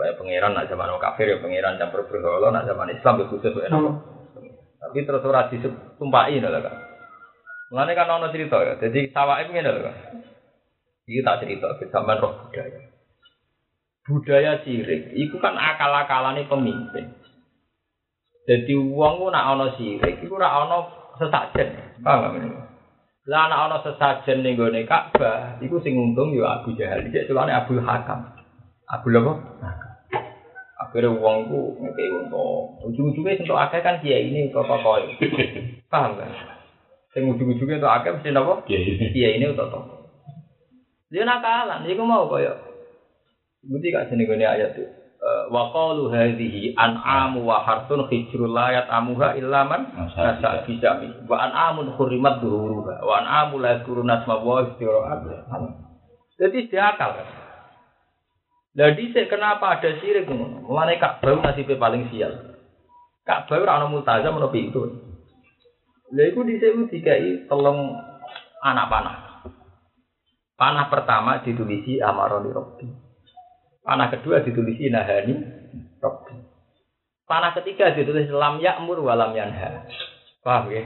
Kayak 0.00 0.16
pangeran 0.16 0.56
nak 0.56 0.72
zaman 0.72 0.96
kafir 0.96 1.28
ya 1.28 1.36
pangeran 1.36 1.76
campur 1.76 2.08
berhala, 2.08 2.48
nak 2.48 2.64
zaman 2.64 2.88
Islam 2.88 3.20
ya 3.20 3.24
khusus 3.28 3.52
ya. 3.52 3.68
Tapi 4.80 5.04
terus 5.04 5.20
ora 5.28 5.44
ditumpaki 5.52 6.40
lho 6.40 6.48
kan. 6.48 6.74
Mulane 7.68 7.92
kan 7.92 8.08
ono 8.08 8.32
cerita 8.32 8.64
ya. 8.64 8.80
Jadi 8.80 9.12
sawake 9.12 9.52
ngene 9.52 9.70
lho 9.76 9.80
kan. 9.84 9.96
Iki 11.04 11.20
tak 11.20 11.44
cerita 11.44 11.76
sampean 11.92 12.16
roh 12.16 12.32
budaya. 12.32 12.80
Budaya 14.08 14.52
sirik 14.64 15.12
iku 15.12 15.36
kan 15.36 15.60
akal-akalane 15.60 16.48
pemimpin. 16.48 17.12
Jadi 18.48 18.72
uang 18.72 19.20
ku 19.20 19.28
nak 19.28 19.52
ono 19.52 19.76
sirik 19.76 20.24
iku 20.24 20.40
ora 20.40 20.64
ono 20.64 20.78
sesajen. 21.20 22.00
Paham 22.00 22.40
gak 22.40 22.70
Lah 23.28 23.46
ana 23.46 23.68
ana 23.68 23.76
sesajen 23.84 24.40
ning 24.40 24.56
gone 24.56 24.80
Ka'bah, 24.88 25.60
iku 25.60 25.76
sing 25.84 25.92
untung 25.92 26.32
ya 26.32 26.56
Abu 26.56 26.72
Jahal, 26.72 27.04
cek 27.04 27.28
celane 27.28 27.52
Abu 27.52 27.76
Hakam. 27.76 28.32
Abu 28.88 29.12
apa? 29.12 29.32
Akhirnya 30.90 31.14
uang 31.14 31.36
itu 31.46 31.60
ngekei 31.86 32.10
untuk 32.10 32.82
ujung-ujungnya 32.82 33.46
untuk 33.46 33.62
akeh 33.62 33.78
kan 33.78 34.02
kiai 34.02 34.26
ini 34.26 34.50
kok 34.50 34.66
paham 34.66 36.18
kan? 36.18 36.30
Sing 37.14 37.30
ujung-ujungnya 37.30 37.78
untuk 37.78 37.94
akeh 37.94 38.10
mesti 38.10 38.34
apa? 38.34 38.54
Kiai 38.66 39.38
ini 39.38 39.46
untuk 39.54 39.70
tokoh. 39.70 40.02
Dia 41.14 41.22
nakalan, 41.22 41.86
dia 41.86 41.94
mau 41.94 42.26
koyo. 42.26 42.58
Bukti 43.62 43.94
gak 43.94 44.10
sini 44.10 44.26
gini 44.26 44.42
ayat 44.42 44.74
tuh. 44.74 44.90
Wa 45.54 45.70
qalu 45.70 46.10
hadhihi 46.10 46.74
an'amu 46.74 47.46
wa 47.46 47.62
harsun 47.62 48.10
hijrul 48.10 48.50
layat 48.50 48.90
amuha 48.90 49.38
illa 49.38 49.62
man 49.68 49.94
nasa 49.94 50.66
bijami 50.66 51.12
wa 51.28 51.38
an'amun 51.38 51.92
hurrimat 51.94 52.42
duhuruha 52.42 53.04
wa 53.04 53.14
an'amu 53.20 53.62
la 53.62 53.78
yadhkuruna 53.78 54.26
asma 54.26 54.42
wa 54.42 54.64
istira'at. 54.66 55.22
Jadi 56.34 56.66
dia 56.66 56.98
akal 56.98 57.14
kan. 57.14 57.49
Lah 58.70 58.94
dhisik 58.94 59.26
kenapa 59.26 59.74
ada 59.74 59.98
syirik 59.98 60.30
ngono? 60.30 60.62
Mulane 60.62 60.94
Ka'bah 60.94 61.42
nasibnya 61.42 61.74
paling 61.74 62.06
sial. 62.14 62.54
Ka'bah 63.26 63.58
ora 63.58 63.82
ana 63.82 63.90
multazam 63.90 64.38
ana 64.38 64.46
pintu. 64.46 64.86
Lah 66.14 66.24
iku 66.30 66.46
dhisik 66.46 66.78
dikai 66.90 67.50
telung 67.50 67.98
anak 68.62 68.86
panah. 68.86 69.16
Panah 70.54 70.86
pertama 70.92 71.40
ditulisi 71.40 71.98
amaroni 71.98 72.50
robbi. 72.52 72.86
Panah 73.80 74.12
kedua 74.12 74.44
ditulisi 74.44 74.92
nahani 74.92 75.34
robbi. 75.98 76.36
Panah 77.24 77.56
ketiga 77.56 77.90
ditulis 77.96 78.28
lam 78.30 78.60
ya'mur 78.60 79.00
wa 79.02 79.16
lam 79.16 79.32
yanha. 79.34 79.88
Paham 80.44 80.70
ya? 80.70 80.82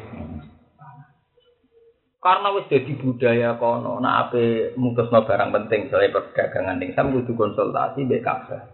Karena 2.24 2.56
wis 2.56 2.72
jadi 2.72 2.88
budaya 2.96 3.60
kono, 3.60 4.00
nak 4.00 4.32
ape 4.32 4.72
mutusno 4.80 5.28
barang 5.28 5.52
penting 5.52 5.92
soal 5.92 6.08
perdagangan 6.08 6.80
ning 6.80 6.96
sam 6.96 7.12
kudu 7.12 7.36
konsultasi 7.36 8.08
mbek 8.08 8.24
Ka'bah. 8.24 8.64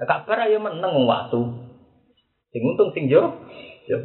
Nah, 0.00 0.06
Ka'bah 0.08 0.48
ayo 0.48 0.56
meneng 0.64 1.04
waktu. 1.04 1.44
Sing 2.56 2.62
untung 2.64 2.96
sing 2.96 3.12
yo 3.12 3.36
yo 3.84 4.00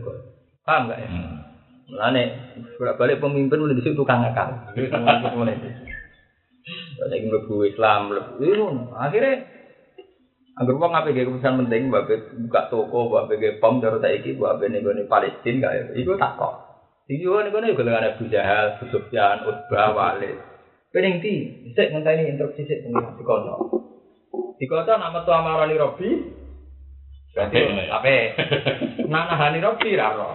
Paham 0.67 0.91
gak 0.91 0.99
ya? 1.01 1.07
Hmm. 1.07 1.39
Mulane 1.87 2.23
bolak-balik 2.75 3.23
pemimpin 3.23 3.63
mulai 3.63 3.79
di 3.79 3.83
situ 3.87 3.95
tukang 3.95 4.27
akal. 4.27 4.75
Mulai 4.75 5.55
Saiki 7.01 7.25
mlebu 7.31 7.65
Islam, 7.65 8.11
mlebu 8.11 8.91
akhirnya 8.93 9.47
Anggur 10.51 10.83
wong 10.83 10.91
ape 10.91 11.15
ge 11.15 11.23
keputusan 11.23 11.63
penting, 11.63 11.87
babe 11.89 12.27
buka 12.43 12.67
toko, 12.67 13.07
babe 13.07 13.39
ge 13.39 13.57
pom 13.57 13.79
cara 13.79 13.97
saiki, 14.03 14.35
babe 14.35 14.67
ning 14.67 14.83
Palestina 15.07 15.71
kaya 15.71 15.95
iku 15.95 16.19
tak 16.19 16.35
Iki 17.11 17.27
wan 17.27 17.51
kono 17.51 17.67
yo 17.67 17.75
golongan 17.75 18.15
Abu 18.15 18.31
Jahal, 18.31 18.79
Abu 18.79 18.87
Sufyan, 18.87 19.43
Utbah, 19.43 19.91
Walid. 19.91 20.39
Pening 20.95 21.19
ti, 21.19 21.51
sik 21.75 21.91
ngenteni 21.91 22.31
instruksi 22.31 22.63
sik 22.63 22.87
pengen 22.87 23.19
dikono. 23.19 23.67
Dikono 24.55 24.87
nama 24.87 25.19
tu 25.27 25.31
amarani 25.35 25.75
Robi. 25.75 26.07
Berarti 27.35 27.59
ape? 27.91 28.15
Nak 29.11 29.27
nahani 29.27 29.59
Robi 29.59 29.99
ra 29.99 30.15
ro. 30.15 30.31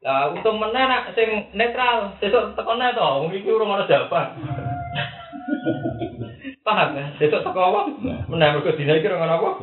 Lah 0.00 0.32
untung 0.32 0.60
meneh 0.60 0.84
nak 0.84 1.12
sing 1.12 1.52
netral, 1.56 2.16
sesuk 2.20 2.56
tekone 2.56 2.92
to, 2.92 3.04
wong 3.04 3.32
iki 3.32 3.48
urung 3.48 3.72
ana 3.72 3.88
jawaban. 3.88 4.36
Paham 6.64 6.96
ya? 6.96 7.04
Sesuk 7.20 7.44
teko 7.44 7.60
apa? 7.68 7.80
Meneh 8.32 8.48
mergo 8.48 8.72
dina 8.76 8.96
iki 8.96 9.12
ora 9.12 9.28
apa? 9.28 9.60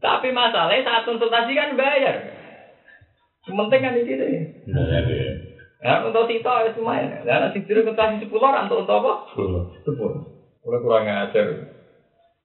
Tapi 0.00 0.32
masalahnya 0.32 0.84
saat 0.84 1.04
konsultasi 1.04 1.52
kan 1.52 1.76
bayar. 1.76 2.40
Sementing 3.50 3.80
kan 3.82 3.98
iki 3.98 4.14
deh. 4.14 4.30
Ya, 5.80 6.04
untuk 6.06 6.28
Tito 6.30 6.46
ya 6.46 6.70
lumayan. 6.76 7.26
Ya, 7.26 7.42
nanti 7.42 7.64
tidur 7.66 7.82
ke 7.88 7.96
kasih 7.96 8.22
sepuluh 8.22 8.52
orang 8.52 8.70
untuk 8.70 8.86
apa? 8.86 9.32
Sepuluh. 9.32 9.74
Sepuluh. 9.82 10.22
Kurang 10.60 10.82
kurang 10.84 11.02
ngajar. 11.08 11.46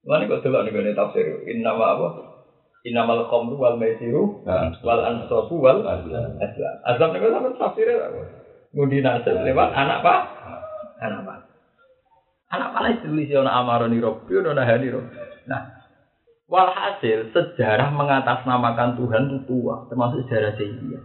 Mana 0.07 0.25
kok 0.25 0.41
delok 0.41 0.65
nih 0.71 0.95
tafsir? 0.95 1.45
Innama 1.45 1.99
apa? 1.99 2.07
Innamal 2.85 3.25
khamru 3.27 3.57
wal 3.57 3.81
maisiru 3.81 4.45
wal 4.85 5.01
ansabu 5.01 5.57
wal 5.57 5.81
azlam. 5.83 6.37
Azlam 6.85 7.09
niku 7.11 7.33
sampe 7.33 7.49
tafsirnya 7.57 8.13
Ngudi 8.75 8.99
nasib 9.01 9.35
lewat 9.39 9.71
anak 9.71 10.03
pak? 10.03 10.21
Anak 10.99 11.21
pak. 11.25 11.37
Anak 12.51 12.69
pak 12.75 12.81
itu 12.91 13.07
tulis 13.07 13.31
ana 13.33 13.51
amaroni 13.63 14.03
robbi 14.03 14.35
ana 14.37 14.51
nahani. 14.53 14.91
Nah, 15.49 15.61
Walhasil 16.45 17.33
sejarah 17.33 17.89
mengatasnamakan 17.89 19.01
Tuhan 19.01 19.21
itu 19.33 19.37
tua, 19.49 19.89
termasuk 19.89 20.29
sejarah 20.29 20.53
Syria. 20.53 21.01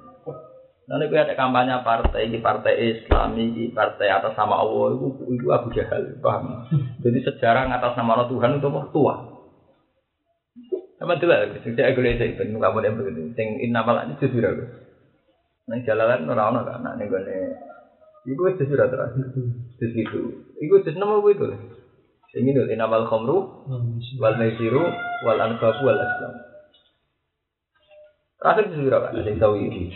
Nanti 0.85 1.07
gue 1.07 1.17
ada 1.23 1.39
kampanye 1.39 1.81
partai, 1.87 2.29
di 2.29 2.43
partai 2.43 2.75
Islam, 2.77 3.39
di 3.39 3.71
partai 3.73 4.11
atas 4.11 4.35
nama 4.37 4.61
Allah 4.61 4.99
itu, 4.99 5.07
itu 5.33 5.47
Abu 5.49 5.71
Jahal, 5.71 6.19
paham? 6.19 6.67
Jadi 7.01 7.19
sejarah 7.25 7.73
atas 7.73 7.95
nama 7.97 8.27
Tuhan 8.27 8.59
itu 8.59 8.69
tua. 8.91 9.15
Sama 11.01 11.17
lah, 11.17 11.49
sejak 11.65 11.97
gue 11.97 12.05
lihat 12.05 12.21
itu, 12.21 12.43
kamu 12.45 12.79
yang 12.85 13.01
begitu, 13.01 13.33
sing 13.33 13.57
innamal 13.65 13.97
ini 14.05 14.21
justru 14.21 14.45
aku. 14.45 14.65
Nang 15.73 15.81
jalanan 15.87 16.29
orang 16.29 16.61
orang 16.61 16.85
kan, 16.85 17.01
nih 17.01 17.09
gue 17.09 17.21
nih, 17.25 17.41
itu 18.29 18.43
justru 18.61 18.77
terakhir, 18.77 19.25
justru 19.81 19.97
itu, 20.05 20.21
itu 20.61 20.75
justru 20.85 21.01
nama 21.01 21.17
gue 21.25 21.33
itu. 22.31 22.39
Ini 22.39 22.55
dulu 22.55 22.71
inamal 22.71 23.11
khomru 23.11 23.67
wal 24.23 24.39
maisiru 24.39 24.87
wal 25.27 25.41
anfabu 25.43 25.83
wal 25.83 25.99
aslam. 25.99 26.33
Terakhir 28.39 28.71
itu 28.71 28.87
berapa? 28.87 29.11
Ada 29.13 29.27
yang 29.27 29.43
tahu. 29.43 29.59
Eh. 29.59 29.91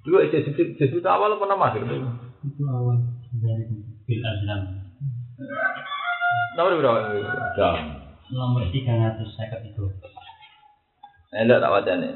Dua 0.00 0.24
jadi 0.32 0.48
jadi 0.80 0.96
awal 1.04 1.36
apa 1.36 1.44
nama 1.44 1.76
itu? 1.76 1.84
Itu 2.48 2.64
awal 2.64 2.96
dari 3.36 3.68
bil 4.08 4.24
aslam. 4.24 4.88
Nomor 6.56 6.80
berapa? 6.80 7.00
Jam. 7.54 7.76
nomor 8.30 8.62
353. 8.72 10.10
Eh, 11.30 11.46
ndak 11.46 11.62
tak 11.62 11.70
wacane. 11.70 12.10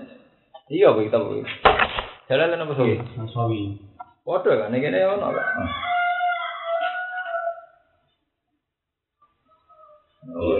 Iya, 0.70 0.91
kita 0.91 1.19
Bu. 1.23 1.45
Jalan 2.27 2.57
apa 2.57 2.73
sih? 2.74 2.99
Mas 3.15 3.31
Waduh 4.24 4.56
kan, 4.56 4.72
ini 4.72 4.80
kene 4.80 5.05
ono. 5.05 5.28
Oh, 10.24 10.56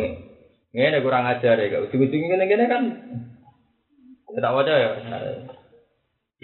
ini 0.76 0.98
kurang 1.00 1.24
ajar 1.24 1.56
ya, 1.56 1.80
ujung-ujung 1.80 2.28
gini-gini 2.28 2.64
kan. 2.68 2.82
Ya, 4.36 4.38
tak 4.44 4.52
wajar 4.52 4.76
ya. 4.76 4.90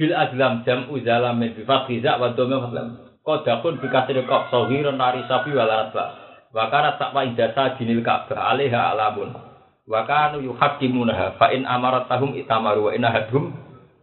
Bil 0.01 0.17
azlam 0.17 0.65
jam 0.65 0.89
uzalam 0.89 1.37
min 1.37 1.53
bifat 1.53 1.91
khiza 1.91 2.17
wa 2.17 2.33
dome 2.33 2.57
fatlam. 2.57 2.89
Kodakun 3.21 3.85
bikasir 3.85 4.25
kok 4.25 4.49
sohiron 4.49 4.97
nari 4.97 5.29
sapi 5.29 5.53
walat 5.53 5.93
ba. 5.93 6.17
Wakana 6.57 6.97
takwa 6.97 7.29
ijasa 7.29 7.77
jinil 7.77 8.01
ka'bah 8.01 8.57
alaiha 8.57 8.97
alamun. 8.97 9.37
Wakanu 9.85 10.41
yuhakimunaha 10.41 11.37
fa 11.37 11.53
in 11.53 11.69
amaratahum 11.69 12.33
itamaru 12.33 12.89
wa 12.89 12.91
in 12.97 13.05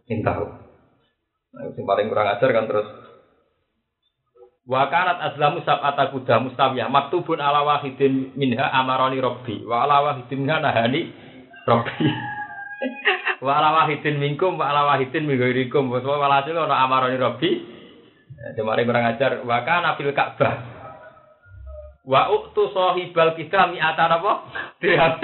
intahu. 0.06 0.46
Nah, 1.48 1.64
yang 1.72 1.84
paling 1.88 2.06
kurang 2.12 2.28
ajar 2.28 2.50
kan 2.52 2.68
terus 2.68 2.88
Wa 4.68 4.92
kanat 4.92 5.32
azlamu 5.32 5.64
sab'ata 5.64 6.12
kuda 6.12 6.44
mustawiyah 6.44 6.92
maktubun 6.92 7.40
ala 7.40 7.64
wahidin 7.64 8.36
minha 8.36 8.68
amaroni 8.68 9.16
robbi 9.16 9.64
wa 9.64 9.88
ala 9.88 10.04
wahidin 10.04 10.44
minha 10.44 10.60
nahani 10.60 11.08
robbi 11.64 12.04
wa 13.40 13.56
ala 13.56 13.80
wahidin 13.80 14.20
minkum 14.20 14.60
wa 14.60 14.68
ala 14.68 14.92
wahidin 14.92 15.24
mingguirikum 15.24 15.88
wa 15.88 16.04
walhasil 16.04 16.52
ana 16.52 16.84
amaroni 16.84 17.16
robbi 17.16 17.50
Kemarin 18.38 18.86
kurang 18.86 19.08
ajar 19.08 19.42
wa 19.42 19.58
kana 19.66 19.96
fil 19.98 20.12
ka'bah 20.14 20.54
wa 22.04 22.28
uktu 22.32 22.68
sahibal 22.70 23.34
kita 23.40 23.72
mi'atan 23.72 24.20
apa 24.20 24.32
dirham 24.84 25.16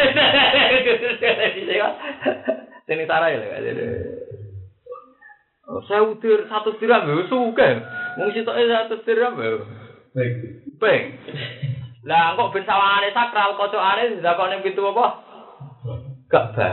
sini 2.88 3.04
sarai 3.08 3.38
lho 3.38 3.46
Oh, 3.48 4.33
saya 5.64 6.04
utir 6.04 6.44
satu 6.44 6.76
dirham 6.76 7.08
ya 7.08 7.24
suka. 7.28 7.68
Wong 8.20 8.28
sitoke 8.36 8.62
satu 8.68 9.00
dirham 9.08 9.34
ya. 9.40 9.50
Baik. 10.12 10.32
Peng. 10.76 11.02
Lah 12.04 12.36
kok 12.36 12.52
ben 12.52 12.68
sawangane 12.68 13.08
sakral 13.16 13.56
kocokane 13.56 14.20
dilakoni 14.20 14.60
pintu 14.60 14.84
apa? 14.92 15.06
Gak 16.28 16.46
ba. 16.52 16.68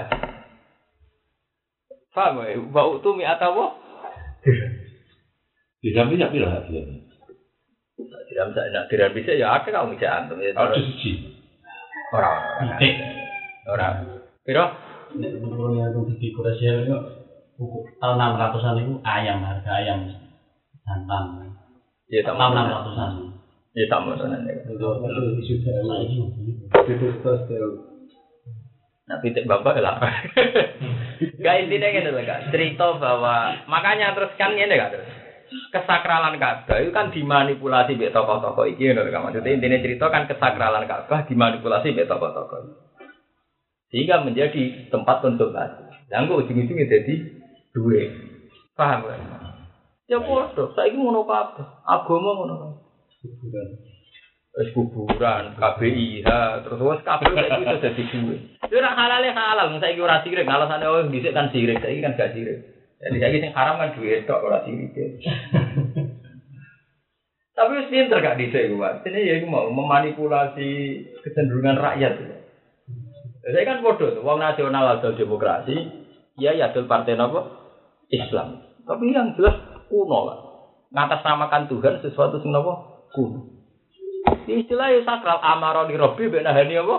Paham 2.12 2.44
ya? 2.44 2.60
Wa 2.68 2.84
utu 2.92 3.16
mi 3.16 3.24
atawa? 3.24 3.80
Di 5.80 5.90
samping 5.96 6.20
ya 6.20 6.28
pira 6.28 6.68
dia. 6.68 6.84
Dirham 8.28 8.52
sak 8.52 8.66
nak 8.76 8.88
dirham 8.92 9.16
bisa 9.16 9.32
ya 9.40 9.56
akeh 9.56 9.72
kau 9.72 9.88
bisa 9.88 10.12
antum 10.12 10.44
ya. 10.44 10.52
Ada 10.52 10.76
siji. 10.76 11.32
Ora. 12.12 12.60
Titik. 12.60 12.96
Ora. 13.72 14.04
Piro? 14.44 14.66
Nek 15.16 15.32
menurut 15.40 15.80
yang 15.80 15.96
di 16.20 16.32
Korea 16.36 16.56
itu 16.56 16.96
buku 16.96 17.21
tahun 18.02 18.18
600-an 18.18 18.82
itu 18.82 18.94
ayam 19.06 19.40
harga 19.46 19.72
ayam 19.82 20.00
santan. 20.86 21.56
Ya 22.12 22.26
tak 22.26 22.36
Tahun 22.36 22.54
mau. 22.54 22.86
600-an. 22.90 23.12
Ya 23.72 23.86
tak 23.88 24.00
mau 24.04 24.20
tenan. 24.20 24.42
Itu 24.48 24.84
itu 24.84 25.44
sudah 25.48 25.76
nah 25.88 26.00
ini. 26.04 26.28
Pitik 29.22 29.44
bapak 29.44 29.76
lah. 29.84 30.00
Gak 31.44 31.56
intinya 31.68 31.88
gini 31.92 32.10
loh 32.10 32.24
kak, 32.24 32.54
cerita 32.54 32.96
bahwa 32.96 33.66
makanya 33.68 34.16
terus 34.16 34.32
kan 34.40 34.56
ini 34.56 34.72
kak 34.72 34.96
terus 34.96 35.10
kesakralan 35.76 36.40
Ka'bah 36.40 36.80
itu 36.80 36.96
kan 36.96 37.12
dimanipulasi 37.12 38.00
oleh 38.00 38.14
tokoh-tokoh 38.14 38.72
iki 38.72 38.96
loh 38.96 39.04
kak. 39.04 39.20
Maksudnya 39.20 39.52
intinya 39.52 39.84
cerita 39.84 40.06
kan 40.08 40.32
kesakralan 40.32 40.88
Ka'bah 40.88 41.28
dimanipulasi 41.28 41.92
oleh 41.92 42.08
tokoh-tokoh. 42.08 42.60
Sehingga 43.92 44.24
menjadi 44.24 44.88
tempat 44.88 45.20
konsultasi. 45.20 46.08
Dan 46.08 46.32
kok 46.32 46.48
ujung-ujungnya 46.48 46.88
jadi 46.88 47.14
duit. 47.76 48.10
Paham 48.76 49.08
kan? 49.08 49.22
Ya 50.12 50.20
bodoh, 50.20 50.76
saya 50.76 50.92
ini 50.92 51.00
ngono 51.00 51.24
kabeh. 51.24 51.64
Agama 51.88 52.30
ngono 52.36 52.56
kabeh. 52.60 52.82
Wis 54.52 54.68
kuburan, 54.76 55.56
KBIH, 55.56 56.28
terus 56.68 56.84
wis 56.84 57.02
kabeh 57.08 57.32
saiki 57.32 57.64
iso 57.64 57.78
dadi 57.80 58.04
duit. 58.12 58.40
Itu 58.68 58.76
ora 58.76 58.92
halal 58.92 59.24
ya 59.24 59.32
halal, 59.32 59.80
saiki 59.80 60.04
ora 60.04 60.20
sirik, 60.28 60.44
alasane 60.44 60.84
oh 60.92 61.08
dhisik 61.08 61.32
kan 61.32 61.48
sirik, 61.56 61.80
saiki 61.80 62.04
kan 62.04 62.20
gak 62.20 62.36
sirik. 62.36 62.60
Jadi 63.00 63.18
saiki 63.24 63.40
sing 63.40 63.56
haram 63.56 63.80
kan 63.80 63.96
duit 63.96 64.28
tok 64.28 64.44
ora 64.44 64.60
sirik. 64.68 64.92
Tapi 67.56 67.72
wis 67.80 67.88
pinter 67.88 68.20
gak 68.20 68.36
dhisik 68.36 68.76
kuwi. 68.76 69.08
Ini 69.08 69.20
ya 69.24 69.36
mau 69.48 69.72
memanipulasi 69.72 70.70
kecenderungan 71.24 71.80
rakyat. 71.80 72.14
Saya 73.48 73.64
kan 73.64 73.80
bodoh, 73.80 74.20
wong 74.20 74.44
nasional 74.44 75.00
atau 75.00 75.16
demokrasi, 75.16 75.80
ya 76.36 76.52
ya 76.52 76.76
adil 76.76 76.92
partai 76.92 77.16
apa? 77.16 77.61
Islam. 78.12 78.60
Tapi 78.84 79.16
yang 79.16 79.34
jelas 79.40 79.56
kuno 79.88 80.20
lah. 80.28 80.38
Ngatasnamakan 80.92 81.72
Tuhan 81.72 82.04
sesuatu 82.04 82.44
sing 82.44 82.52
apa? 82.52 82.74
Kuno. 83.16 83.64
Istilah 84.46 84.92
ya 84.92 85.02
sakral 85.08 85.40
amaroni 85.40 85.96
robi 85.96 86.28
benahani 86.28 86.76
apa? 86.78 86.96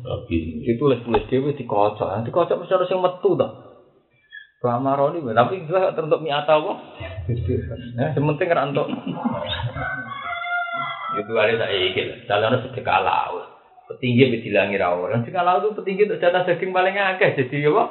Lagi. 0.00 0.64
ditulis-tulis 0.64 1.28
dhewe 1.28 1.52
dikocok. 1.54 2.08
Nah, 2.08 2.22
dikocok 2.24 2.56
mesti 2.64 2.74
harus 2.74 2.90
yang 2.90 3.04
metu 3.04 3.36
to. 3.36 3.48
Bamaroni 4.60 5.24
tapi 5.32 5.64
jelas 5.64 5.96
teruntuk 5.96 6.20
miata 6.20 6.60
apa? 6.60 6.72
Nah, 7.96 8.12
sementing 8.12 8.52
ora 8.52 8.68
entuk. 8.68 8.92
Itu 11.16 11.32
ada 11.36 11.54
saya 11.56 11.76
ikut. 11.90 12.28
Jalan 12.28 12.60
sedekah 12.68 13.00
laut. 13.00 13.44
Petinggi 13.88 14.30
bisa 14.30 14.44
dilangi 14.44 14.76
rawol. 14.76 15.10
Dan 15.10 15.24
sedekah 15.24 15.44
laut 15.48 15.64
itu 15.64 15.80
petinggi 15.80 16.02
untuk 16.12 16.20
jatah 16.20 16.44
daging 16.44 16.76
paling 16.76 16.92
akeh. 16.92 17.40
Jadi 17.40 17.66
apa? 17.72 17.84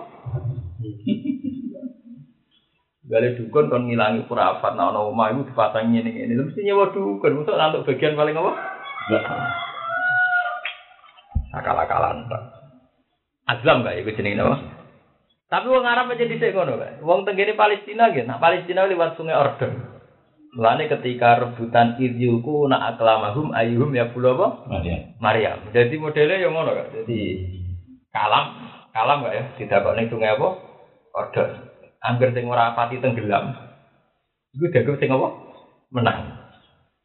Gale 3.09 3.33
dukun 3.33 3.73
kon 3.73 3.89
ngilangi 3.89 4.29
purafat 4.29 4.77
nah 4.77 4.93
ono 4.93 5.09
omah 5.09 5.33
iku 5.33 5.49
dipasangi 5.49 5.97
ngene 5.97 6.09
ngene. 6.13 6.33
Mesti 6.45 6.61
nyewa 6.61 6.93
dukun 6.93 7.41
untuk 7.41 7.57
nantuk 7.57 7.89
bagian 7.89 8.13
paling 8.13 8.37
apa? 8.37 8.51
Akal-akalan, 11.57 12.29
Pak. 12.29 12.43
Azlam 13.49 13.81
gak 13.81 13.97
iku 13.97 14.13
jenenge 14.13 14.45
apa? 14.45 14.57
Tapi 15.49 15.65
wong 15.65 15.81
Arab 15.81 16.13
aja 16.13 16.29
dhisik 16.29 16.53
ngono, 16.53 16.77
Pak. 16.77 17.01
Wong 17.01 17.25
tenggene 17.25 17.57
Palestina 17.57 18.13
nggih, 18.13 18.29
nah 18.29 18.37
Palestina 18.37 18.85
lewat 18.85 19.17
sungai 19.17 19.33
Ordon. 19.33 19.73
Mulane 20.53 20.85
ketika 20.85 21.41
rebutan 21.41 21.97
idyuku 21.97 22.69
nak 22.69 22.93
aklamahum 22.93 23.49
ayuhum 23.57 23.89
ya 23.93 24.13
pulau 24.13 24.37
apa? 24.37 24.47
Ada. 24.81 25.17
Maryam. 25.17 25.57
Jadi 25.73 25.97
modelnya 25.97 26.41
yang 26.45 26.53
ngono 26.53 26.77
Kak. 26.77 26.87
Jadi 26.93 27.21
kalam, 28.13 28.45
kalam 28.93 29.25
gak 29.25 29.33
ya? 29.33 29.43
Tidak 29.57 29.81
kok 29.81 29.97
ning 29.97 30.13
sungai 30.13 30.37
apa? 30.37 30.49
Ordon. 31.17 31.68
Angger 31.99 32.31
sing 32.31 32.47
ora 32.47 32.75
pati 32.75 33.03
tenggelam. 33.03 33.55
Iku 34.55 34.71
dagang 34.71 34.97
sing 34.97 35.11
apa? 35.11 35.27
Menang. 35.91 36.19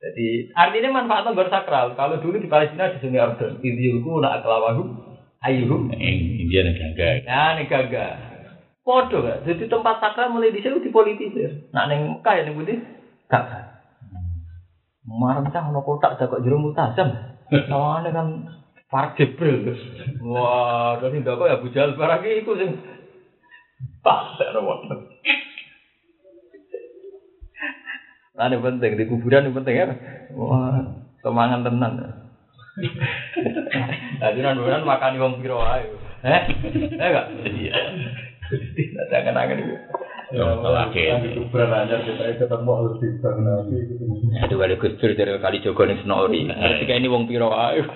Jadi 0.04 0.52
artinya 0.52 1.00
manfaatnya 1.00 1.32
bersakral. 1.32 1.96
Kalau 1.96 2.20
dulu 2.20 2.36
di 2.36 2.46
Palestina 2.46 2.92
di 2.92 3.00
sungai 3.00 3.24
Ordon, 3.24 3.58
idyuku 3.64 4.20
nak 4.20 4.44
aklamahum 4.44 5.16
ayuhum 5.40 5.90
India 5.96 6.60
negara. 6.60 7.24
Ya 7.24 7.56
nih 7.56 7.66
kagak. 7.66 8.12
Podo 8.84 9.24
gak. 9.24 9.48
Jadi 9.48 9.64
tempat 9.64 9.96
sakral 9.96 10.28
mulai 10.28 10.52
di 10.52 10.60
sini 10.60 10.84
dipolitisir. 10.84 11.72
Nak 11.72 11.88
neng 11.88 12.20
Mekah 12.20 12.34
ya 12.36 12.42
neng 12.44 12.60
Budi 12.60 12.76
gak. 13.32 13.44
Marang 15.08 15.48
cah 15.48 15.64
ono 15.64 15.80
kotak 15.80 16.20
jago 16.20 16.44
jero 16.44 16.60
multazam. 16.60 17.12
Sawane 17.48 18.12
kan 18.12 18.28
Park 18.92 19.16
Jibril. 19.16 19.72
Wah, 20.20 21.00
dari 21.00 21.24
ndak 21.24 21.36
kok 21.40 21.48
ya 21.48 21.60
bujal 21.60 21.96
barang 21.96 22.22
iku 22.44 22.52
sing 22.60 22.76
pas 24.04 24.36
ora 24.36 24.60
Nah, 28.34 28.50
ini 28.50 28.58
penting 28.58 28.98
di 28.98 29.06
kuburan 29.06 29.46
ini 29.46 29.54
penting 29.54 29.74
ya. 29.78 29.86
Wah, 30.34 30.82
semangat 31.22 31.62
tenan. 31.62 32.02
Tadi 34.18 34.38
nan 34.42 34.58
bulan 34.58 34.82
makan 34.82 35.22
wong 35.22 35.34
piro 35.38 35.62
ae. 35.62 35.86
Eh? 36.26 36.42
Eh 36.98 36.98
enggak? 36.98 37.26
Iya. 37.46 37.74
Jangan 39.14 39.38
angen 39.38 39.62
itu. 39.62 39.76
Lagi. 40.34 41.14
kuburan 41.46 41.70
aja 41.70 41.94
kita 42.02 42.34
ketemu 42.34 42.72
lebih 42.90 43.10
bang 43.22 43.38
nabi 43.46 43.78
Aduh, 44.42 44.58
ada 44.66 44.74
gusur 44.82 45.14
dari 45.14 45.38
kali 45.38 45.62
Jogo 45.62 45.86
ning 45.86 46.02
Senori. 46.02 46.50
Ketika 46.50 46.98
ini 46.98 47.06
wong 47.06 47.30
piro 47.30 47.54
ae. 47.54 47.78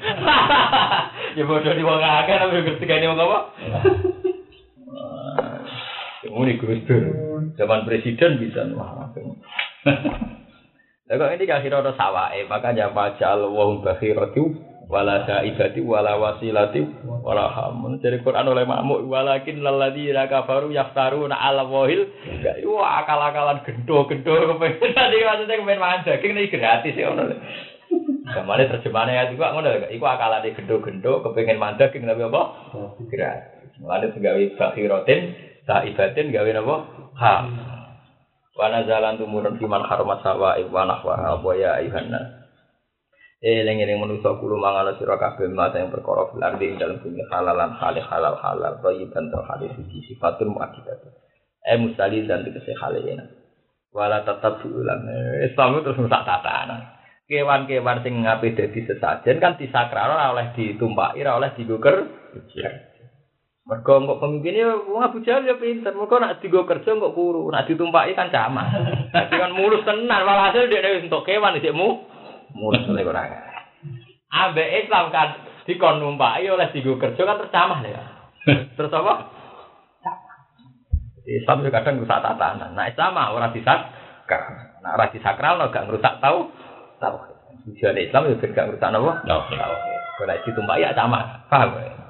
Ya 1.37 1.45
bodoh 1.45 1.71
di 1.71 1.85
wong 1.85 2.01
akeh 2.03 2.35
tapi 2.35 2.67
ketika 2.67 2.99
ini 2.99 3.11
wong 3.11 3.21
apa? 3.21 3.39
Ini 6.27 6.59
gusur. 6.59 7.05
Zaman 7.55 7.87
presiden 7.87 8.43
bisa 8.43 8.67
wah. 8.75 9.15
Lah 11.09 11.17
kok 11.17 11.33
ini 11.41 11.49
akhirnya 11.49 11.81
ada 11.81 11.97
sawae, 11.97 12.45
makanya 12.45 12.93
pajal 12.93 13.49
wa 13.49 13.65
hum 13.65 13.81
bakhiratu 13.81 14.61
wala 14.93 15.25
saibati 15.25 15.81
wala 15.81 16.21
wasilati 16.21 16.85
wala 17.25 17.49
hamun. 17.49 17.97
Jadi 18.05 18.21
Quran 18.21 18.45
oleh 18.45 18.69
makmuk 18.69 19.09
walakin 19.09 19.65
lalladzina 19.65 20.29
kafaru 20.29 20.69
yaftaruna 20.69 21.33
ala 21.33 21.65
wahil. 21.65 22.13
Wah 22.69 23.01
akal-akalan 23.05 23.65
gendo-gendo 23.65 24.53
kepengen 24.53 24.93
tadi 25.01 25.17
maksudnya 25.25 25.57
kepengen 25.57 25.81
mangan 25.81 26.05
daging 26.05 26.33
ini 26.37 26.53
gratis 26.53 26.93
ya 26.93 27.09
ono. 27.09 27.25
Gamane 28.29 28.69
terjemahane 28.69 29.17
ayat 29.17 29.33
iku 29.33 29.41
ngono 29.41 29.65
lho, 29.65 29.89
iku 29.89 30.05
akalane 30.05 30.53
gendo-gendo 30.53 31.25
kepengin 31.25 31.57
mandek 31.57 31.97
ing 31.97 32.05
nabi 32.05 32.29
apa? 32.29 32.43
Gratis. 33.09 33.73
Mulane 33.81 34.13
gawe 34.13 34.43
bakhiratin, 34.61 35.21
saibatin 35.69 36.33
gawe 36.33 36.51
napa? 36.57 36.77
Ha. 37.21 37.35
Wa 38.57 38.67
nazalan 38.73 39.21
tumurun 39.21 39.61
fiman 39.61 39.85
harama 39.85 40.17
sawa 40.25 40.57
wa 40.57 40.83
nahwa 40.89 41.37
wa 41.45 41.53
ya 41.53 41.77
ayuhan 41.77 42.09
nas. 42.09 42.49
Eh 43.39 43.63
lengen 43.63 44.01
manusa 44.03 44.35
kulo 44.41 44.59
mangala 44.59 44.99
sira 44.99 45.15
kabeh 45.15 45.47
mata 45.47 45.79
yang 45.79 45.95
perkara 45.95 46.27
fil 46.35 46.43
ardi 46.43 46.75
ing 46.75 46.81
dalem 46.81 46.99
bumi 46.99 47.23
halalan 47.31 47.71
halal 47.71 48.03
halal 48.03 48.35
halal 48.35 48.75
thayyiban 48.83 49.31
to 49.31 49.39
hadis 49.47 49.71
siji 49.79 50.11
sifatun 50.11 50.57
muakkidat. 50.57 50.99
Eh 51.63 51.79
mustali 51.79 52.27
dan 52.27 52.43
tegese 52.43 52.75
halena. 52.75 53.31
Wala 53.95 54.27
tetap 54.27 54.59
ulang. 54.67 55.07
Islam 55.45 55.79
itu 55.79 55.95
terus 55.95 56.11
tak 56.11 56.27
tatanan. 56.27 56.99
Kewan-kewan 57.29 58.01
sing 58.03 58.25
ngape 58.25 58.57
dadi 58.57 58.81
sesajen 58.89 59.37
kan 59.39 59.61
disakral 59.61 60.17
ora 60.17 60.33
oleh 60.33 60.57
ditumpaki 60.57 61.23
oleh 61.23 61.53
digoker. 61.55 62.09
Mergo 63.69 64.01
kok 64.01 64.21
pemimpinnya 64.25 64.81
wong 64.89 65.05
Abu 65.05 65.21
Jahal 65.21 65.45
ya 65.45 65.61
pinter. 65.61 65.93
Mergo 65.93 66.17
nak 66.17 66.41
digo 66.41 66.65
kerja 66.65 66.89
kok 66.89 67.13
kuru, 67.13 67.53
nak 67.53 67.69
ditumpaki 67.69 68.17
kan 68.17 68.33
camas. 68.33 68.73
Dadi 69.13 69.37
kan 69.37 69.53
mulus 69.53 69.85
tenan 69.85 70.25
walhasil 70.25 70.73
dia 70.73 71.05
untuk 71.05 71.29
kewan 71.29 71.61
isih 71.61 71.77
mu 71.77 72.01
mulus 72.57 72.89
oleh 72.89 73.05
ora. 73.05 73.29
Abe 74.33 74.65
Islam 74.81 75.13
kan 75.13 75.45
dikon 75.69 76.01
numpaki 76.01 76.49
oleh 76.49 76.73
digo 76.73 76.97
kerja 76.97 77.21
kan 77.29 77.45
tercamah 77.45 77.85
ya. 77.85 78.03
Terus 78.73 78.89
apa? 78.89 79.37
Islam 81.29 81.61
juga 81.61 81.85
kadang 81.85 82.01
rusak 82.01 82.25
tatanan. 82.25 82.73
Nah 82.73 82.89
Islam 82.89 83.21
ora 83.21 83.53
disakral. 83.53 84.81
Nah 84.81 84.97
ora 84.97 85.13
disakral 85.13 85.61
no 85.61 85.69
gak 85.69 85.85
ngerusak 85.85 86.25
tau 86.25 86.49
tahu. 87.05 87.17
Tujuan 87.69 88.01
Islam 88.01 88.33
juga 88.33 88.49
gak 88.49 88.65
ngerusak 88.73 88.89
nopo. 88.97 89.13
Tauhid. 89.29 89.61
Kalau 90.17 90.41
ditumpaki 90.49 90.89
ya 90.89 90.97
sama. 90.97 91.45
Paham 91.53 91.77
ya? 91.77 92.08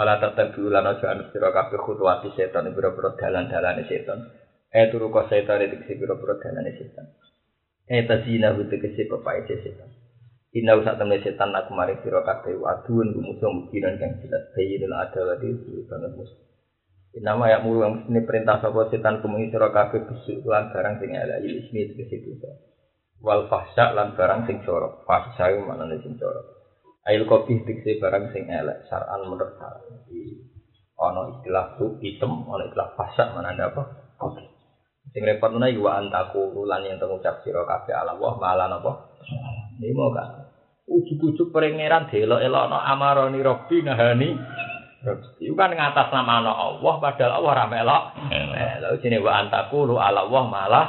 Ala 0.00 0.16
tetep 0.16 0.56
bulan 0.56 0.88
aja 0.88 1.12
anu 1.12 1.28
sira 1.28 1.52
kabeh 1.52 1.76
khutwati 1.76 2.32
setan 2.32 2.72
biro-biro 2.72 3.20
dalan-dalane 3.20 3.84
setan. 3.84 4.32
Eh 4.72 4.88
turu 4.88 5.12
kok 5.12 5.28
setan 5.28 5.60
itu 5.60 5.76
kesi 5.76 6.00
biro-biro 6.00 6.40
dalane 6.40 6.72
setan. 6.72 7.04
Eh 7.84 8.08
tasina 8.08 8.56
hute 8.56 8.80
kesi 8.80 9.04
pepai 9.04 9.44
setan. 9.44 9.92
Inna 10.56 10.80
usah 10.80 10.96
temen 10.96 11.20
setan 11.20 11.52
aku 11.52 11.76
mari 11.76 12.00
sira 12.00 12.24
kabeh 12.24 12.56
aduun 12.64 13.12
musuh 13.12 13.52
mungkinan 13.52 14.00
kang 14.00 14.16
jelas 14.24 14.48
musuh. 16.16 16.40
Inama 17.10 17.52
ya 17.52 17.60
mulu 17.60 17.84
yang 17.84 18.00
mesti 18.00 18.24
perintah 18.24 18.56
sapa 18.56 18.88
setan 18.88 19.20
kumuni 19.20 19.52
sira 19.52 19.68
kabeh 19.68 20.00
besuk 20.08 20.48
lan 20.48 20.72
barang 20.72 20.96
sing 20.96 21.12
ala 21.12 21.44
ismi 21.44 21.92
itu. 21.92 22.48
Wal 23.20 23.52
fahsya 23.52 23.92
lan 23.92 24.16
barang 24.16 24.48
sing 24.48 24.64
jorok. 24.64 25.04
Fahsya 25.04 25.52
iku 25.52 25.60
maknane 25.60 26.00
sing 26.00 26.16
jorok. 26.16 26.59
Ail 27.08 27.24
kopi 27.24 27.64
dikse 27.64 27.96
barang 27.96 28.28
sing 28.36 28.44
elek 28.44 28.84
saran 28.92 29.24
menurut 29.24 29.56
saran. 29.56 29.80
Jadi 30.04 30.20
ono 31.00 31.40
istilah 31.40 31.80
tu 31.80 31.96
hitam, 32.04 32.44
ono 32.44 32.60
istilah 32.68 32.92
fasak 32.92 33.32
mana 33.32 33.56
ada 33.56 33.72
apa? 33.72 33.82
Kopi. 34.20 34.44
Sing 35.16 35.24
repot 35.24 35.48
mana 35.48 35.72
wa 35.80 35.96
antaku 35.96 36.52
ulan 36.60 36.84
yang 36.84 37.00
tengucap 37.00 37.40
sira 37.40 37.64
kabeh 37.64 37.96
ala 37.96 38.20
Allah 38.20 38.32
malah 38.36 38.66
napa? 38.68 38.92
Ini 39.80 39.96
mau 39.96 40.12
kan. 40.12 40.44
Ujuk-ujuk 40.90 41.54
perengeran 41.54 42.12
delok-elokno 42.12 42.76
amaroni 42.76 43.40
robbi 43.40 43.80
nahani. 43.80 44.36
Itu 45.40 45.56
kan 45.56 45.72
ngatas 45.72 46.12
nama 46.12 46.44
ana 46.44 46.52
Allah 46.52 46.94
padahal 47.00 47.32
Allah 47.40 47.52
ra 47.56 47.66
melok. 47.72 48.02
Eh, 48.28 48.74
lalu 48.84 48.96
sini 49.00 49.16
wa 49.16 49.40
antaku 49.40 49.88
lu 49.88 49.96
ala 49.96 50.28
Allah 50.28 50.44
malah. 50.44 50.86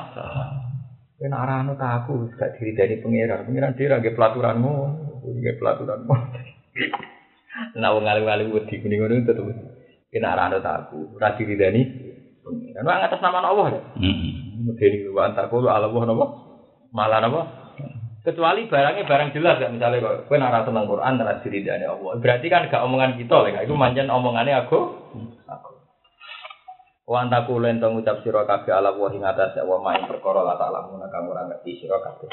Kena 1.16 1.38
arahno 1.46 1.78
tak 1.78 2.04
aku 2.04 2.34
gak 2.34 2.58
diri 2.58 2.74
dari 2.76 2.96
pangeran. 3.00 3.46
Pangeran 3.46 3.78
dhewe 3.78 3.96
nggih 4.02 4.14
pelaturanmu. 4.18 4.74
Nggih 5.22 5.56
pelaturanmu. 5.62 6.14
Nah 7.78 7.90
wong 7.94 8.06
alim-alim 8.08 8.54
wedi 8.56 8.82
kuning 8.82 9.00
ngono 9.02 9.22
tetep. 9.28 9.46
Kena 10.12 10.36
arahno 10.36 10.60
tak 10.60 10.88
aku. 10.88 11.16
Ora 11.16 11.38
diri 11.40 11.56
dari 11.56 11.82
pangeran. 12.44 12.84
Wah 12.84 12.98
ngatas 13.00 13.22
nama 13.24 13.40
Allah 13.46 13.66
ya. 13.72 13.82
Heeh. 14.02 14.32
Mungkin 14.62 14.92
wa 15.16 15.22
antaku 15.32 15.64
ala 15.64 15.88
Allah 15.88 16.04
napa? 16.04 16.26
Malah 16.92 17.20
napa? 17.24 17.42
Kecuali 18.22 18.70
barangnya 18.70 19.10
barang 19.10 19.34
jelas 19.34 19.58
ya 19.58 19.74
misalnya 19.74 19.98
kok 19.98 20.30
kowe 20.30 20.38
ora 20.38 20.62
tentang 20.62 20.86
Quran 20.86 21.18
ora 21.18 21.42
diridani 21.42 21.86
Allah. 21.90 22.12
Berarti 22.22 22.48
kan 22.54 22.70
gak 22.70 22.86
omongan 22.86 23.18
kita 23.18 23.34
lek 23.42 23.66
itu 23.66 23.74
manjen 23.74 24.14
omongannya 24.14 24.62
aku. 24.62 24.80
Aku. 25.50 25.72
Wa 27.10 27.26
antaku 27.26 27.58
lan 27.58 27.82
tong 27.82 27.98
ucap 27.98 28.22
sira 28.22 28.46
kabeh 28.46 28.78
ala 28.78 28.94
wa 28.94 29.10
ing 29.10 29.26
atas 29.26 29.58
wa 29.66 29.82
main 29.82 30.06
perkara 30.06 30.46
la 30.46 30.54
ta'ala 30.54 30.86
mun 30.86 31.02
kang 31.10 31.26
ora 31.34 31.50
ngerti 31.50 31.82
sira 31.82 31.98
kabeh. 31.98 32.30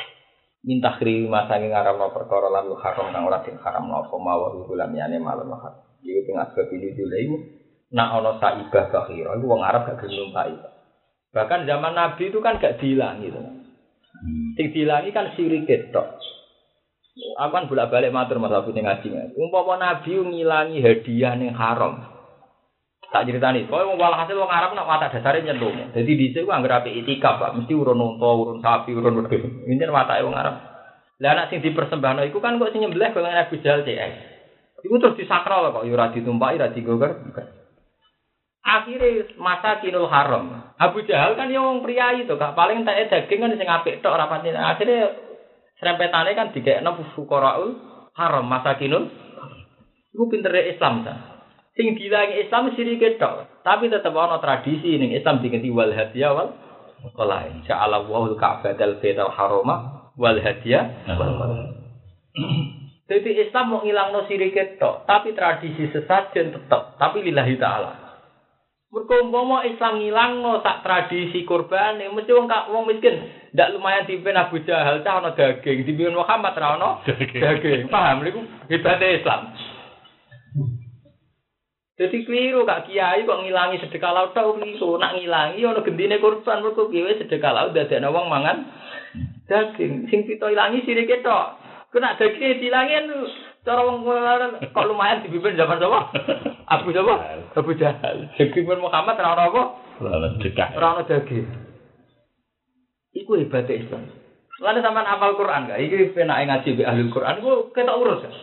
Minta 0.67 0.99
kri 0.99 1.31
masangi 1.31 1.71
ngaramno 1.71 2.11
perkara 2.11 2.51
lan 2.51 2.75
haram 2.75 3.15
kang 3.15 3.25
ora 3.31 3.47
den 3.47 3.63
haram 3.63 3.95
apa 3.95 4.17
mawon 4.19 4.67
bulan 4.67 4.91
yane 4.91 5.23
malam 5.23 5.55
haram. 5.55 5.87
Iki 6.03 6.27
tengah 6.27 6.51
sebab 6.51 6.67
ini 6.75 6.95
dulu 6.99 7.37
nak 7.95 8.21
ono 8.21 8.37
saibah 8.43 8.91
bakhira 8.91 9.39
iku 9.39 9.47
wong 9.49 9.63
Arab 9.65 9.89
gak 9.89 10.05
gelem 10.05 10.29
numpai. 10.29 10.55
Bahkan 11.33 11.65
zaman 11.65 11.95
Nabi 11.95 12.29
itu 12.29 12.39
kan 12.43 12.61
gak 12.61 12.83
dihilangi 12.83 13.31
gitu. 13.31 13.41
Sing 14.59 14.67
dihilangi 14.75 15.11
kan 15.15 15.33
sirik 15.39 15.71
tok. 15.95 16.19
Aku 17.39 17.51
kan 17.51 17.67
bolak-balik 17.67 18.15
matur 18.15 18.39
Mas 18.39 18.55
Abu 18.55 18.71
ngaji. 18.71 19.35
Umpama 19.35 19.79
Nabi 19.79 20.19
ngilangi 20.19 20.83
hadiah 20.83 21.35
ning 21.35 21.55
haram. 21.55 22.18
Tak 23.09 23.25
ceritani, 23.25 23.65
kowe 23.65 23.81
wong 23.89 23.97
walhasil 23.97 24.37
wong 24.37 24.53
Arab 24.53 24.77
nak 24.77 24.85
watak 24.85 25.17
dasare 25.17 25.41
nyentuh. 25.41 25.97
Jadi 25.97 26.13
dhisik 26.13 26.45
ku 26.45 26.53
anggere 26.53 26.85
apik 26.85 26.93
itikaf, 26.93 27.41
Pak, 27.41 27.57
mesti 27.57 27.73
urun 27.73 27.97
unta, 27.97 28.29
urun 28.29 28.61
sapi, 28.61 28.93
urun 28.93 29.25
wedhus. 29.25 29.49
Ini 29.65 29.89
watake 29.89 30.29
wong 30.29 30.37
Arab. 30.37 30.61
Lah 31.19 31.31
anak 31.33 31.49
sing 31.49 31.65
dipersembahno 31.65 32.29
iku 32.29 32.39
kan 32.45 32.61
kok 32.61 32.69
sing 32.69 32.85
nyembelih 32.85 33.17
golongan 33.17 33.49
Abu 33.49 33.65
Jahal 33.65 33.83
CS. 33.89 34.13
Iku 34.85 35.01
terus 35.01 35.17
disakral 35.17 35.73
kok, 35.73 35.89
ya 35.89 35.93
ora 35.97 36.13
ditumpaki, 36.13 36.61
ora 36.61 36.69
digoker. 36.69 37.11
Akhirnya 38.61 39.25
masa 39.41 39.81
kinul 39.81 40.05
haram. 40.13 40.77
Abu 40.77 41.01
Jahal 41.09 41.33
kan 41.33 41.49
ya 41.49 41.65
wong 41.65 41.81
priayi 41.81 42.29
to, 42.29 42.37
gak 42.37 42.53
paling 42.53 42.85
tak 42.85 43.09
daging 43.09 43.41
kan 43.41 43.57
sing 43.57 43.69
apik 43.73 44.05
tok 44.05 44.21
ora 44.21 44.29
pati. 44.29 44.53
Akhirnya 44.53 45.17
serempetane 45.81 46.37
kan 46.37 46.53
dikekno 46.53 47.17
fuqaraul 47.17 47.73
haram 48.13 48.45
masa 48.45 48.77
kinul. 48.77 49.09
Iku 50.13 50.29
pintere 50.29 50.77
Islam 50.77 51.09
ta. 51.09 51.38
Sing 51.79 51.95
dilangi 51.95 52.43
Islam 52.43 52.75
sirik 52.75 53.23
tok, 53.23 53.63
tapi 53.63 53.87
tetep 53.87 54.11
ana 54.11 54.43
tradisi 54.43 54.99
ning 54.99 55.15
Islam 55.15 55.39
digenti 55.39 55.71
wal 55.71 55.95
hadiah 55.95 56.35
wal 56.35 56.51
lain. 57.15 57.63
Ja'ala 57.71 58.03
wahul 58.03 58.35
ka'batal 58.35 58.99
baital 58.99 59.31
harama 59.31 60.11
wal 60.19 60.43
hadiah 60.43 60.91
wal 61.07 61.71
Jadi 63.07 63.31
Islam 63.31 63.65
mau 63.71 63.87
ngilangno 63.87 64.27
sirik 64.27 64.59
tok, 64.83 65.07
tapi 65.07 65.39
tradisi 65.39 65.87
sesajen 65.95 66.51
tetep, 66.51 66.99
tapi 66.99 67.23
lillahi 67.23 67.55
taala. 67.63 68.09
Mergo 68.91 69.31
umpama 69.31 69.63
Islam 69.63 70.03
ngilangno 70.03 70.59
sak 70.67 70.83
tradisi 70.83 71.47
kurban, 71.47 72.03
mesti 72.03 72.31
wong 72.35 72.51
kak 72.51 72.75
wong 72.75 72.91
miskin 72.91 73.23
ndak 73.55 73.71
lumayan 73.71 74.03
dipimpin 74.03 74.35
Abu 74.35 74.67
Jahal 74.67 75.07
cah 75.07 75.23
ana 75.23 75.31
daging, 75.31 75.87
dipimpin 75.87 76.17
Muhammad 76.17 76.59
ra 76.59 76.75
ono 76.75 77.07
daging. 77.07 77.87
Paham 77.87 78.27
niku 78.27 78.43
hebate 78.67 79.23
Islam. 79.23 79.55
Jadi 81.99 82.23
keliru 82.23 82.63
kak 82.63 82.87
kiai 82.87 83.27
kok 83.27 83.43
ngilangi 83.43 83.83
sedekah 83.83 84.15
laut 84.15 84.31
tau 84.31 84.55
keliru. 84.55 85.03
Nak 85.03 85.19
ngilangi 85.19 85.67
ono 85.67 85.83
gendine 85.83 86.23
kurban 86.23 86.63
mergo 86.63 86.87
kiai 86.87 87.19
sedekah 87.19 87.51
laut 87.51 87.75
dadekno 87.75 88.15
wong 88.15 88.31
mangan 88.31 88.71
daging. 89.51 90.07
Sing 90.07 90.23
pito 90.23 90.47
ilangi 90.47 90.87
sirik 90.87 91.11
tok. 91.27 91.59
Kena 91.91 92.15
daging 92.15 92.63
dilangi 92.63 92.95
anu 93.03 93.27
cara 93.67 93.83
wong 93.83 94.07
kok 94.63 94.87
lumayan 94.87 95.27
dipimpin 95.27 95.59
zaman 95.59 95.83
sapa? 95.83 96.15
Abu 96.79 96.95
sapa? 96.95 97.15
Abu 97.59 97.75
Jahal. 97.75 98.31
Daging 98.39 98.65
Muhammad 98.79 99.19
ora 99.19 99.35
ono 99.35 99.43
apa? 99.51 99.63
Ora 99.99 100.29
sedekah. 100.39 100.79
Ora 100.79 100.87
ono 100.95 101.03
daging. 101.03 101.47
Iku 103.19 103.43
hebatnya 103.43 103.75
Islam. 103.75 104.07
Lalu 104.63 104.79
sampean 104.87 105.07
hafal 105.07 105.35
Quran 105.35 105.67
gak? 105.67 105.83
Iki 105.83 106.15
penake 106.15 106.47
ngaji 106.47 106.69
be 106.79 106.83
ahli 106.87 107.11
Quran 107.11 107.43
ku 107.43 107.75
ketok 107.75 107.99
urus. 107.99 108.23
Gak? 108.23 108.35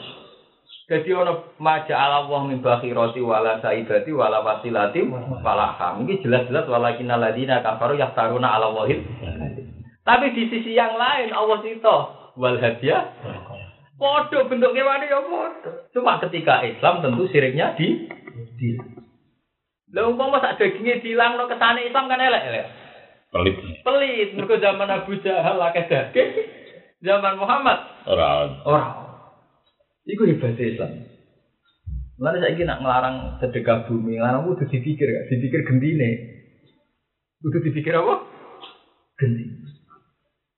Jadi 0.85 1.09
ono 1.17 1.57
maja 1.57 1.97
ala 1.97 2.29
wah 2.29 2.45
min 2.45 2.61
bakhirati 2.61 3.17
wala 3.17 3.57
saibati 3.57 4.13
wala 4.13 4.45
wasilati 4.45 5.01
wala 5.41 5.73
ham. 5.81 6.05
Ini 6.05 6.21
jelas-jelas 6.21 6.69
walakin 6.69 7.09
aladina 7.09 7.65
kafaru 7.65 7.97
yahtaruna 7.97 8.53
ala 8.53 8.69
wahid. 8.69 9.01
Tapi 10.05 10.37
di 10.37 10.45
sisi 10.53 10.77
yang 10.77 10.93
lain 10.93 11.33
Allah 11.33 11.65
itu 11.65 11.97
wal 12.37 12.61
hadiah. 12.61 13.09
Podo 13.97 14.45
bentuk 14.45 14.77
kewane 14.77 15.09
ya 15.09 15.25
podo. 15.25 15.89
Cuma 15.89 16.21
ketika 16.21 16.61
Islam 16.61 17.01
tentu 17.01 17.25
siriknya 17.33 17.73
di 17.73 18.05
di. 18.61 18.77
Lah 19.89 20.05
umpama 20.05 20.37
sak 20.37 20.61
daginge 20.61 21.01
dilangno 21.01 21.49
kesane 21.49 21.89
Islam 21.89 22.05
kan 22.05 22.21
elek 22.21 22.43
elek. 22.45 22.65
Pelit. 23.33 23.55
Pelit 23.81 24.29
mergo 24.37 24.61
zaman 24.61 24.93
Abu 24.93 25.17
Jahal 25.25 25.57
akeh 25.57 25.89
daging. 25.89 26.29
Zaman 27.01 27.41
Muhammad 27.41 28.05
Ora. 28.05 28.61
ora. 28.65 29.04
Iku 30.05 30.21
hebat 30.29 30.53
Islam. 30.61 30.91
Mulane 32.15 32.39
saiki 32.39 32.63
nak 32.63 32.79
ngelarang 32.79 33.41
sedekah 33.43 33.89
bumi, 33.89 34.21
ngelarang 34.21 34.47
kudu 34.47 34.69
dipikir 34.71 35.09
gak? 35.09 35.27
Dipikir 35.27 35.61
gendine. 35.67 36.09
Kudu 37.43 37.57
dipikir 37.59 37.91
apa? 37.91 38.23
Gendine. 39.19 39.65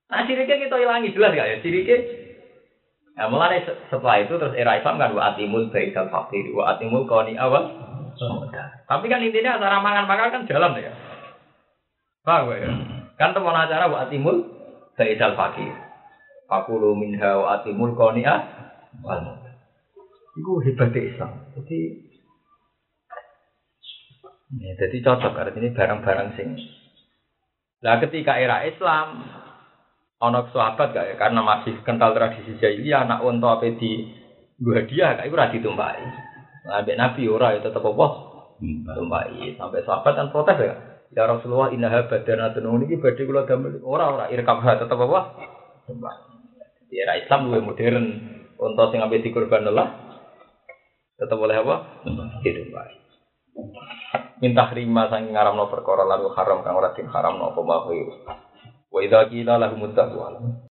Nah, 0.08 0.24
sirike 0.24 0.56
kita 0.56 0.78
ilangi 0.78 1.16
jelas 1.16 1.34
gak 1.34 1.50
ya? 1.50 1.58
Sirike 1.64 1.98
Nah, 3.18 3.26
mulai 3.34 3.66
se- 3.66 3.74
setelah 3.90 4.22
itu 4.22 4.38
terus 4.38 4.54
era 4.54 4.78
Islam 4.78 5.02
kan 5.02 5.10
wa 5.10 5.34
atimul 5.34 5.74
baisal 5.74 6.06
fakir, 6.14 6.54
wa 6.54 6.70
atimul 6.70 7.10
koni 7.10 7.34
awal. 7.34 7.66
Tapi 8.86 9.06
kan 9.10 9.26
intinya 9.26 9.58
acara 9.58 9.82
mangan-mangan 9.82 10.30
kan 10.30 10.42
jalan 10.46 10.78
ya. 10.78 10.94
Gak 12.22 12.46
ya? 12.62 12.70
Kan 13.18 13.34
teman 13.34 13.58
acara 13.58 13.90
wa 13.90 14.06
atimul 14.06 14.46
baisal 14.94 15.34
fakir. 15.34 15.74
Fakulu 16.46 16.94
minha 16.94 17.42
wa 17.42 17.58
atimul 17.58 17.98
koni 17.98 18.22
awal. 18.22 18.57
Iku 20.38 20.62
hebatnya 20.62 21.02
Islam. 21.02 21.32
Jadi 21.58 21.80
ya, 24.62 24.72
jadi 24.78 24.98
cocok 25.02 25.34
artinya 25.34 25.70
barang-barang 25.74 26.30
sing. 26.38 26.50
Lah 27.82 27.98
ketika 28.02 28.38
era 28.38 28.66
Islam 28.66 29.26
ono 30.18 30.50
sahabat 30.50 30.94
gak 30.94 31.08
ya? 31.14 31.16
Karena 31.18 31.42
masih 31.42 31.82
kental 31.82 32.14
tradisi 32.14 32.58
jahiliyah 32.58 33.06
anak 33.06 33.26
unta 33.26 33.58
apa 33.58 33.70
di 33.78 34.14
gua 34.62 34.82
dia 34.86 35.18
kayak 35.18 35.34
ora 35.34 35.54
ditumpahi. 35.54 36.06
Nah, 36.68 36.84
Nabi 36.84 37.24
ora 37.30 37.58
ya 37.58 37.60
tetep 37.62 37.82
apa? 37.82 38.08
Tumpahi. 38.62 39.58
Sampai 39.58 39.86
sahabat 39.86 40.14
kan 40.18 40.30
protes 40.30 40.58
ya. 40.62 40.74
Ya 41.16 41.24
Rasulullah 41.24 41.72
innaha 41.72 42.06
badanatun 42.06 42.68
niki 42.84 43.00
badhe 43.00 43.24
kula 43.24 43.48
damel 43.48 43.80
ora 43.82 44.06
ora 44.14 44.26
irkabha 44.30 44.82
tetep 44.82 44.98
apa? 44.98 45.20
Tumpahi. 45.90 46.22
Di 46.94 46.96
era 47.02 47.18
Islam 47.18 47.50
luwih 47.50 47.62
modern. 47.66 48.37
Unta 48.58 48.90
sing 48.90 49.00
ambek 49.06 49.22
dikorban 49.22 49.70
Allah 49.70 49.94
tetep 51.18 51.38
boleh 51.38 51.58
apa? 51.58 52.06
Ditumpahi. 52.46 52.96
Minta 54.38 54.70
rima 54.70 55.10
saking 55.10 55.34
ngaramno 55.34 55.66
perkara 55.66 56.06
lalu 56.06 56.30
haram 56.38 56.62
kang 56.62 56.78
ora 56.78 56.94
haram 56.94 57.42
apa 57.42 57.60
mau 57.62 57.90
Wa 58.88 59.00
idza 59.02 59.26
qila 59.30 59.58
lahum 59.58 59.82